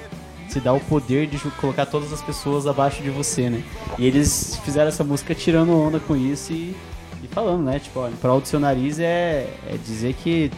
se 0.47 0.59
dá 0.59 0.71
o 0.71 0.79
poder 0.79 1.27
de 1.27 1.37
colocar 1.59 1.85
todas 1.87 2.13
as 2.13 2.21
pessoas 2.21 2.67
abaixo 2.67 3.01
de 3.01 3.09
você, 3.09 3.49
né? 3.49 3.63
E 3.97 4.05
eles 4.05 4.59
fizeram 4.63 4.87
essa 4.89 5.03
música 5.03 5.33
tirando 5.33 5.71
onda 5.75 5.99
com 5.99 6.15
isso 6.15 6.53
e, 6.53 6.75
e 7.23 7.27
falando, 7.27 7.63
né? 7.63 7.79
Tipo, 7.79 7.99
olha, 8.01 8.13
para 8.21 8.31
o 8.33 8.45
seu 8.45 8.59
nariz 8.59 8.99
é, 8.99 9.47
é 9.67 9.77
dizer 9.83 10.13
que 10.13 10.51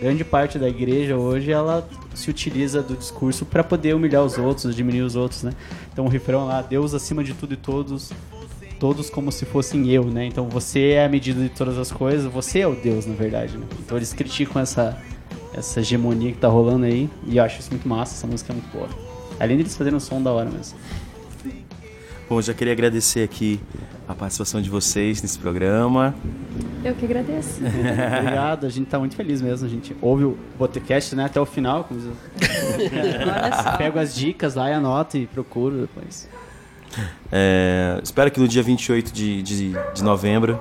grande 0.00 0.24
parte 0.24 0.58
da 0.58 0.68
igreja 0.68 1.16
hoje 1.16 1.50
ela 1.50 1.88
se 2.14 2.28
utiliza 2.30 2.82
do 2.82 2.94
discurso 2.96 3.44
para 3.46 3.64
poder 3.64 3.94
humilhar 3.94 4.22
os 4.22 4.36
outros, 4.38 4.74
diminuir 4.74 5.02
os 5.02 5.16
outros, 5.16 5.42
né? 5.42 5.52
Então 5.92 6.04
o 6.04 6.08
refrão 6.08 6.46
lá, 6.46 6.60
Deus 6.60 6.92
acima 6.94 7.24
de 7.24 7.32
tudo 7.32 7.54
e 7.54 7.56
todos, 7.56 8.12
todos 8.78 9.10
como 9.10 9.30
se 9.32 9.44
fossem 9.44 9.88
eu, 9.90 10.04
né? 10.04 10.26
Então 10.26 10.48
você 10.48 10.90
é 10.92 11.04
a 11.04 11.08
medida 11.08 11.40
de 11.42 11.48
todas 11.48 11.76
as 11.78 11.90
coisas, 11.92 12.30
você 12.32 12.60
é 12.60 12.66
o 12.66 12.74
Deus, 12.74 13.06
na 13.06 13.14
verdade, 13.14 13.56
né? 13.56 13.66
Então 13.80 13.96
eles 13.96 14.12
criticam 14.12 14.60
essa 14.62 14.96
essa 15.54 15.80
hegemonia 15.80 16.30
que 16.30 16.38
tá 16.38 16.46
rolando 16.46 16.84
aí 16.84 17.08
e 17.26 17.38
eu 17.38 17.44
acho 17.44 17.58
isso 17.60 17.70
muito 17.70 17.88
massa, 17.88 18.14
essa 18.14 18.26
música 18.26 18.52
é 18.52 18.54
muito 18.54 18.70
boa. 18.72 18.88
Além 19.40 19.56
deles 19.56 19.76
fazerem 19.76 19.96
um 19.96 20.00
som 20.00 20.22
da 20.22 20.30
hora 20.32 20.48
mesmo. 20.48 20.78
Bom, 22.28 22.40
já 22.42 22.52
queria 22.52 22.74
agradecer 22.74 23.22
aqui 23.22 23.58
a 24.06 24.14
participação 24.14 24.60
de 24.60 24.68
vocês 24.68 25.22
nesse 25.22 25.38
programa. 25.38 26.14
Eu 26.84 26.94
que 26.94 27.06
agradeço. 27.06 27.58
Obrigado, 27.64 28.66
a 28.66 28.68
gente 28.68 28.86
tá 28.86 28.98
muito 28.98 29.16
feliz 29.16 29.40
mesmo. 29.40 29.66
A 29.66 29.70
gente 29.70 29.96
ouve 30.02 30.24
o 30.24 30.38
podcast 30.58 31.16
né, 31.16 31.24
até 31.24 31.40
o 31.40 31.46
final. 31.46 31.84
Como 31.84 31.98
diz- 31.98 32.10
Pego 33.78 33.98
as 33.98 34.14
dicas 34.14 34.54
lá 34.54 34.68
e 34.70 34.74
anoto 34.74 35.16
e 35.16 35.26
procuro 35.26 35.80
depois. 35.80 36.28
É, 37.30 38.00
espero 38.02 38.30
que 38.30 38.40
no 38.40 38.48
dia 38.48 38.62
28 38.62 39.12
de, 39.12 39.42
de, 39.42 39.72
de 39.94 40.02
novembro 40.02 40.60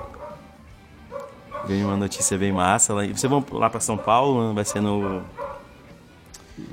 venha 1.67 1.86
uma 1.86 1.97
notícia 1.97 2.38
bem 2.38 2.51
massa. 2.51 2.93
Lá, 2.93 3.03
vocês 3.05 3.23
vão 3.23 3.43
lá 3.51 3.69
para 3.69 3.80
São 3.80 3.97
Paulo? 3.97 4.53
Vai 4.53 4.65
ser 4.65 4.82
no 4.82 5.21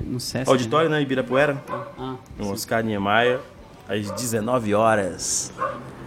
No 0.05 0.19
Sesc, 0.19 0.49
auditório, 0.49 0.89
né? 0.89 1.01
Ibirapuera? 1.01 1.61
Ah, 1.97 2.15
no 2.37 2.45
sim. 2.45 2.51
Oscar 2.53 2.83
Niemeyer, 2.83 3.39
às 3.87 4.09
19 4.11 4.73
horas. 4.73 5.51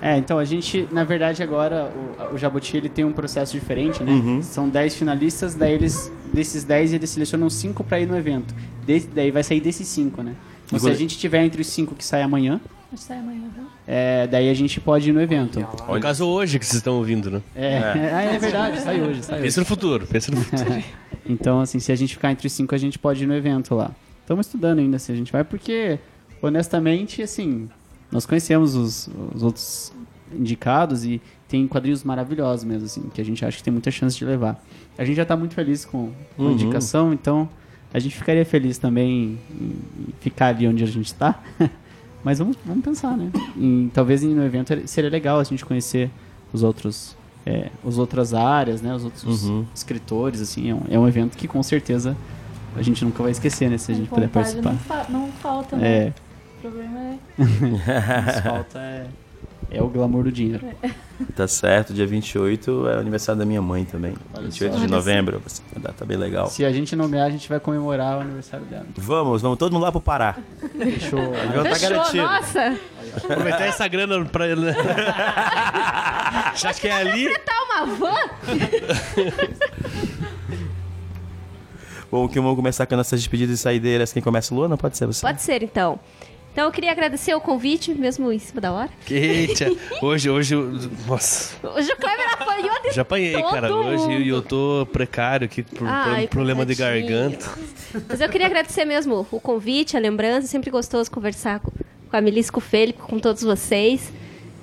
É, 0.01 0.17
então 0.17 0.39
a 0.39 0.45
gente, 0.45 0.89
na 0.93 1.03
verdade, 1.05 1.43
agora 1.43 1.93
o, 2.31 2.35
o 2.35 2.39
Jabuti 2.39 2.77
ele 2.77 2.89
tem 2.89 3.05
um 3.05 3.13
processo 3.13 3.53
diferente, 3.53 4.03
né? 4.03 4.13
Uhum. 4.13 4.43
São 4.43 4.69
10 4.69 4.95
finalistas, 4.95 5.55
daí 5.55 5.73
eles, 5.75 6.13
desses 6.33 6.63
10 6.65 6.93
eles 6.93 7.11
selecionam 7.11 7.51
5 7.51 7.83
para 7.83 7.99
ir 8.01 8.07
no 8.07 8.17
evento. 8.17 8.55
Desse- 8.87 9.09
daí 9.09 9.31
vai 9.33 9.43
sair 9.43 9.61
desses 9.61 9.89
5, 9.89 10.23
né? 10.23 10.35
Então, 10.67 10.77
E 10.79 10.81
se 10.81 10.89
a 10.91 10.95
gente 10.95 11.19
tiver 11.19 11.43
entre 11.45 11.61
os 11.63 11.67
5 11.69 11.95
que 11.97 12.05
sai 12.05 12.23
amanhã, 12.23 12.61
Acho 12.91 13.03
que 13.03 13.09
sai 13.09 13.19
amanhã, 13.19 13.43
viu? 13.55 13.65
é, 13.87 14.27
daí 14.27 14.49
a 14.49 14.55
gente 14.55 14.81
pode 14.81 15.11
ir 15.11 15.13
no 15.13 15.21
evento. 15.21 15.61
No 15.61 16.01
caso, 16.01 16.27
hoje 16.27 16.59
que 16.59 16.65
vocês 16.65 16.77
estão 16.79 16.97
ouvindo, 16.97 17.31
né? 17.31 17.43
É, 17.55 17.79
ah, 18.15 18.23
é 18.23 18.39
verdade, 18.39 18.81
sai 18.81 19.01
hoje, 19.03 19.23
sai 19.23 19.35
hoje. 19.37 19.45
Pensa 19.45 19.61
no 19.61 19.67
futuro, 19.67 20.07
pensa 20.07 20.31
no 20.33 20.41
futuro. 20.41 20.83
Então, 21.31 21.61
assim, 21.61 21.79
se 21.79 21.93
a 21.93 21.95
gente 21.95 22.15
ficar 22.15 22.33
entre 22.33 22.47
os 22.47 22.53
cinco, 22.55 22.75
a 22.75 22.79
gente 22.79 22.99
pode 22.99 23.23
ir 23.23 23.27
no 23.27 23.35
evento 23.35 23.75
lá. 23.75 23.91
Estamos 24.23 24.47
estudando 24.47 24.79
ainda 24.79 24.99
se 24.99 25.13
a 25.13 25.15
gente 25.15 25.31
vai, 25.31 25.45
porque, 25.45 25.99
honestamente, 26.41 27.21
assim, 27.21 27.69
nós 28.11 28.25
conhecemos 28.25 28.75
os, 28.75 29.11
os 29.35 29.43
outros 29.43 29.93
indicados 30.33 31.05
e 31.05 31.21
tem 31.47 31.69
quadrinhos 31.69 32.03
maravilhosos 32.03 32.65
mesmo, 32.65 32.87
assim, 32.87 33.03
que 33.13 33.21
a 33.21 33.25
gente 33.25 33.45
acha 33.45 33.59
que 33.59 33.63
tem 33.63 33.71
muita 33.71 33.91
chance 33.91 34.17
de 34.17 34.25
levar. 34.25 34.59
A 34.97 35.05
gente 35.05 35.17
já 35.17 35.23
está 35.25 35.37
muito 35.37 35.55
feliz 35.55 35.85
com, 35.85 36.13
com 36.35 36.43
a 36.45 36.47
Uhum. 36.47 36.53
indicação, 36.53 37.13
então 37.13 37.47
a 37.93 37.99
gente 37.99 38.17
ficaria 38.17 38.47
feliz 38.47 38.79
também 38.79 39.39
em, 39.51 39.65
em 40.09 40.15
ficar 40.21 40.47
ali 40.47 40.67
onde 40.67 40.83
a 40.83 40.87
gente 40.87 41.07
está. 41.07 41.39
Mas 42.25 42.39
vamos, 42.39 42.57
vamos 42.65 42.85
pensar, 42.85 43.17
né? 43.17 43.31
Em, 43.57 43.91
talvez 43.95 44.23
no 44.23 44.45
evento 44.45 44.75
seria 44.87 45.09
legal 45.11 45.39
a 45.39 45.45
gente 45.45 45.65
conhecer 45.65 46.11
os 46.53 46.63
outros, 46.63 47.17
é, 47.47 47.71
as 47.87 47.97
outras 47.99 48.35
áreas, 48.35 48.83
né? 48.83 48.95
Os 48.95 49.05
outros 49.05 49.45
Uhum. 49.45 49.65
escritores, 49.75 50.41
assim. 50.41 50.71
É 50.71 50.75
um, 50.75 50.83
é 50.91 50.99
um 50.99 51.07
evento 51.09 51.37
que 51.37 51.47
com 51.49 51.63
certeza 51.63 52.17
a 52.77 52.83
gente 52.83 53.05
nunca 53.05 53.23
vai 53.23 53.33
esquecer, 53.33 53.71
né? 53.71 53.79
Se 53.79 53.93
a 53.93 53.95
gente 53.95 54.09
puder 54.09 54.29
participar. 54.29 54.71
Não, 54.73 54.79
fa- 54.79 55.07
não 55.09 55.29
falta, 55.41 55.77
né? 55.77 55.89
É, 56.07 56.13
O 56.59 56.61
problema 56.61 56.99
é. 56.99 57.19
falta 58.43 58.79
é, 58.79 59.07
é 59.71 59.83
o 59.83 59.89
glamour 59.89 60.25
do 60.25 60.33
dinheiro. 60.33 60.67
Tá 61.35 61.47
certo, 61.49 61.93
dia 61.93 62.07
28 62.07 62.89
é 62.89 62.97
o 62.97 63.01
aniversário 63.01 63.39
da 63.39 63.45
minha 63.45 63.61
mãe 63.61 63.85
também. 63.85 64.15
28 64.41 64.75
só. 64.75 64.81
de 64.81 64.87
novembro, 64.87 65.43
uma 65.75 65.83
data 65.83 66.05
bem 66.05 66.17
legal. 66.17 66.47
Se 66.49 66.65
a 66.65 66.73
gente 66.73 66.95
nomear, 66.97 67.27
a 67.27 67.31
gente 67.31 67.49
vai 67.49 67.59
comemorar 67.61 68.19
o 68.19 68.21
aniversário 68.21 68.65
dela. 68.67 68.87
Vamos, 68.97 69.43
vamos 69.43 69.59
todo 69.59 69.73
mundo 69.73 69.83
lá 69.83 69.93
pro 69.93 70.01
Pará. 70.01 70.37
Fechou. 70.77 71.33
Tá 71.33 71.63
Fechou, 71.75 71.91
garantido. 71.91 72.23
nossa! 72.23 72.79
Aproveitar 73.17 73.65
essa 73.65 73.89
grana 73.89 74.25
pra 74.25 74.47
ele. 74.49 74.61
né? 74.63 74.75
Já 76.57 76.73
que 76.75 76.89
é 76.89 76.93
ali. 76.93 77.29
Tá 77.41 77.55
uma 77.65 77.87
van? 77.87 78.15
Bom, 82.11 82.27
que 82.27 82.41
vamos 82.41 82.57
começar 82.57 82.87
com 82.87 82.95
as 82.95 82.99
nossas 82.99 83.21
despedidas 83.21 83.59
e 83.59 83.63
saideiras. 83.63 84.13
Quem 84.13 84.23
começa, 84.23 84.55
Luana? 84.55 84.79
Pode 84.79 84.97
ser 84.97 85.07
você. 85.07 85.21
Pode 85.27 85.43
ser, 85.43 85.63
então. 85.63 86.01
Então 86.59 86.67
eu 86.67 86.73
queria 86.73 86.91
agradecer 86.91 87.33
o 87.33 87.41
convite, 87.41 87.95
mesmo 87.95 88.33
em 88.33 88.39
cima 88.41 88.61
da 88.61 88.73
hora. 88.73 88.91
Eita, 89.09 89.71
hoje, 90.03 90.29
hoje. 90.29 90.57
Nossa, 91.07 91.55
Hoje 91.63 91.93
o 91.93 91.97
Kleber 91.97 92.33
apanhou 92.33 92.83
de 92.83 92.91
já 92.91 93.03
apanhei, 93.03 93.41
cara. 93.41 93.73
Hoje 93.73 94.09
mundo. 94.09 94.21
e 94.21 94.29
eu 94.29 94.43
tô 94.43 94.85
precário 94.93 95.45
aqui 95.45 95.63
por, 95.63 95.79
por 95.79 95.89
Ai, 95.89 96.27
problema 96.27 96.67
de 96.67 96.75
garganta. 96.75 97.49
Mas 98.09 98.21
eu 98.21 98.29
queria 98.29 98.49
agradecer 98.49 98.85
mesmo 98.85 99.25
o 99.31 99.39
convite, 99.39 99.97
a 99.97 100.01
lembrança. 100.01 100.49
Sempre 100.49 100.69
gostoso 100.69 101.09
conversar 101.09 101.61
com, 101.61 101.71
com 101.71 102.17
a 102.17 102.21
Melissa, 102.21 102.51
com 102.51 102.59
o 102.59 102.61
Felipe, 102.61 102.99
com 102.99 103.21
todos 103.21 103.45
vocês. 103.45 104.13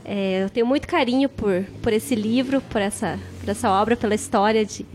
É, 0.03 0.43
eu 0.43 0.49
tenho 0.49 0.65
muito 0.65 0.89
carinho 0.89 1.29
por, 1.29 1.63
por 1.81 1.93
esse 1.93 2.13
livro, 2.13 2.59
por 2.59 2.81
essa, 2.81 3.17
por 3.39 3.47
essa 3.49 3.71
obra, 3.71 3.95
pela 3.95 4.15
história 4.15 4.65
de, 4.65 4.85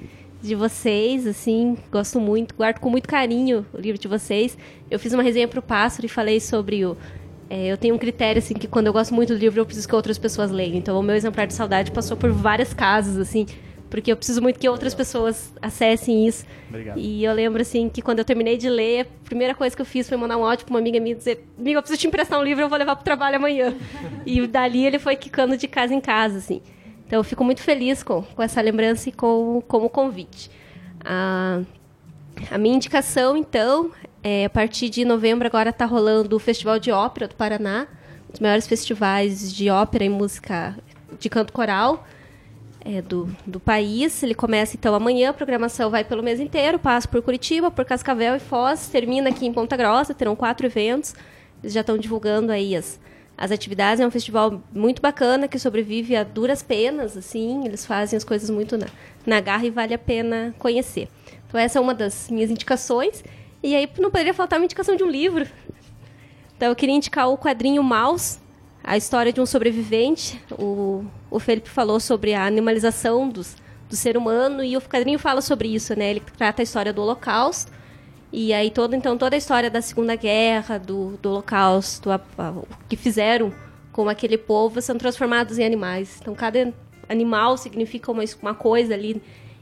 de 0.43 0.55
vocês, 0.55 1.27
assim, 1.27 1.77
gosto 1.93 2.19
muito, 2.19 2.55
guardo 2.55 2.79
com 2.79 2.89
muito 2.89 3.09
carinho 3.09 3.67
o 3.73 3.79
livro 3.79 4.01
de 4.01 4.09
vocês. 4.09 4.57
Eu 4.91 4.99
fiz 4.99 5.13
uma 5.13 5.23
resenha 5.23 5.47
pro 5.47 5.61
Pássaro 5.61 6.07
e 6.07 6.09
falei 6.09 6.41
sobre 6.41 6.85
o... 6.85 6.97
é, 7.49 7.67
eu 7.67 7.77
tenho 7.77 7.95
um 7.95 7.99
critério, 7.99 8.39
assim, 8.39 8.55
que 8.55 8.67
quando 8.67 8.87
eu 8.87 8.93
gosto 8.93 9.15
muito 9.15 9.35
do 9.35 9.39
livro, 9.39 9.61
eu 9.61 9.67
preciso 9.67 9.89
que 9.89 9.95
outras 9.95 10.19
pessoas 10.19 10.51
leiam. 10.51 10.77
Então, 10.77 10.99
o 10.99 11.03
meu 11.03 11.15
exemplar 11.15 11.47
de 11.47 11.55
saudade 11.55 11.91
passou 11.91 12.17
por 12.17 12.33
várias 12.33 12.73
casas, 12.73 13.19
assim, 13.19 13.47
porque 13.91 14.11
eu 14.11 14.17
preciso 14.17 14.41
muito 14.41 14.59
que 14.59 14.69
outras 14.69 14.95
pessoas 14.95 15.53
acessem 15.61 16.27
isso. 16.27 16.47
Obrigado. 16.69 16.99
E 16.99 17.25
eu 17.25 17.35
lembro, 17.35 17.61
assim, 17.61 17.89
que 17.89 18.01
quando 18.01 18.21
eu 18.21 18.25
terminei 18.25 18.57
de 18.57 18.69
ler, 18.71 19.01
a 19.03 19.25
primeira 19.25 19.55
coisa 19.55 19.75
que 19.75 19.83
eu 19.83 19.87
fiz 19.87 20.09
foi 20.09 20.17
mandar 20.17 20.39
um 20.39 20.45
áudio 20.45 20.65
pra 20.65 20.73
uma 20.73 20.79
amiga 20.79 21.01
minha 21.01 21.15
dizer: 21.15 21.45
Amiga, 21.59 21.79
eu 21.79 21.83
preciso 21.83 22.01
te 22.01 22.07
emprestar 22.07 22.39
um 22.39 22.43
livro, 22.43 22.63
eu 22.63 22.69
vou 22.69 22.79
levar 22.79 22.95
pro 22.95 23.05
trabalho 23.05 23.37
amanhã. 23.37 23.75
e 24.25 24.47
dali 24.47 24.87
ele 24.87 24.99
foi 24.99 25.17
quicando 25.17 25.57
de 25.57 25.67
casa 25.67 25.93
em 25.93 26.01
casa, 26.01 26.39
assim. 26.39 26.63
Então 27.11 27.19
eu 27.19 27.25
fico 27.25 27.43
muito 27.43 27.61
feliz 27.61 28.05
com, 28.05 28.23
com 28.23 28.41
essa 28.41 28.61
lembrança 28.61 29.09
e 29.09 29.13
com, 29.13 29.61
com 29.67 29.79
o 29.79 29.91
convite. 29.91 30.49
Ah, 31.05 31.61
a 32.49 32.57
minha 32.57 32.77
indicação, 32.77 33.37
então, 33.37 33.91
é 34.23 34.45
a 34.45 34.49
partir 34.49 34.89
de 34.89 35.05
novembro 35.05 35.45
agora 35.45 35.71
está 35.71 35.85
rolando 35.85 36.37
o 36.37 36.39
Festival 36.39 36.79
de 36.79 36.93
Ópera 36.93 37.27
do 37.27 37.35
Paraná, 37.35 37.89
um 38.29 38.31
dos 38.31 38.39
maiores 38.39 38.65
festivais 38.65 39.53
de 39.53 39.69
ópera 39.69 40.05
e 40.05 40.09
música 40.09 40.79
de 41.19 41.29
canto 41.29 41.53
coral 41.53 42.07
é, 42.85 43.03
do, 43.03 43.29
do 43.45 43.59
país. 43.59 44.23
Ele 44.23 44.33
começa 44.33 44.77
então 44.77 44.95
amanhã, 44.95 45.31
a 45.31 45.35
programação 45.35 45.91
vai 45.91 46.05
pelo 46.05 46.23
mês 46.23 46.39
inteiro, 46.39 46.79
passa 46.79 47.09
por 47.09 47.21
Curitiba, 47.23 47.73
por 47.73 47.85
Cascavel 47.85 48.37
e 48.37 48.39
Foz, 48.39 48.87
termina 48.87 49.31
aqui 49.31 49.49
em 49.49 49.53
Ponta 49.53 49.77
Grossa, 49.77 50.15
terão 50.15 50.37
quatro 50.37 50.65
eventos. 50.65 51.17
Eles 51.61 51.73
já 51.73 51.81
estão 51.81 51.99
divulgando 51.99 52.53
aí 52.53 52.77
as, 52.77 53.01
as 53.41 53.51
atividades. 53.51 54.01
É 54.01 54.07
um 54.07 54.11
festival 54.11 54.63
muito 54.71 55.01
bacana 55.01 55.49
que 55.49 55.59
sobrevive 55.59 56.15
a 56.15 56.23
duras 56.23 56.63
penas, 56.63 57.17
assim. 57.17 57.65
Eles 57.65 57.87
fazem 57.87 58.19
as 58.19 58.23
coisas 58.23 58.51
muito 58.51 58.77
na, 58.77 58.87
na 59.25 59.41
garra 59.41 59.65
e 59.65 59.71
vale 59.71 59.95
a 59.95 59.99
pena 59.99 60.55
conhecer. 60.59 61.09
Então 61.49 61.59
essa 61.59 61.79
é 61.79 61.83
uma 61.83 61.95
das 61.95 62.29
minhas 62.31 62.51
indicações. 62.51 63.25
E 63.63 63.75
aí 63.75 63.89
não 63.99 64.11
poderia 64.11 64.35
faltar 64.35 64.59
uma 64.59 64.67
indicação 64.67 64.95
de 64.95 65.03
um 65.03 65.11
livro. 65.11 65.47
Então 66.55 66.69
eu 66.69 66.77
queria 66.77 66.95
indicar 66.95 67.31
o 67.31 67.39
quadrinho 67.39 67.83
Maus, 67.83 68.39
a 68.85 68.99
história 68.99 69.33
de 69.33 69.41
um 69.41 69.47
sobrevivente. 69.47 70.39
O, 70.53 71.07
o 71.31 71.41
Felipe 71.41 71.71
falou 71.71 71.99
sobre 71.99 72.35
a 72.35 72.45
animalização 72.45 73.27
dos, 73.27 73.57
do 73.89 73.97
ser 73.97 74.19
humano 74.19 74.63
e 74.63 74.77
o 74.77 74.83
quadrinho 74.83 75.19
fala 75.19 75.41
sobre 75.41 75.69
isso, 75.75 75.99
né? 75.99 76.11
Ele 76.11 76.23
trata 76.37 76.61
a 76.61 76.65
história 76.65 76.93
do 76.93 77.01
Holocausto 77.01 77.73
e 78.33 78.53
aí 78.53 78.71
toda 78.71 78.97
então 78.97 79.17
toda 79.19 79.35
a 79.37 79.39
história 79.39 79.71
da 79.71 79.83
Segunda 79.83 80.15
Guerra, 80.17 80.79
do, 80.79 81.17
do 81.23 81.31
Holocausto, 81.31 82.11
a- 82.11 82.21
a- 82.39 82.51
o 82.51 82.67
que 82.89 82.97
fizeram 82.97 83.53
com 83.93 84.09
aquele 84.09 84.39
povo 84.39 84.81
são 84.81 84.97
transformados 84.97 85.59
em 85.59 85.65
animais. 85.65 86.19
Então 86.21 86.35
cada 86.35 86.73
animal 87.09 87.57
significa 87.57 88.11
uma, 88.13 88.23
uma 88.43 88.55
coisa 88.55 88.95
ali 88.95 89.21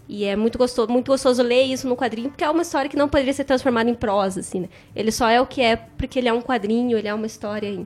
e 0.09 0.25
é 0.25 0.37
muito 0.37 0.57
gostoso, 0.59 0.91
muito 0.91 1.09
gostoso 1.11 1.43
ler 1.43 1.65
isso 1.65 1.87
no 1.89 1.97
quadrinho, 1.97 2.31
porque 2.31 2.45
é 2.45 2.51
uma 2.51 2.63
história 2.63 2.89
que 2.89 2.97
não 2.97 3.09
poderia 3.09 3.33
ser 3.33 3.45
transformada 3.45 3.91
em 3.91 3.95
prosa, 3.95 4.41
assim, 4.41 4.61
né? 4.61 4.69
Ele 4.97 5.13
só 5.13 5.29
é 5.29 5.41
o 5.41 5.47
que 5.47 5.61
é 5.61 5.77
porque 5.77 6.19
ele 6.19 6.29
é 6.29 6.33
um 6.33 6.41
quadrinho, 6.41 6.97
ele 6.97 7.09
é 7.09 7.13
uma 7.15 7.27
história 7.27 7.69
em, 7.69 7.85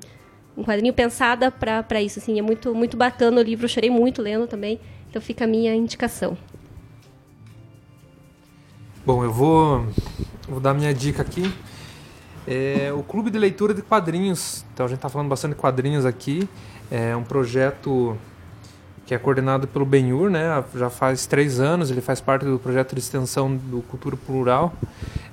um 0.57 0.63
quadrinho 0.63 0.93
pensada 0.93 1.51
para 1.51 2.01
isso, 2.01 2.19
assim, 2.21 2.39
é 2.39 2.43
muito 2.43 2.75
muito 2.75 2.97
bacana 2.97 3.41
o 3.41 3.45
livro, 3.45 3.65
eu 3.65 3.69
chorei 3.69 3.91
muito 3.91 4.23
lendo 4.23 4.47
também. 4.47 4.79
Então 5.11 5.21
fica 5.21 5.45
a 5.45 5.49
minha 5.49 5.75
indicação. 5.75 6.37
Bom, 9.05 9.25
eu 9.25 9.33
vou, 9.33 9.85
vou 10.49 10.61
dar 10.61 10.75
minha 10.75 10.93
dica 10.93 11.23
aqui. 11.23 11.53
É 12.47 12.93
o 12.93 13.03
Clube 13.03 13.31
de 13.31 13.39
Leitura 13.39 13.73
de 13.73 13.83
Quadrinhos. 13.83 14.65
Então 14.73 14.87
a 14.87 14.89
gente 14.89 14.99
está 14.99 15.09
falando 15.09 15.29
bastante 15.29 15.55
de 15.55 15.61
quadrinhos 15.61 16.05
aqui. 16.05 16.49
É 16.91 17.15
um 17.15 17.23
projeto 17.23 18.17
que 19.07 19.15
é 19.15 19.19
coordenado 19.19 19.69
pelo 19.69 19.85
Benhur, 19.85 20.31
né? 20.31 20.65
Já 20.75 20.91
faz 20.91 21.27
três 21.27 21.61
anos. 21.61 21.91
Ele 21.91 22.01
faz 22.01 22.21
parte 22.21 22.45
do 22.45 22.59
projeto 22.59 22.95
de 22.95 23.01
extensão 23.01 23.55
do 23.55 23.83
Cultura 23.83 24.17
Plural. 24.17 24.73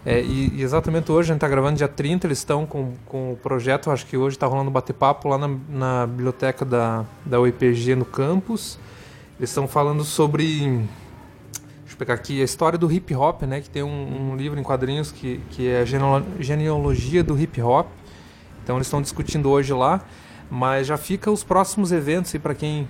É, 0.05 0.22
e, 0.22 0.55
e 0.55 0.62
exatamente 0.62 1.12
hoje, 1.12 1.32
a 1.32 1.34
gente 1.34 1.38
está 1.38 1.47
gravando 1.47 1.78
dia 1.78 1.88
30, 1.88 2.28
eles 2.28 2.38
estão 2.38 2.66
com, 2.66 2.93
com 3.05 3.34
o 3.34 3.36
projeto. 3.36 3.91
Acho 3.91 4.05
que 4.05 4.16
hoje 4.16 4.36
está 4.36 4.45
rolando 4.47 4.70
um 4.70 4.74
bate-papo 4.74 5.28
lá 5.28 5.38
na, 5.38 5.49
na 5.70 6.07
biblioteca 6.07 6.64
da, 6.64 7.05
da 7.26 7.39
UEPG 7.39 7.95
no 7.95 8.05
campus. 8.05 8.78
Eles 9.39 9.49
estão 9.49 9.68
falando 9.68 10.03
sobre 10.03 10.84
pegar 12.00 12.14
aqui 12.14 12.41
a 12.41 12.45
história 12.45 12.80
do 12.80 12.89
hip 12.89 13.14
hop, 13.14 13.43
né? 13.43 13.60
Que 13.60 13.70
tem 13.70 13.84
um, 13.84 14.32
um 14.32 14.36
livro 14.38 14.58
em 14.58 14.64
quadrinhos 14.64 15.12
que, 15.12 15.41
que 15.52 15.68
é 15.68 15.82
a 15.82 15.86
genealogia 16.39 17.22
do 17.22 17.38
hip 17.38 17.62
hop. 17.62 17.88
Então 18.64 18.78
eles 18.78 18.88
estão 18.88 19.02
discutindo 19.02 19.50
hoje 19.50 19.74
lá, 19.74 20.02
mas 20.50 20.88
já 20.88 20.97
fica 20.97 21.30
os 21.30 21.43
próximos 21.43 21.91
eventos 21.91 22.34
para 22.38 22.56
quem 22.56 22.88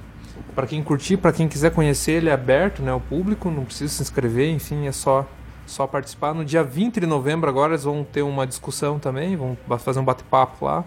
para 0.56 0.66
quem 0.66 0.82
curtir, 0.82 1.18
para 1.18 1.34
quem 1.34 1.50
quiser 1.50 1.72
conhecer, 1.72 2.14
ele 2.14 2.30
é 2.30 2.32
aberto, 2.32 2.82
né, 2.82 2.92
ao 2.92 3.02
público, 3.02 3.52
não 3.52 3.66
precisa 3.66 3.94
se 3.94 4.02
inscrever, 4.02 4.50
enfim, 4.50 4.88
é 4.88 4.92
só 4.92 5.28
só 5.66 5.86
participar. 5.86 6.34
No 6.34 6.46
dia 6.46 6.64
20 6.64 7.02
de 7.02 7.06
novembro 7.06 7.50
agora 7.50 7.74
eles 7.74 7.84
vão 7.84 8.04
ter 8.04 8.22
uma 8.22 8.48
discussão 8.48 9.00
também, 9.00 9.36
vão 9.36 9.58
fazer 9.80 10.00
um 10.00 10.06
bate-papo 10.06 10.66
lá. 10.66 10.86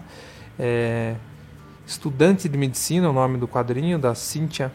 É, 0.57 1.15
Estudante 1.85 2.47
de 2.47 2.57
Medicina, 2.57 3.05
é 3.07 3.09
o 3.09 3.13
nome 3.13 3.37
do 3.37 3.47
quadrinho 3.47 3.99
da 3.99 4.15
Cíntia 4.15 4.71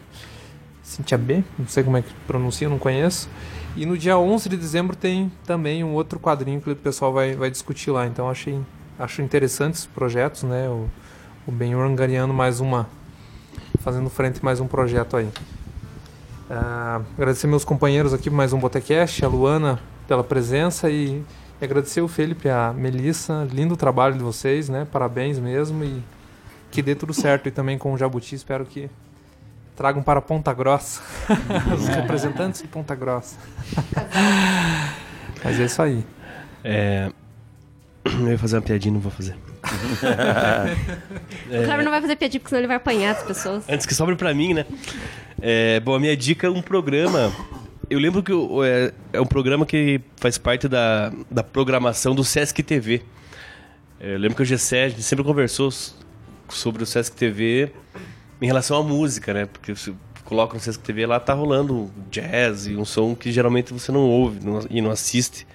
Cintia 0.89 1.19
B, 1.19 1.43
não 1.57 1.67
sei 1.67 1.83
como 1.83 1.97
é 1.97 2.01
que 2.01 2.11
pronuncia, 2.25 2.67
não 2.67 2.79
conheço. 2.79 3.29
E 3.75 3.85
no 3.85 3.95
dia 3.95 4.17
11 4.17 4.49
de 4.49 4.57
dezembro 4.57 4.95
tem 4.95 5.31
também 5.45 5.83
um 5.83 5.93
outro 5.93 6.19
quadrinho 6.19 6.59
que 6.59 6.71
o 6.71 6.75
pessoal 6.75 7.13
vai, 7.13 7.35
vai 7.35 7.51
discutir 7.51 7.91
lá. 7.91 8.07
Então 8.07 8.27
achei 8.27 8.59
acho 8.97 9.21
interessantes 9.21 9.81
os 9.81 9.85
projetos, 9.85 10.41
né? 10.41 10.67
O, 10.67 10.89
o 11.45 11.51
Benhur 11.51 11.85
angariando 11.85 12.33
mais 12.33 12.59
uma, 12.59 12.89
fazendo 13.79 14.09
frente 14.09 14.43
mais 14.43 14.59
um 14.59 14.65
projeto 14.65 15.15
aí. 15.15 15.29
Ah, 16.49 17.01
agradecer 17.15 17.45
meus 17.45 17.63
companheiros 17.63 18.11
aqui 18.11 18.31
mais 18.31 18.51
um 18.51 18.59
Botecast, 18.59 19.23
a 19.23 19.27
Luana 19.27 19.79
pela 20.07 20.23
presença 20.23 20.89
e, 20.89 21.23
e 21.61 21.63
agradecer 21.63 22.01
o 22.01 22.07
Felipe, 22.07 22.49
a 22.49 22.73
Melissa, 22.73 23.47
lindo 23.51 23.77
trabalho 23.77 24.15
de 24.15 24.23
vocês, 24.23 24.67
né? 24.67 24.87
Parabéns 24.91 25.37
mesmo 25.37 25.83
e 25.83 26.03
que 26.71 26.81
dê 26.81 26.95
tudo 26.95 27.13
certo 27.13 27.47
e 27.47 27.51
também 27.51 27.77
com 27.77 27.93
o 27.93 27.97
Jabuti, 27.97 28.33
espero 28.33 28.65
que 28.65 28.89
tragam 29.79 30.03
para 30.03 30.21
Ponta 30.21 30.53
Grossa 30.53 31.01
os 31.73 31.87
representantes 31.87 32.61
de 32.61 32.67
Ponta 32.67 32.93
Grossa. 32.93 33.37
Mas 35.41 35.57
é 35.57 35.63
isso 35.63 35.81
aí. 35.81 36.05
É... 36.65 37.09
Eu 38.03 38.27
ia 38.31 38.37
fazer 38.37 38.57
uma 38.57 38.61
piadinha, 38.61 38.93
não 38.93 38.99
vou 38.99 39.11
fazer. 39.11 39.35
O 41.49 41.63
Cleber 41.63 41.83
não 41.83 41.91
vai 41.91 42.01
fazer 42.01 42.15
piadinha, 42.17 42.39
porque 42.39 42.49
senão 42.49 42.59
ele 42.59 42.67
vai 42.67 42.75
apanhar 42.77 43.11
as 43.15 43.23
pessoas. 43.23 43.63
Antes 43.69 43.85
que 43.85 43.93
sobre 43.95 44.15
pra 44.15 44.33
mim, 44.33 44.53
né? 44.53 44.65
É, 45.41 45.79
bom, 45.79 45.95
a 45.95 45.99
minha 45.99 46.15
dica 46.17 46.47
é 46.47 46.49
um 46.49 46.61
programa. 46.61 47.31
Eu 47.89 47.99
lembro 47.99 48.21
que 48.21 48.31
o- 48.33 48.63
é, 48.63 48.91
é 49.13 49.21
um 49.21 49.25
programa 49.25 49.65
que 49.65 50.01
faz 50.17 50.37
parte 50.37 50.67
da, 50.67 51.11
da 51.31 51.43
programação 51.43 52.13
do 52.13 52.23
Sesc 52.23 52.61
TV. 52.63 53.01
É, 53.99 54.13
Eu 54.15 54.19
lembro 54.19 54.35
que 54.35 54.41
o 54.43 54.45
Gessé 54.45 54.85
a 54.85 54.89
gente 54.89 55.03
sempre 55.03 55.23
conversou 55.23 55.69
sobre 56.49 56.83
o 56.83 56.85
Sesc 56.85 57.15
TV 57.15 57.71
em 58.41 58.45
relação 58.47 58.77
à 58.77 58.83
música, 58.83 59.33
né? 59.33 59.45
Porque 59.45 59.73
você 59.75 59.93
coloca 60.25 60.53
no 60.53 60.59
Sesc 60.59 60.81
TV 60.83 61.05
lá, 61.05 61.19
tá 61.19 61.33
rolando 61.33 61.91
jazz 62.11 62.67
e 62.67 62.75
um 62.75 62.85
som 62.85 63.15
que 63.15 63.31
geralmente 63.31 63.73
você 63.73 63.91
não 63.91 64.01
ouve 64.01 64.39
não- 64.45 64.65
e 64.69 64.79
não 64.81 64.91
assiste 64.91 65.45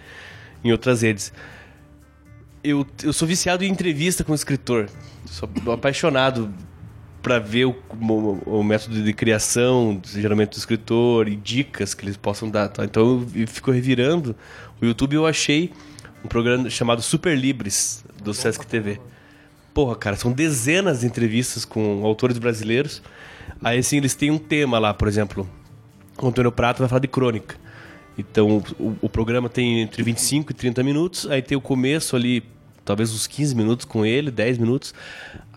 em 0.62 0.72
outras 0.72 1.02
redes. 1.02 1.32
Eu, 2.62 2.86
eu 3.02 3.12
sou 3.12 3.28
viciado 3.28 3.62
em 3.64 3.68
entrevista 3.70 4.24
com 4.24 4.32
o 4.32 4.34
escritor. 4.34 4.88
Sou 5.26 5.48
apaixonado 5.72 6.52
para 7.22 7.38
ver 7.38 7.66
o, 7.66 7.76
o- 8.00 8.58
o 8.60 8.64
método 8.64 9.02
de 9.02 9.12
criação, 9.12 10.00
geralmente 10.04 10.50
do 10.50 10.58
escritor, 10.58 11.28
e 11.28 11.36
dicas 11.36 11.94
que 11.94 12.04
eles 12.04 12.16
possam 12.16 12.50
dar. 12.50 12.68
tá? 12.68 12.84
Então 12.84 13.26
eu 13.34 13.46
fico 13.46 13.70
revirando. 13.70 14.34
O 14.80 14.84
YouTube 14.86 15.14
eu 15.14 15.26
achei 15.26 15.70
um 16.24 16.28
programa 16.28 16.68
chamado 16.70 17.00
Super 17.02 17.36
Libres, 17.38 18.04
do 18.22 18.32
Sesc 18.34 18.66
TV. 18.66 18.98
Porra, 19.74 19.96
cara, 19.96 20.16
são 20.16 20.30
dezenas 20.30 21.00
de 21.00 21.06
entrevistas 21.06 21.64
com 21.64 22.04
autores 22.06 22.38
brasileiros. 22.38 23.02
Aí, 23.62 23.78
assim, 23.80 23.96
eles 23.96 24.14
têm 24.14 24.30
um 24.30 24.38
tema 24.38 24.78
lá, 24.78 24.94
por 24.94 25.08
exemplo. 25.08 25.48
O 26.16 26.28
Antônio 26.28 26.52
Prato 26.52 26.78
vai 26.78 26.88
falar 26.88 27.00
de 27.00 27.08
crônica. 27.08 27.56
Então, 28.16 28.62
o, 28.78 28.96
o 29.02 29.08
programa 29.08 29.48
tem 29.48 29.80
entre 29.80 30.02
25 30.02 30.52
e 30.52 30.54
30 30.54 30.82
minutos. 30.84 31.28
Aí 31.28 31.42
tem 31.42 31.58
o 31.58 31.60
começo 31.60 32.14
ali, 32.14 32.44
talvez 32.84 33.12
uns 33.12 33.26
15 33.26 33.54
minutos 33.56 33.84
com 33.84 34.06
ele, 34.06 34.30
10 34.30 34.58
minutos. 34.58 34.94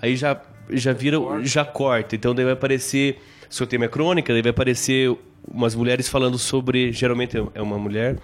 Aí 0.02 0.15
já, 0.15 0.41
já 0.72 0.94
vira, 0.94 1.18
já 1.44 1.64
corta. 1.64 2.15
Então, 2.15 2.34
daí 2.34 2.44
vai 2.44 2.53
aparecer, 2.53 3.22
se 3.48 3.65
tema 3.68 3.85
é 3.85 3.88
crônica, 3.88 4.34
daí 4.34 4.41
vai 4.41 4.49
aparecer 4.49 5.15
umas 5.48 5.76
mulheres 5.76 6.10
falando 6.10 6.39
sobre, 6.39 6.91
geralmente 6.91 7.38
é 7.53 7.61
uma 7.61 7.77
mulher, 7.77 8.18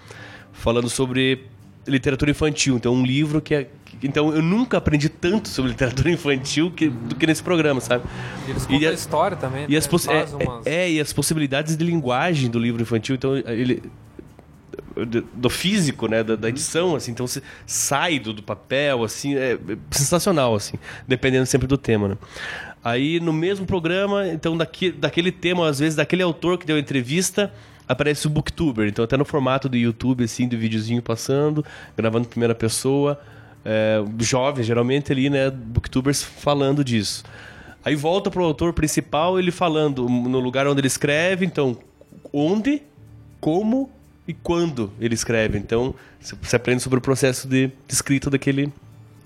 falando 0.51 0.89
sobre 0.89 1.45
literatura 1.87 2.31
infantil. 2.31 2.75
Então, 2.75 2.93
um 2.93 3.05
livro 3.05 3.41
que 3.41 3.53
é. 3.53 3.69
Então, 4.03 4.33
eu 4.35 4.41
nunca 4.41 4.77
aprendi 4.77 5.07
tanto 5.09 5.47
sobre 5.49 5.71
literatura 5.71 6.09
infantil 6.11 6.69
que, 6.71 6.89
do 6.89 7.15
que 7.15 7.25
nesse 7.25 7.41
programa, 7.41 7.79
sabe? 7.81 8.03
E 8.47 8.51
eles 8.51 8.65
contam 8.65 8.87
a- 8.87 8.91
a 8.91 8.93
história 8.93 9.37
também. 9.37 9.65
e 9.67 9.71
né? 9.71 9.77
as 9.77 9.87
possi- 9.87 10.09
é, 10.09 10.25
umas- 10.25 10.65
é, 10.67 10.91
e 10.91 10.99
as 10.99 11.13
possibilidades 11.13 11.75
de 11.77 11.83
linguagem 11.83 12.49
do 12.49 12.59
livro 12.59 12.81
infantil, 12.81 13.15
então 13.15 13.35
ele 13.37 13.81
do, 14.95 15.21
do 15.33 15.49
físico, 15.49 16.07
né, 16.07 16.23
da, 16.23 16.35
da 16.35 16.49
edição, 16.49 16.95
assim, 16.95 17.11
então 17.11 17.25
você 17.25 17.41
sai 17.65 18.19
do, 18.19 18.31
do 18.31 18.43
papel, 18.43 19.03
assim, 19.03 19.35
é 19.35 19.57
sensacional, 19.89 20.53
assim, 20.53 20.77
dependendo 21.07 21.45
sempre 21.47 21.65
do 21.67 21.77
tema, 21.77 22.09
né? 22.09 22.17
Aí 22.83 23.19
no 23.19 23.33
mesmo 23.33 23.65
programa, 23.65 24.27
então 24.27 24.55
daqui, 24.55 24.91
daquele 24.91 25.31
tema, 25.31 25.67
às 25.67 25.79
vezes 25.79 25.95
daquele 25.95 26.21
autor 26.21 26.57
que 26.59 26.65
deu 26.65 26.75
a 26.75 26.79
entrevista, 26.79 27.51
aparece 27.87 28.27
o 28.27 28.29
booktuber, 28.29 28.87
então 28.87 29.03
até 29.03 29.17
no 29.17 29.25
formato 29.25 29.67
do 29.67 29.75
YouTube, 29.77 30.23
assim, 30.25 30.47
do 30.47 30.57
videozinho 30.57 31.01
passando, 31.01 31.65
gravando 31.97 32.25
em 32.27 32.29
primeira 32.29 32.53
pessoa, 32.53 33.19
é, 33.65 34.03
jovens, 34.19 34.65
geralmente 34.65 35.11
ali, 35.11 35.29
né, 35.29 35.49
booktubers 35.49 36.23
falando 36.23 36.83
disso. 36.83 37.23
Aí 37.85 37.95
volta 37.95 38.31
pro 38.31 38.43
autor 38.43 38.73
principal, 38.73 39.37
ele 39.37 39.51
falando 39.51 40.07
no 40.07 40.39
lugar 40.39 40.67
onde 40.67 40.79
ele 40.79 40.87
escreve, 40.87 41.45
então, 41.45 41.77
onde 42.31 42.81
como 43.39 43.89
e 44.27 44.33
quando 44.33 44.91
ele 44.99 45.13
escreve. 45.13 45.57
Então, 45.57 45.93
você- 46.19 46.55
aprende 46.55 46.81
sobre 46.81 46.99
o 46.99 47.01
processo 47.01 47.47
de, 47.47 47.67
de 47.67 47.93
escrita 47.93 48.29
daquele, 48.29 48.71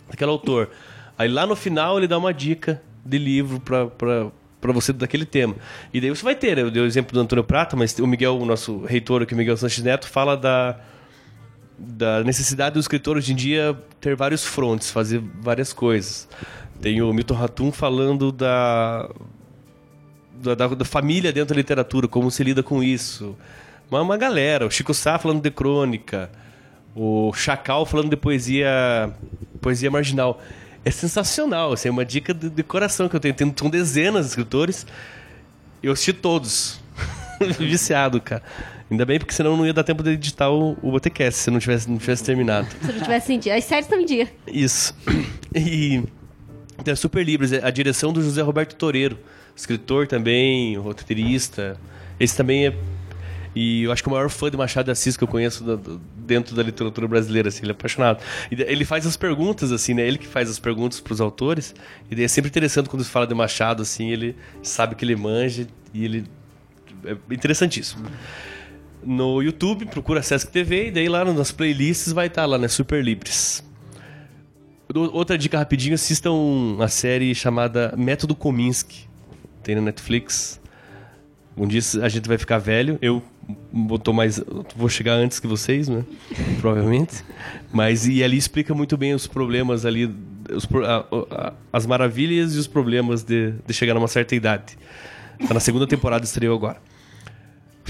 daquele 0.09 0.31
autor. 0.31 0.71
Aí 1.17 1.29
lá 1.29 1.45
no 1.45 1.55
final 1.55 1.97
ele 1.97 2.07
dá 2.07 2.17
uma 2.17 2.33
dica 2.33 2.81
de 3.05 3.17
livro 3.17 3.59
para 3.59 3.87
para 4.59 4.71
você 4.73 4.91
daquele 4.91 5.25
tema. 5.25 5.55
E 5.93 6.01
daí 6.01 6.09
você 6.09 6.23
vai 6.23 6.35
ter, 6.35 6.55
né? 6.55 6.63
eu 6.63 6.71
dei 6.71 6.81
o 6.81 6.85
exemplo 6.85 7.13
do 7.13 7.19
Antônio 7.19 7.43
Prata, 7.43 7.75
mas 7.75 7.97
o 7.99 8.07
Miguel, 8.07 8.37
o 8.37 8.45
nosso 8.45 8.83
reitor 8.85 9.21
aqui, 9.21 9.33
o 9.33 9.37
Miguel 9.37 9.55
Sanches 9.55 9.83
Neto, 9.83 10.07
fala 10.07 10.35
da, 10.35 10.79
da 11.77 12.23
necessidade 12.23 12.73
do 12.73 12.79
escritor 12.79 13.17
hoje 13.17 13.33
em 13.33 13.35
dia 13.35 13.77
ter 14.01 14.15
vários 14.15 14.43
frontes, 14.43 14.89
fazer 14.89 15.21
várias 15.41 15.71
coisas. 15.73 16.27
Tem 16.81 17.01
o 17.01 17.13
Milton 17.13 17.33
Ratum 17.35 17.71
falando 17.71 18.31
da, 18.31 19.09
da, 20.33 20.55
da- 20.55 20.85
família 20.85 21.31
dentro 21.31 21.53
da 21.53 21.57
literatura, 21.59 22.07
como 22.07 22.29
se 22.31 22.43
lida 22.43 22.63
com 22.63 22.83
isso. 22.83 23.35
Uma, 23.89 24.01
uma 24.01 24.17
galera, 24.17 24.65
o 24.65 24.71
Chico 24.71 24.93
Sá 24.93 25.17
falando 25.17 25.41
de 25.41 25.51
crônica, 25.51 26.29
o 26.95 27.31
Chacal 27.33 27.85
falando 27.85 28.09
de 28.09 28.17
poesia, 28.17 29.11
poesia 29.61 29.89
marginal. 29.89 30.41
É 30.83 30.91
sensacional, 30.91 31.73
assim, 31.73 31.89
é 31.89 31.91
uma 31.91 32.05
dica 32.05 32.33
de, 32.33 32.49
de 32.49 32.63
coração 32.63 33.09
que 33.09 33.15
eu 33.15 33.19
tenho. 33.19 33.33
Tem, 33.33 33.49
dezenas 33.69 34.25
de 34.25 34.29
escritores, 34.29 34.85
eu 35.83 35.91
assisti 35.91 36.13
todos. 36.13 36.79
Viciado, 37.59 38.19
cara. 38.21 38.41
Ainda 38.89 39.05
bem, 39.05 39.19
porque 39.19 39.33
senão 39.33 39.57
não 39.57 39.65
ia 39.65 39.73
dar 39.73 39.83
tempo 39.83 40.01
de 40.01 40.11
editar 40.11 40.49
o, 40.49 40.77
o 40.81 40.91
Botecast 40.91 41.39
se 41.41 41.51
não 41.51 41.59
tivesse, 41.59 41.89
não 41.89 41.97
tivesse 41.97 42.23
terminado. 42.23 42.67
Se 42.81 42.91
não 42.93 43.01
tivesse 43.01 43.33
em 43.33 43.39
dia. 43.39 43.55
As 43.55 43.63
séries 43.65 43.85
estão 43.85 43.99
em 43.99 44.05
dia. 44.05 44.31
Isso. 44.47 44.95
E 45.55 46.03
tem 46.83 46.91
a 46.93 46.95
Super 46.95 47.25
Libras, 47.25 47.51
a 47.51 47.69
direção 47.71 48.13
do 48.13 48.21
José 48.21 48.41
Roberto 48.43 48.75
Toreiro, 48.75 49.17
escritor 49.55 50.05
também, 50.07 50.77
roteirista. 50.77 51.77
Esse 52.19 52.37
também 52.37 52.67
é. 52.67 52.75
E 53.55 53.83
eu 53.83 53.91
acho 53.91 54.03
que 54.03 54.09
é 54.09 54.11
o 54.11 54.13
maior 54.15 54.29
fã 54.29 54.51
de 54.51 54.55
Machado 54.57 54.85
de 54.85 54.91
Assis 54.91 55.17
que 55.17 55.23
eu 55.23 55.27
conheço 55.27 55.63
do- 55.63 55.99
dentro 56.15 56.55
da 56.55 56.61
literatura 56.61 57.07
brasileira, 57.07 57.47
assim, 57.49 57.61
ele 57.63 57.71
é 57.71 57.73
apaixonado. 57.73 58.21
E 58.51 58.61
ele 58.61 58.85
faz 58.85 59.07
as 59.07 59.17
perguntas, 59.17 59.71
assim, 59.71 59.95
né? 59.95 60.07
Ele 60.07 60.19
que 60.19 60.27
faz 60.27 60.47
as 60.49 60.59
perguntas 60.59 60.99
para 60.99 61.13
os 61.13 61.19
autores. 61.21 61.73
E 62.11 62.23
é 62.23 62.27
sempre 62.27 62.49
interessante 62.49 62.87
quando 62.87 63.03
se 63.03 63.09
fala 63.09 63.25
de 63.25 63.33
Machado, 63.33 63.81
assim, 63.81 64.11
ele 64.11 64.35
sabe 64.61 64.93
que 64.93 65.03
ele 65.03 65.15
manja 65.15 65.65
e 65.93 66.05
ele. 66.05 66.25
É 67.03 67.15
interessantíssimo. 67.33 68.05
No 69.09 69.41
YouTube, 69.41 69.85
procura 69.85 70.21
Sesc 70.21 70.51
TV 70.51 70.87
e 70.87 70.91
daí 70.91 71.07
lá 71.07 71.23
nas 71.23 71.49
playlists 71.49 72.11
vai 72.11 72.27
estar 72.27 72.45
lá, 72.45 72.57
né? 72.57 72.67
Super 72.67 73.01
Libres. 73.01 73.63
Outra 74.93 75.37
dica 75.37 75.57
rapidinho, 75.57 75.95
assistam 75.95 76.33
a 76.81 76.89
série 76.89 77.33
chamada 77.33 77.93
Método 77.97 78.35
Kominsky. 78.35 79.07
Tem 79.63 79.75
na 79.75 79.81
Netflix. 79.81 80.59
Um 81.55 81.65
dia 81.65 81.79
a 82.01 82.09
gente 82.09 82.27
vai 82.27 82.37
ficar 82.37 82.57
velho. 82.57 82.99
Eu 83.01 83.23
tô 84.03 84.11
mais, 84.11 84.41
vou 84.75 84.89
chegar 84.89 85.13
antes 85.13 85.39
que 85.39 85.47
vocês, 85.47 85.87
né? 85.87 86.03
Provavelmente. 86.59 87.23
Mas 87.71 88.05
e 88.07 88.21
ali 88.21 88.35
explica 88.37 88.73
muito 88.73 88.97
bem 88.97 89.13
os 89.13 89.25
problemas 89.25 89.85
ali, 89.85 90.13
os 90.53 90.67
a- 90.85 91.05
a- 91.31 91.53
as 91.71 91.85
maravilhas 91.85 92.55
e 92.55 92.59
os 92.59 92.67
problemas 92.67 93.23
de, 93.23 93.53
de 93.65 93.73
chegar 93.73 93.93
numa 93.93 94.07
certa 94.09 94.35
idade. 94.35 94.77
Tá 95.47 95.53
na 95.53 95.61
segunda 95.61 95.87
temporada, 95.87 96.25
estreou 96.25 96.55
agora. 96.57 96.77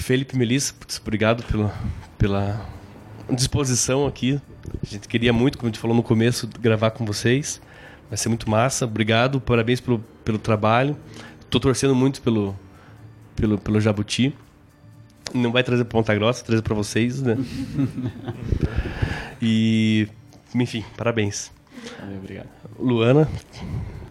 Felipe 0.01 0.37
Melissa, 0.37 0.73
putz, 0.79 0.99
obrigado 0.99 1.43
pela, 1.43 1.73
pela 2.17 2.65
disposição 3.29 4.07
aqui. 4.07 4.39
A 4.81 4.85
gente 4.85 5.07
queria 5.07 5.33
muito, 5.33 5.57
como 5.57 5.67
a 5.67 5.71
gente 5.71 5.79
falou 5.79 5.95
no 5.95 6.03
começo, 6.03 6.47
gravar 6.59 6.91
com 6.91 7.05
vocês. 7.05 7.61
Vai 8.09 8.17
ser 8.17 8.29
muito 8.29 8.49
massa. 8.49 8.85
Obrigado, 8.85 9.41
parabéns 9.41 9.81
pelo, 9.81 9.99
pelo 10.23 10.37
trabalho. 10.37 10.95
Tô 11.49 11.59
torcendo 11.59 11.93
muito 11.95 12.21
pelo, 12.21 12.57
pelo, 13.35 13.57
pelo 13.57 13.81
Jabuti. 13.81 14.33
Não 15.33 15.51
vai 15.51 15.63
trazer 15.63 15.83
Ponta 15.85 16.13
Grossa, 16.15 16.45
trazer 16.45 16.61
pra 16.61 16.73
vocês, 16.73 17.21
né? 17.21 17.37
e, 19.41 20.07
enfim, 20.55 20.85
parabéns. 20.95 21.51
Obrigado. 22.17 22.47
Luana, 22.79 23.27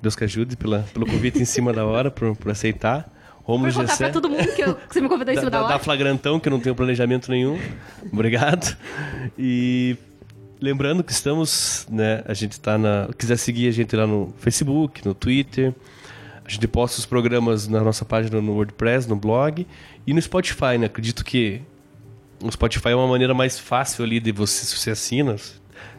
Deus 0.03 0.15
que 0.15 0.25
ajude 0.25 0.57
pela, 0.57 0.81
pelo 0.93 1.07
convite 1.07 1.41
em 1.41 1.45
cima 1.45 1.73
da 1.73 1.87
hora, 1.87 2.11
por, 2.11 2.37
por 2.37 2.51
aceitar. 2.51 3.16
Romulo 3.47 3.71
Vou 3.71 3.83
contar 3.83 3.97
pra 3.97 4.11
todo 4.11 4.29
mundo 4.29 4.45
que, 4.57 4.61
eu- 4.63 4.75
que 4.75 4.93
você 4.93 5.01
me 5.01 5.09
convidou 5.09 5.33
em 5.33 5.39
cima 5.39 5.51
da, 5.51 5.65
hora. 5.65 5.79
flagrantão, 5.79 6.41
que 6.41 6.49
eu 6.49 6.51
não 6.51 6.59
tenho 6.59 6.75
planejamento 6.75 7.31
nenhum. 7.31 7.57
Obrigado. 8.13 8.77
E 9.39 9.97
lembrando 10.61 11.05
que 11.05 11.13
estamos, 11.13 11.87
né, 11.89 12.25
a 12.27 12.35
gente 12.35 12.59
tá 12.59 12.77
na, 12.77 13.09
quiser 13.17 13.37
seguir 13.37 13.69
a 13.69 13.71
gente 13.71 13.95
lá 13.95 14.05
no 14.05 14.35
Facebook, 14.39 15.07
no 15.07 15.15
Twitter. 15.15 15.73
A 16.45 16.49
gente 16.49 16.67
posta 16.67 16.99
os 16.99 17.07
programas 17.07 17.69
na 17.69 17.81
nossa 17.81 18.05
página 18.05 18.41
no 18.41 18.53
WordPress, 18.55 19.09
no 19.09 19.15
blog 19.15 19.65
e 20.05 20.13
no 20.13 20.21
Spotify, 20.21 20.77
né? 20.79 20.87
Acredito 20.87 21.25
que 21.25 21.63
o 22.43 22.51
Spotify 22.51 22.89
é 22.89 22.95
uma 22.97 23.07
maneira 23.09 23.33
mais 23.33 23.59
fácil 23.61 24.05
ali 24.05 24.19
de 24.19 24.33
você, 24.33 24.65
se 24.67 24.77
você 24.77 24.91
assina, 24.91 25.37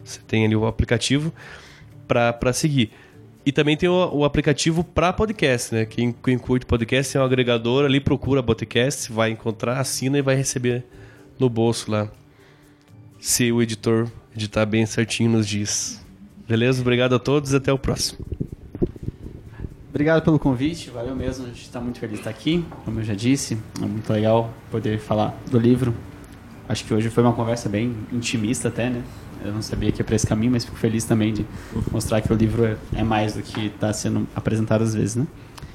você 0.04 0.20
tem 0.26 0.44
ali 0.44 0.54
o 0.54 0.66
aplicativo 0.66 1.32
para 2.06 2.52
seguir. 2.52 2.90
E 3.48 3.52
também 3.52 3.78
tem 3.78 3.88
o, 3.88 4.10
o 4.12 4.24
aplicativo 4.26 4.84
para 4.84 5.10
podcast, 5.10 5.74
né? 5.74 5.86
Quem, 5.86 6.12
quem 6.12 6.36
curte 6.36 6.66
podcast 6.66 7.16
é 7.16 7.20
um 7.22 7.24
agregador 7.24 7.86
ali, 7.86 7.98
procura 7.98 8.42
podcast, 8.42 9.10
vai 9.10 9.30
encontrar, 9.30 9.80
assina 9.80 10.18
e 10.18 10.20
vai 10.20 10.34
receber 10.34 10.84
no 11.38 11.48
bolso 11.48 11.90
lá. 11.90 12.10
Se 13.18 13.50
o 13.50 13.62
editor 13.62 14.06
editar 14.36 14.66
bem 14.66 14.84
certinho 14.84 15.30
nos 15.30 15.48
dias. 15.48 15.98
Beleza? 16.46 16.82
Obrigado 16.82 17.14
a 17.14 17.18
todos 17.18 17.54
e 17.54 17.56
até 17.56 17.72
o 17.72 17.78
próximo. 17.78 18.18
Obrigado 19.88 20.22
pelo 20.22 20.38
convite, 20.38 20.90
valeu 20.90 21.16
mesmo. 21.16 21.46
A 21.46 21.48
gente 21.48 21.62
está 21.62 21.80
muito 21.80 21.98
feliz 21.98 22.16
de 22.16 22.20
estar 22.20 22.28
aqui, 22.28 22.62
como 22.84 23.00
eu 23.00 23.04
já 23.04 23.14
disse. 23.14 23.56
É 23.80 23.86
muito 23.86 24.12
legal 24.12 24.52
poder 24.70 24.98
falar 24.98 25.34
do 25.50 25.58
livro. 25.58 25.94
Acho 26.68 26.84
que 26.84 26.92
hoje 26.92 27.08
foi 27.08 27.22
uma 27.22 27.32
conversa 27.32 27.66
bem 27.66 27.96
intimista 28.12 28.68
até, 28.68 28.90
né? 28.90 29.02
Eu 29.48 29.54
não 29.54 29.62
sabia 29.62 29.90
que 29.90 30.00
ia 30.00 30.04
para 30.04 30.14
esse 30.16 30.26
caminho, 30.26 30.52
mas 30.52 30.64
fico 30.64 30.76
feliz 30.76 31.04
também 31.04 31.32
de 31.32 31.44
mostrar 31.90 32.20
que 32.20 32.32
o 32.32 32.36
livro 32.36 32.64
é- 32.64 32.76
é 32.94 33.02
mais 33.02 33.34
do 33.34 33.42
que 33.42 33.66
está 33.66 33.92
sendo 33.92 34.26
apresentado 34.34 34.82
às 34.82 34.94
vezes, 34.94 35.16
né? 35.16 35.26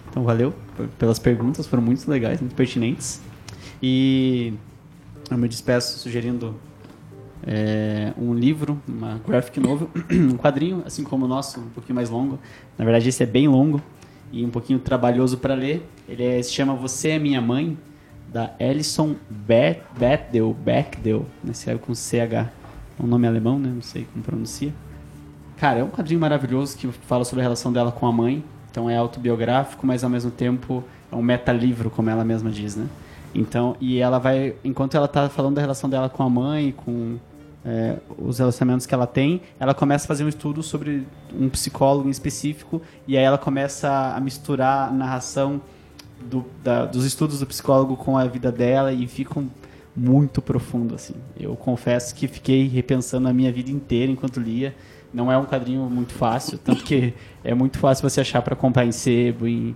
Então 0.10 0.24
valeu 0.24 0.54
pelas 1.00 1.18
perguntas, 1.20 1.66
foram 1.68 1.82
muito 1.84 2.10
legais, 2.10 2.40
muito 2.40 2.56
pertinentes. 2.56 3.22
E 3.82 4.54
eu 5.30 5.38
me 5.38 5.48
despeço 5.48 5.98
sugerindo 6.00 6.56
é, 7.46 8.14
um 8.18 8.34
livro, 8.34 8.80
uma 8.88 9.20
graphic 9.28 9.60
novel, 9.60 9.90
um 10.12 10.38
quadrinho, 10.38 10.82
assim 10.86 11.04
como 11.04 11.26
o 11.26 11.28
nosso, 11.28 11.60
um 11.60 11.70
pouquinho 11.70 11.96
mais 11.96 12.10
longo. 12.10 12.40
Na 12.78 12.86
verdade, 12.86 13.10
esse 13.10 13.22
é 13.22 13.26
bem 13.26 13.48
longo 13.48 13.82
e 14.32 14.46
um 14.46 14.50
pouquinho 14.50 14.80
trabalhoso 14.80 15.38
para 15.38 15.54
ler. 15.54 15.86
Ele 16.08 16.24
é- 16.24 16.42
se 16.42 16.54
chama 16.54 16.74
Você 16.76 17.10
é 17.10 17.20
Minha 17.20 17.42
Mãe, 17.42 17.78
da 18.32 18.52
Alison 18.60 19.16
Be- 19.30 19.78
Bechdel, 19.98 20.54
Bechdel, 20.54 21.26
né? 21.44 21.54
Se 21.54 21.70
é 21.70 21.76
com 21.78 21.94
CH. 21.94 22.50
Um 23.00 23.08
nome 23.08 23.28
alemão, 23.28 23.58
né? 23.60 23.72
Não 23.74 23.82
sei 23.82 24.06
como 24.12 24.24
pronuncia. 24.24 24.74
Cara, 25.58 25.80
é 25.80 25.84
um 25.84 25.90
quadrinho 25.90 26.20
maravilhoso 26.20 26.78
que 26.78 26.88
fala 26.88 27.24
sobre 27.26 27.42
a 27.42 27.44
relação 27.44 27.72
dela 27.72 27.92
com 27.92 28.06
a 28.06 28.12
mãe. 28.12 28.44
Então 28.72 28.90
é 28.90 28.98
autobiográfico, 28.98 29.86
mas 29.86 30.04
ao 30.04 30.10
mesmo 30.10 30.32
tempo 30.32 30.84
é 31.12 31.16
um 31.16 31.22
metalivro, 31.22 31.90
como 31.90 32.10
ela 32.10 32.24
mesma 32.24 32.50
diz, 32.50 32.76
né? 32.76 32.88
Então, 33.36 33.76
e 33.80 34.00
ela 34.00 34.20
vai, 34.20 34.56
enquanto 34.64 34.96
ela 34.96 35.08
tá 35.08 35.30
falando 35.30 35.56
da 35.56 35.62
relação 35.62 35.90
dela 35.90 36.10
com 36.10 36.22
a 36.24 36.30
mãe, 36.30 36.72
com 36.72 37.18
é, 37.66 37.98
os 38.18 38.40
relacionamentos 38.40 38.86
que 38.86 38.94
ela 38.94 39.08
tem, 39.08 39.42
ela 39.60 39.74
começa 39.74 40.06
a 40.06 40.08
fazer 40.08 40.24
um 40.24 40.28
estudo 40.28 40.62
sobre 40.62 41.08
um 41.34 41.50
psicólogo 41.50 42.08
em 42.08 42.12
específico, 42.12 42.82
e 43.08 43.18
aí 43.18 43.24
ela 43.24 43.38
começa 43.38 44.14
a 44.16 44.20
misturar 44.20 44.90
a 44.90 44.92
narração 44.92 45.62
do- 46.30 46.46
da- 46.64 46.86
dos 46.86 47.06
estudos 47.06 47.40
do 47.40 47.46
psicólogo 47.48 47.96
com 47.96 48.18
a 48.18 48.26
vida 48.26 48.52
dela 48.52 48.92
e 48.94 49.08
ficam 49.08 49.48
muito 49.96 50.42
profundo 50.42 50.96
assim. 50.96 51.14
Eu 51.40 51.56
confesso 51.56 52.14
que 52.16 52.28
fiquei 52.28 52.68
repensando 52.68 53.28
a 53.28 53.34
minha 53.34 53.52
vida 53.52 53.72
inteira 53.72 54.12
enquanto 54.12 54.40
lia. 54.40 54.74
Não 55.14 55.32
é 55.32 55.38
um 55.38 55.46
quadrinho 55.46 55.82
muito 55.90 56.14
fácil, 56.14 56.58
tanto 56.58 56.84
que 56.84 57.14
é 57.44 57.54
muito 57.54 57.78
fácil 57.78 58.10
você 58.10 58.22
achar 58.22 58.42
para 58.42 58.56
comprar 58.56 58.84
em 58.86 58.92
sebo 58.92 59.48
e 59.48 59.76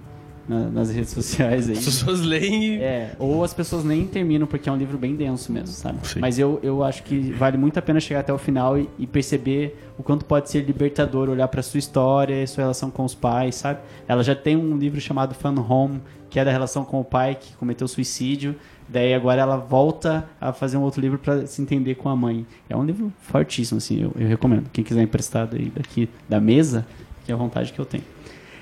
na- 0.49 0.69
nas 0.71 0.89
redes 0.89 1.11
sociais 1.11 1.69
aí. 1.69 1.77
As 1.77 1.85
pessoas 1.85 2.21
leem. 2.21 2.77
É, 2.77 3.11
ou 3.19 3.43
as 3.43 3.53
pessoas 3.53 3.83
nem 3.83 4.07
terminam 4.07 4.47
porque 4.47 4.67
é 4.67 4.71
um 4.71 4.77
livro 4.77 4.97
bem 4.97 5.15
denso 5.15 5.51
mesmo, 5.51 5.67
sabe? 5.67 5.99
Sim. 6.07 6.19
Mas 6.19 6.39
eu, 6.39 6.59
eu 6.63 6.83
acho 6.83 7.03
que 7.03 7.31
vale 7.33 7.55
muito 7.57 7.77
a 7.77 7.81
pena 7.83 7.99
chegar 7.99 8.21
até 8.21 8.33
o 8.33 8.37
final 8.39 8.79
e, 8.79 8.89
e 8.97 9.05
perceber 9.05 9.77
o 9.95 10.01
quanto 10.01 10.25
pode 10.25 10.49
ser 10.49 10.61
libertador 10.61 11.29
olhar 11.29 11.47
para 11.49 11.61
sua 11.61 11.77
história 11.77 12.41
e 12.41 12.47
sua 12.47 12.63
relação 12.63 12.89
com 12.89 13.05
os 13.05 13.13
pais, 13.13 13.53
sabe? 13.55 13.81
Ela 14.07 14.23
já 14.23 14.33
tem 14.33 14.55
um 14.55 14.75
livro 14.75 14.99
chamado 14.99 15.35
Fun 15.35 15.53
Home, 15.69 16.01
que 16.31 16.39
é 16.39 16.45
da 16.45 16.51
relação 16.51 16.83
com 16.83 16.99
o 16.99 17.03
pai 17.05 17.35
que 17.35 17.55
cometeu 17.57 17.87
suicídio. 17.87 18.55
Daí 18.89 19.13
agora 19.13 19.41
ela 19.41 19.57
volta 19.57 20.29
a 20.39 20.53
fazer 20.53 20.77
um 20.77 20.81
outro 20.81 21.01
livro 21.01 21.19
para 21.19 21.45
se 21.45 21.61
entender 21.61 21.95
com 21.95 22.07
a 22.07 22.15
mãe. 22.15 22.45
É 22.69 22.75
um 22.75 22.85
livro 22.85 23.11
fortíssimo, 23.19 23.79
assim, 23.79 24.01
eu, 24.01 24.13
eu 24.17 24.27
recomendo. 24.27 24.69
Quem 24.71 24.83
quiser 24.83 25.01
emprestado 25.01 25.57
aí 25.57 25.71
daqui 25.75 26.09
da 26.27 26.39
mesa, 26.39 26.85
que 27.25 27.31
é 27.31 27.35
a 27.35 27.37
vontade 27.37 27.73
que 27.73 27.79
eu 27.79 27.85
tenho. 27.85 28.03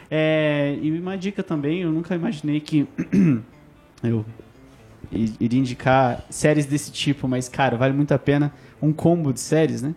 É, 0.09 0.77
e 0.81 0.91
uma 0.99 1.17
dica 1.17 1.43
também, 1.43 1.81
eu 1.81 1.91
nunca 1.91 2.15
imaginei 2.15 2.59
que 2.59 2.87
eu 4.03 4.25
iria 5.11 5.59
indicar 5.59 6.25
séries 6.29 6.65
desse 6.65 6.91
tipo, 6.91 7.27
mas, 7.27 7.47
cara, 7.47 7.77
vale 7.77 7.93
muito 7.93 8.11
a 8.11 8.19
pena 8.19 8.51
um 8.81 8.91
combo 8.91 9.31
de 9.31 9.39
séries, 9.39 9.81
né? 9.81 9.93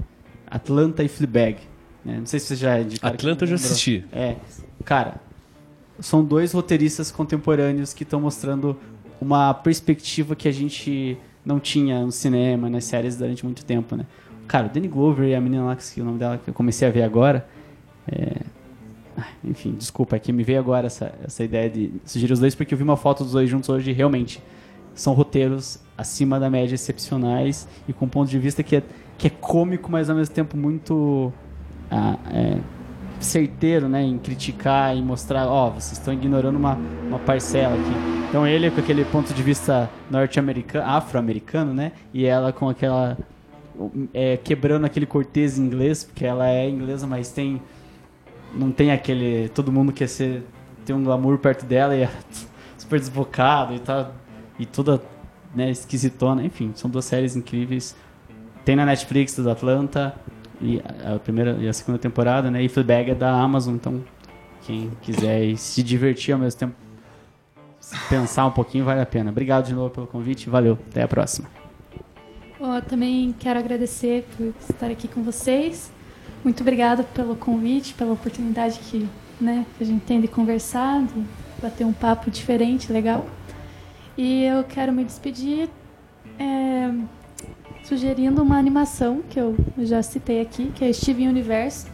Atlanta 0.46 1.02
e 1.02 1.08
Fleabag. 1.08 1.58
né? 2.04 2.18
Não 2.18 2.26
sei 2.26 2.38
se 2.38 2.46
você 2.46 2.56
já 2.56 2.80
indicaram. 2.80 3.14
Atlanta 3.14 3.44
eu 3.44 3.48
já 3.48 3.54
assisti. 3.56 4.04
É, 4.12 4.36
cara, 4.84 5.16
são 6.00 6.24
dois 6.24 6.52
roteiristas 6.52 7.10
contemporâneos 7.10 7.92
que 7.92 8.02
estão 8.02 8.20
mostrando 8.20 8.78
uma 9.20 9.52
perspectiva 9.54 10.36
que 10.36 10.48
a 10.48 10.52
gente 10.52 11.16
não 11.44 11.58
tinha 11.58 12.02
no 12.02 12.12
cinema, 12.12 12.68
nas 12.68 12.84
séries 12.84 13.16
durante 13.16 13.44
muito 13.44 13.64
tempo, 13.64 13.96
né? 13.96 14.06
Cara, 14.46 14.66
o 14.66 14.68
Danny 14.70 14.88
Glover 14.88 15.28
e 15.28 15.34
a 15.34 15.40
menina 15.40 15.64
lá, 15.64 15.76
que 15.76 16.00
o 16.00 16.04
nome 16.04 16.18
dela, 16.18 16.38
que 16.38 16.48
eu 16.48 16.54
comecei 16.54 16.86
a 16.86 16.90
ver 16.90 17.02
agora, 17.02 17.46
é... 18.10 18.36
Enfim, 19.42 19.74
desculpa, 19.76 20.14
é 20.14 20.18
que 20.18 20.32
me 20.32 20.44
veio 20.44 20.60
agora 20.60 20.86
essa, 20.86 21.12
essa 21.24 21.42
ideia 21.42 21.68
de 21.68 21.92
sugerir 22.04 22.32
os 22.32 22.38
dois, 22.38 22.54
porque 22.54 22.72
eu 22.72 22.78
vi 22.78 22.84
uma 22.84 22.96
foto 22.96 23.24
dos 23.24 23.32
dois 23.32 23.50
juntos 23.50 23.68
hoje 23.68 23.90
e 23.90 23.92
realmente 23.92 24.40
são 24.94 25.12
roteiros 25.12 25.80
acima 25.96 26.38
da 26.38 26.48
média, 26.48 26.74
excepcionais 26.74 27.68
e 27.88 27.92
com 27.92 28.04
um 28.04 28.08
ponto 28.08 28.30
de 28.30 28.38
vista 28.38 28.62
que 28.62 28.76
é, 28.76 28.82
que 29.16 29.26
é 29.26 29.30
cômico, 29.30 29.90
mas 29.90 30.08
ao 30.08 30.16
mesmo 30.16 30.34
tempo 30.34 30.56
muito 30.56 31.32
ah, 31.90 32.16
é, 32.30 32.58
certeiro, 33.20 33.88
né, 33.88 34.02
em 34.02 34.18
criticar 34.18 34.96
e 34.96 35.02
mostrar, 35.02 35.48
ó, 35.48 35.70
vocês 35.70 35.98
estão 35.98 36.14
ignorando 36.14 36.56
uma, 36.56 36.78
uma 37.08 37.18
parcela 37.18 37.74
aqui. 37.74 38.17
Então 38.28 38.46
ele 38.46 38.70
com 38.70 38.80
aquele 38.80 39.04
ponto 39.06 39.32
de 39.32 39.42
vista 39.42 39.88
norte-americano, 40.10 40.86
afro-americano, 40.86 41.72
né, 41.72 41.92
e 42.12 42.26
ela 42.26 42.52
com 42.52 42.68
aquela 42.68 43.16
é, 44.12 44.36
quebrando 44.36 44.84
aquele 44.84 45.06
cortês 45.06 45.56
inglês, 45.58 46.04
porque 46.04 46.26
ela 46.26 46.46
é 46.48 46.68
inglesa, 46.68 47.06
mas 47.06 47.30
tem 47.30 47.62
não 48.54 48.70
tem 48.70 48.92
aquele 48.92 49.48
todo 49.50 49.72
mundo 49.72 49.92
quer 49.92 50.08
ser 50.08 50.42
tem 50.84 50.94
um 50.94 51.02
glamour 51.02 51.38
perto 51.38 51.64
dela 51.64 51.96
e 51.96 52.02
é 52.02 52.10
super 52.76 52.98
desbocado 53.00 53.74
e 53.74 53.78
tá 53.78 54.10
e 54.58 54.66
toda 54.66 55.02
né, 55.54 55.70
esquisitona, 55.70 56.44
enfim, 56.44 56.72
são 56.74 56.90
duas 56.90 57.06
séries 57.06 57.34
incríveis. 57.34 57.96
Tem 58.64 58.76
na 58.76 58.84
Netflix 58.84 59.36
do 59.36 59.50
Atlanta 59.50 60.14
e 60.60 60.82
a 61.04 61.14
a 61.14 61.18
primeira 61.18 61.56
e 61.58 61.66
a 61.66 61.72
segunda 61.72 61.98
temporada, 61.98 62.50
né? 62.50 62.62
E 62.62 62.68
Fleabag 62.68 63.12
é 63.12 63.14
da 63.14 63.30
Amazon, 63.30 63.76
então 63.76 64.04
quem 64.62 64.90
quiser 65.00 65.56
se 65.56 65.82
divertir 65.82 66.34
ao 66.34 66.40
mesmo 66.40 66.58
tempo 66.58 66.87
pensar 68.08 68.46
um 68.46 68.50
pouquinho 68.50 68.84
vale 68.84 69.00
a 69.00 69.06
pena. 69.06 69.30
Obrigado 69.30 69.66
de 69.66 69.74
novo 69.74 69.90
pelo 69.90 70.06
convite, 70.06 70.48
valeu, 70.48 70.78
até 70.90 71.02
a 71.02 71.08
próxima. 71.08 71.48
Também 72.88 73.34
quero 73.38 73.58
agradecer 73.58 74.26
por 74.36 74.52
estar 74.68 74.90
aqui 74.90 75.06
com 75.06 75.22
vocês. 75.22 75.90
Muito 76.42 76.60
obrigada 76.60 77.02
pelo 77.02 77.36
convite, 77.36 77.94
pela 77.94 78.12
oportunidade 78.12 78.78
que, 78.78 79.08
né, 79.40 79.66
que 79.76 79.84
a 79.84 79.86
gente 79.86 80.04
tem 80.04 80.20
de 80.20 80.28
conversar, 80.28 81.02
de 81.02 81.24
bater 81.60 81.84
um 81.84 81.92
papo 81.92 82.30
diferente, 82.30 82.92
legal. 82.92 83.26
E 84.16 84.44
eu 84.44 84.64
quero 84.64 84.92
me 84.92 85.04
despedir 85.04 85.68
é, 86.38 86.92
sugerindo 87.84 88.42
uma 88.42 88.56
animação 88.56 89.22
que 89.28 89.38
eu 89.38 89.56
já 89.78 90.02
citei 90.02 90.40
aqui, 90.40 90.72
que 90.74 90.84
é 90.84 90.92
Steven 90.92 91.28
Universo. 91.28 91.86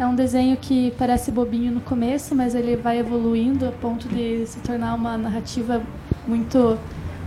É 0.00 0.06
um 0.06 0.14
desenho 0.14 0.56
que 0.56 0.94
parece 0.96 1.30
bobinho 1.30 1.70
no 1.70 1.82
começo, 1.82 2.34
mas 2.34 2.54
ele 2.54 2.74
vai 2.74 2.98
evoluindo 2.98 3.68
a 3.68 3.70
ponto 3.70 4.08
de 4.08 4.46
se 4.46 4.58
tornar 4.60 4.94
uma 4.94 5.18
narrativa 5.18 5.82
muito 6.26 6.78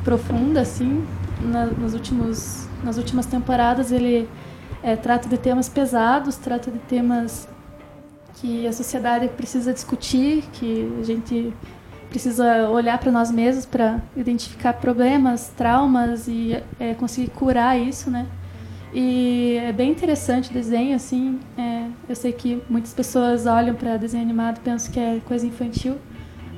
profunda, 0.04 0.62
assim. 0.62 1.06
Na, 1.40 1.68
nos 1.68 1.94
últimos, 1.94 2.68
nas 2.84 2.98
últimas 2.98 3.28
temporadas 3.28 3.92
ele 3.92 4.28
é, 4.82 4.96
trata 4.96 5.30
de 5.30 5.38
temas 5.38 5.70
pesados, 5.70 6.36
trata 6.38 6.72
de 6.72 6.80
temas 6.80 7.48
que 8.38 8.66
a 8.66 8.74
sociedade 8.74 9.28
precisa 9.28 9.72
discutir, 9.72 10.44
que 10.54 10.92
a 11.00 11.04
gente 11.04 11.54
precisa 12.10 12.72
olhar 12.72 12.98
para 12.98 13.12
nós 13.12 13.30
mesmos 13.30 13.68
para 13.68 14.02
identificar 14.18 14.74
problemas, 14.74 15.50
traumas 15.56 16.28
e 16.28 16.60
é, 16.80 16.96
conseguir 16.96 17.30
curar 17.30 17.80
isso, 17.80 18.10
né? 18.10 18.26
E 18.94 19.58
é 19.58 19.72
bem 19.72 19.90
interessante 19.90 20.52
o 20.52 20.54
desenho, 20.54 20.96
assim. 20.96 21.40
é, 21.58 21.88
eu 22.08 22.16
sei 22.16 22.32
que 22.32 22.62
muitas 22.70 22.94
pessoas 22.94 23.48
olham 23.48 23.74
para 23.74 23.98
desenho 23.98 24.24
animado 24.24 24.58
e 24.58 24.62
pensam 24.62 24.92
que 24.92 25.00
é 25.00 25.20
coisa 25.26 25.48
infantil, 25.48 25.98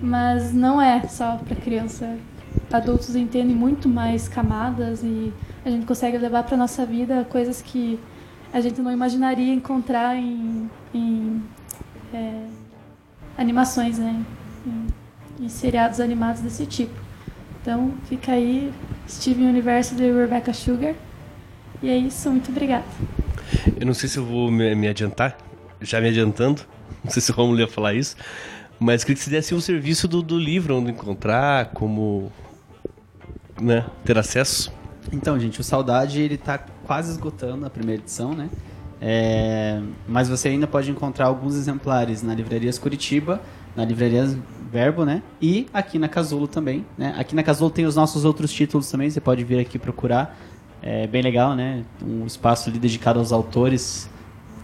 mas 0.02 0.54
não 0.54 0.82
é 0.82 1.02
só 1.08 1.38
para 1.38 1.56
criança. 1.56 2.18
Adultos 2.72 3.16
entendem 3.16 3.56
muito 3.56 3.88
mais 3.88 4.28
camadas 4.28 5.02
e 5.02 5.32
a 5.64 5.70
gente 5.70 5.86
consegue 5.86 6.18
levar 6.18 6.44
para 6.44 6.58
nossa 6.58 6.86
vida 6.86 7.26
coisas 7.30 7.62
que 7.62 7.98
a 8.52 8.60
gente 8.60 8.82
não 8.82 8.92
imaginaria 8.92 9.54
encontrar 9.54 10.18
em, 10.18 10.70
em 10.94 11.42
é, 12.14 12.48
animações, 13.38 13.98
né? 13.98 14.26
Em, 14.66 15.46
em 15.46 15.50
seriados 15.50 16.00
animados 16.02 16.42
desse 16.42 16.66
tipo. 16.66 16.94
Então, 17.62 17.94
fica 18.06 18.34
aí 18.34 18.74
Steven 19.08 19.48
Universo 19.48 19.96
de 19.96 20.12
Rebecca 20.12 20.54
Sugar. 20.54 20.96
E 21.86 21.90
é 21.92 21.98
isso, 22.00 22.32
muito 22.32 22.50
obrigada. 22.50 22.84
Eu 23.80 23.86
não 23.86 23.94
sei 23.94 24.10
se 24.10 24.18
eu 24.18 24.26
vou 24.26 24.50
me, 24.50 24.74
me 24.74 24.88
adiantar, 24.88 25.38
já 25.80 26.02
me 26.02 26.10
adiantando, 26.10 26.64
não 27.06 27.12
sei 27.12 27.22
se 27.22 27.30
o 27.30 27.36
Romulo 27.36 27.60
ia 27.60 27.68
falar 27.68 27.94
isso, 27.94 28.16
mas 28.80 29.04
queria 29.04 29.16
que 29.16 29.24
você 29.24 29.30
desse 29.30 29.54
um 29.54 29.62
serviço 29.62 30.08
do, 30.08 30.24
do 30.24 30.36
livro, 30.36 30.76
onde 30.76 30.90
encontrar, 30.90 31.68
como 31.74 32.32
né, 33.62 33.86
ter 34.04 34.18
acesso. 34.18 34.74
Então, 35.14 35.40
gente, 35.40 35.62
o 35.62 35.64
Saudade 35.64 36.20
ele 36.20 36.38
tá 36.38 36.58
quase 36.58 37.12
esgotando 37.12 37.68
a 37.68 37.70
primeira 37.70 38.02
edição, 38.02 38.34
né? 38.34 38.50
É, 39.00 39.80
mas 40.08 40.28
você 40.28 40.48
ainda 40.48 40.66
pode 40.66 40.90
encontrar 40.90 41.28
alguns 41.28 41.56
exemplares 41.56 42.24
na 42.24 42.34
Livrarias 42.34 42.80
Curitiba, 42.80 43.40
na 43.76 43.86
Livrarias 43.86 44.36
Verbo, 44.72 45.06
né? 45.06 45.22
E 45.40 45.68
aqui 45.72 46.00
na 46.00 46.10
Casulo 46.10 46.48
também, 46.48 46.84
né? 46.98 47.14
Aqui 47.16 47.36
na 47.36 47.44
Casulo 47.44 47.70
tem 47.70 47.86
os 47.86 47.96
nossos 47.96 48.26
outros 48.26 48.52
títulos 48.52 48.90
também, 48.90 49.08
você 49.08 49.22
pode 49.22 49.44
vir 49.44 49.60
aqui 49.60 49.78
procurar. 49.78 50.36
É 50.82 51.08
bem 51.08 51.22
legal, 51.22 51.56
né? 51.56 51.84
Um 52.04 52.26
espaço 52.26 52.70
ali 52.70 52.78
dedicado 52.78 53.18
aos 53.20 53.32
autores, 53.32 54.10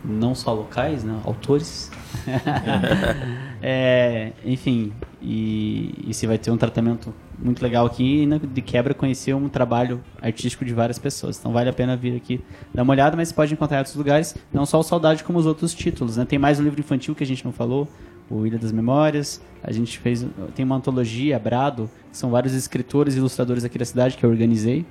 não 0.06 0.36
só 0.36 0.54
locais, 0.54 1.04
né? 1.04 1.20
Autores. 1.26 1.90
É, 3.64 4.32
enfim, 4.44 4.92
e, 5.22 5.94
e 6.08 6.14
você 6.14 6.26
vai 6.26 6.40
ter 6.40 6.50
um 6.50 6.58
tratamento 6.58 7.14
muito 7.38 7.62
legal 7.62 7.86
aqui 7.86 8.24
e 8.24 8.26
na- 8.26 8.40
de 8.40 8.60
quebra 8.60 8.92
conhecer 8.92 9.36
um 9.36 9.48
trabalho 9.48 10.02
artístico 10.20 10.66
de 10.66 10.74
várias 10.74 10.98
pessoas. 10.98 11.38
Então 11.38 11.52
vale 11.52 11.70
a 11.70 11.74
pena 11.74 11.96
vir 11.96 12.16
aqui 12.16 12.42
dar 12.74 12.82
uma 12.82 12.92
olhada, 12.92 13.16
mas 13.16 13.28
você 13.28 13.36
pode 13.36 13.54
encontrar 13.54 13.78
em 13.78 13.82
outros 13.82 13.96
lugares, 13.96 14.36
não 14.52 14.66
só 14.66 14.80
o 14.80 14.84
Saudade 14.84 15.24
como 15.24 15.38
os 15.38 15.46
outros 15.46 15.76
títulos. 15.76 16.18
Né? 16.18 16.26
Tem 16.26 16.40
mais 16.40 16.60
um 16.60 16.64
livro 16.64 16.80
infantil 16.80 17.14
que 17.14 17.24
a 17.24 17.28
gente 17.28 17.46
não 17.46 17.52
falou, 17.52 17.88
o 18.32 18.48
Ilha 18.48 18.58
das 18.58 18.72
Memórias. 18.72 19.40
A 19.64 19.72
gente 19.72 20.00
fez 20.00 20.26
tem 20.56 20.66
uma 20.66 20.76
antologia, 20.78 21.38
Brado, 21.38 21.88
que 22.12 22.18
são 22.18 22.32
vários 22.32 22.56
escritores 22.56 23.14
e 23.14 23.18
ilustradores 23.20 23.64
aqui 23.64 23.78
da 23.78 23.86
cidade 23.86 24.18
que 24.18 24.26
eu 24.26 24.30
organizei. 24.32 24.88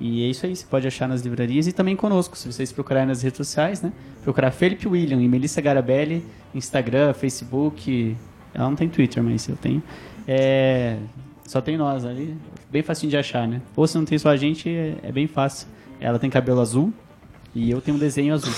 E 0.00 0.24
é 0.24 0.28
isso 0.28 0.46
aí, 0.46 0.56
você 0.56 0.66
pode 0.68 0.86
achar 0.86 1.08
nas 1.08 1.22
livrarias 1.22 1.66
e 1.66 1.72
também 1.72 1.94
conosco, 1.94 2.36
se 2.36 2.50
vocês 2.50 2.72
procurarem 2.72 3.08
nas 3.08 3.22
redes 3.22 3.36
sociais, 3.36 3.82
né? 3.82 3.92
Procurar 4.22 4.50
Felipe 4.50 4.88
William 4.88 5.20
e 5.20 5.28
Melissa 5.28 5.60
Garabelli, 5.60 6.24
Instagram, 6.54 7.12
Facebook. 7.14 8.16
Ela 8.52 8.68
não 8.68 8.76
tem 8.76 8.88
Twitter, 8.88 9.22
mas 9.22 9.48
eu 9.48 9.56
tenho. 9.56 9.82
É, 10.26 10.98
só 11.46 11.60
tem 11.60 11.76
nós 11.76 12.04
ali. 12.04 12.36
Bem 12.70 12.82
facinho 12.82 13.10
de 13.10 13.16
achar, 13.16 13.46
né? 13.46 13.60
Ou 13.76 13.86
se 13.86 13.96
não 13.96 14.04
tem 14.04 14.18
só 14.18 14.30
a 14.30 14.36
gente, 14.36 14.68
é, 14.68 14.96
é 15.02 15.12
bem 15.12 15.26
fácil. 15.26 15.68
Ela 16.00 16.18
tem 16.18 16.28
cabelo 16.30 16.60
azul 16.60 16.92
e 17.54 17.70
eu 17.70 17.80
tenho 17.80 17.96
um 17.96 18.00
desenho 18.00 18.34
azul. 18.34 18.52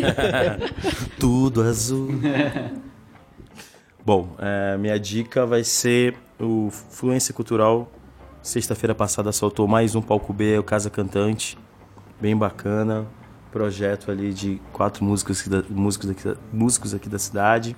Tudo 1.18 1.62
azul. 1.62 2.08
Bom, 4.04 4.34
é, 4.38 4.76
minha 4.78 4.98
dica 4.98 5.44
vai 5.44 5.62
ser 5.64 6.14
o 6.40 6.70
Fluência 6.70 7.34
Cultural. 7.34 7.90
Sexta-feira 8.42 8.92
passada 8.92 9.30
soltou 9.30 9.68
mais 9.68 9.94
um 9.94 10.02
palco 10.02 10.32
B, 10.32 10.58
o 10.58 10.64
Casa 10.64 10.90
Cantante. 10.90 11.56
Bem 12.20 12.36
bacana. 12.36 13.06
Projeto 13.52 14.10
ali 14.10 14.34
de 14.34 14.60
quatro 14.72 15.04
músicos 15.04 15.40
aqui 15.40 15.48
da, 15.48 15.62
músicos 15.70 16.10
aqui 16.10 16.34
músicos 16.52 16.92
aqui 16.92 17.08
da 17.08 17.20
cidade. 17.20 17.76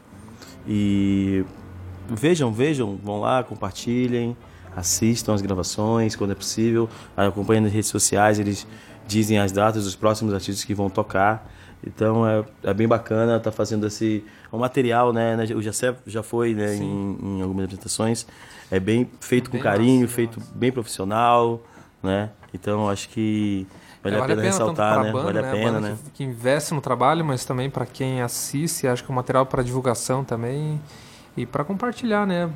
E 0.66 1.44
vejam, 2.08 2.50
vejam, 2.50 2.96
vão 2.96 3.20
lá, 3.20 3.44
compartilhem, 3.44 4.34
assistam 4.74 5.34
as 5.34 5.42
gravações 5.42 6.16
quando 6.16 6.30
é 6.30 6.34
possível. 6.34 6.88
Acompanhem 7.14 7.64
nas 7.64 7.72
redes 7.72 7.90
sociais, 7.90 8.38
eles 8.38 8.66
dizem 9.06 9.38
as 9.38 9.52
datas 9.52 9.84
dos 9.84 9.94
próximos 9.94 10.32
artistas 10.32 10.64
que 10.64 10.72
vão 10.72 10.88
tocar. 10.88 11.46
Então 11.86 12.26
é, 12.26 12.42
é 12.62 12.72
bem 12.72 12.88
bacana, 12.88 13.38
tá 13.38 13.52
fazendo 13.52 13.86
esse 13.86 14.24
um 14.50 14.56
material, 14.56 15.12
né? 15.12 15.36
né, 15.36 15.44
O 15.54 15.60
Jacé 15.60 15.94
já 16.06 16.22
foi 16.22 16.54
né, 16.54 16.74
em, 16.74 17.18
em 17.20 17.42
algumas 17.42 17.66
apresentações. 17.66 18.26
É 18.70 18.80
bem 18.80 19.08
feito 19.20 19.50
com 19.50 19.56
Bem 19.56 19.62
carinho, 19.62 20.02
massa, 20.02 20.14
feito 20.14 20.40
bem 20.54 20.72
profissional, 20.72 21.62
né? 22.02 22.30
Então 22.52 22.88
acho 22.88 23.08
que 23.08 23.66
vale, 24.02 24.16
É, 24.16 24.18
a 24.18 24.24
pena, 24.26 24.42
ressaltar, 24.42 24.94
tanto 24.94 25.06
né? 25.06 25.12
banda, 25.12 25.24
vale 25.24 25.38
a 25.38 25.48
a 25.48 25.52
pena, 25.52 25.72
banda 25.72 25.88
né? 25.90 25.98
Que, 26.04 26.10
que 26.10 26.24
investe 26.24 26.74
no 26.74 26.80
trabalho, 26.80 27.24
mas 27.24 27.44
também 27.44 27.68
para 27.70 27.86
quem 27.86 28.22
assiste, 28.22 28.86
acho 28.86 29.04
que 29.04 29.10
é 29.10 29.12
um 29.12 29.16
material 29.16 29.46
para 29.46 29.62
divulgação 29.62 30.24
também 30.24 30.80
e 31.36 31.44
para 31.46 31.64
compartilhar, 31.64 32.26
né? 32.26 32.50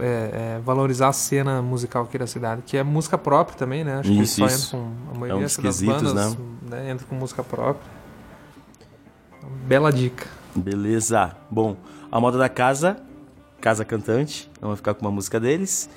É, 0.00 0.56
é, 0.58 0.60
valorizar 0.64 1.08
a 1.08 1.12
cena 1.12 1.60
musical 1.60 2.04
aqui 2.04 2.16
da 2.18 2.26
cidade, 2.26 2.62
que 2.64 2.76
é 2.76 2.84
música 2.84 3.18
própria 3.18 3.58
também, 3.58 3.82
né? 3.82 3.98
Acho 3.98 4.12
Isso, 4.12 4.20
que 4.20 4.26
só 4.26 4.46
isso. 4.46 4.76
entra 4.76 4.78
com 4.78 5.10
a 5.10 5.14
É 5.14 5.18
maioria 5.18 5.36
um 5.36 5.40
dos 5.46 5.56
das 5.56 5.82
bandas 5.82 6.36
né? 6.62 6.90
entra 6.92 7.04
com 7.06 7.16
música 7.16 7.42
própria. 7.42 7.90
Bela 9.66 9.92
dica. 9.92 10.26
Beleza. 10.54 11.36
Bom, 11.50 11.76
a 12.12 12.20
moda 12.20 12.38
da 12.38 12.48
casa, 12.48 12.96
Casa 13.60 13.84
Cantante, 13.84 14.50
vamos 14.60 14.78
ficar 14.78 14.94
com 14.94 15.04
uma 15.04 15.10
música 15.10 15.38
deles. 15.40 15.88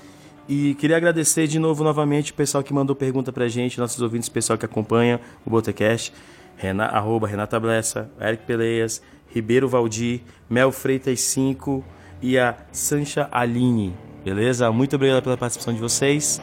E 0.47 0.73
queria 0.75 0.97
agradecer 0.97 1.47
de 1.47 1.59
novo, 1.59 1.83
novamente, 1.83 2.31
o 2.31 2.35
pessoal 2.35 2.63
que 2.63 2.73
mandou 2.73 2.95
pergunta 2.95 3.31
pra 3.31 3.47
gente, 3.47 3.79
nossos 3.79 4.01
ouvintes, 4.01 4.27
o 4.27 4.31
pessoal 4.31 4.57
que 4.57 4.65
acompanha 4.65 5.21
o 5.45 5.49
Botecast, 5.49 6.13
Rena, 6.57 6.85
arroba 6.85 7.27
Renata 7.27 7.59
Blessa, 7.59 8.09
Eric 8.19 8.43
Peleias, 8.45 9.01
Ribeiro 9.27 9.67
Valdir, 9.69 10.21
Mel 10.49 10.71
Freitas 10.71 11.21
5 11.21 11.83
e 12.21 12.37
a 12.37 12.55
Sancha 12.71 13.27
Aline. 13.31 13.95
Beleza? 14.23 14.71
Muito 14.71 14.95
obrigado 14.95 15.23
pela 15.23 15.37
participação 15.37 15.73
de 15.73 15.79
vocês. 15.79 16.41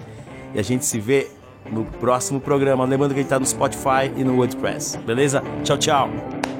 E 0.54 0.58
a 0.58 0.62
gente 0.62 0.84
se 0.84 0.98
vê 0.98 1.28
no 1.70 1.84
próximo 1.84 2.40
programa. 2.40 2.84
Lembrando 2.84 3.12
que 3.12 3.20
a 3.20 3.22
gente 3.22 3.30
tá 3.30 3.38
no 3.38 3.46
Spotify 3.46 4.10
e 4.16 4.24
no 4.24 4.36
WordPress. 4.36 4.96
Beleza? 4.98 5.42
Tchau, 5.62 5.78
tchau. 5.78 6.57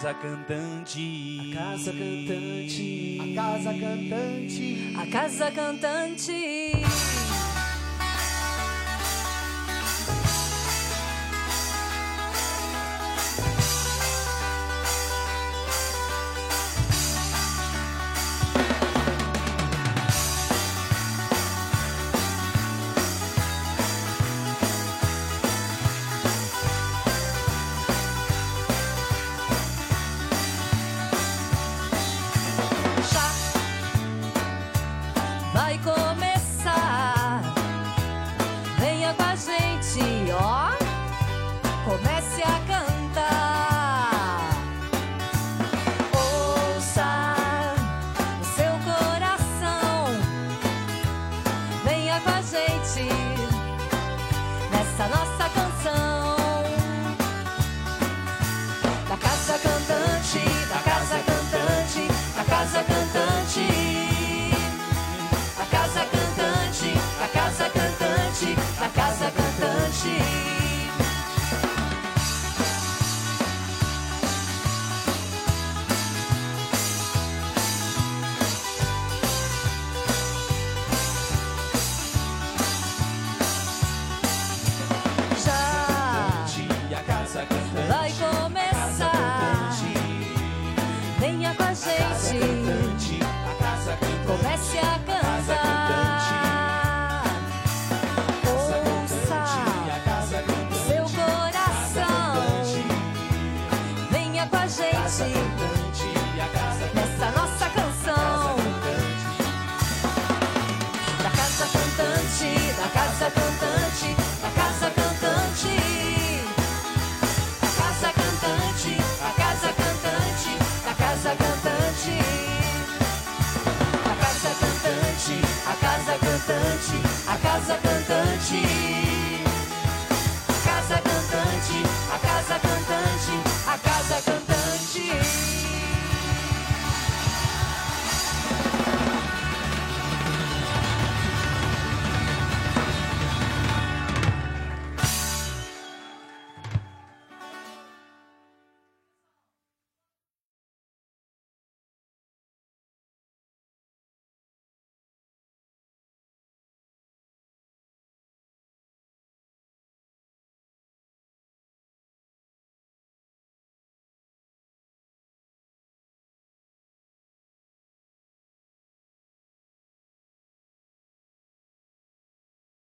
casa 0.00 0.14
cantante. 0.14 1.38
A 1.40 1.54
casa 1.54 1.92
cantante. 1.92 3.18
A 3.20 3.34
casa 3.34 3.74
cantante. 3.74 4.94
A 4.96 5.06
casa 5.06 5.50
cantante. 5.50 7.49